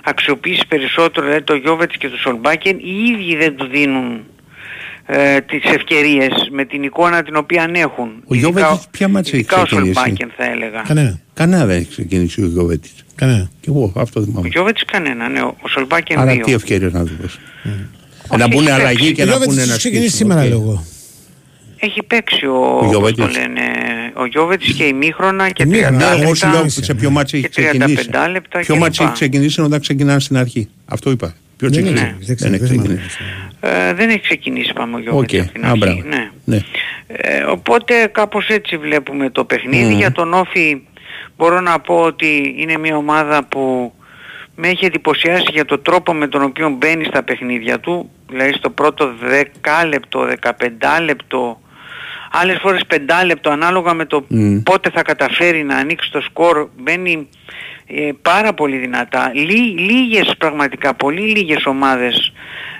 αξιοποιήσει 0.03 0.67
περισσότερο, 0.67 1.25
δηλαδή 1.25 1.43
το 1.43 1.55
Γιώβετς 1.55 1.97
και 1.97 2.09
το 2.09 2.17
Σολμπάκεν, 2.17 2.77
οι 2.77 3.11
ίδιοι 3.11 3.35
δεν 3.35 3.55
του 3.55 3.67
δίνουν 3.67 4.21
ε, 5.05 5.41
τις 5.41 5.63
ευκαιρίες 5.63 6.31
με 6.51 6.65
την 6.65 6.83
εικόνα 6.83 7.23
την 7.23 7.35
οποία 7.35 7.69
έχουν. 7.73 8.07
Ο 8.25 8.35
Ειδικά- 8.35 8.49
Γιώβετιτς 8.59 8.87
ποια 8.91 9.07
μάτσα 9.07 9.29
έχει 9.29 9.37
ειδικά 9.39 9.61
ο 9.61 9.63
ξεκινήσει; 9.63 9.93
Σολμπάκεν 9.93 10.31
θα 10.37 10.45
έλεγα. 10.51 10.81
Κανένα. 10.87 11.19
Κανένα 11.33 11.65
δεν 11.65 11.77
έχει 11.77 11.89
ξεκινήσει 11.89 12.41
ο 12.43 12.45
Γιώβετιτς. 12.45 12.93
Κανένα. 13.15 13.49
Και 13.61 13.67
εγώ 13.69 13.93
αυτό 13.95 14.19
Ο 14.19 14.23
θυμάμαι. 14.23 14.47
Γιώβετς 14.47 14.85
κανένα, 14.85 15.29
ναι, 15.29 15.41
ο 15.41 15.55
Σολμπάκεν 15.69 16.19
Άρα 16.19 16.31
δύο. 16.31 16.43
τι 16.45 16.53
ευκαιρία 16.53 16.89
να 16.93 17.05
του 17.05 17.17
δώσει. 17.21 17.37
Όχι, 18.27 18.39
Να 18.41 18.47
μπουν 18.47 18.61
έχει 18.67 18.71
αλλαγή 18.71 18.97
παίξει. 18.97 19.13
και 19.13 19.21
Ο 19.21 19.25
να 19.25 19.31
Γιώβετς 19.31 19.49
πούνε 19.51 19.61
τους 19.61 19.71
να 19.71 19.77
ξεκινήσει 19.77 20.09
σκίσουν, 20.09 20.27
σήμερα 20.31 20.47
οκ. 20.47 20.49
λόγω. 20.61 20.85
Έχει 21.83 22.03
παίξει 22.03 22.45
ο, 22.45 22.55
Ο 22.55 22.77
πώς 22.77 22.81
το 22.83 22.89
Γιώβετιτς. 22.89 23.37
λένε, 23.37 23.61
ο 24.13 24.25
Γιώβετς 24.25 24.73
και 24.73 24.83
η 24.83 24.93
Μήχρονα 24.93 25.49
και 25.49 25.63
30 25.63 25.67
Ημίχρονα, 25.67 25.97
Ναι, 25.97 26.03
εγώ 26.05 26.17
λεπτά. 26.17 26.35
σου 26.35 26.47
λέω 26.49 26.69
σε 26.69 26.93
ποιο 26.93 27.09
μάτσο 27.09 27.37
έχει 27.37 27.49
και 27.49 27.61
35 27.61 27.67
ξεκινήσει. 27.69 28.09
λεπτά 28.31 28.59
Ποιο 28.59 28.73
κλπ. 28.73 28.81
μάτσο 28.81 29.03
έχει 29.03 29.11
ξεκινήσει 29.13 29.61
όταν 29.61 29.79
ξεκινάνε 29.79 30.19
στην 30.19 30.37
αρχή. 30.37 30.69
Αυτό 30.85 31.11
είπα. 31.11 31.35
Ποιο 31.57 31.69
Δεν 31.69 31.71
ξεκινήσει. 31.71 32.03
είναι, 32.03 32.15
δεν 32.19 32.25
Δεν 32.25 32.35
ξέρω, 32.35 32.53
έχει 32.53 32.59
δεν 32.63 32.69
θυμάμαι. 32.69 32.87
ξεκινήσει. 32.87 33.17
Ε, 33.59 33.93
δεν 33.93 34.09
έχει 34.09 34.19
ξεκινήσει 34.21 34.73
πάμε 34.73 34.95
ο 34.95 34.99
Γιώβετς 34.99 35.33
Οκ, 35.33 35.39
από 35.41 35.51
την 35.51 35.65
α, 35.65 35.69
αρχή. 35.69 35.79
μπράβο. 35.79 36.01
Ναι. 36.07 36.29
Ναι. 36.45 36.59
Ε, 37.07 37.41
οπότε 37.43 38.09
κάπως 38.11 38.47
έτσι 38.47 38.77
βλέπουμε 38.77 39.29
το 39.29 39.43
παιχνίδι. 39.45 39.83
Μμμ. 39.91 39.97
Για 39.97 40.11
τον 40.11 40.33
Όφη 40.33 40.81
μπορώ 41.37 41.59
να 41.61 41.79
πω 41.79 41.95
ότι 41.95 42.55
είναι 42.57 42.77
μια 42.77 42.95
ομάδα 42.95 43.43
που 43.45 43.93
με 44.55 44.67
έχει 44.67 44.85
εντυπωσιάσει 44.85 45.45
για 45.51 45.65
το 45.65 45.77
τρόπο 45.79 46.13
με 46.13 46.27
τον 46.27 46.41
οποίο 46.43 46.69
μπαίνει 46.69 47.03
στα 47.03 47.23
παιχνίδια 47.23 47.79
του. 47.79 48.09
Δηλαδή 48.29 48.53
στο 48.53 48.69
πρώτο 48.69 49.11
10 49.83 49.87
λεπτό, 49.87 50.27
15 50.43 50.51
λεπτό 51.03 51.61
άλλες 52.31 52.57
φορές 52.61 52.81
πεντάλεπτο 52.87 53.49
ανάλογα 53.49 53.93
με 53.93 54.05
το 54.05 54.25
Μμ. 54.27 54.57
πότε 54.63 54.89
θα 54.89 55.01
καταφέρει 55.01 55.63
να 55.63 55.75
ανοίξει 55.77 56.11
το 56.11 56.21
σκορ 56.21 56.67
μπαίνει 56.77 57.27
ε, 57.87 58.09
πάρα 58.21 58.53
πολύ 58.53 58.77
δυνατά. 58.77 59.31
Λί, 59.33 59.79
λίγες 59.79 60.33
πραγματικά, 60.37 60.93
πολύ 60.93 61.21
λίγες 61.21 61.65
ομάδες 61.65 62.33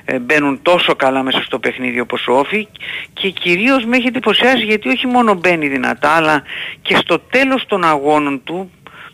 ε, 0.06 0.20
μπαίνουν 0.20 0.60
τόσο 0.62 0.96
καλά 0.96 1.24
μέσα 1.24 1.42
στο 1.44 1.60
παιχνίδι 1.60 2.00
όπως 2.00 2.28
ο 2.28 2.34
Όφη 2.34 2.68
και 3.14 3.30
κυρίως 3.30 3.86
με 3.86 3.98
έχει 3.98 4.08
εντυπωσιάσει 4.08 4.64
γιατί 4.64 4.90
όχι 4.90 5.08
μόνο 5.08 5.34
μπαίνει 5.34 5.68
δυνατά 5.68 6.10
αλλά 6.10 6.44
και 6.82 6.96
στο 6.96 7.20
τέλος 7.20 7.66
των 7.66 7.84
αγώνων 7.84 8.42
του 8.44 8.72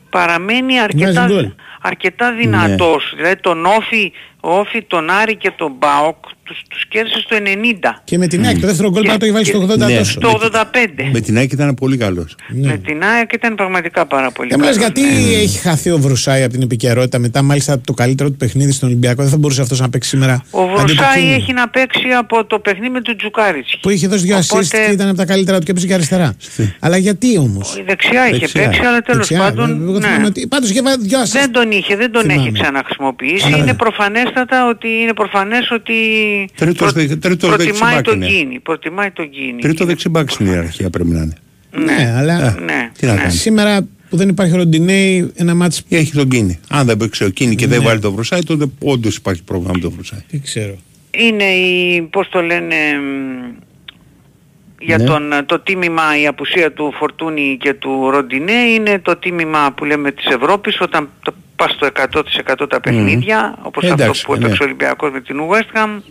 παραμένει 0.09 0.79
αρκετά, 0.79 1.11
Βγάζει 1.11 1.33
γκολ. 1.33 1.51
αρκετά 1.81 2.31
δυνατός. 2.31 3.13
Δηλαδή 3.15 3.35
τον 3.35 3.65
Όφη, 3.65 4.11
ο 4.41 4.57
Όφη, 4.59 4.83
τον 4.83 5.09
Άρη 5.09 5.35
και 5.35 5.51
τον 5.57 5.71
Μπάοκ 5.79 6.15
τους, 6.43 6.61
τους 6.69 6.87
κέρδισε 6.87 7.19
στο 7.19 7.35
90. 7.35 8.01
Και 8.03 8.17
με 8.17 8.27
την 8.27 8.45
ΑΕΚ 8.45 8.59
το 8.59 8.67
δεύτερο 8.67 8.89
γκολ 8.89 9.01
Και- 9.03 9.07
να 9.07 9.17
το 9.17 9.25
έχει 9.25 9.33
βάλει 9.33 9.45
στο 9.45 9.57
80 9.61 9.85
Ναι. 9.87 9.97
τόσο. 9.97 10.19
Το 10.19 10.29
85. 10.29 11.09
Με 11.11 11.19
την 11.19 11.37
ΑΕΚ 11.37 11.51
ήταν 11.51 11.73
πολύ 11.73 11.97
καλός. 11.97 12.35
Με 12.47 12.77
την 12.77 13.03
ΑΕΚ 13.03 13.33
ήταν 13.33 13.55
πραγματικά 13.55 14.05
πάρα 14.05 14.31
πολύ 14.31 14.49
Δεν 14.49 14.57
μου 14.59 14.65
λες 14.65 14.77
καλός, 14.77 14.93
γιατί 14.95 15.13
ναι. 15.13 15.35
έχει 15.41 15.57
χαθεί 15.57 15.89
ο 15.91 15.97
Βρουσάη 15.97 16.43
από 16.43 16.53
την 16.53 16.61
επικαιρότητα 16.61 17.19
μετά, 17.19 17.41
μάλιστα 17.41 17.81
το 17.81 17.93
καλύτερο 17.93 18.29
του 18.29 18.35
παιχνίδι 18.37 18.71
στον 18.71 18.87
Ολυμπιακό. 18.89 19.21
Δεν 19.21 19.31
θα 19.31 19.37
μπορούσε 19.37 19.61
αυτός 19.61 19.79
να 19.79 19.89
παίξει 19.89 20.09
σήμερα. 20.09 20.43
Ο 20.51 20.61
αντί 20.61 20.71
του 20.73 20.79
Βρουσάη 20.81 21.19
Κίνη, 21.21 21.33
έχει 21.33 21.53
να 21.53 21.69
παίξει 21.69 22.07
από 22.17 22.45
το 22.45 22.59
παιχνίδι 22.59 22.89
με 22.89 23.01
τον 23.01 23.17
Τζουκάριτς. 23.17 23.77
Που 23.81 23.89
είχε 23.89 24.07
δώσει 24.07 24.25
δύο 24.25 24.37
assist 24.37 24.49
Οπότε- 24.51 24.85
και 24.85 24.91
ήταν 24.91 25.07
από 25.07 25.17
τα 25.17 25.25
καλύτερα 25.25 25.57
του 25.59 25.65
και 25.65 25.71
έπαιζε 25.71 25.87
και 25.87 25.93
αριστερά. 25.93 26.35
Αλλά 26.79 26.97
γιατί 26.97 27.37
όμως; 27.37 27.75
Η 27.77 27.83
δεξιά 27.87 28.29
είχε 28.29 28.47
παίξει, 28.47 28.79
αλλά 28.79 29.01
τέλος 29.01 29.31
πάντων. 29.37 29.91
ναι. 29.99 30.07
Πάντως 30.49 30.69
είχε 30.69 30.81
βάλει 30.81 31.03
δύο 31.07 31.19
assist. 31.21 31.27
Δεν 31.31 31.51
τον 31.51 31.71
είχε, 31.71 31.95
δεν 31.95 32.11
τον 32.11 32.21
Θυμάμαι. 32.21 32.41
έχει 32.41 32.51
ξαναχρησιμοποιήσει. 32.51 33.45
Α, 33.45 33.49
είναι 33.49 33.57
ναι. 33.63 33.73
Προφανέστατα 34.31 34.67
ότι 34.69 34.87
είναι 34.87 35.13
προφανές 35.13 35.71
ότι 35.71 35.93
Τρίτος 36.55 36.93
δε- 36.93 37.15
τρίτος 37.15 37.49
προτιμάει 37.49 37.65
δεξιμπάκ 37.71 38.03
τον 38.03 38.15
είναι. 38.15 38.25
Κίνη. 38.27 38.59
Προτιμάει 38.59 39.11
τον 39.11 39.29
Κίνη. 39.29 39.61
Τρίτο 39.61 39.85
δεξιμπάκ 39.85 40.29
στην 40.29 40.45
ιεραρχία 40.45 40.89
πρέπει 40.89 41.09
να 41.09 41.21
είναι. 41.21 41.33
Ναι, 41.85 42.13
αλλά 42.17 42.57
Ναι. 42.65 42.91
Τι 42.99 43.05
να 43.05 43.15
κάνεις. 43.15 43.41
σήμερα 43.41 43.87
που 44.09 44.17
δεν 44.17 44.29
υπάρχει 44.29 44.55
ροντινέι, 44.55 45.31
ένα 45.35 45.55
μάτσο. 45.55 45.81
Έχει 45.89 46.11
τον 46.11 46.29
Κίνη. 46.29 46.59
Αν 46.69 46.85
δεν 46.85 46.97
παίξει 46.97 47.23
ο 47.23 47.29
Κίνη 47.29 47.55
και 47.55 47.67
δεν 47.67 47.79
Ναι. 47.79 47.85
βάλει 47.85 47.99
τον 47.99 48.13
Βρουσάη, 48.13 48.43
τότε 48.43 48.65
όντως 48.79 49.15
υπάρχει 49.15 49.43
πρόβλημα 49.43 49.71
με 49.73 49.79
τον 49.79 49.91
Βρουσάη. 49.91 50.19
Δεν 50.29 50.41
ξέρω. 50.41 50.75
Είναι 51.11 51.43
η, 51.43 52.01
πώς 52.01 52.29
το 52.29 52.41
λένε, 52.41 52.75
μ, 52.75 53.55
για 54.79 54.97
Ναι. 54.97 55.03
τον, 55.03 55.21
το 55.45 55.59
τίμημα 55.59 56.03
η 56.21 56.27
απουσία 56.27 56.71
του 56.71 56.93
Φορτούνη 56.97 57.57
και 57.59 57.73
του 57.73 58.09
Ροντινέ 58.11 58.51
είναι 58.75 58.99
το 58.99 59.15
τίμημα 59.15 59.71
που 59.75 59.85
λέμε 59.85 60.11
της 60.11 60.25
Ευρώπης 60.25 60.81
όταν 60.81 61.09
το 61.23 61.33
πας 61.55 61.71
στο 61.71 61.87
100% 62.63 62.69
τα 62.69 62.79
παιχνίδια 62.81 63.57
όπως 63.61 63.83
Εντάξει, 63.83 64.09
αυτό 64.09 64.25
που 64.27 64.33
ναι. 64.39 64.45
έπαιξε 64.45 64.63
ο 64.63 64.65
Ολυμπιακός 64.65 65.11
με 65.11 65.21
την 65.21 65.35
West 65.51 65.77
Ham 65.77 66.01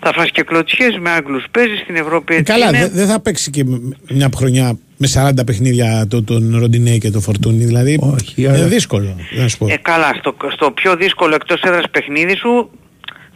θα 0.00 0.12
φας 0.14 0.30
και 0.30 0.42
κλωτσιές 0.42 0.98
με 1.00 1.10
Άγγλους 1.10 1.44
παίζεις 1.50 1.78
στην 1.80 1.96
Ευρώπη 1.96 2.34
έτσι 2.34 2.52
Καλά, 2.52 2.68
είναι. 2.68 2.78
δεν 2.78 2.90
δεν 2.92 3.06
θα 3.06 3.20
παίξει 3.20 3.50
και 3.50 3.64
μια 4.10 4.28
χρονιά 4.36 4.78
με 4.96 5.08
40 5.14 5.30
παιχνίδια 5.46 6.06
το, 6.10 6.22
τον 6.22 6.58
Ροντινέι 6.58 6.98
και 6.98 7.10
τον 7.10 7.20
Φορτούνι. 7.20 7.64
Δηλαδή 7.64 7.98
είναι 8.36 8.48
αλλά- 8.48 8.66
δύσκολο. 8.66 9.16
Να 9.38 9.48
σου 9.48 9.58
πω. 9.58 9.66
Ε, 9.68 9.76
καλά, 9.82 10.14
στο, 10.18 10.36
στο 10.52 10.70
πιο 10.70 10.96
δύσκολο 10.96 11.34
εκτός 11.34 11.60
έδρας 11.60 11.84
παιχνίδι 11.90 12.36
σου 12.36 12.70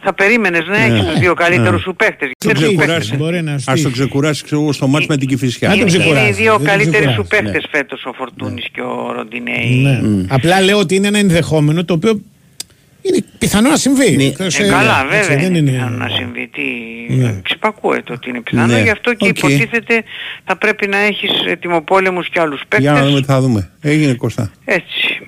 θα 0.03 0.13
περίμενες 0.13 0.65
να 0.67 0.77
Ναι. 0.77 0.83
έχεις 0.85 1.05
τους 1.05 1.19
δύο 1.19 1.33
καλύτερους 1.33 1.71
Ναι. 1.71 1.77
σου 1.81 1.95
παίχτες. 1.95 2.31
Τον 2.37 2.51
Δεν 2.51 2.53
τους 2.53 2.63
ξεκουράσει. 2.63 2.99
παίχτες; 2.99 3.17
Μπορεί 3.17 3.41
να 3.41 3.53
Α 3.53 3.57
στείλει. 3.59 3.81
τον 3.83 3.91
ξεκουράσει 3.91 4.43
ξέρω, 4.43 4.61
εγώ, 4.61 4.71
στο 4.71 4.87
ματς 4.87 5.05
με 5.05 5.17
την 5.17 5.27
Κηφισιά. 5.27 5.73
Είναι, 5.75 5.91
είναι 5.91 6.27
οι 6.27 6.31
δύο 6.31 6.51
δεν 6.57 6.57
τον 6.57 6.65
καλύτεροι 6.65 7.03
σου 7.03 7.09
ξεκουράσει, 7.21 7.27
παίχτες 7.43 7.65
φέτος 7.71 8.05
ο 8.05 8.13
Φορτούνης 8.13 8.65
και 8.71 8.81
ο 8.81 9.11
Ροντινέι. 9.15 9.75
Ναι. 9.83 10.25
Απλά 10.29 10.61
λέω 10.61 10.77
ότι 10.77 10.95
είναι 10.95 11.07
ένα 11.07 11.17
ενδεχόμενο 11.17 11.85
το 11.85 11.93
οποίο 11.93 12.21
είναι 13.01 13.17
πιθανό 13.37 13.69
να 13.69 13.75
συμβεί. 13.77 14.25
Εκτός, 14.25 14.59
Ε, 14.59 14.63
ε, 14.65 14.69
καλά, 14.69 15.05
έτσι, 15.11 15.17
βέβαια. 15.29 15.37
δεν 15.37 15.55
είναι 15.55 15.57
είναι- 15.57 15.71
πιθανό 15.71 15.97
να 15.97 16.09
συμβεί. 16.09 16.49
Τι... 16.53 16.61
Ναι. 17.13 17.39
Εξυπακούεται 17.43 18.13
ότι 18.13 18.29
είναι 18.29 18.41
πιθανό. 18.41 18.73
Ναι. 18.73 18.81
Γι' 18.81 18.89
αυτό 18.89 19.13
και 19.13 19.27
Οκ. 19.27 19.37
υποτίθεται 19.37 20.03
θα 20.45 20.57
πρέπει 20.57 20.87
να 20.87 20.97
έχεις 20.97 21.29
ετοιμοπόλεμους 21.47 22.29
και 22.29 22.39
άλλους 22.39 22.61
Για 22.79 22.91
να 22.91 22.97
δούμε 22.97 23.09
παίκτες. 23.09 23.25
τι 23.27 23.31
θα 23.33 23.41
δούμε. 23.41 23.69
Έγινε 23.81 24.13
Κωστά. 24.13 24.51
Έτσι. 24.65 25.19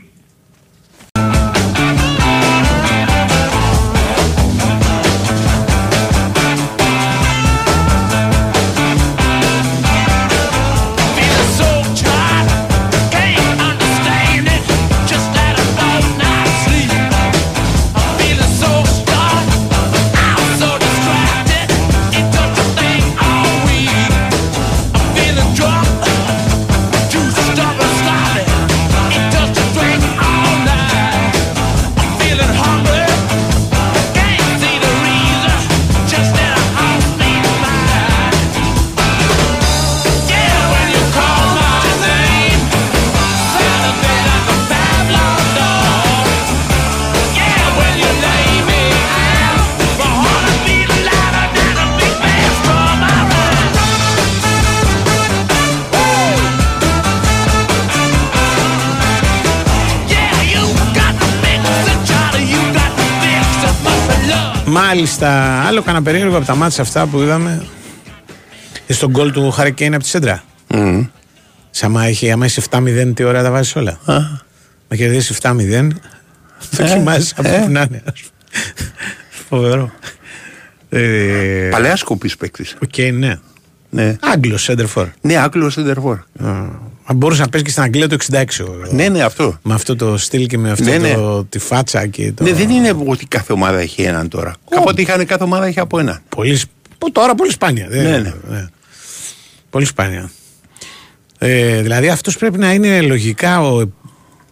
Μάλιστα, 65.20 65.62
άλλο 65.68 65.82
κανένα 65.82 66.04
περίεργο 66.04 66.38
από 66.38 66.46
τα 66.46 66.56
μάτια 66.56 66.84
αυτά 66.84 67.06
που 67.08 67.20
είδαμε. 67.20 67.66
Ε, 68.88 68.94
Στον 68.94 69.10
γκολ 69.10 69.32
του 69.32 69.52
Χαρικέιν 69.52 69.94
από 69.94 70.04
τη 70.04 70.10
Σέντρα. 70.10 70.44
Μμμ. 70.68 71.06
Σαν 71.70 71.90
άμα 71.90 72.06
έχει, 72.06 72.32
άμα 72.32 72.46
είσαι 72.46 72.62
7-0, 72.70 73.12
τι 73.16 73.24
ώρα 73.24 73.44
τα 73.44 73.52
βάζεις 73.52 73.76
όλα; 73.76 74.00
Α. 74.06 74.18
Να 74.88 74.96
κερδίσει 74.96 75.36
7-0, 75.42 75.88
δοκιμάζει 76.72 77.32
από 77.36 77.48
ε. 77.50 77.60
που 77.60 77.70
να 77.70 77.82
είναι. 77.82 78.04
ας 78.06 78.22
πούμε. 78.22 78.92
Φοβερό. 79.50 79.92
Ε, 80.90 81.68
Παλαιά 81.72 81.96
σκοπή 81.96 82.32
παίκτης. 82.40 82.76
Οκ, 82.84 83.14
ναι. 83.14 83.40
Ναι. 83.90 84.16
Άγγλος 84.20 84.64
Σέντερφορ. 84.64 85.08
Ναι, 85.22 85.36
Άγγλος 85.36 85.74
Σεντερφόρ. 85.74 86.20
Αν 86.40 86.85
μπορούσες 87.14 87.44
να 87.46 87.50
παίζει 87.50 87.66
και 87.66 87.72
στην 87.72 87.84
Αγγλία 87.84 88.08
το 88.10 88.14
66. 88.16 88.64
ο- 88.64 88.94
Ναι, 88.96 89.10
ναι, 89.10 89.22
αυτό. 89.24 89.58
Με 89.64 89.74
αυτό 89.74 89.96
το 89.96 90.18
στυλ 90.18 90.46
και 90.48 90.58
με 90.58 90.72
αυτό 90.72 90.84
Ναι, 90.84 90.98
ναι. 90.98 91.14
το, 91.14 91.44
τη 91.44 91.60
φάτσα 91.60 92.08
και 92.08 92.32
το. 92.32 92.44
Ναι, 92.44 92.54
δεν 92.54 92.70
είναι 92.70 92.96
ότι 93.06 93.26
κάθε 93.26 93.54
ομάδα 93.54 93.80
έχει 93.80 94.02
έναν 94.02 94.28
τώρα. 94.30 94.56
Κάποτε 94.70 95.02
είχαν 95.02 95.26
κάθε 95.26 95.44
ομάδα 95.44 95.66
έχει 95.66 95.80
από 95.80 96.00
έναν. 96.00 96.22
Πολύ, 96.30 96.56
σπ- 96.56 96.70
που 96.98 97.12
τώρα 97.12 97.36
πολύ 97.36 97.52
σπάνια. 97.52 97.88
δεν- 97.90 98.04
Ναι, 98.22 98.34
ναι. 98.50 98.68
Πολύ 99.70 99.86
σπάνια. 99.86 100.30
Ε, 101.38 101.82
δηλαδή 101.82 102.10
αυτός 102.10 102.38
πρέπει 102.38 102.58
να 102.58 102.74
είναι 102.74 103.02
λογικά 103.02 103.62
ο, 103.62 103.82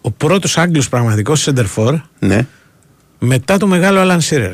ο 0.00 0.10
πρώτος 0.10 0.58
Άγγλος 0.58 0.88
πραγματικός 0.88 1.40
Σέντερφορ 1.40 1.98
Ναι. 2.18 2.46
μετά 3.18 3.56
το 3.56 3.66
μεγάλο 3.66 4.00
Άλαν 4.00 4.20
Σίρερ. 4.20 4.52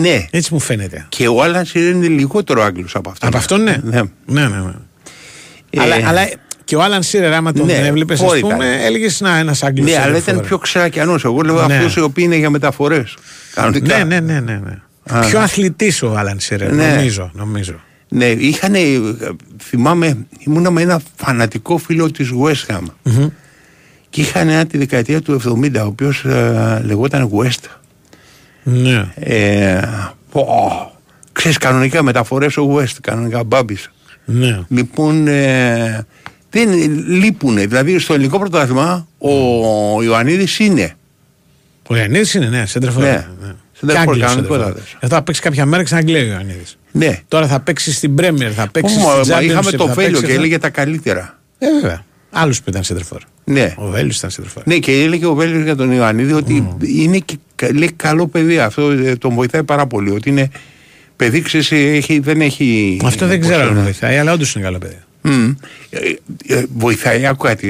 Ναι. 0.00 0.26
Έτσι 0.30 0.52
μου 0.54 0.60
φαίνεται. 0.60 1.06
Και 1.08 1.28
ο 1.28 1.42
Άλαν 1.42 1.64
Σίρερ 1.64 1.90
είναι 1.94 2.06
λιγότερο 2.08 2.62
Άγγλος 2.62 2.94
από 2.94 3.10
αυτόν. 3.10 3.28
Από 3.28 3.36
αυτόν, 3.38 3.62
ναι. 3.62 3.76
Ναι. 3.82 4.00
Ναι, 4.26 4.40
ναι, 4.48 4.56
ναι. 4.56 4.72
Ε, 5.70 5.80
αλλά, 5.80 6.08
αλλά 6.08 6.28
και 6.64 6.76
ο 6.76 6.82
Άλαν 6.82 7.02
Σίρερ, 7.02 7.32
άμα 7.34 7.52
τον 7.52 7.66
Ναι, 7.66 7.72
έβλεπες, 7.72 8.20
ας 8.20 8.26
φόρη 8.26 8.40
πούμε, 8.40 8.54
ήταν. 8.54 8.68
έλεγες 8.80 9.20
να 9.20 9.38
ένας 9.38 9.62
Άγγλος. 9.62 9.90
Ναι, 9.90 9.98
αλλά 9.98 10.16
ήταν 10.16 10.40
πιο 10.40 10.58
ξερακιανός. 10.58 11.24
Εγώ 11.24 11.40
λέω 11.40 11.66
Ναι. 11.66 11.74
αυτούς 11.76 11.96
οι 11.96 12.00
οποίοι 12.00 12.24
είναι 12.26 12.36
για 12.36 12.50
μεταφορές. 12.50 13.16
Κανονικά. 13.54 13.96
Ναι, 13.98 14.04
ναι, 14.04 14.20
ναι. 14.20 14.40
ναι, 14.40 14.60
ναι. 14.64 14.78
Α. 15.18 15.20
Πιο 15.20 15.38
αθλητής 15.40 16.02
ο 16.02 16.14
Άλαν 16.16 16.40
Σίρερ, 16.40 16.72
Ναι. 16.72 16.86
νομίζω. 16.94 17.30
νομίζω. 17.34 17.74
Ναι, 18.08 18.26
είχαν, 18.26 18.74
θυμάμαι, 19.62 20.26
ήμουνα 20.38 20.70
με 20.70 20.82
ένα 20.82 21.00
φανατικό 21.16 21.78
φίλο 21.78 22.10
της 22.10 22.30
West 22.42 22.74
Ham 22.74 22.80
Μμμ. 23.02 23.26
και 24.10 24.20
είχαν 24.20 24.48
ένα 24.48 24.66
τη 24.66 24.78
δεκαετία 24.78 25.22
του 25.22 25.40
70 25.64 25.82
ο 25.82 25.86
οποίος 25.86 26.24
ε, 26.24 26.82
λεγόταν 26.84 27.30
West. 27.32 27.64
Ναι. 28.62 29.08
Ε, 29.14 29.80
πω, 30.30 30.46
ξέρεις 31.32 31.58
κανονικά 31.58 32.02
μεταφορές 32.02 32.56
ο 32.56 32.74
West, 32.76 32.96
κανονικά 33.02 33.44
μπάμπης. 33.44 33.90
Ναι. 34.30 34.60
Λοιπόν, 34.68 35.26
ε, 35.28 36.06
δεν 36.50 36.68
λείπουνε. 37.08 37.66
Δηλαδή 37.66 37.98
στο 37.98 38.14
ελληνικό 38.14 38.38
πρωτάθλημα 38.38 39.06
ο 39.18 40.02
Ιωαννίδης 40.02 40.58
είναι. 40.58 40.94
Ο 41.88 41.96
Ιωαννίδης 41.96 42.34
είναι, 42.34 42.46
ναι, 42.48 42.66
σέντερφορ. 42.66 43.02
Ναι. 43.02 43.10
ναι. 43.10 43.52
Σέντερφορ, 43.72 44.04
Και 44.04 44.10
Άγγλος 44.10 44.18
κανονικό 44.26 44.52
σέντερφορ. 44.54 44.74
θα 44.74 44.80
δεις. 44.80 44.94
Αυτό 45.02 45.14
θα 45.16 45.22
παίξει 45.22 45.40
κάποια 45.40 45.66
μέρα 45.66 45.80
και 45.82 45.86
στην 45.88 45.98
Αγγλία 45.98 46.20
ο 46.22 46.26
Ιωαννίδης. 46.26 46.78
Ναι. 46.92 47.18
Τώρα 47.28 47.46
θα 47.46 47.60
παίξει 47.60 47.92
στην 47.92 48.14
Πρέμιερ, 48.14 48.52
θα 48.54 48.68
παίξει 48.70 48.96
Μα- 48.98 49.02
στην 49.22 49.34
μα 49.34 49.38
Championship, 49.38 49.42
είχαμε 49.44 49.70
το 49.70 49.86
θα 49.86 49.92
Βέλιο 49.92 50.10
παίξει 50.10 50.20
και 50.20 50.26
αυτό. 50.26 50.38
έλεγε 50.40 50.58
τα 50.58 50.70
καλύτερα. 50.70 51.38
Ε, 51.58 51.66
βέβαια. 51.80 52.04
Άλλος 52.30 52.58
που 52.62 52.70
ήταν 52.70 52.82
σέντερφορ. 52.82 53.20
Ναι. 53.44 53.74
Ο 53.76 53.86
Βέλιος 53.90 54.16
ήταν 54.18 54.30
σέντερφορ. 54.30 54.62
Ναι, 54.66 54.76
και 54.78 54.92
έλεγε 54.92 55.26
ο 55.26 55.34
Βέλγιος 55.34 55.62
για 55.62 55.76
τον 55.76 55.92
Ιωαννίδη 55.92 56.32
ότι 56.32 56.76
είναι 56.80 57.18
και 57.18 57.38
κα- 57.54 57.72
λέει, 57.74 57.92
καλό 57.96 58.26
παιδί. 58.26 58.58
Αυτό 58.58 58.90
ε, 58.90 59.16
τον 59.16 59.34
βοηθάει 59.34 59.62
πάρα 59.62 59.86
πολύ. 59.86 60.10
Ότι 60.10 60.28
είναι 60.28 60.50
παιδί 61.18 61.40
ξέρεις, 61.40 61.72
έχει, 61.72 62.18
δεν 62.18 62.40
έχει. 62.40 62.98
Αυτό 63.04 63.26
δεν 63.26 63.38
πώς 63.38 63.48
ξέρω 63.48 63.62
αν 63.62 63.68
λένε. 63.68 63.80
βοηθάει, 63.82 64.16
αλλά 64.18 64.32
όντως 64.32 64.54
είναι 64.54 64.64
καλό 64.64 64.78
παιδί. 64.78 64.98
Μμ. 65.22 65.50
Ε, 65.90 65.98
ε, 66.54 66.64
βοηθάει, 66.76 67.26
άκου 67.26 67.44
κάτι. 67.44 67.68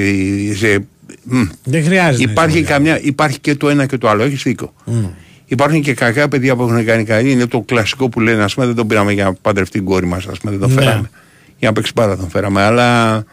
σε- 0.57 0.87
μμ. 1.25 1.43
Δεν 1.65 1.85
χρειάζεται. 1.85 2.25
να 2.25 2.31
Υπάρχει, 2.33 2.59
είσαι 2.59 2.66
καμιά, 2.69 3.01
υπάρχει 3.03 3.39
και 3.41 3.55
το 3.55 3.69
ένα 3.69 3.87
και 3.87 3.99
το 3.99 4.09
άλλο, 4.09 4.23
έχεις 4.23 4.43
δίκιο. 4.43 4.73
Μμ. 4.85 5.05
Υπάρχουν 5.47 5.81
και 5.83 5.95
κακά 5.95 6.29
παιδιά 6.29 6.57
που 6.57 6.62
έχουν 6.62 6.85
κάνει 6.85 7.05
καλή. 7.05 7.31
Είναι 7.31 7.47
το 7.47 7.61
κλασικό 7.61 8.09
που 8.09 8.20
λένε, 8.20 8.43
ας 8.43 8.55
πούμε, 8.55 8.66
δεν 8.66 8.75
τον 8.75 8.87
πήραμε 8.87 9.12
για 9.12 9.25
να 9.25 9.33
παντρευτεί 9.35 9.79
την 9.79 9.85
κόρη 9.87 10.07
μας, 10.07 10.27
ας 10.27 10.39
πούμε, 10.39 10.53
δεν 10.57 10.61
τον 10.61 10.75
Ναι. 10.75 10.81
φέραμε. 10.83 11.11
Για 11.59 11.69
να 11.69 11.75
παίξει 11.75 11.93
πάρα 11.93 12.16
τον 12.16 12.29
φέραμε. 12.31 12.62
Αλλά 12.62 13.25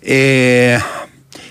ε, 0.00 0.76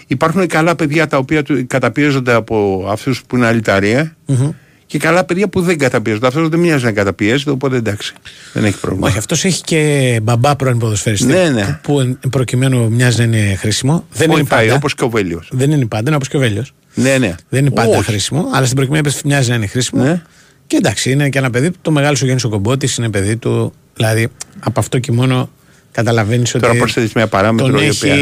υπάρχουν 0.07 0.47
καλά 0.47 0.75
παιδιά 0.75 1.07
τα 1.07 1.17
οποία 1.17 1.43
του- 1.43 1.67
καταπιέζονται 1.67 2.33
από 2.33 2.87
αυτούς 2.91 3.21
που 3.27 3.35
είναι 3.35 3.45
αλυταρία 3.47 4.15
Μμμ. 4.25 4.49
Και 4.97 5.07
καλά 5.07 5.23
παιδιά 5.23 5.47
που 5.47 5.61
δεν 5.61 5.77
καταπιέζονται. 5.77 6.27
Αυτός 6.27 6.49
δεν 6.49 6.59
μοιάζει 6.59 6.83
να 6.83 6.91
καταπιέζεται, 6.91 7.49
οπότε 7.49 7.75
εντάξει. 7.75 8.13
Δεν 8.53 8.65
έχει 8.65 8.79
πρόβλημα. 8.79 9.07
Όχι, 9.07 9.17
αυτός 9.17 9.45
έχει 9.45 9.61
και 9.61 10.19
μπαμπά 10.23 10.55
πρώην 10.55 10.77
ποδοσφαιριστή. 10.77 11.25
Ναι, 11.27 11.49
ναι. 11.49 11.79
Που 11.83 11.99
εν- 11.99 12.19
προκειμένου 12.29 12.91
μοιάζει 12.91 13.17
να 13.17 13.23
είναι 13.23 13.55
χρήσιμο. 13.55 14.05
Δεν 14.11 14.25
είναι 14.27 14.35
Βοηθάει, 14.35 14.63
πάντα. 14.65 14.75
όπως 14.75 14.95
και 14.95 15.03
ο 15.03 15.09
Βέλιος. 15.09 15.49
Δεν 15.51 15.71
είναι 15.71 15.85
πάντα, 15.85 16.03
είναι 16.07 16.15
όπως 16.15 16.27
και 16.27 16.37
ο 16.37 16.39
Βέλιος. 16.39 16.73
Ναι, 16.93 17.17
ναι. 17.17 17.35
Δεν 17.49 17.61
είναι 17.65 17.71
πάντα 17.75 17.97
Όχι. 17.97 18.03
χρήσιμο, 18.03 18.49
αλλά 18.53 18.63
στην 18.65 18.75
προκειμένη 18.75 19.03
περίπτωση 19.03 19.27
μοιάζει 19.27 19.49
να 19.49 19.55
είναι 19.55 19.67
χρήσιμο. 19.67 20.03
Ναι. 20.03 20.21
Και 20.67 20.75
εντάξει, 20.75 21.11
είναι 21.11 21.29
και 21.29 21.37
ένα 21.37 21.49
παιδί 21.49 21.71
που 21.71 21.77
το 21.81 21.91
μεγάλο 21.91 22.15
σου 22.15 22.25
γέννη 22.25 22.41
ο 22.45 22.49
κομπότης, 22.49 22.95
είναι 22.97 23.09
παιδί 23.09 23.35
του. 23.37 23.73
Δηλαδή, 23.95 24.27
από 24.59 24.79
αυτό 24.79 24.99
και 24.99 25.11
μόνο 25.11 25.49
καταλαβαίνεις 25.91 26.55
ότι. 26.55 26.63
Τώρα 26.63 26.77
προσθέτεις 26.77 27.13
μια 27.13 27.27
παράμετρο 27.27 27.71
Τον 27.71 27.81
η 27.83 27.85
έχει 27.85 28.09
οποία- 28.11 28.15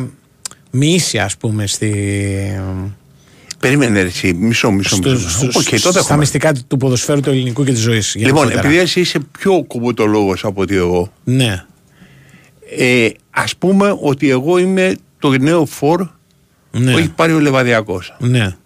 ναι. 0.00 0.06
μοιήσει, 0.70 1.18
ας 1.18 1.36
πούμε, 1.36 1.66
στη, 1.66 1.92
Περίμενε 3.64 4.00
ρε, 4.02 4.06
εσύ, 4.08 4.32
μισό, 4.32 4.70
μισό. 4.70 4.96
στο- 4.96 5.10
μισό. 5.10 5.28
στο- 5.28 5.46
Οκ, 5.46 5.64
τότε 5.68 5.78
στα 5.78 5.98
έχουμε. 5.98 6.16
μυστικά 6.18 6.52
του 6.68 6.76
ποδοσφαίρου 6.76 7.20
του 7.20 7.30
ελληνικού 7.30 7.64
και 7.64 7.72
της 7.72 7.80
ζωής. 7.80 8.14
Λοιπόν, 8.14 8.50
επειδή 8.50 8.78
εσύ 8.78 9.00
είσαι 9.00 9.18
πιο 9.38 9.64
κομποτολόγος 9.64 10.44
από 10.44 10.60
ότι 10.60 10.76
εγώ, 10.76 11.12
Ναι. 11.24 11.64
ε, 12.76 13.08
ας 13.30 13.56
πούμε 13.56 13.96
ότι 14.00 14.30
εγώ 14.30 14.58
είμαι 14.58 14.94
το 15.18 15.30
νέο 15.38 15.64
φορ 15.64 16.06
Ναι. 16.70 16.92
που 16.92 16.98
έχει 16.98 17.08
πάρει 17.10 17.32
ο 17.32 17.38
Λεβαδιακός. 17.40 18.16
Ναι. 18.18 18.56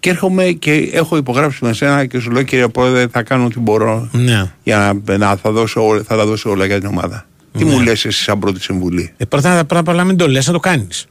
Και 0.00 0.10
έρχομαι 0.10 0.44
και 0.50 0.72
έχω 0.92 1.16
υπογράψει 1.16 1.64
με 1.64 1.72
σένα 1.72 2.06
και 2.06 2.18
σου 2.18 2.30
λέω 2.30 2.42
κύριε 2.42 2.68
Πρόεδρε 2.68 3.06
θα 3.08 3.22
κάνω 3.22 3.44
ό,τι 3.44 3.60
μπορώ 3.60 4.08
Ναι. 4.12 4.50
για 4.62 5.00
να, 5.06 5.16
να 5.18 5.36
θα, 5.36 5.50
δώσω, 5.50 5.86
όλα- 5.86 6.02
θα 6.02 6.16
τα 6.16 6.26
δώσω 6.26 6.50
όλα 6.50 6.66
για 6.66 6.78
την 6.80 6.88
ομάδα. 6.88 7.26
Τι 7.58 7.64
μου 7.64 7.80
λες 7.80 8.04
εσύ 8.04 8.22
σαν 8.22 8.38
πρώτη 8.38 8.60
συμβουλή; 8.62 9.12
Ε, 9.16 9.24
πρώτα 9.24 9.50
πρώτα 9.64 9.78
απ' 9.80 9.88
όλα 9.88 10.04
μην 10.04 10.16
το 10.16 10.28
λες, 10.28 10.46
να 10.46 10.52
το 10.52 10.58
κάνεις. 10.60 11.06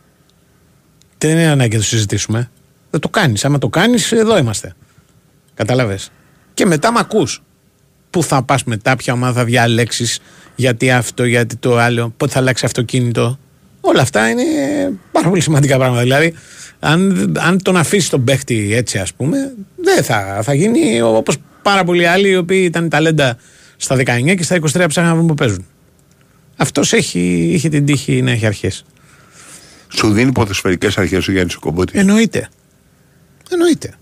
Δεν 1.18 1.31
είναι 1.31 1.48
ανάγκη 1.48 1.73
να 1.76 1.81
το 1.81 1.88
συζητήσουμε. 1.88 2.49
Δεν 2.91 2.99
το 2.99 3.09
κάνεις. 3.09 3.45
Άμα 3.45 3.57
το 3.57 3.69
κάνεις, 3.69 4.11
εδώ 4.11 4.38
είμαστε. 4.38 4.73
Κατάλαβες. 5.53 6.11
Και 6.53 6.65
μετά 6.65 6.91
μ' 6.91 6.97
ακούς. 6.97 7.43
Πού 8.09 8.23
θα 8.23 8.43
πας 8.43 8.63
μετά, 8.63 8.95
ποια 8.95 9.13
ομάδα 9.13 9.34
θα 9.34 9.45
διαλέξεις, 9.45 10.19
γιατί 10.55 10.91
αυτό, 10.91 11.26
γιατί 11.26 11.55
το 11.55 11.77
άλλο, 11.77 12.13
πότε 12.18 12.31
θα 12.31 12.39
αλλάξει 12.39 12.65
αυτοκίνητο. 12.65 13.39
Όλα 13.81 14.01
αυτά 14.01 14.30
είναι 14.30 14.43
πάρα 15.11 15.30
πολύ 15.30 15.41
σημαντικά 15.41 15.77
πράγματα. 15.77 16.01
Δηλαδή, 16.01 16.34
αν, 16.80 17.31
αν 17.39 17.61
τον 17.61 17.77
αφήσεις 17.77 18.09
τον 18.09 18.23
παίχτη 18.23 18.73
έτσι, 18.73 18.97
ας 18.97 19.13
πούμε, 19.13 19.53
δεν 19.76 20.03
θα, 20.03 20.39
θα 20.43 20.53
γίνει 20.53 21.01
όπως 21.01 21.38
πάρα 21.61 21.84
πολλοί 21.84 22.05
άλλοι 22.05 22.30
οι 22.30 22.35
οποίοι 22.35 22.61
ήταν 22.65 22.89
ταλέντα 22.89 23.38
στα 23.77 23.95
19 23.95 24.35
και 24.35 24.43
στα 24.43 24.55
23 24.55 24.85
ψάχναν 24.88 25.05
να 25.05 25.13
βρουν 25.13 25.27
που 25.27 25.34
παίζουν. 25.34 25.65
Αυτός 26.55 26.93
έχει, 26.93 27.49
είχε 27.51 27.69
την 27.69 27.85
τύχη 27.85 28.22
να 28.22 28.31
έχει 28.31 28.45
αρχές. 28.45 28.85
Σου 29.88 30.11
δίνει 30.11 30.31
ποδοσφαιρικές 30.31 30.97
αρχές 30.97 31.27
ο 31.27 31.31
Γιάννης 31.31 31.55
ο 31.55 31.59
Κομπότης. 31.59 31.99
Εννοείται. 31.99 32.49
Εννοείται. 33.52 33.94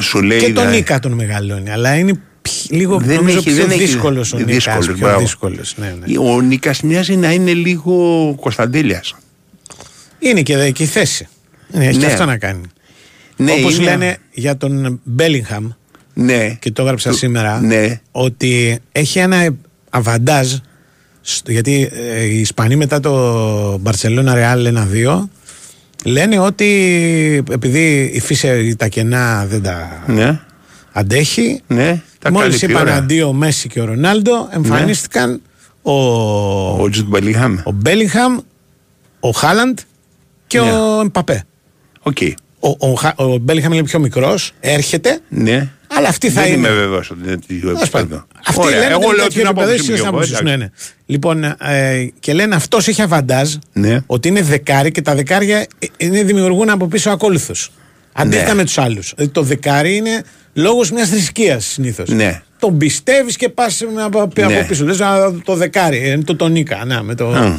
Σου 0.00 0.22
λέει 0.22 0.38
και 0.38 0.44
τον 0.44 0.54
δηλαδή- 0.54 0.76
Νίκα 0.76 0.98
τον 0.98 1.12
μεγαλώνει, 1.12 1.70
αλλά 1.70 1.94
είναι 1.96 2.12
πι- 2.42 2.70
λίγο 2.70 2.98
Δεν 2.98 3.16
νομίζω 3.16 3.36
έχει- 3.38 3.46
πιο 3.46 3.54
δεν 3.56 3.70
έχει- 3.70 3.80
δύσκολος 3.84 4.32
ο 4.32 4.36
Νίκας. 4.36 4.54
δύσκολος, 4.54 4.86
πιο 4.86 4.96
μπράβο. 4.96 5.20
δύσκολος, 5.20 5.74
ναι, 5.76 5.94
ναι. 6.06 6.18
Ο 6.18 6.40
Νίκας 6.40 6.82
μοιάζει 6.82 7.16
να 7.16 7.32
είναι 7.32 7.52
λίγο 7.52 8.34
Κωνσταντέλιας. 8.40 9.14
Είναι 10.18 10.42
και, 10.42 10.56
δε- 10.56 10.70
και 10.70 10.82
η 10.82 10.86
θέση. 10.86 11.28
Είναι, 11.74 11.86
έχει 11.86 11.98
Ναι. 11.98 12.04
και 12.06 12.10
αυτό 12.12 12.24
να 12.24 12.36
κάνει. 12.38 12.60
Ναι, 13.36 13.52
Όπως 13.52 13.76
είναι- 13.76 13.84
λένε 13.84 14.16
για 14.32 14.56
τον 14.56 15.00
Μπέλιγχαμ 15.04 15.68
Ναι. 16.14 16.48
και 16.48 16.70
το 16.70 16.82
έγραψα 16.82 17.10
Του- 17.10 17.16
σήμερα 17.16 17.60
ναι. 17.60 18.00
ότι 18.12 18.78
έχει 18.92 19.18
ένα 19.18 19.54
αβαντάζ 19.90 20.54
στο- 21.20 21.52
γιατί 21.52 21.90
ε, 21.92 22.22
οι 22.24 22.38
Ισπανοί 22.40 22.76
μετά 22.76 23.00
το 23.00 23.78
Μπαρσελόνα 23.78 24.34
Ρεάλ 24.34 24.66
1-2 24.66 25.28
λένε 26.04 26.38
ότι 26.38 26.66
επειδή 27.50 28.10
η 28.14 28.20
φύση 28.20 28.76
τα 28.76 28.88
κενά 28.88 29.46
δεν 29.48 29.62
τα 29.62 30.02
Ναι. 30.06 30.40
αντέχει 30.92 31.60
Ναι. 31.66 32.02
Τα 32.18 32.30
Μόλις 32.30 32.46
καλύπτει, 32.48 32.64
είπαν 32.72 32.82
ωραία. 32.82 32.96
αντίο 32.96 33.28
ο 33.28 33.32
Μέσι 33.32 33.68
και 33.68 33.80
ο 33.80 33.84
Ρονάλντο, 33.84 34.48
εμφανίστηκαν 34.50 35.40
ο, 35.82 35.92
Ο 36.82 36.88
Τζουτ 36.90 37.06
Μπέλιγχαμ. 37.08 37.56
ο 37.64 37.70
Μπέλιγχαμ, 37.72 38.38
ο 39.20 39.30
Χάλαντ 39.30 39.78
και 40.46 40.60
Ναι. 40.60 40.72
ο 40.72 41.00
Εμπαπέ. 41.00 41.44
Οκ. 42.02 42.16
Ο, 42.60 42.68
ο, 42.90 42.94
Χα- 42.94 43.14
ο 43.18 43.38
Μπέλιγχαμ 43.38 43.72
είναι 43.72 43.84
πιο 43.84 43.98
μικρός, 43.98 44.52
έρχεται, 44.60 45.20
Ναι. 45.28 45.68
Αλλά 45.96 46.08
αυτή 46.08 46.30
θα 46.30 46.42
Δεν 46.42 46.52
είναι. 46.52 46.68
είμαι 46.68 46.76
βέβαιος 46.76 47.10
ότι 47.10 47.20
είναι 47.24 47.36
τέτοιο 47.36 47.60
Τέλος 47.72 47.88
πάντων. 47.90 48.06
επίπεδο. 48.06 48.26
Αυτοί 48.46 48.60
Ωραία, 48.60 48.78
λένε 48.78 48.90
Εγώ 48.90 48.96
ότι 48.96 49.06
είναι 49.06 49.16
λέω 49.16 49.24
τέτοιο 49.26 49.40
την 49.40 49.46
επίπεδο, 49.46 49.70
άποψη 49.72 49.74
εσύ 49.74 49.90
μου. 49.90 49.90
λες 49.90 49.94
την 49.94 49.94
και 49.94 50.00
εγώ, 50.00 50.08
άποψη 50.08 50.28
σου, 50.28 50.34
εντάξει. 50.40 50.56
ναι, 50.58 50.64
ναι. 50.64 50.70
Λοιπόν, 51.06 51.44
ε, 51.44 52.12
και 52.20 52.32
λένε 52.32 52.54
αυτός 52.54 52.88
έχει 52.88 53.02
αβαντάζ 53.02 53.54
Ναι. 53.72 54.00
ότι 54.06 54.28
είναι 54.28 54.42
δεκάρι 54.42 54.90
και 54.90 55.02
τα 55.02 55.14
δεκάρια 55.14 55.58
ε, 55.58 55.66
είναι, 55.96 56.22
δημιουργούν 56.22 56.70
από 56.70 56.86
πίσω 56.86 57.10
ακόλουθους. 57.10 57.70
Αντίθετα 58.12 58.48
Ναι. 58.48 58.54
με 58.54 58.64
τους 58.64 58.78
άλλους. 58.78 59.14
Το 59.32 59.42
δεκάρι 59.42 59.96
είναι 59.96 60.22
λόγος 60.52 60.90
μιας 60.90 61.08
θρησκείας 61.08 61.64
συνήθως. 61.64 62.08
Ναι. 62.08 62.42
Τον 62.58 62.78
πιστεύεις 62.78 63.36
και 63.36 63.48
πας 63.48 63.82
από, 64.04 64.20
από 64.22 64.44
Ναι. 64.44 64.64
πίσω. 64.68 64.84
Λες, 64.84 65.00
«Α, 65.00 65.32
το 65.44 65.54
δεκάρι, 65.54 66.08
είναι 66.10 66.22
το 66.24 66.36
τονίκα. 66.36 66.84
Να, 66.84 67.02
με 67.02 67.14
το, 67.14 67.26
Μμ. 67.26 67.56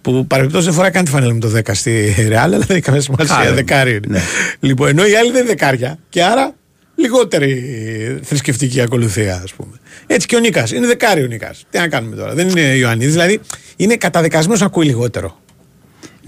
που 0.00 0.26
παρεμπιπτόντως 0.26 0.66
δεν 0.66 0.74
φοράει 0.74 0.90
καν 0.90 1.04
τη 1.04 1.10
φανέλα 1.10 1.32
με 1.34 1.40
το 1.40 1.48
10 1.48 1.74
στη 1.74 2.14
Ρεάλ, 2.28 2.52
αλλά 2.54 2.58
δεν 2.58 2.76
έχει 2.76 2.80
καμία 2.80 3.00
σημασία. 3.00 3.36
Καλά. 3.36 3.52
Δεκάρι 3.52 3.90
είναι. 3.90 4.00
Ναι. 4.08 4.20
Λοιπόν, 4.60 4.88
ενώ 4.88 5.06
οι 5.06 5.14
άλλοι 5.16 5.30
δεν 5.30 5.40
είναι 5.40 5.48
δεκάρια. 5.48 5.98
Και 6.08 6.22
άρα 6.24 6.54
λιγότερη 7.00 8.20
θρησκευτική 8.22 8.80
ακολουθία, 8.80 9.40
ας 9.44 9.52
πούμε. 9.52 9.72
Έτσι 10.06 10.26
και 10.26 10.36
ο 10.36 10.38
Νίκας. 10.38 10.70
Είναι 10.72 10.86
δεκάρι 10.86 11.22
ο 11.22 11.26
Νίκας. 11.26 11.64
Τι 11.70 11.78
να 11.78 11.88
κάνουμε 11.88 12.16
τώρα. 12.16 12.34
Δεν 12.34 12.48
είναι 12.48 12.60
Ιωαννίδης. 12.60 13.12
Δηλαδή 13.12 13.40
είναι 13.76 13.96
καταδικασμένος 13.96 14.60
να 14.60 14.66
ακούει 14.66 14.84
λιγότερο. 14.86 15.38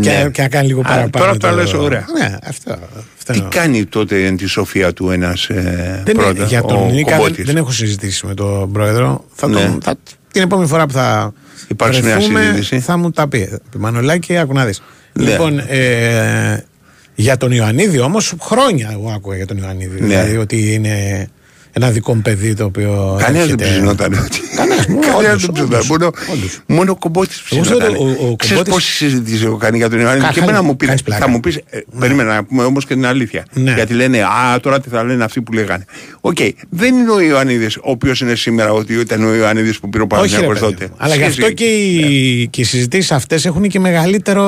Και, 0.02 0.10
Ναι. 0.10 0.30
και 0.30 0.42
να 0.42 0.48
κάνει 0.48 0.66
λίγο 0.66 0.80
Α, 0.80 0.84
παραπάνω. 0.84 1.10
τώρα 1.10 1.36
το 1.36 1.50
λες 1.62 1.72
ωραία. 1.72 2.04
Ναι, 2.18 2.36
αυτό. 2.44 2.72
αυτό 2.72 3.32
Τι 3.32 3.38
εννοώ. 3.38 3.48
κάνει 3.50 3.84
τότε 3.84 4.24
εν 4.26 4.36
τη 4.36 4.46
σοφία 4.46 4.92
του 4.92 5.10
ένας 5.10 5.48
ε, 5.48 6.02
Δεν, 6.04 6.14
πρώτα, 6.16 6.44
για 6.44 6.62
τον 6.62 6.76
ο 6.76 6.90
Νίκα 6.90 7.10
δεν, 7.10 7.18
Κομπότης. 7.20 7.44
δεν 7.46 7.56
έχω 7.56 7.70
συζητήσει 7.70 8.26
με 8.26 8.34
τον 8.34 8.72
πρόεδρο. 8.72 9.24
Θα 9.34 9.48
Ναι. 9.48 9.60
τον, 9.60 9.80
θα, 9.82 9.94
την 10.32 10.42
επόμενη 10.42 10.68
φορά 10.68 10.86
που 10.86 10.92
θα 10.92 11.32
Υπάρξει 11.68 12.02
μια 12.02 12.14
βρεθούμε, 12.14 12.40
συζήτηση; 12.40 12.80
θα 12.80 12.96
μου 12.96 13.10
τα 13.10 13.28
πει. 13.28 13.58
Μανολάκη, 13.78 14.36
άκου 14.36 14.52
να 14.52 14.64
δεις. 14.64 14.82
Ναι. 15.12 15.30
Λοιπόν, 15.30 15.58
ε, 15.58 16.64
για 17.14 17.36
τον 17.36 17.50
Ιωαννίδη 17.52 17.98
όμως 17.98 18.34
χρόνια 18.40 18.88
εγώ 18.92 19.10
άκουγα 19.14 19.36
για 19.36 19.46
τον 19.46 19.56
Ιωαννίδη. 19.56 20.00
Ναι. 20.00 20.06
Δηλαδή 20.06 20.36
ότι 20.36 20.72
είναι 20.72 21.26
ένα 21.74 21.90
δικό 21.90 22.14
μου 22.14 22.20
παιδί 22.22 22.54
το 22.54 22.64
οποίο. 22.64 23.16
Κανένας 23.18 23.46
δεν 23.46 23.58
έρχεται- 23.58 23.68
ψινόταν 23.76 24.12
ότι. 24.12 24.40
Κανένας, 24.56 24.86
Κανένας 25.10 25.44
όντως, 25.44 25.68
δεν 25.68 25.78
ψινόταν. 25.78 25.80
όντως, 25.80 25.88
Μόνο, 25.88 26.12
όντως. 26.32 26.60
μόνο 26.66 26.92
ο 26.92 26.96
κομπότης 26.96 27.42
Εγώ 27.50 27.60
ξέρω 27.62 27.78
ψινόταν. 27.78 28.06
ότι 28.06 28.22
ο- 28.22 28.28
ο 28.30 28.36
Ξέρεις 28.36 28.56
Κομπότης- 28.56 28.72
πόση 28.72 28.92
συζήτηση 28.92 29.44
έχω 29.44 29.56
κάνει 29.56 29.76
για 29.76 29.90
τον 29.90 30.00
Ιωάννη. 30.00 30.20
Κα- 30.24 30.28
Και 30.32 30.38
εμένα 30.38 30.52
χάλια, 30.52 30.68
μου 30.68 30.76
πήρε. 30.76 30.86
κάνεις 30.86 31.02
πλάκα. 31.02 31.24
Θα 31.24 31.30
μου 31.30 31.40
πει. 31.40 31.64
Περίμενα 31.98 32.34
να 32.34 32.44
πούμε 32.44 32.64
όμως 32.64 32.86
και 32.86 32.94
την 32.94 33.06
αλήθεια. 33.06 33.44
Ναι. 33.52 33.72
Γιατί 33.74 33.94
λένε 33.94 34.22
Α, 34.22 34.60
τώρα 34.60 34.80
τι 34.80 34.88
θα 34.88 35.04
λένε 35.04 35.24
αυτοί 35.24 35.42
που 35.42 35.52
λέγανε. 35.52 35.84
Οκ, 36.20 36.36
δεν 36.70 36.94
είναι 36.94 37.10
ο 37.10 37.20
Ιωαννίδης 37.20 37.76
ο 37.76 37.80
οποίος 37.90 38.20
είναι 38.20 38.34
σήμερα 38.34 38.72
ότι 38.72 38.92
ήταν 38.94 39.24
ο 39.24 39.34
Ιωαννίδης 39.34 39.78
που 39.78 39.88
πήρε 39.88 40.02
ο 40.02 40.06
Όχι, 40.10 40.34
ρε 40.34 40.40
Παναγιώτο 40.40 40.60
παιδί 40.60 40.72
τότε. 40.74 40.86
μου. 40.90 40.94
Αλλά 40.98 41.14
γι' 41.14 41.22
αυτό 41.22 41.32
Σχέση. 41.34 41.54
και 41.54 41.64
οι, 41.64 42.46
και 42.46 42.60
οι 42.60 42.64
συζητήσεις 42.64 43.12
αυτές 43.12 43.44
έχουν 43.44 43.68
και 43.68 43.78
μεγαλύτερο. 43.80 44.46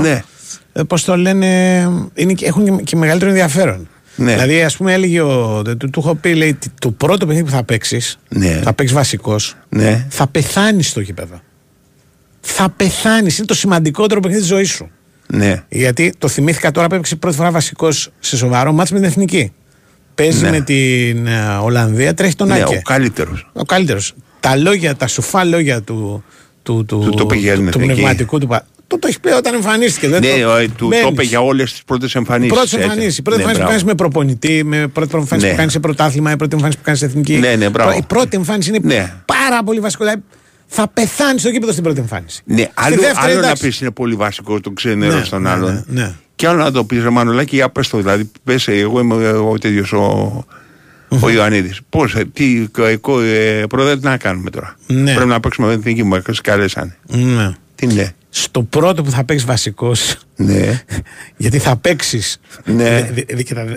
Ναι. 0.00 0.22
Πώς 0.86 1.04
το 1.04 1.16
λένε. 1.16 1.46
Είναι, 2.14 2.32
και- 2.32 2.46
έχουν 2.46 2.64
και- 2.76 2.82
και 2.82 2.96
μεγαλύτερο 2.96 3.30
ενδιαφέρον. 3.30 3.88
Ναι. 4.16 4.32
Δηλαδή, 4.32 4.62
ας 4.62 4.76
πούμε, 4.76 4.92
έλεγε 4.92 5.20
ο. 5.20 5.62
Του, 5.62 5.90
του 5.90 6.00
έχω 6.00 6.14
πει, 6.14 6.34
λέει, 6.34 6.54
«Τι- 6.54 6.68
το 6.80 6.90
πρώτο 6.90 7.26
παιχνίδι 7.26 7.44
που 7.48 7.54
θα 7.56 7.64
παίξεις, 7.64 8.18
Ναι. 8.28 8.60
θα 8.64 8.72
παίξεις 8.72 8.96
βασικός, 8.96 9.54
Ναι. 9.68 10.06
θα 10.10 10.26
πεθάνεις 10.26 10.88
στο 10.88 11.00
γήπεδο. 11.00 11.40
Θα 12.40 12.70
πεθάνεις. 12.70 13.38
Είναι 13.38 13.46
το 13.46 13.54
σημαντικότερο 13.54 14.20
παιχνίδι 14.20 14.40
της 14.42 14.50
ζωής 14.50 14.70
σου. 14.70 14.90
Ναι. 15.26 15.62
Γιατί 15.68 16.12
το 16.18 16.28
θυμήθηκα 16.28 16.70
τώρα 16.70 16.86
που 16.86 16.94
έπαιξε 16.94 17.16
πρώτη 17.16 17.36
φορά 17.36 17.50
βασικός 17.50 18.10
σε 18.20 18.36
σοβαρό 18.36 18.72
μάτς 18.72 18.90
με 18.90 18.98
την 18.98 19.06
εθνική. 19.08 19.52
Παίζει 20.14 20.42
Ναι. 20.42 20.50
με 20.50 20.60
την 20.60 21.26
ε, 21.26 21.46
Ολλανδία, 21.62 22.14
τρέχει 22.14 22.34
τον 22.34 22.48
Ναι, 22.48 22.54
Άκε. 22.62 22.74
ο 22.76 22.80
καλύτερος. 22.82 23.50
Ο 23.52 23.62
καλύτερος. 23.64 24.14
Τα 24.40 24.56
λόγια, 24.56 24.94
τα 24.96 25.06
σουφά 25.06 25.44
λόγια 25.44 25.82
του, 25.82 26.24
του, 26.62 26.84
του, 26.84 26.98
Του 26.98 27.10
το 27.10 27.22
είπε 27.24 27.34
για 27.36 27.52
την 27.54 27.62
του 27.62 27.68
εθνική. 27.68 27.92
πνευματικού 27.92 28.38
του. 28.38 28.48
Πα- 28.94 28.98
Το, 28.98 28.98
το 28.98 29.06
έχεις 29.06 29.20
πει 29.20 29.28
όταν 29.28 29.54
εμφανίστηκε. 29.54 30.08
Δεν 30.08 30.20
Ναι, 30.20 30.42
το, 30.42 30.52
ο- 30.54 30.60
του 30.66 30.72
το 30.78 30.86
μπαίνεις. 30.86 31.06
είπε 31.08 31.22
για 31.22 31.40
όλες 31.40 31.70
τις 31.72 31.84
πρώτες 31.84 32.14
εμφανίσεις. 32.14 32.52
Πρώτη 32.54 32.76
εμφανίση. 32.82 33.20
Η 33.20 33.22
πρώτη 33.22 33.38
εμφάνιση 33.40 33.62
που 33.62 33.68
κάνεις 33.68 33.84
με 33.84 33.94
προπονητή, 33.94 34.64
με 34.64 34.86
πρώτη 34.88 35.16
εμφάνιση 35.16 35.46
Ναι. 35.46 35.52
που 35.52 35.58
κάνεις 35.58 35.72
σε 35.72 35.80
πρωτάθλημα, 35.80 36.32
η 36.32 36.36
πρώτη 36.36 36.54
εμφάνιση 36.54 36.78
που 36.78 36.84
κάνεις 36.84 37.00
σε 37.00 37.06
εθνική. 37.06 37.34
Ναι, 37.36 37.54
ναι, 37.56 37.68
μπράβο. 37.68 37.90
Η 37.96 38.02
πρώτη 38.06 38.36
εμφάνιση 38.36 38.68
είναι 38.68 38.78
Ναι. 38.82 39.12
πάρα 39.24 39.62
πολύ 39.64 39.80
βασικό. 39.80 40.04
Δηλαδή, 40.04 40.22
θα 40.66 40.88
πεθάνεις 40.88 41.40
στο 41.40 41.50
γήπεδο 41.50 41.72
στην 41.72 41.84
πρώτη 41.84 42.00
εμφάνιση. 42.00 42.40
Ναι, 42.44 42.56
Στη 42.62 42.70
άλλο, 42.74 42.96
δεύτερη, 42.96 43.16
άλλο 43.32 43.40
να 43.40 43.46
εντάξει. 43.46 43.62
πεις 43.66 43.80
είναι 43.80 43.90
πολύ 43.90 44.14
βασικό 44.14 44.60
το 44.60 44.70
ξενέρο 44.70 45.18
Ναι, 45.18 45.24
στον 45.24 45.42
ναι, 45.42 45.50
άλλον. 45.50 45.84
ναι, 45.88 46.02
ναι. 46.02 46.12
Και 46.36 46.46
άλλο 46.46 46.62
να 46.62 46.70
το 46.72 46.84
πεις, 46.84 47.02
ρε 47.02 47.10
Μανολάκη, 47.10 47.54
για 47.56 47.68
πες 47.70 47.88
το. 47.88 47.98
Δηλαδή, 47.98 48.30
πες, 48.44 48.68
εγώ 48.68 49.00
είμαι 49.00 49.28
ο 49.28 49.58
τέτοιος 49.58 49.92
ο, 49.92 50.44
Ο 51.20 51.30
Ιωαννίδης. 51.30 51.80
Πώς, 51.88 52.16
τι, 52.32 52.68
ε, 52.78 52.96
κο- 52.96 53.20
ε, 53.20 53.64
πρόεδρε, 53.68 53.96
τι 53.96 54.04
να 54.04 54.16
κάνουμε 54.16 54.50
τώρα; 54.50 54.74
Ναι. 54.86 55.14
Πρέπει 55.14 55.28
να 55.28 55.40
παίξουμε 55.40 55.66
με 55.66 55.72
την 55.72 55.80
εθνική 55.82 56.02
μου, 56.02 56.14
έκανες 56.14 56.40
καλέσανε. 56.40 56.96
Ναι. 57.08 57.50
Τι 57.74 57.86
ναι. 57.86 58.12
Στο 58.36 58.62
πρώτο 58.62 59.02
που 59.02 59.10
θα 59.10 59.24
παίξεις 59.24 59.46
βασικός. 59.46 60.16
Ναι. 60.36 60.80
γιατί 61.36 61.58
θα 61.58 61.76
παίξεις. 61.76 62.38
Ναι. 62.64 63.10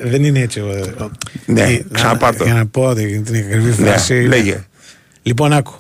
δεν 0.03 0.23
είναι 0.23 0.39
έτσι. 0.39 0.59
ο- 0.59 0.93
ο- 1.01 1.11
Ναι, 1.45 1.61
ε, 1.61 1.85
ξαναπάρ' 1.91 2.35
το. 2.35 2.43
Για 2.43 2.53
να 2.53 2.67
πω 2.67 2.93
την 2.93 3.23
την 3.23 3.35
ακριβή 3.35 3.67
Ναι, 3.84 3.89
φράση. 3.89 4.13
λέγε. 4.13 4.63
Λοιπόν, 5.21 5.53
άκου. 5.53 5.73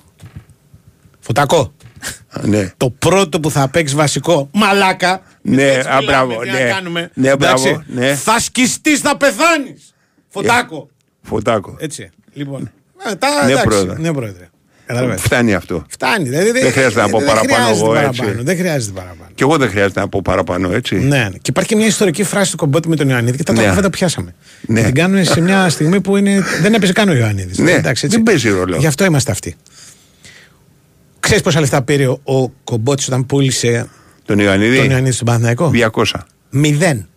Φωτακό. 1.19 1.73
Ναι. 2.41 2.71
Το 2.77 2.89
πρώτο 2.89 3.39
που 3.39 3.51
θα 3.51 3.67
παίξεις 3.69 3.95
βασικό. 3.97 4.49
Μαλάκα. 4.53 5.21
Ναι, 5.41 5.63
Έτσι 5.63 5.89
α, 5.89 5.97
μιλάμε, 5.99 6.25
μπράβο, 6.25 6.41
τι 6.43 6.49
ναι. 6.49 6.59
να 6.59 6.69
κάνουμε. 6.69 7.09
Ναι, 7.13 7.35
μπράβο, 7.35 7.67
Εντάξει. 7.67 7.83
ναι. 7.93 8.15
Θα 8.15 8.39
σκιστείς, 8.39 8.99
θα 8.99 9.17
πεθάνεις. 9.17 9.93
Φωτάκο. 10.27 10.89
Φωτάκο. 11.21 11.75
Έτσι. 11.79 12.09
Λοιπόν. 12.33 12.71
Μετά, 13.05 13.27
Ναι, 13.45 13.51
εντάξει. 13.51 13.67
πρόεδρε. 14.13 14.49
Ναι, 14.87 14.95
πρόεδρε. 14.95 15.15
Καταλαβαίνεις. 15.15 15.21
Φτάνει 15.21 15.53
αυτό. 15.53 15.85
Φτάνει. 15.89 16.29
Δηλαδή, 16.29 16.51
Δεν 16.51 16.71
χρειάζεται 16.71 17.01
να 17.01 17.09
πω 17.09 17.17
δεν 17.17 17.27
παραπάνω 17.27 17.53
χρειάζεται 17.63 17.85
εγώ, 17.85 17.93
παραπάνω, 17.93 18.29
έτσι. 18.29 18.43
Δεν 18.43 18.57
χρειάζεται 18.57 18.93
παραπάνω. 18.93 19.29
Και 19.35 19.43
εγώ 19.43 19.57
δεν 19.57 19.69
χρειάζεται 19.69 19.99
να 19.99 20.09
πω 20.09 20.21
παραπάνω, 20.23 20.71
έτσι. 20.71 20.95
Ναι, 20.95 21.29
και 21.41 21.49
υπάρχει 21.49 21.69
και 21.69 21.75
μια 21.75 21.85
ιστορική 21.85 22.23
φράση 22.23 22.51
του 22.51 22.57
κομπότη 22.57 22.87
με 22.89 22.95
τον 22.95 23.09
Ιωαννίδη 23.09 23.37
και 23.37 23.43
τα 23.43 23.53
Ναι. 23.53 23.71
ναι. 23.73 23.81
τα 23.81 23.89
πιάσαμε. 23.89 24.35
Ναι. 24.67 24.83
Την 24.83 24.93
κάνουν 24.93 25.25
σε 25.25 25.41
μια 25.41 25.69
στιγμή 25.69 26.01
που 26.01 26.17
είναι, 26.17 26.43
δεν 26.61 26.73
έπαιζε 26.73 26.93
καν 26.93 27.09
ο 27.09 27.13
Ιωαννίδης. 27.13 27.57
Ναι, 27.57 27.81
δεν 28.01 28.23
παίζει 28.23 28.49
ρόλο. 28.49 28.77
Γι' 28.77 28.87
αυτό 28.87 29.05
είμαστε 29.05 29.31
αυτοί. 29.31 29.55
Ξέρεις 31.19 31.43
πόσα 31.43 31.59
λεφτά 31.59 31.81
πήρε 31.81 32.07
ο, 32.07 32.19
ο 32.23 32.49
κομπότης 32.63 33.07
όταν 33.07 33.25
πούλησε 33.25 33.87
Τον 34.25 34.39
Ιωαννίδη; 34.39 34.77
τον 34.77 34.89
Ιωαννίδη 34.89 35.11
στον 35.15 35.25
Παναθηναϊκό; 35.25 35.71
200. 35.73 36.03
Μηδέν. 36.49 37.07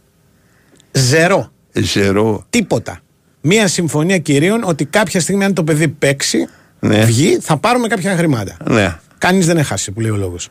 Ζερό. 0.92 1.52
Ζερό. 1.72 2.46
Τίποτα. 2.50 3.00
Μία 3.40 3.68
συμφωνία 3.68 4.18
κυρίων 4.18 4.62
ότι 4.64 4.84
κάποια 4.84 5.20
στιγμή, 5.20 5.44
αν 5.44 5.54
το 5.54 5.64
παιδί 5.64 5.88
παίξει, 5.88 6.48
Ναι. 6.80 7.04
βγει, 7.04 7.38
θα 7.40 7.56
πάρουμε 7.56 7.86
κάποια 7.86 8.16
χρήματα. 8.16 8.56
Ναι. 8.70 8.96
Κανείς 9.18 9.46
δεν 9.46 9.56
έχασε, 9.56 9.90
που 9.90 10.00
λέει 10.00 10.10
ο 10.10 10.16
λόγος. 10.16 10.48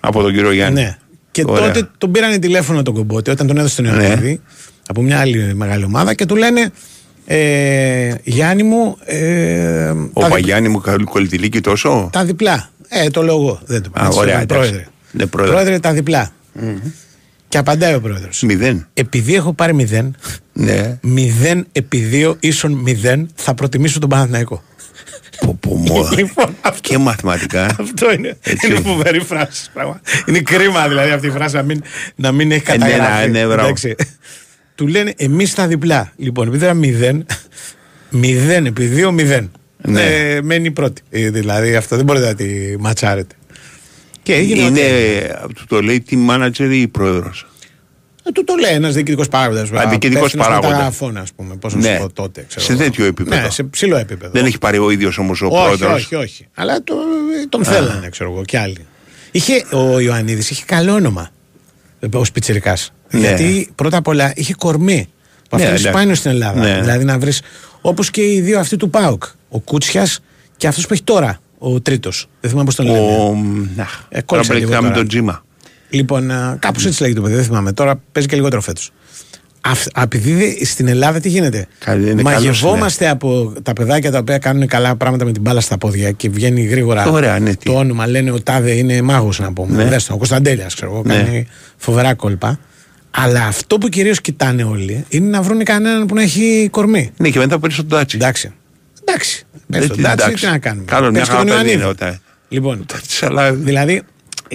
Από 0.00 0.22
τον 0.22 0.32
κύριο 0.32 0.52
Γιάννη. 0.52 0.80
Ναι. 0.80 0.96
Και 1.30 1.44
Ωραία. 1.46 1.66
Ναι. 1.66 1.72
τότε 1.72 1.88
τον 1.98 2.10
πήρανε 2.12 2.38
τηλέφωνο 2.38 2.82
τον 2.82 2.94
Κομπότη 2.94 3.30
όταν 3.30 3.46
τον 3.46 3.56
έδωσε 3.58 3.82
τον 3.82 3.84
Ιωαννίδη 4.00 4.40
από 4.86 5.02
μια 5.02 5.18
άλλη 5.20 5.54
μεγάλη 5.54 5.84
ομάδα 5.84 6.14
και 6.14 6.26
του 6.26 6.36
λένε 6.36 6.70
ε, 7.26 8.14
Γιάννη 8.24 8.62
μου. 8.62 8.96
Ε, 9.04 9.88
Ο 10.12 10.20
τα, 10.20 10.26
δι- 10.26 10.30
Παγιάννη 10.30 10.68
μου 10.68 10.82
κολλητηλίκη 11.04 11.60
τόσο; 11.60 12.08
τα 12.12 12.24
διπλά. 12.24 12.70
Ε, 12.88 13.10
το 13.10 13.22
λέω 13.22 13.34
εγώ. 13.36 13.60
Δεν 13.64 13.82
το 13.82 13.90
Α, 13.94 14.04
έτσι 14.04 14.14
το 14.16 14.20
ωραία, 14.22 14.34
λέω, 14.34 14.42
εντάξει. 14.42 14.68
πρόεδρε. 14.70 14.86
Ναι, 15.12 15.26
πρόεδρε. 15.26 15.52
πρόεδρε, 15.54 15.78
τα 15.78 15.92
διπλά. 15.92 16.32
Και 17.48 17.58
απαντάει 17.58 17.94
ο 17.94 18.00
πρόεδρος. 18.00 18.42
Μηδέν. 18.42 18.86
Επειδή 18.94 19.34
έχω 19.34 19.52
πάρει 19.52 19.74
μηδέν, 19.74 20.14
Ναι. 20.52 20.98
μηδέν 21.02 21.66
επί 21.72 21.98
δύο 21.98 22.36
ίσον 22.40 22.72
μηδέν, 22.72 23.30
θα 23.34 23.54
προτιμήσω 23.54 23.98
τον 23.98 24.08
Παναθηναϊκό. 24.08 24.62
Πω, 25.40 25.56
πω, 25.60 25.74
μου. 25.76 26.08
Λοιπόν, 26.16 26.56
και 26.80 26.98
μαθηματικά. 26.98 27.64
Αυτό 27.80 28.12
είναι. 28.12 28.36
Έτσι. 28.42 28.66
Είναι 28.66 28.80
φοβερή 28.80 29.20
φράση. 29.20 29.70
πράγμα. 29.72 30.00
Είναι 30.26 30.40
κρίμα 30.40 30.88
δηλαδή 30.88 31.10
αυτή 31.10 31.26
η 31.26 31.30
φράση 31.30 31.54
να 31.54 31.62
μην, 31.62 31.82
να 32.14 32.32
μην 32.32 32.52
έχει 32.52 32.62
Ε, 32.66 32.76
ναι, 32.76 32.88
καταγραφεί. 32.88 33.30
ναι, 33.30 33.44
μπράβο. 33.46 33.60
Εντάξει. 33.62 33.94
Του 34.74 34.86
λένε 34.86 35.12
εμείς 35.16 35.54
τα 35.54 35.66
διπλά. 35.66 36.12
Λοιπόν, 36.16 36.46
επειδή 36.48 36.64
ήταν 36.64 36.76
μηδέν, 36.76 37.26
μηδέν 38.10 38.66
επί 38.66 38.84
δύο 38.84 39.12
μηδέν. 39.12 39.50
Ναι. 39.82 40.02
Ε, 40.02 40.42
μένει 40.42 40.70
πρώτη. 40.70 41.02
Ε, 41.10 41.30
δηλαδή 41.30 41.76
αυτό 41.76 41.96
δεν 41.96 42.04
μπορείτε 42.04 42.26
να 42.26 42.34
τη 42.34 42.46
ματσάρετε. 42.78 43.34
Και 44.22 44.34
έγινε. 44.34 44.60
Είναι, 44.60 44.80
ό,τι- 45.44 45.54
του 45.54 45.64
το 45.68 45.82
λέει 45.82 46.04
team 46.10 46.30
manager 46.30 46.68
ή 46.70 46.88
πρόεδρος. 46.88 47.40
Ε, 47.42 47.49
του 48.32 48.44
το 48.44 48.54
λέει 48.54 48.72
ένας 48.74 48.94
διοικητικός 48.94 49.28
παράγοντας. 49.28 49.70
Α, 49.72 49.86
διοικητικός 49.88 50.34
παράγοντα. 50.36 50.68
Μεταγραφών, 50.68 51.16
ας 51.16 51.32
πούμε. 51.36 51.54
Πώς 51.56 51.74
να 51.74 51.80
Ναι. 51.80 51.94
σου 51.96 51.98
πω 52.06 52.12
τότε. 52.12 52.44
Ξέρω 52.48 52.64
Σε 52.64 52.72
εγώ. 52.72 52.80
τέτοιο 52.82 53.04
επίπεδο. 53.04 53.40
Ναι, 53.42 53.50
σε 53.50 53.62
ψηλό 53.62 53.96
επίπεδο. 53.96 54.32
Δεν 54.32 54.44
έχει 54.44 54.58
πάρει 54.58 54.78
ο 54.78 54.90
ίδιος 54.90 55.18
όμως 55.18 55.42
ο 55.42 55.46
όχι, 55.46 55.62
πρόεδρος. 55.64 56.02
όχι, 56.04 56.14
όχι. 56.14 56.46
Αλλά 56.54 56.82
το, 56.84 56.94
τον 57.48 57.64
θέλανε, 57.64 58.08
ξέρω 58.08 58.30
εγώ, 58.32 58.44
κι 58.44 58.56
άλλοι. 58.56 58.86
Είχε, 59.30 59.64
ο 59.72 59.98
Ιωαννίδης 60.00 60.50
είχε 60.50 60.62
καλό 60.66 60.92
όνομα 60.92 61.30
ω 62.14 62.20
πιτσυρικά. 62.32 62.76
Ναι. 63.10 63.20
Γιατί 63.20 63.70
πρώτα 63.74 63.96
απ' 63.96 64.06
όλα 64.08 64.32
είχε 64.34 64.54
κορμί. 64.54 65.08
Που 65.48 65.56
αυτό 65.56 65.68
Ναι, 65.68 65.74
είναι 65.74 65.82
ναι. 65.82 65.88
σπάνιο 65.90 66.14
στην 66.14 66.30
Ελλάδα. 66.30 66.60
Ναι. 66.60 66.80
Δηλαδή 66.80 67.04
να 67.04 67.18
βρεις. 67.18 67.42
Όπως 67.80 68.10
και 68.10 68.32
οι 68.32 68.40
δύο 68.40 68.58
αυτοί 68.58 68.76
του 68.76 68.90
Πάουκ. 68.90 69.22
Ο 69.48 69.58
Κούτσιας 69.60 70.20
και 70.56 70.66
αυτός 70.66 70.86
που 70.86 70.92
έχει 70.92 71.02
τώρα. 71.02 71.40
Ο 71.58 71.80
τρίτος. 71.80 72.26
Δεν 72.40 72.50
θυμάμαι 72.50 72.66
πώς 72.66 72.74
τον 72.74 72.86
λένε. 72.86 72.98
Ο. 72.98 73.02
Ε, 73.02 73.12
Τώρα 73.76 74.22
κόλλησα 74.24 74.48
πρέπει 74.48 74.54
λίγο 74.54 74.70
να 74.70 74.74
κάνουμε 74.76 74.88
τώρα. 74.88 74.94
τον 74.94 75.08
Τζίμα. 75.08 75.44
Λοιπόν, 75.90 76.30
κάπως 76.58 76.86
έτσι 76.86 77.02
λέγεται 77.02 77.18
το 77.20 77.24
παιδί, 77.26 77.36
δεν 77.36 77.44
θυμάμαι. 77.46 77.72
Τώρα 77.72 78.00
παίζει 78.12 78.28
και 78.28 78.36
λιγότερο 78.36 78.60
φέτος. 78.60 78.92
Επειδή 80.02 80.32
δε- 80.32 80.64
στην 80.64 80.88
Ελλάδα 80.88 81.20
τι 81.20 81.28
γίνεται; 81.28 81.66
Καλή- 81.78 82.10
είναι 82.10 82.22
Μαγευόμαστε 82.22 83.08
από 83.08 83.52
τα 83.62 83.72
παιδάκια 83.72 84.10
τα 84.10 84.18
οποία 84.18 84.38
κάνουν 84.38 84.66
καλά 84.66 84.96
πράγματα 84.96 85.24
με 85.24 85.32
την 85.32 85.42
μπάλα 85.42 85.60
στα 85.60 85.78
πόδια 85.78 86.10
και 86.10 86.28
βγαίνει 86.28 86.62
γρήγορα 86.62 87.06
Ωραία, 87.10 87.38
ναι, 87.38 87.50
τι. 87.54 87.64
το 87.64 87.72
όνομα. 87.72 88.06
Λένε 88.06 88.30
ο 88.30 88.40
Τάδε 88.42 88.70
είναι 88.72 89.02
μάγος 89.02 89.38
να 89.38 89.52
πούμε. 89.52 89.76
Ναι. 89.84 89.88
Δες 89.90 90.04
τον, 90.04 90.14
ο 90.14 90.18
Κωνσταντέλιας, 90.18 90.74
ξέρω 90.74 90.92
εγώ, 90.92 91.02
Ναι. 91.06 91.14
κάνει 91.14 91.46
φοβερά 91.76 92.14
κόλπα. 92.14 92.58
Αλλά 93.10 93.44
αυτό 93.46 93.78
που 93.78 93.88
κυρίως 93.88 94.20
κοιτάνε 94.20 94.62
όλοι 94.64 95.04
είναι 95.08 95.28
να 95.28 95.42
βρουν 95.42 95.64
κανέναν 95.64 96.06
που 96.06 96.14
να 96.14 96.22
έχει 96.22 96.68
κορμί. 96.70 97.10
Ναι, 97.16 97.28
και 97.28 97.38
μετά 97.38 97.58
παίρνει 97.58 97.76
τον 97.76 97.88
Τάτσι. 97.88 98.16
Εντάξει. 98.16 98.52
Εντάξει. 99.04 99.46
Πες 99.70 99.84
Ε, 99.84 99.86
τον 99.86 99.96
τι, 99.96 100.02
Τάτσι, 100.02 100.24
εντάξει. 100.24 100.44
τι 100.46 100.50
να 100.50 100.58
κάνουμε. 100.58 100.84
Καλό, 100.84 101.10
μια 101.10 101.12
Παίζει 101.12 101.26
και 101.30 101.36
χαρά 101.36 101.48
τον 101.48 101.56
παιδί 101.58 101.72
είναι 101.72 101.82
Ιωαννίδη. 101.82 102.02
ο 102.02 102.04
Τάτσι. 102.06 102.20
Λοιπόν, 102.48 102.86
αλλά- 103.20 103.52
δηλαδή 103.52 104.02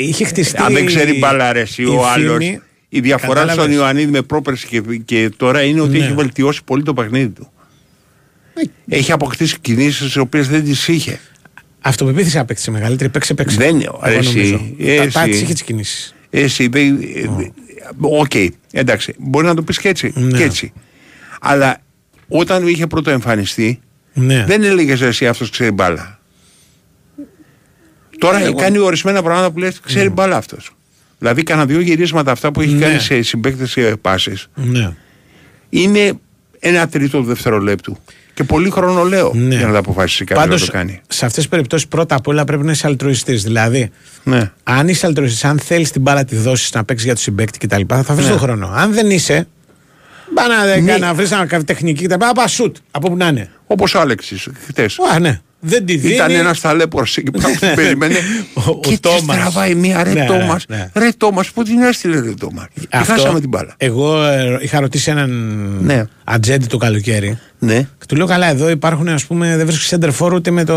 είχε 0.02 0.26
χτιστεί. 0.26 0.62
Αν 0.62 0.74
δεν 0.74 0.86
ξέρει 0.86 1.18
μπάλα 1.18 1.52
ρε, 1.54 1.60
εσύ, 1.62 1.82
η 1.82 1.86
ο 1.86 2.08
άλλος. 2.08 2.38
φήμη- 2.38 2.62
Η 2.90 3.00
διαφορά 3.00 3.34
Κατάλαβες. 3.40 3.64
στον 3.64 3.72
Ιωαννίδη 3.76 4.12
με 4.12 4.22
πρόπερση 4.22 4.68
και, 4.68 4.82
και 5.06 5.32
τώρα 5.38 5.62
είναι 5.64 5.82
ότι 5.82 5.98
Ναι. 5.98 6.06
έχει 6.06 6.14
βελτιώσει 6.14 6.64
πολύ 6.64 6.84
το 6.84 6.94
παιχνίδι 6.94 7.30
του. 7.30 7.50
Έχει 8.90 9.12
αποκτήσει 9.12 9.58
κινήσεις 9.62 10.14
τι 10.14 10.20
οποίες 10.20 10.48
δεν 10.48 10.64
τις 10.64 10.88
είχε. 10.88 11.20
Αυτοπεποίθηση 11.82 12.38
απέκτησε 12.40 12.72
μεγαλύτερη. 12.72 13.10
Παίξε, 13.10 13.34
παίξε. 13.34 13.58
Δεν 13.58 13.82
Εγώ 13.82 14.00
ρε, 14.04 14.16
εσύ, 14.16 14.34
νομίζω. 14.38 14.62
εσύ. 14.80 14.98
Τα 14.98 15.08
τάτσι 15.20 15.40
είχε 15.42 15.54
τις 15.54 15.62
κινήσεις. 15.64 16.16
Εσύ 16.30 16.68
δεν. 16.68 17.00
ε, 17.16 17.52
Οκ, 18.02 18.32
εντάξει. 18.72 19.14
Μπορεί 19.18 19.46
να 19.46 19.56
το 19.56 19.62
πεις 19.62 19.80
και 19.80 19.88
έτσι. 19.90 20.12
Ναι. 20.16 20.38
Και 20.38 20.44
έτσι. 20.44 20.74
Αλλά 21.42 21.82
όταν 22.28 22.68
είχε 22.68 22.88
πρώτο 22.88 23.10
εμφανιστεί, 23.12 23.80
Ναι. 24.14 24.46
δεν 24.48 24.64
έλεγες 24.64 25.02
εσύ 25.02 25.28
αυτός 25.28 25.50
ξέρει 25.50 25.72
μπάλα. 25.72 26.15
Τώρα 28.20 28.40
Εγώ- 28.44 28.54
κάνει 28.56 28.78
ορισμένα 28.78 29.22
πράγματα 29.24 29.52
που 29.52 29.60
λες 29.60 29.80
ξέρει 29.86 30.10
μπάλα 30.10 30.36
αυτός. 30.38 30.72
Δηλαδή, 31.20 31.44
κάνα 31.44 31.66
δύο 31.66 31.80
γυρίσματα 31.80 32.32
αυτά 32.32 32.52
που 32.52 32.62
έχει 32.62 32.74
Ναι. 32.74 32.86
κάνει 32.86 33.00
σε 33.00 33.22
συμπαίκτες 33.22 33.78
πάσες 34.02 34.34
Ναι. 34.56 34.92
είναι 35.70 36.14
ένα 36.60 36.88
τρίτο 36.88 37.22
δευτερολέπτου. 37.22 37.98
Και 38.34 38.44
πολύ 38.44 38.70
χρόνο 38.70 39.04
λέω 39.04 39.32
Ναι. 39.36 39.56
για 39.56 39.66
να 39.68 39.72
τα 39.74 39.78
αποφασίσει 39.80 40.24
κάποιος 40.24 40.46
να 40.46 40.52
Πάντως, 40.52 40.66
το 40.66 40.72
κάνει. 40.72 41.02
σε 41.08 41.26
αυτές 41.26 41.34
τις 41.44 41.48
περιπτώσεις 41.52 41.88
πρώτα 41.88 42.16
απ' 42.16 42.28
όλα 42.28 42.44
πρέπει 42.44 42.64
να 42.64 42.72
είσαι 42.72 42.88
αλτρουιστής. 42.88 43.44
Δηλαδή, 43.44 43.92
Ναι. 44.24 44.52
αν 44.64 44.88
είσαι 44.88 45.06
αλτρουιστής, 45.06 45.44
αν 45.46 45.60
θέλεις 45.60 45.92
την 45.92 46.02
μπάλα 46.02 46.24
τη 46.26 46.36
δώσεις 46.36 46.72
να 46.74 46.84
παίξεις 46.84 47.06
για 47.06 47.14
τον 47.16 47.24
συμπέκτη 47.24 47.68
κτλ., 47.68 47.82
θα 47.88 48.14
βρει 48.14 48.24
Ναι. 48.24 48.30
τον 48.30 48.40
χρόνο. 48.40 48.72
Αν 48.76 48.94
δεν 48.94 49.10
είσαι, 49.10 49.48
πά 50.34 50.44
να, 50.48 50.80
Ναι. 50.82 50.98
να 50.98 51.14
βρεις 51.14 51.32
ένα 51.32 51.48
τεχνική 51.48 52.06
κτλ. 52.08 52.26
Πά 52.36 52.48
σουτ 52.48 52.76
από 52.92 53.10
που 53.10 53.16
να 53.16 53.28
είναι. 53.28 53.50
Όπως 53.68 53.94
ο 53.96 54.00
Άλεξης 54.00 54.48
χτε. 54.68 54.90
Α, 55.14 55.20
ναι. 55.20 55.42
Δεν 55.66 55.86
τη 55.86 55.96
δίνει. 55.98 56.14
Ήταν 56.14 56.32
ένας 56.32 56.62
ταλέπορο 56.62 57.06
εκεί 57.18 57.32
πέρα 57.32 57.48
που 57.48 57.60
την 57.66 57.76
περιμένει. 57.76 58.16
Ο- 58.54 58.62
ο 58.70 58.80
και 58.80 58.90
της 58.90 59.00
Τόμας. 59.00 59.38
τραβάει 59.38 59.76
μία 59.76 60.04
ρε 60.04 60.14
Ναι, 60.14 60.26
Τόμας. 60.26 60.66
ναι. 60.68 60.90
Ρε 60.94 61.10
Τόμας, 61.18 61.52
πού 61.52 61.64
την 61.64 61.82
έστειλε 61.82 62.20
ρε 62.20 62.34
Τόμας. 62.40 62.66
Και 62.80 62.88
Αυτό, 62.90 63.14
χάσαμε 63.14 63.40
την 63.40 63.50
μπάλα. 63.50 63.74
Εγώ 63.78 64.24
ε, 64.24 64.58
είχα 64.62 64.80
ρωτήσει 64.80 65.12
έναν 65.12 65.30
Ναι. 65.82 66.04
ατζέντη 66.24 66.66
το 66.66 66.78
καλοκαίρι. 66.78 67.38
Ναι. 67.60 67.80
Και 68.00 68.06
του 68.08 68.16
λέω 68.16 68.26
καλά, 68.26 68.50
εδώ 68.50 68.70
υπάρχουν 68.70 69.08
ας 69.08 69.26
πούμε, 69.26 69.58
δεν 69.58 69.66
βρίσκεις 69.66 69.94
center 70.00 70.10
for 70.20 70.32
ούτε 70.34 70.52
με, 70.52 70.64
το... 70.64 70.76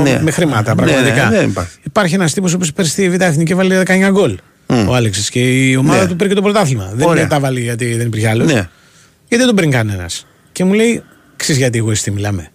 Ναι. 0.00 0.20
με 0.22 0.30
χρήματα. 0.30 0.74
Ναι, 0.74 0.82
Πραγματικά. 0.82 1.28
ναι, 1.28 1.36
δεν 1.36 1.48
υπάρχει. 1.48 1.76
υπάρχει 1.82 2.14
ένας 2.14 2.32
τύπος 2.32 2.56
που 2.56 2.66
πέρσι 2.74 2.90
στη 2.90 3.10
Β' 3.10 3.20
Εθνική 3.22 3.54
βάλει 3.54 3.82
19 3.86 4.08
γκολ. 4.10 4.38
Ο 4.88 4.94
Άλεξης. 4.94 5.30
Και 5.30 5.68
η 5.68 5.76
ομάδα 5.76 6.02
Ναι. 6.02 6.08
του 6.08 6.16
πήρε 6.16 6.28
και 6.28 6.34
το 6.34 6.42
πρωτάθλημα. 6.42 6.90
Δεν 6.94 7.06
Ωραία. 7.08 7.20
είναι 7.20 7.30
τα 7.30 7.40
βάλει 7.40 7.60
γιατί 7.60 7.94
δεν 7.94 8.06
υπήρχε 8.06 8.28
άλλος. 8.28 8.46
Ναι. 8.46 8.52
Γιατί 9.28 9.36
δεν 9.44 9.46
τον 9.46 9.54
παίρνει 9.54 9.70
κανένας. 9.72 10.26
Και 10.52 10.64
μου 10.64 10.72
λέει, 10.72 11.02
ξέρεις 11.36 11.60
γιατί 11.60 11.78
εγωιστή 11.78 12.10
μιλάμε. 12.10 12.48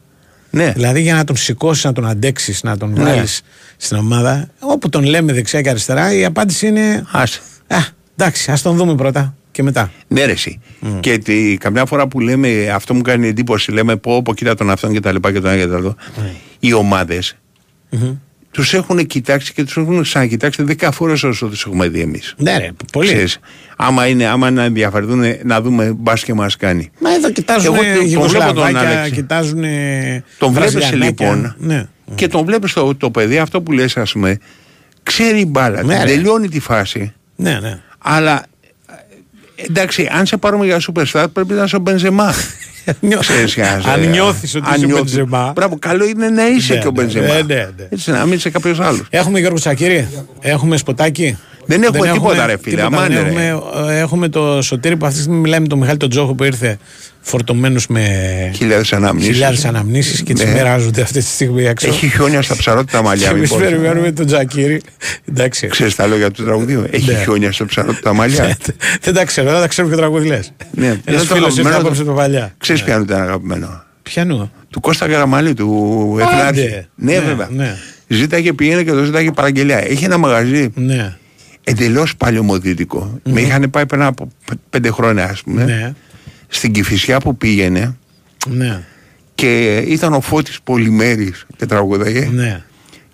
Ναι. 0.51 0.71
Δηλαδή 0.71 1.01
για 1.01 1.13
να 1.13 1.23
τον 1.23 1.35
σηκώσεις, 1.35 1.83
να 1.83 1.93
τον 1.93 2.05
αντέξεις, 2.07 2.63
να 2.63 2.77
τον 2.77 2.91
Ναι. 2.93 3.03
βάλεις 3.03 3.41
στην 3.77 3.97
ομάδα, 3.97 4.49
όπου 4.59 4.89
τον 4.89 5.03
λέμε 5.03 5.33
δεξιά 5.33 5.61
και 5.61 5.69
αριστερά, 5.69 6.13
η 6.13 6.25
απάντηση 6.25 6.67
είναι. 6.67 7.05
Άσε. 7.11 7.39
Α, 7.67 7.77
εντάξει, 8.17 8.51
ας 8.51 8.61
τον 8.61 8.75
δούμε 8.75 8.95
πρώτα 8.95 9.35
και 9.51 9.63
μετά. 9.63 9.91
Ναι, 10.07 10.25
ρε, 10.25 10.31
εσύ. 10.31 10.59
Και 10.99 11.17
τη, 11.17 11.57
καμιά 11.57 11.85
φορά 11.85 12.07
που 12.07 12.19
λέμε 12.19 12.69
αυτό 12.69 12.93
μου 12.93 13.01
κάνει 13.01 13.27
εντύπωση, 13.27 13.71
λέμε 13.71 13.95
πω, 13.95 14.21
πω 14.21 14.33
κοίτα 14.33 14.55
τον 14.55 14.69
αυτόν 14.69 14.93
και 14.93 14.99
τα 14.99 15.11
λοιπά 15.11 15.31
και 15.31 15.39
τον 15.39 15.51
ένα 15.51 15.61
και 15.61 15.67
το 15.67 15.75
άλλο. 15.75 15.95
Οι 16.59 16.73
ομάδες 16.73 17.35
τους 18.51 18.73
έχουν 18.73 19.05
κοιτάξει 19.07 19.53
και 19.53 19.63
τους 19.63 19.77
έχουν 19.77 20.01
ξανακοιτάξει 20.01 20.63
10 20.79 20.89
φορέ 20.91 21.11
όσο 21.11 21.47
τους 21.47 21.63
έχουμε 21.65 21.87
δει 21.87 21.99
εμείς. 21.99 22.33
Ναι, 22.37 22.57
ρε, 22.57 22.69
πολύ. 22.91 23.27
άμα, 23.77 24.07
είναι, 24.07 24.25
άμα 24.25 24.51
να 24.51 24.63
ενδιαφερθούν 24.63 25.23
να 25.43 25.61
δούμε 25.61 25.93
μπας 25.97 26.23
και 26.23 26.33
μας 26.33 26.55
κάνει. 26.57 26.91
Μα 26.99 27.13
εδώ 27.13 27.31
κοιτάζουν 27.31 27.73
Εγώ 27.73 27.83
τον- 27.83 27.85
τον 27.85 27.93
βλέπω 27.93 28.05
τον 28.05 28.07
Γιουγκοσλαβάκια, 28.09 28.79
Άλεξη. 28.89 29.11
κοιτάζουν. 29.11 29.63
Τον 30.37 30.51
βλέπεις 30.51 30.73
Βραζιλιανάκια. 30.73 31.27
λοιπόν 31.29 31.55
Ναι. 31.57 31.85
και 32.15 32.27
τον 32.27 32.45
βλέπεις 32.45 32.73
το, 32.73 32.95
το 32.95 33.11
παιδί 33.11 33.37
αυτό 33.37 33.61
που 33.61 33.71
λες 33.71 33.97
ας 33.97 34.11
πούμε 34.11 34.37
ξέρει 35.03 35.45
μπάλα, 35.45 35.83
Ναι, 35.83 35.95
την 35.95 36.03
ρε. 36.05 36.09
τελειώνει 36.13 36.49
τη 36.49 36.59
φάση 36.59 37.13
Ναι, 37.35 37.59
ναι. 37.61 37.79
αλλά 37.97 38.33
ε, 38.37 38.43
εντάξει 39.69 40.09
αν 40.11 40.25
σε 40.25 40.37
πάρουμε 40.37 40.65
για 40.65 40.81
superstar 40.93 41.25
πρέπει 41.33 41.53
να 41.53 41.63
είσαι 41.63 41.75
ο 41.75 41.79
Μπενζεμά 41.79 42.33
Ξέρεις, 43.19 43.53
για- 43.53 43.81
Αν 43.93 44.09
νιώθεις 44.09 44.55
ότι 44.55 44.65
αν 44.67 44.75
είσαι 44.75 44.85
ο 44.85 44.87
νιώθεις- 44.87 45.15
Μπενζεμά. 45.15 45.51
Μπράβο, 45.55 45.75
καλό 45.79 46.05
είναι 46.05 46.29
να 46.29 46.47
είσαι 46.47 46.73
Ναι, 46.73 46.79
και 46.79 46.87
ο 46.87 46.91
ναι, 46.91 47.01
Μπενζεμά. 47.01 47.25
ναι, 47.27 47.41
ναι, 47.41 47.55
ναι. 47.55 47.87
Έτσι, 47.89 48.11
να 48.11 48.25
μην 48.25 48.33
είσαι 48.33 48.49
κάποιος 48.49 48.79
άλλος. 48.79 49.01
Έχουμε 49.09 49.39
Γιώργο 49.39 49.57
Τσακύρη, 49.57 50.07
έχουμε 50.39 50.77
σποτάκι. 50.77 51.37
Δεν 51.65 51.83
έχουμε 51.83 52.07
τίποτα, 52.11 52.45
ρε 52.45 52.55
φίλε, 52.61 52.75
τίποτα, 52.75 52.85
αμάνε, 52.97 53.15
δεν 53.15 53.23
ρε. 53.23 53.29
Έχουμε, 53.29 53.93
ε, 53.93 53.99
έχουμε 53.99 54.29
το 54.29 54.61
Σωτήρι 54.61 54.97
που 54.97 55.05
αυτή 55.05 55.17
τη 55.17 55.23
στιγμή 55.23 55.39
μιλάει 55.41 55.59
με 55.59 55.67
τον 55.67 55.79
Μιχάλη 55.79 55.97
τον 55.97 56.09
Τζόχο 56.09 56.33
που 56.33 56.43
ήρθε 56.43 56.77
φορτωμένο 57.21 57.81
με 57.89 58.01
Χιλιάδες 58.55 58.93
αναμνήσεις. 58.93 59.31
χιλιάδες 59.31 59.65
αναμνήσεις 59.65 60.21
και 60.23 60.33
τις 60.33 60.43
Ναι. 60.45 60.51
μοιράζονται 60.51 61.01
αυτή 61.01 61.19
τη 61.19 61.25
στιγμή 61.25 61.63
έξω. 61.65 61.87
Έχει 61.87 62.07
χιόνια 62.07 62.41
στα 62.41 62.55
ψαρότητα 62.55 63.01
μαλλιά. 63.01 63.27
Και 63.27 63.35
εμείς 63.35 63.51
μήπως. 63.51 63.67
περιμένουμε 63.67 64.11
τον 64.11 64.25
Τζακύρη. 64.25 64.81
Εντάξει. 65.29 65.67
Ξέρεις 65.67 65.95
τα 65.95 66.07
λόγια 66.07 66.31
του 66.31 66.43
τραγουδίου; 66.43 66.85
Έχει 66.91 67.11
Ναι. 67.11 67.17
χιόνια 67.23 67.51
στα 67.51 67.65
ψαρότητα 67.65 68.13
μαλλιά. 68.13 68.57
Δεν 69.01 69.13
τα 69.13 69.25
ξέρω, 69.25 69.51
δεν 69.51 69.59
τα 69.59 69.67
ξέρω 69.67 69.87
ποιο 69.87 69.97
τραγούδι 69.97 70.27
λες. 70.27 70.53
Ναι, 70.71 70.85
Ένας 70.85 70.99
είναι 71.05 71.17
το 71.17 71.35
φίλος 71.35 71.57
ήρθε 71.57 71.59
αγαπημένο 71.59 71.77
απόψε 71.77 72.01
του- 72.01 72.07
το 72.07 72.13
παλιά. 72.13 72.53
Ξέρεις 72.57 72.83
ποιο 72.83 72.99
ήταν 73.01 73.21
αγαπημένο; 73.21 73.83
Πιανού. 74.01 74.51
Του 74.69 74.79
Κώστα 74.79 75.07
Καραμαλή, 75.07 75.53
του 75.53 76.17
Άντε. 76.21 76.37
Εθνάρχη. 76.37 76.85
Ναι, 76.95 77.13
Ναι, 77.13 77.19
βέβαια. 77.19 77.47
ναι. 77.51 77.75
Ζήταγε 78.07 78.53
πήγαινε 78.53 78.83
και 78.83 78.91
το 78.91 79.03
ζήταγε 79.03 79.31
παραγγελιά. 79.31 79.77
Έχει 79.89 80.03
ένα 80.05 80.17
μαγαζί 80.17 80.69
Ναι. 80.75 81.15
εντελώς 81.63 82.15
παλαιομοδίτικο. 82.15 83.19
Με 83.23 83.41
είχαν 83.41 83.69
πάει 83.69 83.85
πριν 83.85 84.01
από 84.01 84.27
π- 84.45 84.51
πέντε 84.69 84.89
χρόνια, 84.91 85.25
ας 85.25 85.41
πούμε. 85.41 85.95
Ναι. 86.51 86.57
Στην 86.57 86.71
Κηφισιά 86.71 87.19
που 87.19 87.37
πήγαινε 87.37 87.95
Ναι. 88.47 88.83
και 89.35 89.77
ήταν 89.77 90.13
ο 90.13 90.21
Φώτης 90.21 90.59
Πολυμέρης 90.63 91.45
και 91.57 91.65
τραγουδαγε. 91.65 92.29
Ναι. 92.33 92.61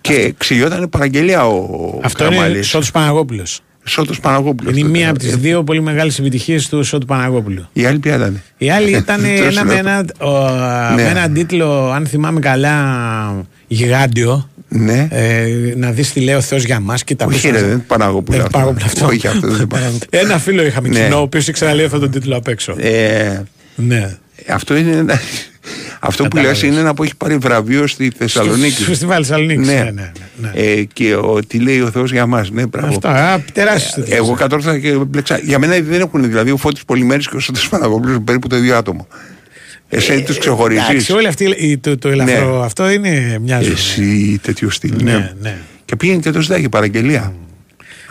Και 0.01 0.34
ξυλιόταν 0.38 0.89
παραγγελία 0.89 1.45
ο 1.47 1.99
Αυτό 2.03 2.26
είναι 2.26 2.35
Καραμαλής. 2.35 2.68
Σώτος 2.68 2.91
Παναγόπουλος. 2.91 3.59
Σώτος 3.84 4.19
Παναγόπουλος. 4.19 4.72
Είναι 4.73 4.81
τότε. 4.88 4.97
μία 4.97 5.09
από 5.09 5.19
τις 5.19 5.38
δύο 5.38 5.64
πολύ 5.64 5.81
μεγάλες 5.81 6.19
επιτυχίες 6.19 6.69
του 6.69 6.84
Σώτου 6.84 7.05
Παναγόπουλου. 7.05 7.68
Η 7.73 7.85
άλλη 7.85 7.99
ποια 7.99 8.15
ήταν. 8.15 8.41
Η 8.57 8.69
άλλη 8.72 8.89
ήταν 8.97 9.22
Τόσο 9.22 9.43
ένα, 9.43 9.64
με, 9.64 9.69
λέω. 9.73 9.80
ένα, 9.80 10.05
ο, 10.19 10.49
Ναι. 10.95 11.03
με 11.03 11.09
έναν 11.09 11.34
τίτλο, 11.34 11.91
αν 11.91 12.05
θυμάμαι 12.07 12.39
καλά, 12.39 13.45
γιγάντιο. 13.68 14.49
Ναι. 14.69 15.07
Ε, 15.11 15.48
να 15.76 15.91
δεις 15.91 16.14
τι 16.14 16.19
λέει 16.19 16.35
ο 16.35 16.41
Θεός 16.41 16.64
για 16.64 16.80
μας 16.80 17.03
και 17.03 17.15
τα 17.15 17.26
Όχι, 17.26 17.49
ρε, 17.49 17.60
δεν 17.61 17.69
είναι 17.69 17.84
Παναγόπουλο. 17.88 18.38
Δεν 18.38 18.45
αυτό. 18.45 18.57
Παναγόπουλο 18.57 18.85
αυτό. 18.85 19.06
Όχι, 19.06 19.27
αυτό 19.27 19.48
δεν 19.48 19.56
είναι 19.57 19.65
Παναγόπουλο. 19.65 20.06
Ένα 20.10 20.38
φίλο 20.38 20.65
είχαμε 20.65 20.88
Ναι. 20.88 21.03
κοινό, 21.03 21.18
ο 21.18 21.22
οποίος 21.22 21.48
ήξερα 21.48 21.69
να 21.69 21.76
λέει 21.76 21.85
αυτόν 21.85 21.99
τον 21.99 22.11
τίτλο 22.11 22.38
απ' 22.38 22.48
έξω. 22.48 22.76
Ε, 22.80 23.44
ναι. 23.76 24.18
αυτό 24.48 24.76
είναι 24.76 24.91
ένα- 24.95 25.19
Αυτό 25.99 26.23
που 26.23 26.30
Κατάλαβες. 26.30 26.61
λες 26.61 26.72
είναι 26.72 26.80
ένα 26.80 26.94
που 26.94 27.03
έχει 27.03 27.15
πάρει 27.15 27.38
βραβείο 27.38 27.88
στη 27.88 28.11
Θεσσαλονίκη. 28.18 28.72
Στο 28.72 28.84
φεστιβάλ 28.84 29.23
Θεσσαλονίκης. 29.27 29.68
Ναι, 29.68 29.73
ναι, 29.73 29.91
ναι. 29.91 30.11
ναι. 30.38 30.52
Ε, 30.53 30.84
και 30.84 31.15
ο, 31.15 31.39
τι 31.48 31.60
λέει 31.60 31.81
ο 31.81 31.91
Θεός 31.91 32.11
για 32.11 32.26
μας. 32.26 32.49
Ναι, 32.52 32.65
μπράβο. 32.65 32.88
Αυτό, 32.88 33.07
α, 33.07 33.39
τεράστιο. 33.53 34.03
Ε, 34.10 34.15
Εγώ 34.15 34.34
κατόρθωνα 34.34 34.80
και 34.80 34.91
μπλεξα. 34.91 35.38
Για 35.44 35.60
μένα 35.60 35.73
δεν 35.81 35.99
έχουν 36.02 36.23
δηλαδή 36.30 36.52
ο 36.52 36.57
Φώτης 36.57 36.84
Πολυμέρης 36.85 37.27
και 37.30 37.35
ο 37.35 37.39
Σώτος 37.39 37.69
Παναγόπουλος 37.69 38.18
περίπου 38.23 38.48
το 38.48 38.56
ίδιο 38.57 38.76
άτομο. 38.77 39.07
Εσύ 39.89 40.23
τους 40.23 40.38
ξεχωρίζεις. 40.38 40.88
Εντάξει, 40.89 41.11
όλη 41.11 41.27
αυτή 41.27 41.55
η- 41.57 41.77
το, 41.77 41.97
το 41.97 42.09
ελαφρό 42.09 42.57
Ναι. 42.59 42.65
αυτό 42.65 42.89
είναι 42.89 43.38
μοιάζει. 43.41 43.72
Εσύ 43.72 44.39
τέτοιο 44.41 44.69
στυλ. 44.69 44.93
Ναι, 45.03 45.34
ναι. 45.41 45.57
Και 45.85 45.95
πήγαινε 45.95 46.19
και 46.19 46.31
το 46.31 46.41
ζητάει 46.41 46.69
παραγγελία; 46.69 47.34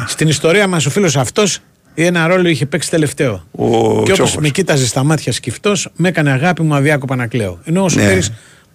Στην 0.06 0.28
ιστορία 0.28 0.66
μας 0.66 0.86
ο 0.86 0.90
φίλος 0.90 1.16
αυτός 1.16 1.58
ένα 1.94 2.26
ρόλο 2.26 2.48
είχε 2.48 2.66
παίξει 2.66 2.90
τελευταίο. 2.90 3.46
Ο 3.50 3.66
και 3.68 3.72
όπως 3.92 4.12
Τσόχος. 4.12 4.36
με 4.36 4.48
κοίταζε 4.48 4.86
στα 4.86 5.04
μάτια 5.04 5.32
σκυφτός, 5.32 5.88
με 5.96 6.08
έκανε 6.08 6.30
αγάπη 6.30 6.62
μου 6.62 6.74
αδιάκοπα 6.74 7.16
να 7.16 7.26
κλαίω. 7.26 7.60
Ενώ 7.64 7.82
ο 7.82 7.88
Ναι. 7.94 8.18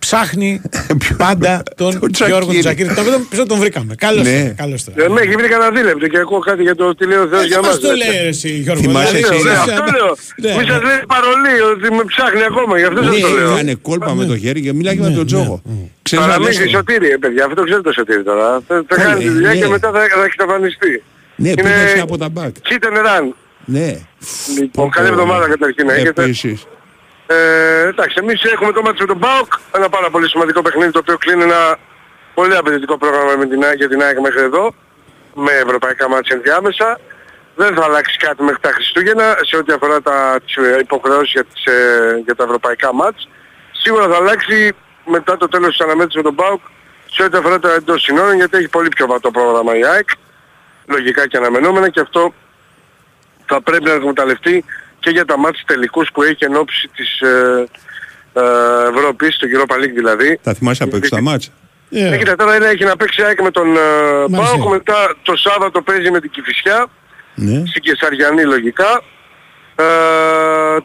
Σωτήρης 0.05 0.07
ψάχνει 0.07 0.61
πάντα 1.23 1.63
τον 1.75 1.99
Γιώργο 2.27 2.51
Τζακύρη. 2.59 2.87
Τον 2.87 2.97
οποίο 3.05 3.37
τον- 3.37 3.47
τον 3.47 3.59
βρήκαμε. 3.59 3.95
Καλώ 3.95 4.21
Ναι. 4.21 4.29
ήρθατε. 4.29 4.53
Καλώς 4.57 4.79
ήρθατε. 4.85 5.01
Δεν 5.01 5.11
με 5.11 5.21
έχει 5.21 5.35
βρει 5.35 5.47
κανένα 5.47 5.71
δίλεπτο 5.71 6.07
και 6.07 6.17
ακούω 6.17 6.39
κάτι 6.39 6.61
για 6.61 6.75
το 6.75 6.95
τι 6.95 7.05
λέει 7.05 7.17
ο 7.17 7.27
Θεός 7.31 7.45
για 7.45 7.55
Δεν 7.59 7.65
μας. 7.65 7.79
μας 7.79 7.79
το 7.79 7.95
λέει 8.01 8.21
ρε, 8.21 8.27
εσύ 8.27 8.49
Γιώργο. 8.49 8.81
Θυμάσαι 8.81 9.15
Δηλαδή, 9.15 9.35
εσύ, 9.35 9.43
Ναι, 9.43 9.51
ναι. 9.51 9.57
εσύ- 9.59 9.71
αυτό 9.71 9.83
λέω. 9.95 10.11
Ναι. 10.43 10.51
Μη 10.57 10.63
σας 10.71 10.81
λέει 10.87 10.99
παρολί 11.13 11.55
ότι 11.71 11.85
με 11.97 12.03
ψάχνει 12.11 12.43
ακόμα, 12.51 12.73
γι' 12.79 12.87
αυτό 12.89 12.99
σας 13.03 13.19
το 13.19 13.27
λέω. 13.37 13.55
Κάνει 13.55 13.75
κόλπα 13.75 14.13
με 14.15 14.25
το 14.25 14.35
χέρι 14.37 14.61
και 14.65 14.73
μιλάει 14.73 14.95
και 14.97 15.01
με 15.09 15.11
τον 15.19 15.25
Τζόχο. 15.25 15.55
Ξέρεις 16.01 16.25
να 16.25 16.31
Παραμύθι 16.31 16.61
λες- 16.63 16.69
σωτήρι, 16.75 17.07
ε, 17.09 17.17
παιδιά, 17.23 17.41
αυτό 17.47 17.55
το 17.55 17.63
ξέρετε 17.67 17.85
το 17.89 17.93
σωτήρι 17.97 18.23
τώρα. 18.23 18.47
Θα, 18.67 18.73
θα 18.87 18.95
Καλέ, 18.95 19.03
κάνεις 19.09 19.23
τη 19.25 19.29
δουλειά 19.35 19.49
ναι. 19.53 19.59
και 19.61 19.67
μετά 19.67 19.87
θα, 19.95 19.99
θα 20.19 20.23
εξαφανιστεί. 20.29 20.93
Ναι, 21.35 21.49
Είναι 21.49 21.61
πήγες 21.61 22.01
από 22.01 22.17
τα 22.17 22.29
μπακ. 22.29 22.53
Hit 22.69 22.83
and 22.89 22.97
run. 23.07 23.25
Ναι. 23.65 23.89
Λοιπόν, 24.59 24.89
καλή 24.89 25.07
εβδομάδα 25.07 25.47
καταρχήν 25.47 25.85
να 25.85 25.93
έχετε. 25.93 26.23
Επίσης. 27.31 27.83
Ε, 27.83 27.87
εντάξει, 27.87 28.15
εμείς 28.19 28.43
έχουμε 28.43 28.71
το 28.71 28.81
μάτι 28.81 29.01
με 29.01 29.07
τον 29.07 29.19
ΠΑΟΚ, 29.19 29.53
ένα 29.75 29.89
πάρα 29.89 30.09
πολύ 30.09 30.29
σημαντικό 30.29 30.61
παιχνίδι 30.61 30.91
το 30.91 30.99
οποίο 30.99 31.17
κλείνει 31.17 31.43
ένα 31.43 31.77
πολύ 32.33 32.55
απαιτητικό 32.55 32.97
πρόγραμμα 32.97 33.35
με 33.35 33.45
την, 33.45 33.63
ΑΕΚ- 33.63 33.77
για 33.77 33.89
την 33.89 34.01
ΑΕΚ 34.03 34.19
μέχρι 34.19 34.41
εδώ, 34.41 34.73
με 35.33 35.51
ευρωπαϊκά 35.51 36.09
μάτια 36.09 36.35
ενδιάμεσα. 36.35 36.99
Δεν 37.55 37.75
θα 37.75 37.83
αλλάξει 37.83 38.17
κάτι 38.17 38.43
μέχρι 38.43 38.59
τα 38.61 38.71
Χριστούγεννα 38.71 39.37
σε 39.41 39.57
ό,τι 39.57 39.73
αφορά 39.73 40.01
τα, 40.01 40.39
τις 40.45 40.55
ε, 40.55 40.77
υποχρεώσεις 40.79 41.31
για, 41.31 41.43
τις, 41.43 41.65
ε, 41.65 42.21
για 42.25 42.35
τα 42.35 42.43
ευρωπαϊκά 42.43 42.93
μάτς. 42.93 43.29
Σίγουρα 43.71 44.07
θα 44.07 44.15
αλλάξει 44.15 44.73
μετά 45.05 45.37
το 45.37 45.47
τέλος 45.47 45.69
της 45.69 45.79
αναμέτρησης 45.79 46.15
με 46.15 46.21
τον 46.21 46.35
ΠΑΟΚ 46.35 46.61
σε 47.11 47.23
ό,τι 47.23 47.37
αφορά 47.37 47.59
τα 47.59 47.73
εντός 47.73 48.01
συνόρων 48.01 48.35
γιατί 48.35 48.57
έχει 48.57 48.67
πολύ 48.67 48.89
πιο 48.89 49.07
βατό 49.07 49.31
πρόγραμμα 49.31 49.77
η 49.77 49.85
ΑΕΚ, 49.85 50.09
λογικά 50.85 51.27
και 51.27 51.37
αναμενόμενα 51.37 51.89
και 51.89 51.99
αυτό 51.99 52.33
θα 53.45 53.61
πρέπει 53.61 53.83
να 53.83 53.91
εκμεταλλευτεί 53.91 54.65
και 55.01 55.09
για 55.09 55.25
τα 55.25 55.37
μάτς 55.37 55.63
τελικούς 55.65 56.09
που 56.13 56.23
έχει 56.23 56.43
εν 56.45 56.55
ώψη 56.55 56.89
της 56.95 57.19
ε, 57.21 57.65
ε, 58.33 58.41
Ευρώπης, 58.95 59.37
το 59.37 59.47
Europa 59.53 59.75
League 59.83 59.93
δηλαδή. 59.95 60.39
Θα 60.41 60.53
θυμάσαι 60.53 60.83
από 60.83 60.95
έξω 60.95 61.09
τα 61.15 61.21
μάτσα. 61.21 61.49
Ε, 61.89 62.17
κοίτα, 62.17 62.35
τώρα 62.35 62.55
είναι, 62.55 62.65
έχει 62.67 62.83
να 62.83 62.95
παίξει 62.95 63.21
ΑΕΚ 63.23 63.41
με 63.41 63.51
τον 63.51 63.67
ε, 63.75 63.79
Μαρσέη. 64.29 64.57
ΠΑΟΚ, 64.57 64.69
μετά 64.71 65.15
το 65.21 65.35
Σάββατο 65.35 65.81
παίζει 65.81 66.11
με 66.11 66.19
την 66.19 66.29
Κηφισιά, 66.29 66.87
Ναι. 67.35 67.63
στην 67.65 67.81
Κεσαριανή 67.81 68.43
λογικά. 68.43 69.01
Ε, 69.75 69.83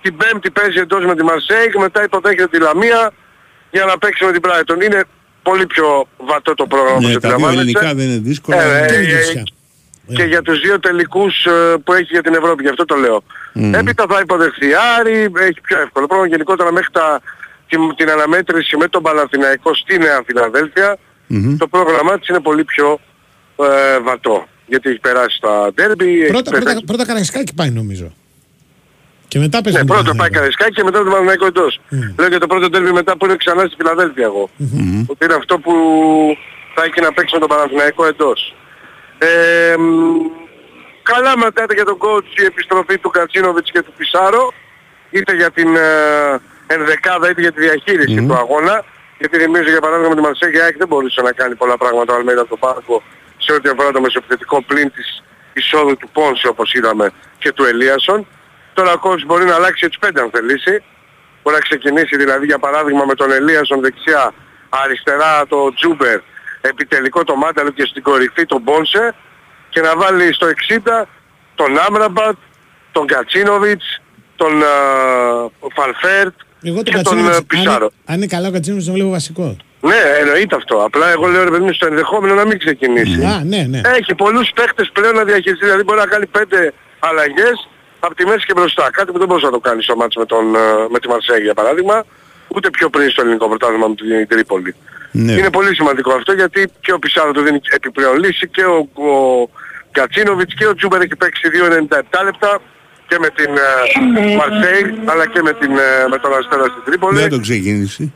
την 0.03 0.17
Πέμπτη 0.17 0.51
παίζει 0.51 0.79
εντός 0.79 1.05
με 1.05 1.15
τη 1.17 1.23
Μαρσέη 1.23 1.71
και 1.73 1.79
μετά 1.79 2.03
υποδέχεται 2.05 2.47
τη 2.49 2.59
Λαμία 2.59 3.13
για 3.71 3.85
να 3.85 3.99
παίξει 3.99 4.25
με 4.25 4.33
την 4.33 4.41
Brighton. 4.45 4.85
Είναι 4.85 5.03
πολύ 5.43 5.67
πιο 5.67 6.09
βατό 6.17 6.55
το 6.55 6.67
πρόγραμμα 6.67 7.01
Ναι, 7.01 7.07
όπως 7.07 7.13
τα 7.13 7.19
δύο 7.21 7.29
αντιλαμβάνεστε. 7.35 7.61
ελληνικά 7.61 7.95
δεν 7.95 8.07
είναι 8.07 8.19
δύσκολα. 8.29 8.63
Ε, 8.63 8.85
ε, 8.85 9.43
Και 10.15 10.23
η 10.23 10.25
ε, 10.25 10.25
Κηφισιά. 10.25 10.25
και 10.25 10.31
για 10.31 10.43
τους 10.43 10.61
δύο 10.61 10.81
τελικούς 10.81 11.45
ε, 11.45 11.75
που 11.85 11.93
έχει 11.93 12.09
για 12.11 12.23
την 12.23 12.35
Ευρώπη, 12.35 12.63
γι' 12.63 12.69
αυτό 12.69 12.85
το 12.85 12.95
λέω. 12.97 13.23
Έπειτα 13.53 14.05
θα 14.09 14.19
υποδεχθεί 14.23 14.67
Άρη, 14.99 15.19
έχει 15.49 15.61
πιο 15.61 15.81
εύκολο 15.81 16.07
πρόγραμμα 16.07 16.27
γενικότερα 16.29 16.73
μέχρι 16.73 16.91
τα, 16.93 17.21
την, 17.69 17.81
την 17.97 18.11
αναμέτρηση 18.11 18.77
με 18.77 18.89
τον 18.89 19.03
Παναθηναϊκό 19.03 19.75
στη 19.75 19.99
Νέα 19.99 20.23
Φιλαδέλφια. 20.27 20.97
Το 21.59 21.67
πρόγραμμά 21.69 22.19
της 22.19 22.29
είναι 22.29 22.41
πολύ 22.41 22.65
πιο 22.65 23.01
ε, 23.57 24.01
βατό. 24.01 24.47
Γιατί 24.67 24.89
έχει 24.91 24.99
περάσει 24.99 25.39
τα 25.41 25.71
ντέρμπι, 25.75 26.21
έχει 26.23 26.31
Πρώτα, 26.33 26.51
πέτα- 26.51 26.65
πρώτα, 26.65 26.81
πρώτα 26.87 27.05
Καραϊσκάκη 27.07 27.55
πάει 27.55 27.71
νομίζω. 27.71 28.13
Και 29.29 29.39
μετά 29.39 29.61
παίζει 29.61 29.79
ναι, 29.79 29.85
με 29.85 29.89
τον 29.89 29.97
πρώτο 29.97 30.11
πάει 30.17 30.29
Παναθηναϊκό. 30.29 30.35
Καραϊσκάκη 30.35 30.75
και 30.75 30.85
μετά 30.85 30.99
το 30.99 31.05
Παναθηναϊκό 31.05 31.47
εντός. 31.47 31.81
Λέω 32.19 32.29
και 32.29 32.39
το 32.39 32.47
πρώτο 32.47 32.69
ντέρμπι 32.71 32.93
μετά 32.93 33.17
που 33.17 33.25
είναι 33.27 33.37
ξανά 33.37 33.63
στη 33.67 33.75
Φιλαδέλφια 33.79 34.25
εγώ. 34.25 34.51
Ότι 35.07 35.25
είναι 35.25 35.35
αυτό 35.35 35.59
που 35.59 35.73
θα 36.75 36.83
έχει 36.85 37.01
να 37.01 37.13
παίξει 37.13 37.35
με 37.35 37.41
τον 37.41 37.49
Παναθηναϊκό 37.49 38.07
εντός. 38.07 38.55
Ε, 39.19 39.75
μ, 39.79 40.17
καλά 41.03 41.39
μετά 41.39 41.67
για 41.75 41.85
τον 41.85 41.99
coach 42.01 42.41
η 42.41 42.45
επιστροφή 42.45 42.99
του 42.99 43.11
Κατσίνοβιτς 43.11 43.71
και 43.71 43.83
του 43.83 43.93
Πισάρο 43.97 44.53
είτε 45.11 45.35
για 45.35 45.51
την 45.51 45.77
ε, 45.77 46.41
ενδεκάδα 46.67 47.31
είτε 47.31 47.41
για 47.41 47.53
τη 47.53 47.61
διαχείριση 47.61 48.27
του 48.27 48.35
αγώνα 48.35 48.85
γιατί 49.19 49.39
θυμίζω 49.39 49.71
για 49.71 49.81
παράδειγμα 49.81 50.09
με 50.09 50.15
τη 50.15 50.21
Μαρσέγια 50.21 50.61
η 50.61 50.63
ΑΕΚ 50.63 50.77
δεν 50.77 50.89
μπορούσε 50.89 51.23
να 51.23 51.33
κάνει 51.33 51.55
πολλά 51.55 51.77
πράγματα 51.77 52.13
ο 52.13 52.17
Αλμέιδα 52.17 52.45
στο 52.45 52.57
πάρκο 52.57 53.03
σε 53.37 53.53
ό,τι 53.53 53.69
αφορά 53.69 53.91
το 53.91 54.01
μεσοπιθετικό 54.01 54.63
πλήν 54.63 54.93
της 54.93 55.23
εισόδου 55.53 55.97
του 55.97 56.09
Πόνσε 56.13 56.49
όπως 56.49 56.73
είδαμε 56.75 57.11
και 57.39 57.53
του 57.53 57.65
Ελίασον. 57.65 58.27
Τώρα 58.75 58.93
ο 58.93 59.01
coach 59.03 59.23
μπορεί 59.27 59.45
να 59.45 59.55
αλλάξει 59.55 59.89
τους 59.89 59.99
πέντε 59.99 60.21
αν 60.21 60.31
θελήσει. 60.31 60.83
Μπορεί 61.43 61.57
να 61.57 61.63
ξεκινήσει 61.63 62.17
δηλαδή 62.17 62.47
για 62.47 62.59
παράδειγμα 62.59 63.05
με 63.05 63.15
τον 63.15 63.33
Ελίασον 63.33 63.81
δεξιά, 63.81 64.33
αριστερά 64.69 65.47
το 65.47 65.75
Τζούμπερ, 65.75 66.21
επιτελικό 66.69 67.25
το 67.25 67.37
Μάνταλο 67.37 67.71
και 67.71 67.85
στην 67.85 68.03
κορυφή 68.03 68.47
τον 68.47 68.65
Πόνσε 68.65 69.15
και 69.69 69.81
να 69.81 69.97
βάλει 69.97 70.35
στο 70.35 70.47
60 70.47 71.07
τον 71.55 71.79
Άμραμπατ, 71.89 72.37
τον 72.93 73.07
Κατσίνοβιτς, 73.07 74.01
τον 74.37 74.63
ε, 74.63 74.67
Φαλφέρτ 75.75 76.35
Εγώ 76.63 76.75
τον 76.75 76.85
και 76.85 76.91
τον 76.93 77.03
Κατσίνοβιτς, 77.03 77.35
ε, 77.35 77.39
αν, 77.39 77.47
Πισάρο. 77.47 77.91
αν 78.05 78.17
είναι 78.17 78.27
καλά 78.27 78.49
ο 78.49 78.53
Κατσίνοβιτς 78.53 78.87
τον 78.87 78.95
βλέπω 78.95 79.11
βασικό. 79.11 79.57
Ναι, 79.81 80.01
εννοείται 80.21 80.57
αυτό. 80.57 80.85
Απλά 80.85 81.11
εγώ 81.11 81.27
λέω 81.27 81.45
ρε 81.45 81.51
παιδί 81.51 81.65
μου 81.65 81.73
στο 81.73 81.87
ενδεχόμενο 81.87 82.35
να 82.35 82.45
μην 82.45 82.59
ξεκινήσει. 82.59 83.25
Α, 83.25 83.43
ναι, 83.45 83.67
ναι. 83.69 83.81
Έχει 83.99 84.15
πολλούς 84.15 84.51
παίχτες 84.55 84.91
πλέον 84.93 85.15
να 85.15 85.25
διαχειριστεί. 85.25 85.65
Δηλαδή 85.65 85.83
μπορεί 85.83 85.99
να 85.99 86.07
κάνει 86.07 86.27
πέντε 86.27 86.73
αλλαγές 86.99 87.69
από 88.01 88.15
τη 88.15 88.27
μέση 88.27 88.47
και 88.47 88.53
μπροστά. 88.57 88.91
Κάτι 88.93 89.13
που 89.13 89.19
δεν 89.19 89.27
μπορούσε 89.27 89.47
να 89.47 89.53
το 89.53 89.61
κάνεις 89.61 89.85
στο 89.85 89.97
μάτς 89.97 90.17
με, 90.17 90.27
τον, 90.27 90.55
ε, 90.55 90.59
με 90.91 90.99
τη 90.99 91.09
Μαρσέγια 91.09 91.43
για 91.43 91.55
παράδειγμα. 91.55 92.05
Ούτε 92.57 92.71
πιο 92.71 92.91
πριν 92.91 93.11
στο 93.11 93.21
ελληνικό 93.23 93.49
πρωτάθλημα 93.49 93.87
με 93.89 93.95
την 93.95 94.29
Τρίπολη. 94.29 94.75
Ναι. 95.11 95.33
Είναι 95.33 95.51
πολύ 95.51 95.75
σημαντικό 95.75 96.13
αυτό 96.13 96.33
γιατί 96.33 96.69
και 96.81 96.93
ο 96.93 96.99
Πισάρο 96.99 97.33
του 97.33 97.43
δίνει 97.43 97.61
επιπλέον 97.71 98.17
λύση 98.19 98.49
και 98.49 98.65
ο, 98.65 98.79
ο 99.11 99.13
Κατσίνοβιτς 99.91 100.55
και 100.55 100.67
ο 100.67 100.75
Τζούμπερ 100.75 101.01
έχει 101.01 101.17
παίξει 101.17 101.49
2,97 102.19 102.25
λεπτά 102.25 102.61
και 103.09 103.17
με 103.21 103.29
την 103.29 103.51
ε, 103.57 104.35
Μαρσέη 104.37 104.99
αλλά 105.05 105.27
και 105.27 105.43
με, 105.43 105.53
την, 105.53 105.71
ε, 105.71 106.09
με 106.11 106.19
τον 106.19 106.33
Αστέρα 106.39 106.65
στην 106.65 106.83
Τρίπολη. 106.85 107.15
Δεν 107.15 107.25
θα 107.25 107.37
το 107.37 107.41
ξεκινήσει. 107.41 108.15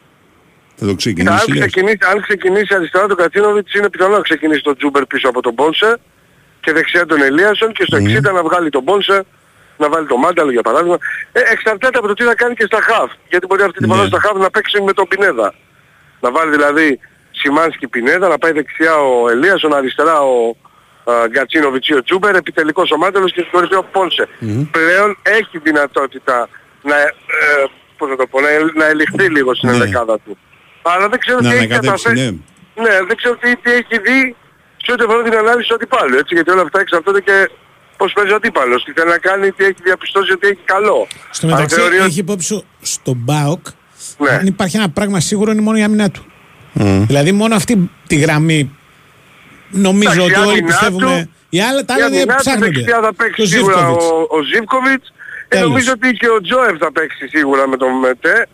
Θα 0.76 0.84
το 0.84 0.90
Αν 0.90 0.96
ξεκινήσει. 0.96 1.50
λες. 1.50 1.58
ξεκινήσει, 1.58 1.98
αν 2.12 2.22
ξεκινήσει 2.22 2.74
αριστερά 2.74 3.06
τον 3.06 3.16
Κατσίνοβιτς 3.16 3.74
είναι 3.74 3.88
πιθανό 3.90 4.14
να 4.16 4.22
ξεκινήσει 4.22 4.62
τον 4.62 4.76
Τζούμπερ 4.76 5.06
πίσω 5.06 5.28
από 5.28 5.40
τον 5.42 5.54
Πόνσε 5.54 5.98
και 6.60 6.72
δεξιά 6.72 7.06
τον 7.06 7.22
Ελίασον 7.22 7.72
και 7.72 7.84
στο 7.86 7.96
60 7.96 8.20
να 8.34 8.42
βγάλει 8.42 8.70
τον 8.70 8.84
Πόνσε 8.84 9.24
να 9.80 9.88
βάλει 9.88 10.06
το 10.06 10.16
Μάνταλο 10.16 10.50
για 10.50 10.62
παράδειγμα. 10.62 10.98
Ε, 11.32 11.40
εξαρτάται 11.52 11.98
από 11.98 12.06
το 12.06 12.14
τι 12.14 12.24
θα 12.24 12.34
κάνει 12.34 12.54
και 12.54 12.64
στα 12.64 12.80
χαφ. 12.82 13.10
Γιατί 13.28 13.46
μπορεί 13.46 13.62
αυτή 13.62 13.78
τη 13.78 13.86
φορά 13.86 14.00
Ναι. 14.02 14.06
στα 14.06 14.20
χαφ 14.20 14.32
να 14.36 14.50
παίξει 14.50 14.82
με 14.82 14.92
τον 14.92 15.08
Πινέδα. 15.08 15.54
Να 16.20 16.30
βάλει 16.30 16.50
δηλαδή 16.50 17.00
Σιμάνσκι 17.30 17.88
Πινέδα, 17.88 18.28
να 18.28 18.38
πάει 18.38 18.52
δεξιά 18.52 18.94
ο 18.96 19.28
Ελίασον, 19.28 19.74
αριστερά 19.74 20.20
ο 20.20 20.56
α, 21.04 21.12
Γκατσίνοβιτς 21.28 21.88
ή 21.88 21.94
ο 21.94 22.02
Τζούμπερ, 22.02 22.34
επιτελικός 22.34 22.90
ο 22.90 22.96
Μάνταλος 22.96 23.32
και 23.32 23.40
στην 23.40 23.52
κορυφή 23.52 23.74
ο 23.74 23.84
Πόνσε. 23.92 24.28
Πλέον 24.70 25.18
έχει 25.22 25.58
δυνατότητα 25.58 26.48
να, 26.82 26.96
ε, 27.00 27.10
πώς 27.98 28.08
να, 28.08 28.16
το 28.16 28.26
πω, 28.26 28.40
να, 28.40 28.48
ελ- 28.48 28.76
να 28.76 28.84
ελιχθεί 28.86 29.28
λίγο 29.28 29.54
στην 29.54 29.68
Ναι. 29.68 29.74
ενδεκάδα 29.74 30.18
του. 30.18 30.38
Αλλά 30.82 31.08
δεν 31.08 31.18
ξέρω 31.18 31.38
Να 31.40 31.50
τι 31.50 31.56
έχει 31.56 31.64
ανακατέψει, 31.64 32.04
καταφέρει. 32.04 32.20
ναι. 32.20 32.82
Ναι, 32.88 33.04
δεν 33.06 33.16
ξέρω 33.16 33.36
τι, 33.36 33.56
τι 33.56 33.70
έχει 33.72 33.98
δει 33.98 34.36
σε 34.84 34.92
ό,τι 34.92 35.04
αφορά 35.04 35.22
την 35.22 35.36
ανάλυση 35.36 35.68
του 35.68 35.74
αντιπάλου, 35.74 36.16
έτσι, 36.16 36.34
γιατί 36.34 36.50
όλα 36.50 36.62
αυτά 36.62 36.80
εξαρτώνται 36.80 37.20
και 37.20 37.50
πώς 38.00 38.12
παίζει 38.12 38.32
ο 38.32 38.34
αντίπαλος, 38.34 38.84
τι 38.84 38.92
θέλει 38.92 39.08
να 39.16 39.18
κάνει, 39.18 39.50
τι 39.52 39.64
έχει 39.64 39.80
διαπιστώσει 39.88 40.32
ότι 40.32 40.46
έχει 40.52 40.62
καλό. 40.74 41.06
Στο 41.30 41.46
Αν 41.46 41.52
μεταξύ 41.52 41.76
θεωρεί 41.76 41.96
ότι- 41.96 42.06
έχει 42.06 42.18
υπόψη 42.18 42.46
σου 42.46 42.64
στον 42.80 43.16
Μπάοκ 43.24 43.64
Ναι. 44.18 44.30
αν 44.30 44.46
υπάρχει 44.46 44.76
ένα 44.76 44.88
πράγμα 44.90 45.20
σίγουρο 45.20 45.50
είναι 45.50 45.60
μόνο 45.60 45.78
η 45.78 45.82
άμυνα 45.82 46.10
του. 46.10 46.24
Δηλαδή 47.10 47.32
μόνο 47.32 47.54
αυτή 47.54 47.90
τη 48.06 48.16
γραμμή 48.16 48.70
νομίζω 49.70 50.10
Εντάξει, 50.10 50.20
ότι 50.20 50.32
η 50.32 50.42
όλοι 50.42 50.58
άμυνά 50.58 50.66
πιστεύουμε. 50.66 51.20
του- 51.22 51.30
Οι 51.48 51.60
άλλοι 51.60 51.84
τα 51.84 51.94
η 51.94 51.96
άλλα 51.96 52.06
άμυνά 52.06 52.24
δεν 52.24 52.28
του 52.36 52.42
ψάχνονται. 52.44 52.70
δεξιά 52.70 53.00
θα 53.02 53.14
παίξει 53.14 53.40
Το 53.42 53.46
σίγουρα 53.46 53.76
Ζίβκοβιτς. 53.76 54.04
ο, 54.04 54.26
ο 54.36 54.42
Ζίβκοβιτς. 54.52 55.06
Ε, 55.08 55.12
Τέλος. 55.48 55.68
νομίζω 55.68 55.90
ότι 55.96 56.08
και 56.20 56.28
ο 56.36 56.40
Τζόεφ 56.40 56.76
θα 56.78 56.92
παίξει 56.92 57.28
σίγουρα 57.28 57.68
με 57.68 57.76
τον 57.76 57.92
Μετέ. 57.98 58.46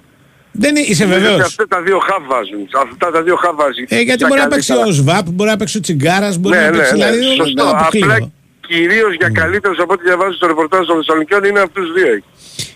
Δεν 0.62 0.70
είναι- 0.76 0.86
είσαι 0.90 1.04
Νομίζω 1.04 1.20
ότι 1.20 1.28
βεβαίως. 1.30 1.46
Αυτά 1.50 1.66
τα 1.68 1.80
δύο 1.82 1.98
χαβ 1.98 2.22
βάζουν. 2.26 2.62
Αυτά 2.86 3.10
τα 3.10 3.22
δύο 3.22 3.36
χαβ 3.36 3.54
βάζει. 3.56 3.84
Ε, 3.88 4.00
γιατί 4.00 4.20
τα 4.22 4.26
μπορεί 4.28 4.40
να 4.40 4.48
παίξει 4.48 4.72
καλύτερα. 4.72 4.96
ο 4.96 4.98
Σβάπ, 5.00 5.26
μπορεί 5.30 5.50
να 5.50 5.56
παίξει 5.56 5.76
ο 5.76 5.80
Τσιγκάρας, 5.80 6.36
μπορεί 6.38 6.56
Ναι, 6.56 6.62
να 6.64 6.70
ναι, 6.70 6.76
παίξει. 6.76 6.92
ναι, 6.92 6.98
Δηλαδή 6.98 7.18
δεν 7.26 7.34
σωστό. 7.36 7.62
το 7.62 7.68
αποκλείω. 7.70 8.04
Απλά 8.12 8.30
κυρίως 8.66 9.14
για 9.18 9.28
καλύτερους 9.28 9.78
από 9.78 9.92
ό,τι 9.92 10.02
διαβάζω 10.02 10.32
στο 10.32 10.46
ρεπορτάζ 10.46 10.86
των 10.86 10.96
Θεσσαλονικιών 10.96 11.44
είναι 11.44 11.60
αυτούς 11.60 11.84
τους 11.86 11.92
δύο. 12.02 12.22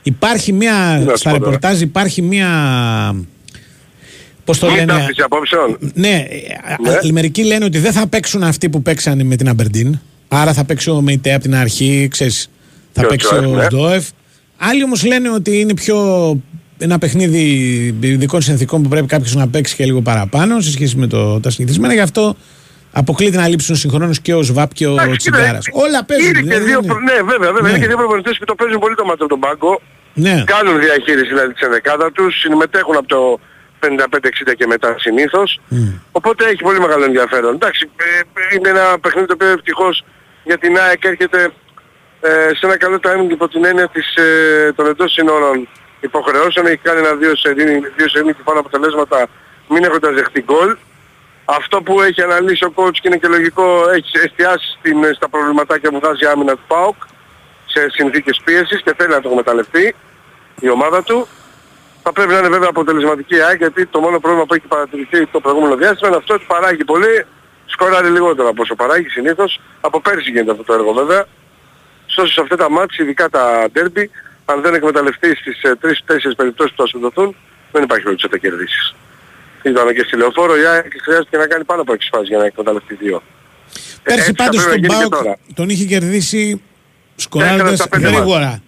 Υπάρχει 0.02 0.52
μια. 0.52 1.02
να 1.04 1.10
σου 1.10 1.16
Στα 1.16 1.30
πω 1.30 1.36
τώρα. 1.38 1.50
ρεπορτάζ 1.50 1.80
υπάρχει 1.80 2.22
μια. 2.22 2.48
Πώς 4.44 4.58
το 4.58 4.66
Μην 4.66 4.74
λένε. 4.76 4.92
ταύτιση 4.92 5.22
απόψεων. 5.24 5.78
Ναι, 5.94 6.26
ε, 6.28 7.06
ε, 7.08 7.12
μερικοί 7.12 7.44
λένε 7.44 7.64
ότι 7.64 7.78
δεν 7.78 7.92
θα 7.92 8.06
παίξουν 8.06 8.42
αυτοί 8.42 8.68
που 8.68 8.82
παίξαν 8.82 9.26
με 9.26 9.36
την 9.36 9.48
Αμπερντίν. 9.48 9.98
Άρα 10.28 10.52
θα 10.52 10.64
παίξει 10.64 10.90
ο 10.90 11.00
Μεϊτέ 11.00 11.32
από 11.32 11.42
την 11.42 11.54
αρχή, 11.54 12.08
ξέρεις, 12.10 12.50
θα 12.92 13.00
Και 13.00 13.06
ο 13.06 13.08
παίξει 13.08 13.26
Τζόεφ, 13.28 13.46
ο 13.46 13.54
ναι. 13.54 13.66
Ντόεφ. 13.66 14.06
Άλλοι 14.56 14.82
όμως 14.84 15.04
λένε 15.04 15.30
ότι 15.30 15.60
είναι 15.60 15.74
πιο 15.74 15.96
ένα 16.78 16.98
παιχνίδι 16.98 17.40
ειδικών 18.00 18.42
συνθήκων 18.42 18.82
που 18.82 18.88
πρέπει 18.88 19.06
κάποιος 19.06 19.34
να 19.34 19.48
παίξει 19.48 19.74
και 19.76 19.84
λίγο 19.84 20.00
παραπάνω 20.00 20.60
σε 20.60 20.70
σχέση 20.70 20.96
με 20.96 21.06
το, 21.06 21.40
τα 21.40 21.50
συνηθισμένα. 21.50 21.94
Γι' 21.94 22.00
αυτό 22.00 22.36
αποκλείται 22.92 23.36
να 23.36 23.48
λείψουν 23.48 23.76
συγχρόνως 23.76 24.20
και 24.20 24.34
ο 24.34 24.42
Σβάπ 24.42 24.72
και 24.72 24.86
ο 24.86 24.96
Τσιγκάρας. 25.16 25.66
Όλα 25.72 26.04
παίζουν. 26.04 26.28
Είναι 26.28 26.38
και 26.40 26.44
δηλαδή 26.46 26.64
δύο, 26.64 26.78
είναι- 26.82 26.86
προ- 26.92 27.00
ναι, 27.02 27.12
βέβαια, 27.32 27.52
βέβαια. 27.52 27.62
Ναι. 27.62 27.68
Είναι 27.68 27.78
και 27.78 27.86
δύο 27.86 27.96
προπονητές 27.96 28.38
που 28.38 28.44
το 28.44 28.54
παίζουν 28.54 28.78
πολύ 28.80 28.94
το 28.94 29.04
μάτι 29.04 29.18
από 29.22 29.28
τον 29.28 29.40
πάγκο. 29.40 29.80
Ναι. 30.14 30.44
Κάνουν 30.46 30.80
διαχείριση 30.80 31.26
δηλαδή 31.26 31.52
της 31.52 31.62
ενδεκάδα 31.62 32.12
τους, 32.12 32.38
συμμετέχουν 32.40 32.96
από 32.96 33.06
το 33.06 33.38
55-60 33.80 34.54
και 34.56 34.66
μετά 34.66 34.94
συνήθως. 34.98 35.60
Οπότε 36.12 36.44
έχει 36.44 36.62
πολύ 36.62 36.80
μεγάλο 36.80 37.04
ενδιαφέρον. 37.04 37.54
Εντάξει, 37.54 37.90
ε, 37.96 38.18
ε, 38.18 38.56
είναι 38.56 38.68
ένα 38.68 38.98
παιχνίδι 39.00 39.26
το 39.26 39.34
οποίο 39.34 39.48
ευτυχώς 39.48 40.04
για 40.44 40.58
την 40.58 40.78
ΑΕΚ 40.78 41.04
έρχεται 41.04 41.40
ε, 42.20 42.28
σε 42.54 42.66
ένα 42.66 42.76
καλό 42.76 42.98
timing 43.04 43.30
υπό 43.30 43.48
την 43.48 43.64
έννοια 43.64 43.88
της, 43.88 44.14
ε, 44.16 44.72
των 44.76 44.86
εντός 44.86 45.12
συνόρων 45.12 45.68
υποχρεώσεων. 46.00 46.66
Έχει 46.66 46.76
κάνει 46.76 46.98
ένα 46.98 47.14
δύο 47.14 47.36
σερί, 47.36 47.64
δύο 47.96 48.08
σερί 48.08 48.24
και 48.26 48.42
πάνω 48.44 48.58
αποτελέσματα 48.60 49.26
μην 49.68 49.84
έχοντας 49.84 50.14
δεχτεί 50.14 50.40
γκολ. 50.42 50.76
Αυτό 51.56 51.82
που 51.82 52.00
έχει 52.00 52.22
αναλύσει 52.22 52.64
ο 52.64 52.72
coach 52.74 52.92
και 52.92 53.08
είναι 53.08 53.16
και 53.16 53.28
λογικό 53.28 53.90
έχει 53.90 54.18
εστιάσει 54.24 54.76
στην, 54.78 55.14
στα 55.14 55.28
προβληματάκια 55.28 55.90
που 55.90 55.98
βγάζει 55.98 56.24
η 56.24 56.26
άμυνα 56.26 56.52
του 56.52 56.62
ΠΑΟΚ 56.66 56.96
σε 57.66 57.90
συνθήκες 57.90 58.40
πίεσης 58.44 58.82
και 58.82 58.94
θέλει 58.96 59.10
να 59.10 59.20
το 59.20 59.28
εκμεταλλευτεί 59.28 59.94
η 60.60 60.70
ομάδα 60.70 61.02
του. 61.02 61.28
Θα 62.02 62.12
πρέπει 62.12 62.32
να 62.32 62.38
είναι 62.38 62.48
βέβαια 62.48 62.68
αποτελεσματική 62.68 63.36
η 63.36 63.40
ΑΕΚ 63.40 63.58
γιατί 63.58 63.86
το 63.86 64.00
μόνο 64.00 64.20
πρόβλημα 64.20 64.44
που 64.46 64.54
έχει 64.54 64.66
παρατηρηθεί 64.66 65.26
το 65.26 65.40
προηγούμενο 65.40 65.76
διάστημα 65.76 66.08
είναι 66.08 66.16
αυτό 66.16 66.34
ότι 66.34 66.44
παράγει 66.48 66.84
πολύ, 66.84 67.26
σκοράρει 67.66 68.08
λιγότερο 68.08 68.48
από 68.48 68.62
όσο 68.62 68.74
παράγει 68.74 69.08
συνήθως. 69.08 69.60
Από 69.80 70.00
πέρσι 70.00 70.30
γίνεται 70.30 70.50
αυτό 70.50 70.64
το 70.64 70.72
έργο 70.72 70.92
βέβαια. 70.92 71.24
Ωστόσο 72.06 72.32
σε 72.32 72.40
αυτά 72.40 72.56
τα 72.56 72.70
μάτς, 72.70 72.98
ειδικά 72.98 73.28
τα 73.28 73.66
derby, 73.74 74.04
αν 74.44 74.60
δεν 74.60 74.74
εκμεταλλευτείς 74.74 75.38
στις 75.38 75.62
ε, 75.62 75.78
3-4 75.82 76.30
περιπτώσεις 76.36 76.74
που 76.74 76.82
θα 76.82 76.88
σου 76.88 76.98
δοθούν, 76.98 77.36
δεν 77.72 77.82
υπάρχει 77.82 78.04
περίπτωση 78.04 78.32
να 78.32 78.40
τα 78.40 78.48
κερδίσεις. 78.48 78.94
Είδαμε 79.62 79.92
και 79.92 80.02
στη 80.06 80.16
λεωφόρο 80.16 80.56
η 80.56 80.64
ΑΕΚ 80.72 80.86
χρειάστηκε 81.04 81.36
να 81.36 81.46
κάνει 81.46 81.64
πάνω 81.64 81.80
από 81.82 81.92
6 81.92 81.96
φάσεις 82.12 82.28
για 82.28 82.38
να 82.38 82.44
εκμεταλλευτεί 82.44 82.94
δύο. 82.94 83.22
Πέρσι 84.02 84.18
Έτσι 84.20 84.32
θα 84.36 84.44
πάντως 84.44 84.64
πρέπει 84.64 84.80
να 84.80 84.88
τον 84.88 84.96
γίνει 84.98 85.02
και 85.02 85.08
Μπάουκ 85.08 85.24
τώρα. 85.24 85.36
τον 85.54 85.68
είχε 85.68 85.84
κερδίσει 85.84 86.38
Τέσσερα 86.38 86.60
σκοράροντας 87.16 87.78
στα 87.78 87.88
πέντε 87.88 88.08
γρήγορα. 88.08 88.62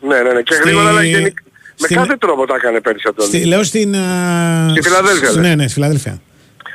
Ναι, 0.00 0.16
ναι, 0.22 0.32
ναι. 0.32 0.42
Και 0.42 0.52
Στη- 0.54 0.62
γρήγορα 0.62 0.88
αλλά 0.88 1.02
γενικ- 1.04 1.38
με 1.80 1.84
στην- 1.86 1.96
κάθε 1.96 2.16
τρόπο 2.16 2.46
τα 2.46 2.54
έκανε 2.54 2.80
πέρσι 2.80 3.04
από 3.08 3.16
τον. 3.16 3.26
Στη, 3.26 3.44
λέω 3.44 3.62
στην. 3.62 3.94
α, 3.96 4.68
Στη 4.70 4.82
Φιλαδέλφια, 4.82 5.28
σ- 5.28 5.34
λες. 5.36 5.46
Ναι, 5.46 5.54
ναι, 5.54 5.62
στη 5.62 5.72
Φιλαδέλφια. 5.72 6.20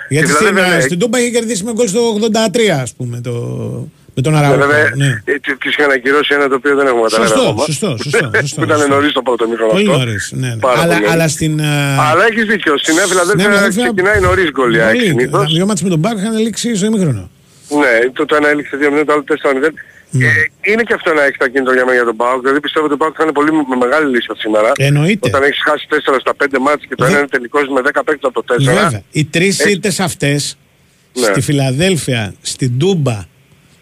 Γιατί 0.09 0.27
στην, 0.27 0.37
Φιλαδέλφια, 0.39 0.73
α, 0.73 0.75
ναι. 0.75 0.81
στην 0.81 0.99
Τούμπα 0.99 1.19
είχε 1.19 1.29
κερδίσει 1.29 1.63
με 1.63 1.71
γκολ 1.73 1.87
στο 1.87 2.13
83, 2.13 2.69
ας 2.81 2.93
πούμε, 2.93 3.21
το, 3.21 3.31
με 4.15 4.21
τον 4.21 4.31
Ναι, 4.33 4.37
Αραούχο. 4.39 4.57
βέβαια, 4.57 4.91
Ναι. 4.95 5.21
ε, 5.25 5.39
τι- 5.43 5.57
τις 5.57 5.71
είχαν 5.77 5.91
ακυρώσει 5.91 6.33
ένα 6.37 6.47
το 6.51 6.55
οποίο 6.55 6.75
δεν 6.75 6.87
έχουμε 6.87 7.01
καταλάβει 7.01 7.29
Σωστό, 7.29 7.43
ακόμα. 7.49 7.63
σωστό, 7.65 7.89
σωστό, 8.03 8.29
σωστό, 8.41 8.57
Που 8.59 8.63
ήταν 8.67 8.77
σωστό. 8.77 8.93
νωρίς 8.93 9.11
το 9.17 9.21
πρώτο 9.21 9.47
μήχρονο 9.47 9.71
Πολύ 9.71 9.87
αυτό. 9.89 9.97
νωρίς, 9.97 10.23
ναι, 10.35 10.47
ναι. 10.47 10.55
Πάρα 10.67 10.73
Αλλά, 10.81 10.87
πολύ 10.87 10.99
νωρίς. 10.99 11.11
αλλά 11.13 11.27
στην. 11.35 11.53
α, 11.61 12.09
Αλλά 12.11 12.23
έχεις 12.29 12.45
δίκιο. 12.51 12.73
Στην 12.77 12.93
Νέα 12.95 13.05
Φιλαδέλφια 13.11 13.45
Φιλαδέλφια- 13.49 13.83
ξεκινάει 13.83 14.19
νωρίς 14.27 14.49
γκολ 14.55 14.73
η 14.73 14.79
ΑΕΚ 14.79 14.93
πολύ. 14.95 15.07
συνήθως. 15.07 15.41
Τα 15.47 15.53
Δύο 15.55 15.65
μάτς 15.65 15.81
με 15.85 15.89
τον 15.89 15.99
Μπάουκ 15.99 16.17
είχαν 16.17 16.37
λήξει 16.45 16.75
στο 16.75 16.85
ημίχρονο. 16.85 17.23
Ναι, 17.81 17.93
το, 18.13 18.25
το 18.25 18.35
ένα 18.35 18.47
έληξε 18.49 18.77
2 18.81 18.89
0, 18.91 19.05
το 19.05 19.13
άλλο 19.13 19.23
4-0. 19.23 19.73
Ναι. 20.15 20.25
Ε, 20.25 20.31
είναι 20.71 20.83
και 20.83 20.93
αυτό 20.93 21.09
ένα 21.11 21.23
έξτρα 21.23 21.49
κίνητρο 21.49 21.73
για 21.73 21.83
μένα 21.85 21.95
για 21.99 22.05
τον 22.05 22.15
Πάοκ. 22.15 22.41
Δηλαδή 22.41 22.59
πιστεύω 22.59 22.85
ότι 22.85 22.93
ο 22.93 22.97
Πάοκ 22.97 23.13
θα 23.17 23.23
είναι 23.23 23.31
πολύ 23.39 23.51
με 23.51 23.75
μεγάλη 23.85 24.07
λύση 24.13 24.27
από 24.29 24.39
σήμερα. 24.39 24.71
Εννοείται. 24.77 25.27
Όταν 25.29 25.43
έχεις 25.43 25.61
χάσει 25.67 25.85
4 25.89 26.19
στα 26.19 26.33
5 26.35 26.59
μάτς 26.65 26.85
και 26.87 26.95
το 26.95 27.03
Βε- 27.03 27.09
ένα 27.11 27.19
είναι 27.19 27.27
τελικός 27.27 27.63
με 27.75 27.81
10 27.81 28.03
παίκτες 28.03 28.29
από 28.29 28.43
το 28.43 28.53
4. 28.53 28.73
Βέβαια. 28.83 29.01
Οι 29.11 29.25
τρεις 29.25 29.59
Έχει- 29.59 29.71
ήττες 29.71 29.99
αυτές 29.99 30.57
Ναι. 31.13 31.25
στη 31.25 31.41
Φιλαδέλφια, 31.41 32.33
στην 32.41 32.77
Τούμπα 32.79 33.17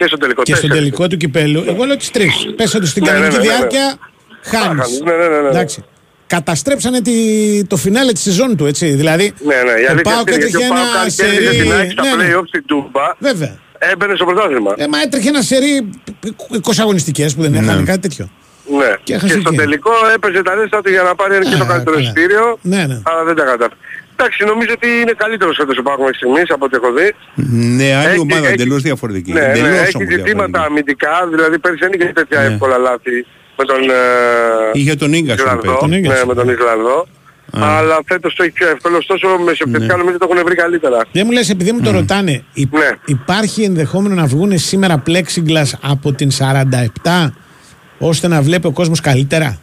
Και 0.02 0.08
στο 0.08 0.18
τελικό 0.18 0.44
και 0.44 0.56
στον 0.56 0.70
τέσσερις. 0.70 0.84
τελικό 0.92 1.08
του 1.08 1.18
κυπέλου, 1.18 1.64
εγώ 1.68 1.84
λέω 1.84 1.98
τις 1.98 2.12
τρεις. 2.12 2.34
Πέσατε 2.56 2.86
στην 2.86 3.04
Ναι, 3.04 3.12
ναι, 3.12 3.16
κανονική 3.18 3.38
ναι, 3.38 3.44
ναι, 3.44 3.50
ναι. 3.52 3.58
διάρκεια, 3.58 3.96
χάνεις. 4.44 4.68
χάνεις. 4.68 5.00
Ναι, 5.04 5.12
ναι, 5.16 5.28
ναι, 5.28 5.42
ναι. 5.42 5.48
Εντάξει. 5.50 5.84
Καταστρέψανε 6.28 7.02
τη, 7.02 7.14
το 7.68 7.76
φινάλε 7.78 8.12
της 8.12 8.22
σεζόν 8.22 8.56
του, 8.58 8.66
έτσι. 8.66 8.86
Δηλαδή, 8.90 9.34
Ναι, 9.46 9.56
ναι, 9.56 9.62
η 9.82 9.84
ο 9.84 9.90
αλήθεια 9.90 10.02
Πάοκ 10.02 10.18
αυτή 10.30 10.34
είναι, 10.34 10.46
έτρεχε 10.46 10.58
γιατί 10.58 10.64
ο 10.64 10.76
ένα 10.76 10.84
Πάοκ 10.84 10.96
αν 10.96 11.10
κέρδιζε 11.16 11.52
σερί. 11.52 11.62
την 11.64 11.72
ΑΕΚ 11.74 11.92
στα 11.92 12.04
Ναι, 12.04 12.24
ναι. 12.24 12.34
play-off 12.36 12.44
στην 12.48 12.64
Τούμπα, 12.66 13.06
Βέβαια. 13.20 13.54
έμπαινε 13.78 14.16
στο 14.16 14.26
πρωτάθλημα. 14.26 14.72
Ε, 14.78 14.88
μα 14.88 14.98
έτρεχε 15.02 15.28
ένα 15.30 15.42
σερί 15.42 15.90
20 16.64 16.72
αγωνιστικές 16.80 17.36
που 17.36 17.42
δεν 17.42 17.54
έχανε 17.54 17.84
κάτι 17.84 18.00
τέτοιο. 18.00 18.30
Ναι. 18.78 18.86
Και 18.86 19.00
Και, 19.04 19.14
έχασε 19.14 19.40
στο 19.40 19.50
εκεί. 19.54 19.58
τελικό 19.58 19.92
έπαιζε 20.16 20.42
τα 20.42 20.54
ρέστα 20.56 20.82
του 20.82 20.90
για 20.90 21.02
να 21.02 21.16
πάρει 21.16 21.34
και 21.52 21.56
το 21.58 21.66
καλύτερο 21.66 21.96
καλά. 21.96 22.00
εισιτήριο, 22.02 22.58
Ναι, 22.62 22.82
ναι. 22.90 22.98
αλλά 23.04 23.24
δεν 23.24 23.36
τα 23.36 23.44
κατάφερε. 23.44 23.76
Εντάξει, 24.22 24.44
νομίζω 24.52 24.72
ότι 24.78 24.88
είναι 25.02 25.14
καλύτερος 25.24 25.56
φέτος 25.60 25.78
ο 25.78 25.84
Πάοκ 25.88 26.00
μέχρι 26.00 26.16
στιγμής 26.20 26.48
από 26.56 26.64
ό,τι 26.66 26.76
έχω 26.80 26.92
δει. 26.98 27.08
Ναι, 27.80 27.90
άλλη 28.02 28.08
Έχει- 28.14 28.20
ομάδα 28.28 28.46
έχει- 28.48 28.54
εντελώς 28.58 28.82
διαφορετική. 28.90 29.32
Ναι, 29.34 29.40
ναι, 29.40 29.46
εντελώς 29.46 29.70
έχει 29.88 29.96
όμως 29.98 30.08
ζητήματα 30.14 30.26
διαφορετική. 30.34 30.66
αμυντικά, 30.68 31.14
δηλαδή 31.34 31.56
πέρυσι 31.64 31.82
δεν 31.86 31.92
είχε 31.96 32.12
τέτοια 32.20 32.40
Ναι. 32.40 32.46
εύκολα 32.50 32.78
λάθη 32.88 33.16
με 33.58 33.64
τον 33.72 33.82
ε, 33.90 34.80
Είχε 34.80 34.96
τον 34.96 35.14
Ίγκασον 35.20 35.46
Ισλανδό. 35.46 35.62
πέρυσι. 35.62 35.80
Τον 35.80 35.90
Ναι, 35.90 35.98
Ίγκασον. 35.98 36.28
με 36.28 36.34
τον 36.40 36.50
Ισλανδό. 36.56 36.98
Αλλά 37.54 38.00
φέτος 38.06 38.36
το 38.36 38.44
έχει 38.44 38.52
πιο 38.52 38.68
εύκολο, 38.70 38.98
ωστόσο 38.98 39.28
μεσοπαιδευτικά 39.46 39.96
νομίζω 39.98 40.18
το 40.18 40.28
έχουν 40.32 40.46
βρει 40.46 40.56
καλύτερα. 40.56 40.98
Δεν 41.12 41.24
μου 41.26 41.32
λες, 41.32 41.50
επειδή 41.50 41.72
μου 41.72 41.82
το 41.82 41.92
ρωτάνε, 41.92 42.44
υ- 42.54 42.74
Ναι. 42.74 42.90
υπάρχει 43.06 43.64
ενδεχόμενο 43.64 44.16
να 44.16 44.26
βγουν 44.26 44.58
σήμερα 44.58 45.04
plexiglass 45.08 45.72
από 45.82 46.14
την 46.14 46.30
47 46.32 47.34
ώστε 47.98 48.28
να 48.28 48.42
βλέπει 48.42 48.68
ο 48.68 48.72
κόσμος 48.72 49.00
καλύτερα; 49.02 49.58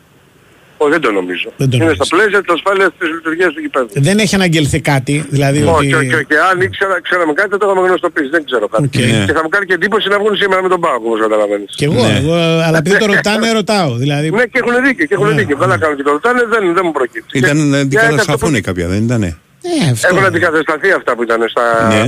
Ω, 0.82 0.88
δεν 0.88 1.00
το 1.00 1.10
νομίζω. 1.20 1.48
Δεν 1.56 1.68
το 1.70 1.76
είναι 1.76 1.84
νομίζω. 1.84 2.04
στα 2.04 2.16
πλαίσια 2.16 2.40
της 2.42 2.52
ασφάλειας 2.56 2.90
της 2.98 3.08
λειτουργίας 3.16 3.50
του 3.54 3.60
γηπέδου. 3.64 3.88
Δεν 4.08 4.16
έχει 4.18 4.34
αναγγελθεί 4.34 4.78
κάτι, 4.92 5.14
δηλαδή 5.36 5.58
Όχι, 5.62 5.70
ότι... 5.70 5.94
όχι, 5.94 6.14
όχι. 6.20 6.34
Αν 6.50 6.56
ήξερα, 6.66 6.94
ξέραμε 7.06 7.32
κάτι, 7.38 7.48
θα 7.54 7.58
το 7.60 7.64
είχαμε 7.70 7.86
γνωστοποιήσει. 7.88 8.30
Δεν 8.36 8.42
ξέρω 8.48 8.66
κάτι. 8.68 8.84
Οκ. 8.84 8.94
Ναι. 8.94 9.24
Και 9.28 9.32
θα 9.38 9.42
μου 9.44 9.48
κάνει 9.54 9.64
και 9.66 9.74
εντύπωση 9.80 10.08
να 10.08 10.18
βγουν 10.18 10.34
σήμερα 10.42 10.60
με 10.62 10.68
τον 10.74 10.80
Πάοκ, 10.84 11.02
όπως 11.08 11.20
καταλαβαίνεις. 11.26 11.70
Κι 11.80 11.84
εγώ, 11.84 12.02
εγώ, 12.20 12.34
αλλά 12.66 12.78
επειδή 12.82 12.96
το 12.98 13.06
ρωτάνε, 13.14 13.46
ρωτάω. 13.60 13.90
Δηλαδή, 14.02 14.26
Ναι, 14.30 14.44
και 14.52 14.58
έχουν 14.62 14.74
δίκιο, 14.84 15.04
και 15.08 15.14
έχουν 15.14 15.28
Ναι, 15.28 15.34
δίκιο. 15.40 15.56
Καλά 15.56 15.78
κάνουν 15.82 15.96
και 15.96 16.02
το 16.08 16.12
ρωτάνε, 16.18 16.40
δεν, 16.52 16.62
δεν 16.76 16.82
μου 16.86 16.92
προκύπτει. 16.98 17.38
Ήταν 17.38 17.56
να 17.68 17.76
Και- 17.76 17.80
αντικατασταθούν 17.82 18.62
κάποια, 18.62 18.86
δεν 18.92 19.00
ήτανε; 19.08 19.28
Ε, 19.62 19.90
αυτό. 19.92 20.08
Έχουν 20.10 20.24
αντικατασταθεί 20.24 20.90
αυτά 20.98 21.10
που 21.16 21.22
ήταν 21.22 21.40
στα, 21.48 21.64
Ναι. 21.88 22.02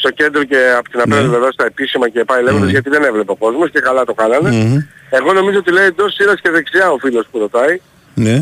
στο 0.00 0.10
κέντρο 0.10 0.44
και 0.44 0.56
από 0.78 0.88
την 0.90 1.00
απέναντι 1.00 1.28
βέβαια 1.28 1.50
στα 1.50 1.64
επίσημα 1.64 2.08
και 2.08 2.24
πάει 2.24 2.42
λέγοντας 2.42 2.70
γιατί 2.70 2.88
δεν 2.90 3.02
έβλεπε 3.04 3.30
ο 3.30 3.36
κόσμος 3.36 3.70
και 3.70 3.80
καλά 3.80 4.04
το 4.04 4.14
κάνανε. 4.14 4.50
Μμμ. 4.50 4.76
Εγώ 5.18 5.32
νομίζω 5.32 5.58
ότι 5.58 5.70
λέει 5.72 5.84
εντός 5.86 6.14
σειράς 6.14 6.40
και 6.42 6.50
δεξιά 6.50 6.90
ο 6.90 6.98
φίλος 6.98 7.26
που 7.30 7.38
ρωτάει. 7.38 7.80
Ναι. 8.14 8.34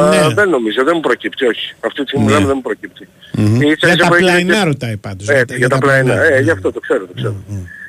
Α, 0.00 0.08
Ναι. 0.08 0.34
δεν 0.34 0.48
νομίζω, 0.48 0.84
δεν 0.84 0.92
μου 0.94 1.00
προκύπτει, 1.00 1.46
όχι. 1.46 1.74
Αυτή 1.80 2.02
τη 2.02 2.08
στιγμή 2.08 2.24
Ναι. 2.24 2.30
μιλάμε 2.30 2.46
δεν 2.46 2.56
μου 2.56 2.62
προκύπτει. 2.62 3.08
Μμμ. 3.32 3.60
Ίσα 3.62 3.74
Για 3.86 3.88
ίσα 3.88 3.96
τα 3.96 4.08
που 4.08 4.14
έγινε 4.14 4.30
πλαϊνά 4.30 4.54
και- 4.58 4.64
ρωτάει 4.64 4.96
πάντως. 4.96 5.28
Ε, 5.28 5.44
για, 5.56 5.68
τα 5.68 5.78
πλαϊνά. 5.78 6.22
Ε, 6.24 6.40
γι' 6.40 6.50
αυτό 6.50 6.72
το 6.72 6.80
ξέρω, 6.80 7.06
το 7.06 7.12
ξέρω. 7.16 7.36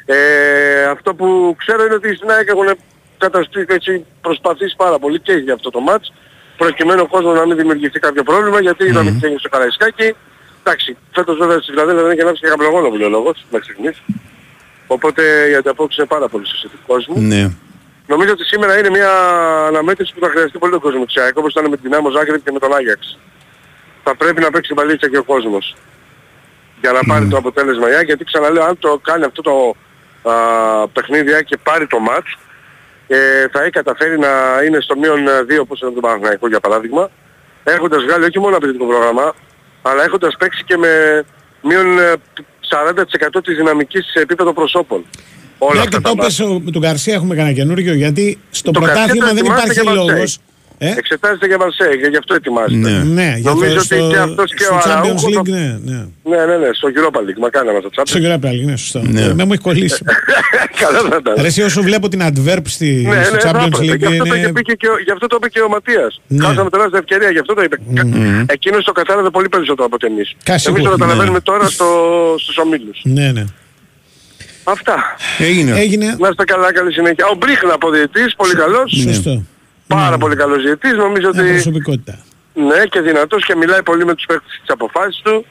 Ε, 0.05 0.83
αυτό 0.85 1.15
που 1.15 1.55
ξέρω 1.57 1.85
είναι 1.85 1.93
ότι 1.93 2.15
στην 2.15 2.29
ΑΕΚ 2.31 2.47
έχουν 2.47 2.67
καταστήσει 3.17 3.65
έτσι 3.69 4.05
προσπαθήσει 4.21 4.75
πάρα 4.77 4.99
πολύ 4.99 5.19
και 5.19 5.33
για 5.33 5.53
αυτό 5.53 5.69
το 5.69 5.79
μάτς 5.79 6.13
προκειμένου 6.57 7.01
ο 7.05 7.07
κόσμος 7.07 7.35
να 7.39 7.45
μην 7.45 7.55
δημιουργηθεί 7.57 7.99
κάποιο 7.99 8.23
πρόβλημα 8.23 8.59
γιατί 8.61 8.83
είδαμε 8.85 9.09
τι 9.11 9.19
έγινε 9.25 9.39
στο 9.39 9.49
Καραϊσκάκι. 9.49 10.15
Εντάξει, 10.63 10.97
φέτος 11.11 11.37
βέβαια 11.37 11.57
στη 11.59 11.71
Φιλαδέλφια 11.71 12.03
δεν 12.03 12.11
έχει 12.11 12.21
ανάψει 12.21 12.41
και 12.41 12.47
καπλογόνο 12.47 12.89
που 12.89 12.95
λέει 12.95 13.07
ο 13.07 13.09
λόγος 13.09 13.45
μέχρι 13.51 13.71
στιγμής. 13.73 14.01
Οπότε 14.87 15.21
η 15.51 15.55
ανταπόκριση 15.55 15.99
είναι 16.01 16.09
πάρα 16.09 16.27
πολύ 16.27 16.47
σωστή 16.47 16.67
του 16.67 16.79
κόσμου. 16.87 17.21
Ναι. 17.21 17.51
Νομίζω 18.07 18.31
ότι 18.31 18.43
σήμερα 18.43 18.79
είναι 18.79 18.89
μια 18.89 19.11
αναμέτρηση 19.67 20.13
που 20.13 20.19
θα 20.19 20.29
χρειαστεί 20.29 20.57
πολύ 20.57 20.71
τον 20.71 20.81
κόσμο 20.81 21.05
της 21.05 21.17
ΑΕΚ, 21.17 21.37
όπως 21.37 21.51
ήταν 21.51 21.69
με 21.69 21.77
την 21.77 21.89
Δυνάμο 21.89 22.09
Ζάγκρεπ 22.09 22.43
και 22.43 22.51
με 22.51 22.59
τον 22.59 22.75
Άγιαξ. 22.75 23.19
Θα 24.03 24.15
πρέπει 24.15 24.41
να 24.41 24.51
παίξει 24.51 24.73
μπαλίτσα 24.73 25.09
και 25.09 25.17
ο 25.17 25.23
κόσμος 25.23 25.75
για 26.83 26.91
να 26.91 26.99
πάρει 27.07 27.27
το 27.27 27.37
αποτέλεσμα 27.37 27.89
η 27.89 27.93
ΑΕΚ, 27.93 28.05
γιατί 28.05 28.23
ξαναλέω 28.23 28.63
αν 28.63 28.79
το 28.79 28.99
κάνει 29.03 29.23
αυτό 29.23 29.41
το 29.41 29.75
α, 30.29 30.87
παιχνίδι 30.87 31.29
η 31.29 31.33
ΑΕΚ 31.33 31.45
και 31.45 31.57
πάρει 31.63 31.87
το 31.87 31.99
μάτς, 31.99 32.37
ε, 33.07 33.47
θα 33.51 33.61
έχει 33.61 33.69
καταφέρει 33.69 34.19
να 34.19 34.29
είναι 34.65 34.79
στο 34.81 34.97
μείον 34.97 35.19
2 35.49 35.59
όπως 35.61 35.81
είναι 35.81 35.91
το 35.91 35.99
Παναθηναϊκό 35.99 36.47
για 36.47 36.59
παράδειγμα, 36.59 37.09
έχοντας 37.63 38.03
βγάλει 38.03 38.23
όχι 38.23 38.39
μόνο 38.39 38.55
απαιτητικό 38.55 38.85
πρόγραμμα, 38.85 39.33
αλλά 39.81 40.03
έχοντας 40.03 40.35
παίξει 40.39 40.63
και 40.63 40.77
με 40.77 41.23
μείον 41.61 41.99
ε, 41.99 42.13
40% 42.69 43.43
της 43.43 43.55
δυναμικής 43.55 44.05
σε 44.11 44.19
επίπεδο 44.19 44.53
προσώπων. 44.53 45.05
Όλα 45.63 45.71
Μια 45.73 45.81
αυτά 45.81 45.97
και 45.97 46.03
τα 46.03 46.09
το 46.09 46.15
μάτς. 46.15 46.35
πες, 46.37 46.47
ο- 46.47 46.61
με 46.65 46.71
τον 46.71 46.81
Καρσία 46.81 47.13
έχουμε 47.13 47.35
κανένα 47.35 47.55
καινούργιο 47.55 47.93
γιατί 47.93 48.37
στο 48.51 48.71
Το 48.71 48.79
πρωτάθλημα 48.79 49.05
Καρσία 49.07 49.25
δεν 49.33 49.37
ετοιμάζεται 49.37 49.71
υπάρχει 49.71 49.81
για 49.81 49.83
Μαρσέη. 49.93 50.15
λόγος. 50.15 50.37
Ε; 50.77 50.93
Εξετάζεται 50.97 51.45
για 51.47 51.57
Μαρσέη 51.57 51.99
και 52.01 52.07
γι' 52.07 52.17
αυτό 52.17 52.33
ετοιμάζεται. 52.33 52.75
Ναι, 52.89 53.03
ναι 53.03 53.33
για 53.39 53.49
Νομίζω 53.51 53.73
το, 53.73 53.79
ότι 53.79 53.85
στο, 53.85 54.07
και 54.09 54.17
αυτός 54.17 54.53
και 54.53 54.63
στο 54.63 54.73
ο 54.75 54.77
Champions 54.77 54.89
Αραούχο 54.91 55.27
League, 55.27 55.33
θα- 55.49 55.57
ναι, 55.57 55.65
ναι. 55.83 55.99
Ναι, 56.31 56.45
ναι, 56.49 56.55
ναι, 56.63 56.69
στο 56.73 56.87
Europa 56.95 57.19
League. 57.25 57.39
Μακάρι 57.39 57.67
να 57.67 57.73
μας 57.73 57.81
το 57.81 57.89
Στο 57.91 58.03
τσάπει. 58.03 58.25
Europa 58.27 58.49
League, 58.53 58.65
ναι, 58.65 58.75
σωστό. 58.75 58.99
Ναι. 59.03 59.33
Με 59.33 59.43
μου 59.45 59.53
έχει 59.53 59.61
κολλήσει. 59.61 60.03
Καλά 60.81 60.99
θα 61.09 61.17
ήταν. 61.21 61.33
Ρε, 61.41 61.47
εσύ 61.47 61.61
όσο 61.61 61.81
βλέπω 61.81 62.07
την 62.07 62.21
Adverb 62.29 62.61
στη, 62.63 62.89
Ναι, 63.07 63.23
στο 63.23 63.33
ναι, 63.35 63.39
θα 63.41 63.49
Champions 63.51 63.65
έπρεπε. 63.81 63.93
League 63.93 63.97
Γι' 63.97 64.05
αυτό, 64.05 64.25
το 64.29 64.35
είναι... 64.35 64.47
είπε 64.47 64.61
και 64.61 64.87
ο- 64.87 64.99
γι' 65.05 65.11
αυτό 65.11 65.27
το 65.27 65.35
είπε 65.39 65.49
και 65.49 65.59
ο 65.61 65.69
Ματίας. 65.69 66.21
Ναι. 66.27 66.45
Χάσαμε 66.45 66.69
τεράστια 66.69 66.99
ευκαιρία, 66.99 67.29
γι' 67.29 67.39
αυτό 67.39 67.53
το 67.53 67.61
είπε. 67.61 67.77
Εκείνος 68.45 68.83
το 68.83 68.91
κατάλαβε 68.91 69.29
πολύ 69.29 69.49
περισσότερο 69.49 69.85
από 69.85 69.95
ότι 69.95 70.05
εμείς. 70.13 70.35
Κα, 70.43 70.51
Εμείς 70.51 70.61
σίγουρα, 70.63 70.83
το 70.83 70.89
καταλαβαίνουμε 70.89 71.33
ναι. 71.37 71.41
τώρα 71.41 71.65
στο, 71.69 71.85
στους 72.39 72.57
ομίλους. 72.57 72.99
Ναι, 73.03 73.31
ναι. 73.31 73.43
Αυτά. 74.63 74.95
Έγινε. 75.37 75.79
Έγινε. 75.79 76.15
Να 76.19 76.27
είστε 76.29 76.43
καλά, 76.43 76.73
καλή 76.73 76.93
συνέχεια. 76.93 77.25
Ο 77.27 77.35
Μπρίχνα 77.35 77.73
από 77.73 77.89
διετής, 77.89 78.35
πολύ 78.35 78.53
καλός. 78.55 78.91
Σωστό. 79.03 79.43
Πάρα 79.87 80.17
πολύ 80.17 80.35
καλός 80.35 80.63
διετής. 80.63 80.91
Νομίζω 80.93 81.29
Μια 81.33 81.41
ότι 81.43 81.51
προσωπικότητα. 81.51 82.19
ναι 82.53 82.83
και 82.89 82.99
δυνατός 83.01 83.45
και 83.45 83.55
μιλάει 83.55 83.83
πολύ 83.83 84.05
με 84.05 84.15
τους 84.15 84.25
παίκτες 84.25 84.51
της 84.61 84.69
αποφάσεις 84.69 85.21
του. 85.23 85.45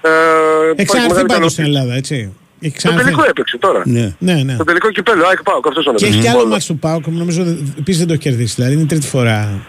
Ε, 0.00 0.08
υπάρχει 0.08 0.80
Εξάρθει 0.82 1.08
μεγάλη 1.08 1.26
πάντως 1.26 1.52
στην 1.52 1.64
ικανοποίηση. 1.64 1.70
Ελλάδα, 1.70 1.94
έτσι. 1.94 2.32
Έχει 2.60 2.72
Το 2.72 2.78
ξαναρθεί. 2.78 3.04
τελικό 3.04 3.24
έπαιξε 3.28 3.58
τώρα. 3.58 3.82
Ναι. 3.84 4.14
Ναι, 4.18 4.32
ναι. 4.42 4.56
Το 4.56 4.64
τελικό 4.64 4.90
κυπέλο, 4.90 5.26
ΑΕΚ 5.26 5.42
πάω, 5.42 5.60
αυτός 5.68 5.86
ο 5.86 5.92
Και 5.94 6.04
έχει 6.06 6.14
νόμος. 6.16 6.30
και 6.32 6.38
άλλο 6.38 6.46
μάτς 6.46 6.66
του 6.66 6.78
ΠΑΟΚ, 6.78 7.06
νομίζω 7.06 7.42
επίσης 7.78 7.98
δεν 7.98 8.06
το 8.06 8.12
έχει 8.12 8.22
κερδίσει. 8.22 8.54
Δηλαδή 8.54 8.72
είναι 8.72 8.82
η 8.82 8.86
τρίτη 8.86 9.06
φορά 9.06 9.60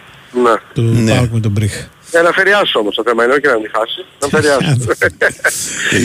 Ναι. 0.43 0.53
του 0.73 0.81
Ναι. 0.81 1.11
ΠΑΟΚ 1.15 1.31
με 1.31 1.39
τον 1.39 1.51
Μπριχ. 1.51 1.87
Για 2.11 2.21
να 2.21 2.31
φεριάσω 2.31 2.79
όμως 2.79 2.95
το 2.95 3.03
θέμα 3.05 3.23
είναι, 3.23 3.33
όχι 3.33 3.41
να 3.47 3.57
μην 3.59 3.69
χάσει. 3.75 4.05
Να 4.21 4.27
φεριάσω. 4.27 4.85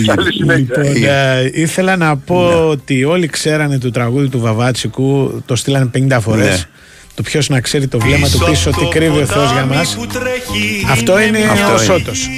Καλή 0.15 0.33
συνέχεια. 0.33 0.83
Λοιπόν, 0.83 1.05
ε, 1.05 1.51
ήθελα 1.53 1.97
να 1.97 2.17
πω 2.17 2.49
Ναι. 2.49 2.55
ότι 2.55 3.05
όλοι 3.05 3.27
ξέρανε 3.27 3.79
το 3.79 3.91
τραγούδι 3.91 4.29
του 4.29 4.41
Βαβάτσικου, 4.41 5.43
το 5.47 5.57
στείλανε 5.57 5.91
50 5.95 6.19
φορές. 6.21 6.47
Ναι. 6.49 6.65
Το 7.15 7.23
ποιος 7.23 7.49
να 7.49 7.61
ξέρει 7.61 7.87
το 7.89 7.99
βλέμμα 7.99 8.29
του 8.29 8.39
πίσω, 8.51 8.71
τι 8.71 8.85
κρύβει 8.91 9.21
ο 9.21 9.27
Θεός 9.27 9.53
για 9.53 9.65
μας. 9.65 9.97
Αυτό 10.91 11.21
είναι 11.21 11.39
Αυτό 11.51 11.67
ο 11.67 11.71
είναι. 11.75 11.79
Σότος. 11.85 12.29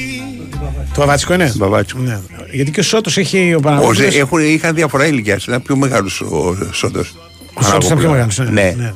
Το 0.94 1.00
Βαβάτσικο 1.00 1.34
είναι. 1.34 1.52
Βαβάτσικο. 1.56 2.00
Ναι. 2.00 2.20
Γιατί 2.50 2.70
και 2.70 2.80
ο 2.80 2.82
Σότος 2.82 3.16
έχει 3.18 3.38
ο 3.52 3.56
Όχι, 3.56 3.62
Παναγιώτης. 3.62 4.16
έχουν, 4.18 4.40
είχαν 4.40 4.74
διαφορά 4.74 5.06
ηλικίας. 5.06 5.44
Ήταν 5.44 5.62
πιο 5.62 5.76
μεγάλος 5.76 6.20
ο 6.20 6.56
Σόντος. 6.72 7.14
Ο 7.54 7.62
Σότος 7.62 7.86
ήταν 7.86 7.98
πιο 7.98 8.10
μεγάλος. 8.10 8.38
Ναι. 8.38 8.74
Ναι. 8.76 8.92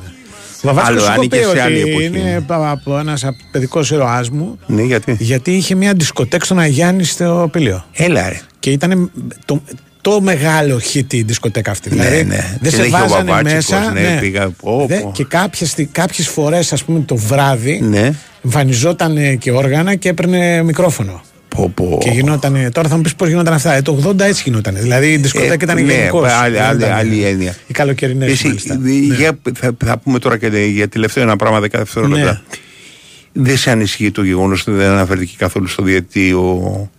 Ναι. 0.61 0.71
Ο 0.71 0.73
Βαβάτσικος 0.73 1.03
Άλλο, 1.03 1.13
σου 1.13 1.19
ανήκε 1.19 1.37
πει 1.37 1.43
σε 1.57 1.61
άλλη 1.61 1.81
ότι 1.81 1.89
εποχή. 1.89 2.05
είναι 2.05 2.45
από 2.49 2.97
ένας 2.97 3.25
παιδικός 3.51 3.91
ήρωάς 3.91 4.29
μου. 4.29 4.59
Ναι, 4.65 4.81
γιατί; 4.81 5.15
Γιατί 5.19 5.51
είχε 5.51 5.75
μια 5.75 5.93
δισκοτέκ 5.93 6.45
στον 6.45 6.59
Αγιάννη 6.59 7.03
στο 7.03 7.49
Πηλίο. 7.51 7.85
Έλα 7.93 8.29
ρε. 8.29 8.39
Και 8.59 8.69
ήταν 8.71 9.11
το, 9.45 9.61
το 10.01 10.21
μεγάλο 10.21 10.79
hit 10.93 11.13
η 11.13 11.21
δισκοτέκα 11.21 11.71
αυτή. 11.71 11.89
Ναι, 11.89 11.95
δηλαδή 11.95 12.23
ναι. 12.23 12.35
δεν 12.61 12.69
Την 12.69 12.79
σε 12.79 12.85
είχε 12.85 12.95
ο 12.95 12.99
βάζανε 12.99 13.31
Βαβάτσικος, 13.31 13.69
μέσα. 13.79 13.91
ναι, 13.91 14.17
πήγα, 14.19 14.49
πω, 14.49 14.85
Δε- 14.87 14.99
πω. 14.99 15.11
και 15.13 15.23
κάποιες, 15.23 15.69
στι- 15.69 15.89
κάποιες 15.91 16.27
φορές 16.27 16.73
ας 16.73 16.83
πούμε 16.83 16.99
το 16.99 17.15
βράδυ 17.15 17.79
Ναι. 17.81 18.11
εμφανιζόταν 18.45 19.37
και 19.37 19.51
όργανα 19.51 19.95
και 19.95 20.09
έπαιρνε 20.09 20.63
μικρόφωνο. 20.63 21.21
Πω, 21.57 21.71
πω. 21.75 21.97
Και 22.01 22.09
γινόταν, 22.09 22.69
τώρα 22.71 22.87
θα 22.89 22.95
μου 22.95 23.01
πεις 23.01 23.15
πώς 23.15 23.27
γινόταν 23.27 23.53
αυτά. 23.53 23.73
Ε, 23.73 23.81
το 23.81 23.99
80 24.07 24.19
έτσι 24.19 24.41
γινόταν. 24.45 24.75
Δηλαδή 24.79 25.11
η 25.11 25.17
δισκοτέκα 25.17 25.51
Ε, 25.53 25.57
ήταν 25.61 25.75
ναι, 25.85 25.93
γενικώς. 25.93 26.31
άλλη- 26.31 26.53
Δεν 26.55 26.63
άλλη- 26.63 26.79
ήταν- 26.79 26.91
άλλη 26.97 27.23
έννοια. 27.23 27.55
Οι 27.67 27.73
καλοκαιρινές 27.73 28.31
Εσύ, 28.31 28.47
μάλιστα. 28.47 28.75
δι- 28.79 29.13
για- 29.13 29.37
θα, 29.55 29.71
θα 29.85 29.97
πούμε 29.97 30.19
τώρα 30.19 30.37
και 30.37 30.47
για 30.47 30.87
τελευταίο 30.87 31.23
ένα 31.23 31.35
πράγμα 31.35 31.59
10 31.59 31.77
δευτερόλεπτα. 31.77 32.31
Ναι. 32.31 33.43
Δεν 33.43 33.57
σε 33.57 33.71
ανησυχεί 33.71 34.11
το 34.11 34.23
γεγονός 34.23 34.61
ότι 34.61 34.71
δεν 34.71 34.89
αναφέρθηκε 34.89 35.33
καθόλου 35.37 35.67
στο 35.67 35.83
διετή 35.83 36.31
ο. 36.33 36.89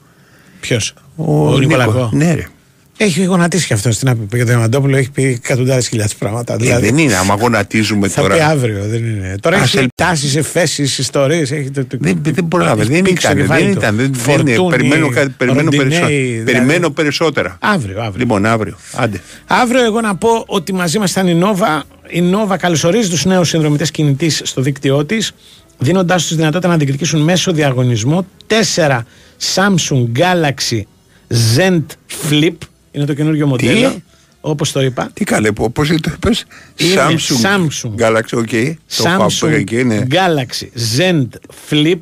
Ποιος; 0.61 0.95
Ο, 1.17 1.25
Ο 1.25 1.45
Νίκο. 1.49 1.59
Νικολακό. 1.59 2.11
Ναι, 2.13 2.35
ρε. 2.35 2.47
Έχει 3.01 3.25
γονατίσει 3.25 3.67
και 3.67 3.75
αυτό 3.75 3.93
στην 3.93 4.09
ΑΠΠ. 4.09 4.19
Για 4.35 4.39
τον 4.39 4.47
Διαμαντόπουλο 4.47 4.97
έχει 4.97 5.11
πει 5.11 5.25
εκατοντάδες 5.25 5.89
χιλιάδες 5.89 6.15
πράγματα. 6.15 6.57
Ε, 6.61 6.79
δεν 6.79 6.99
είναι, 6.99 7.15
άμα 7.17 7.35
γονατίζουμε 7.35 8.09
Θα 8.09 8.21
τώρα. 8.23 8.35
πει 8.35 8.41
αύριο, 8.41 8.85
δεν 8.87 9.05
είναι. 9.05 9.35
Τώρα 9.41 9.57
Ας 9.57 9.63
έχει 9.63 9.79
ελ- 9.79 9.89
τάσεις, 9.95 10.37
εφέσεις, 10.37 10.99
ιστορίες. 10.99 11.49
Δεν, 11.49 11.71
Δεν, 11.91 12.19
δεν 12.23 12.49
προλάβε, 12.49 12.83
έχει 12.83 12.91
δεν 12.93 13.03
πήξει 13.03 13.27
το 13.27 13.33
ήταν, 13.33 13.43
κεφάλι 13.43 13.65
δεν 13.65 13.73
του. 13.73 13.79
ήταν. 13.79 13.97
Δεν, 13.97 14.13
δεν, 14.13 14.21
Φορτούνι, 14.21 14.71
περιμένω, 14.71 15.09
κάτι- 15.09 15.35
περιμένω, 15.37 15.63
Ροντινέι, 15.65 15.87
περισσότερα. 15.89 16.17
δηλαδή. 16.21 16.45
περιμένω 16.53 16.91
περισσότερα. 16.91 17.57
Αύριο, 17.61 18.01
αύριο. 18.01 18.19
Λοιπόν, 18.19 18.47
αύριο. 18.47 18.77
Άντε. 18.93 19.21
Αύριο 19.47 19.85
εγώ 19.85 20.01
να 20.01 20.17
πω 20.17 20.45
ότι 20.47 20.73
μαζί 20.73 20.99
μας 20.99 21.11
ήταν 21.11 21.27
η 21.29 21.41
Nova. 21.43 21.81
Η 22.11 22.23
Nova 22.33 22.57
καλωσορίζει 22.59 23.09
τους 23.09 23.25
νέους 23.25 23.49
συνδρομητές 23.49 23.91
κινητής 23.91 24.41
στο 24.45 24.61
δίκτυό 24.63 25.05
της, 25.05 25.33
δίνοντάς 25.79 26.27
τους 26.27 26.37
δυνατότητα 26.37 26.69
να 26.69 26.77
διεκδικήσουν 26.77 27.21
μέσω 27.21 27.53
διαγωνισμό 27.53 28.27
4 28.47 29.07
Samsung 29.55 30.07
Galaxy 30.19 30.81
Z 31.57 31.81
Flip. 32.31 32.53
Είναι 32.91 33.05
το 33.05 33.15
καινούργιο 33.15 33.47
μοντέλο. 33.47 34.03
Όπως 34.41 34.73
το 34.73 34.81
είπα. 34.83 35.11
Τι 35.15 35.25
καλέ, 35.25 35.53
πώς 35.53 35.89
το 35.89 35.95
είπε. 35.95 36.31
Είναι 36.77 36.95
Samsung. 36.97 37.45
Samsung. 37.47 37.95
Galaxy, 38.03 38.39
OK. 38.39 38.49
Το 38.97 39.09
έχω 39.09 39.23
από 39.23 39.27
Samsung 39.41 39.51
εκεί, 39.51 39.85
ναι. 39.85 40.03
Galaxy 40.11 40.67
Z 40.99 41.27
Flip 41.71 41.99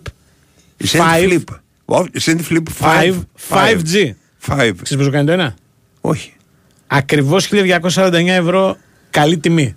Zen 0.92 0.98
5 0.98 1.28
Flip. 1.28 1.44
Wow, 1.86 2.04
Zen 2.24 2.38
Flip 2.50 2.62
5. 2.80 3.14
5G. 3.48 4.14
5. 4.46 4.72
Ξέρεις 4.82 4.96
πόσο 4.96 5.10
κάνει 5.10 5.26
το 5.26 5.32
ένα; 5.32 5.54
Όχι. 6.00 6.32
Ακριβώς 6.86 7.48
1249 7.52 8.26
ευρώ 8.26 8.76
καλή 9.10 9.38
τιμή. 9.38 9.74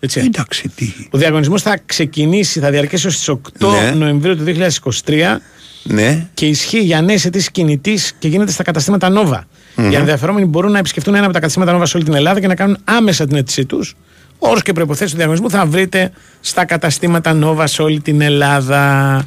Έτσι. 0.00 0.20
Εντάξει, 0.20 0.68
τι. 0.68 0.92
Ο 1.10 1.18
διαγωνισμός 1.18 1.62
θα 1.62 1.78
ξεκινήσει, 1.86 2.60
θα 2.60 2.70
διαρκέσει 2.70 3.06
ως 3.06 3.16
τις 3.16 3.28
8 3.28 3.70
Ναι. 3.70 3.90
Νοεμβρίου 3.90 4.36
του 4.36 4.44
2023 4.44 5.36
Ναι. 5.82 6.28
και 6.34 6.46
ισχύει 6.46 6.80
για 6.80 7.02
νέες 7.02 7.24
αιτήσεις 7.24 7.50
κινητής 7.50 8.12
και 8.18 8.28
γίνεται 8.28 8.52
στα 8.52 8.62
καταστήματα 8.62 9.12
Nova. 9.12 9.40
Οι 9.76 9.94
ενδιαφερόμενοι 9.94 10.46
μπορούν 10.46 10.72
να 10.72 10.78
επισκεφτούν 10.78 11.14
ένα 11.14 11.24
από 11.24 11.32
τα 11.32 11.38
καταστήματα 11.40 11.78
Nova 11.78 11.82
σε 11.86 11.96
όλη 11.96 12.04
την 12.04 12.14
Ελλάδα 12.14 12.40
και 12.40 12.46
να 12.46 12.54
κάνουν 12.54 12.78
άμεσα 12.84 13.26
την 13.26 13.36
αίτησή 13.36 13.64
τους. 13.64 13.96
Όρους 14.38 14.62
και 14.62 14.72
προϋποθέσεις 14.72 15.10
του 15.10 15.16
διαγωνισμού 15.16 15.50
θα 15.50 15.66
βρείτε 15.66 16.12
στα 16.40 16.64
καταστήματα 16.64 17.38
Nova 17.42 17.64
σε 17.64 17.82
όλη 17.82 18.00
την 18.00 18.20
Ελλάδα. 18.20 19.24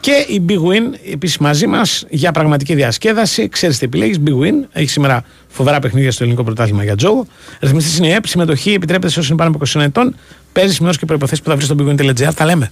Και 0.00 0.26
η 0.28 0.44
Big 0.48 0.52
Win 0.52 1.12
επίσης 1.12 1.38
μαζί 1.38 1.66
μας 1.66 2.06
για 2.08 2.32
πραγματική 2.32 2.74
διασκέδαση. 2.74 3.48
Ξέρεις 3.48 3.78
τι 3.78 3.84
επιλέγεις. 3.84 4.20
Big 4.26 4.32
Win 4.32 4.66
έχεις 4.72 4.92
σήμερα 4.92 5.24
φοβερά 5.48 5.78
παιχνίδια 5.78 6.12
στο 6.12 6.22
ελληνικό 6.22 6.44
πρωτάθλημα 6.44 6.84
για 6.84 6.96
Τζόγο. 6.96 7.26
Ρυθμιστής 7.60 7.98
είναι 7.98 8.06
η 8.06 8.12
ΕΠ. 8.12 8.26
Συμμετοχή 8.26 8.72
επιτρέπεται 8.72 9.12
σε 9.12 9.18
όσους 9.18 9.30
είναι 9.30 9.38
πάνω 9.38 9.50
από 9.50 9.58
21 9.78 9.84
ετών. 9.84 10.16
Παίζεις 10.52 10.80
με 10.80 10.86
όρους 10.86 10.98
και 10.98 11.06
προποθέσει 11.06 11.42
που 11.42 11.48
θα 11.48 11.56
βρεις 11.56 11.66
στο 11.66 11.76
bigwin.gr. 11.78 12.34
Τα 12.34 12.44
λέμε. 12.44 12.70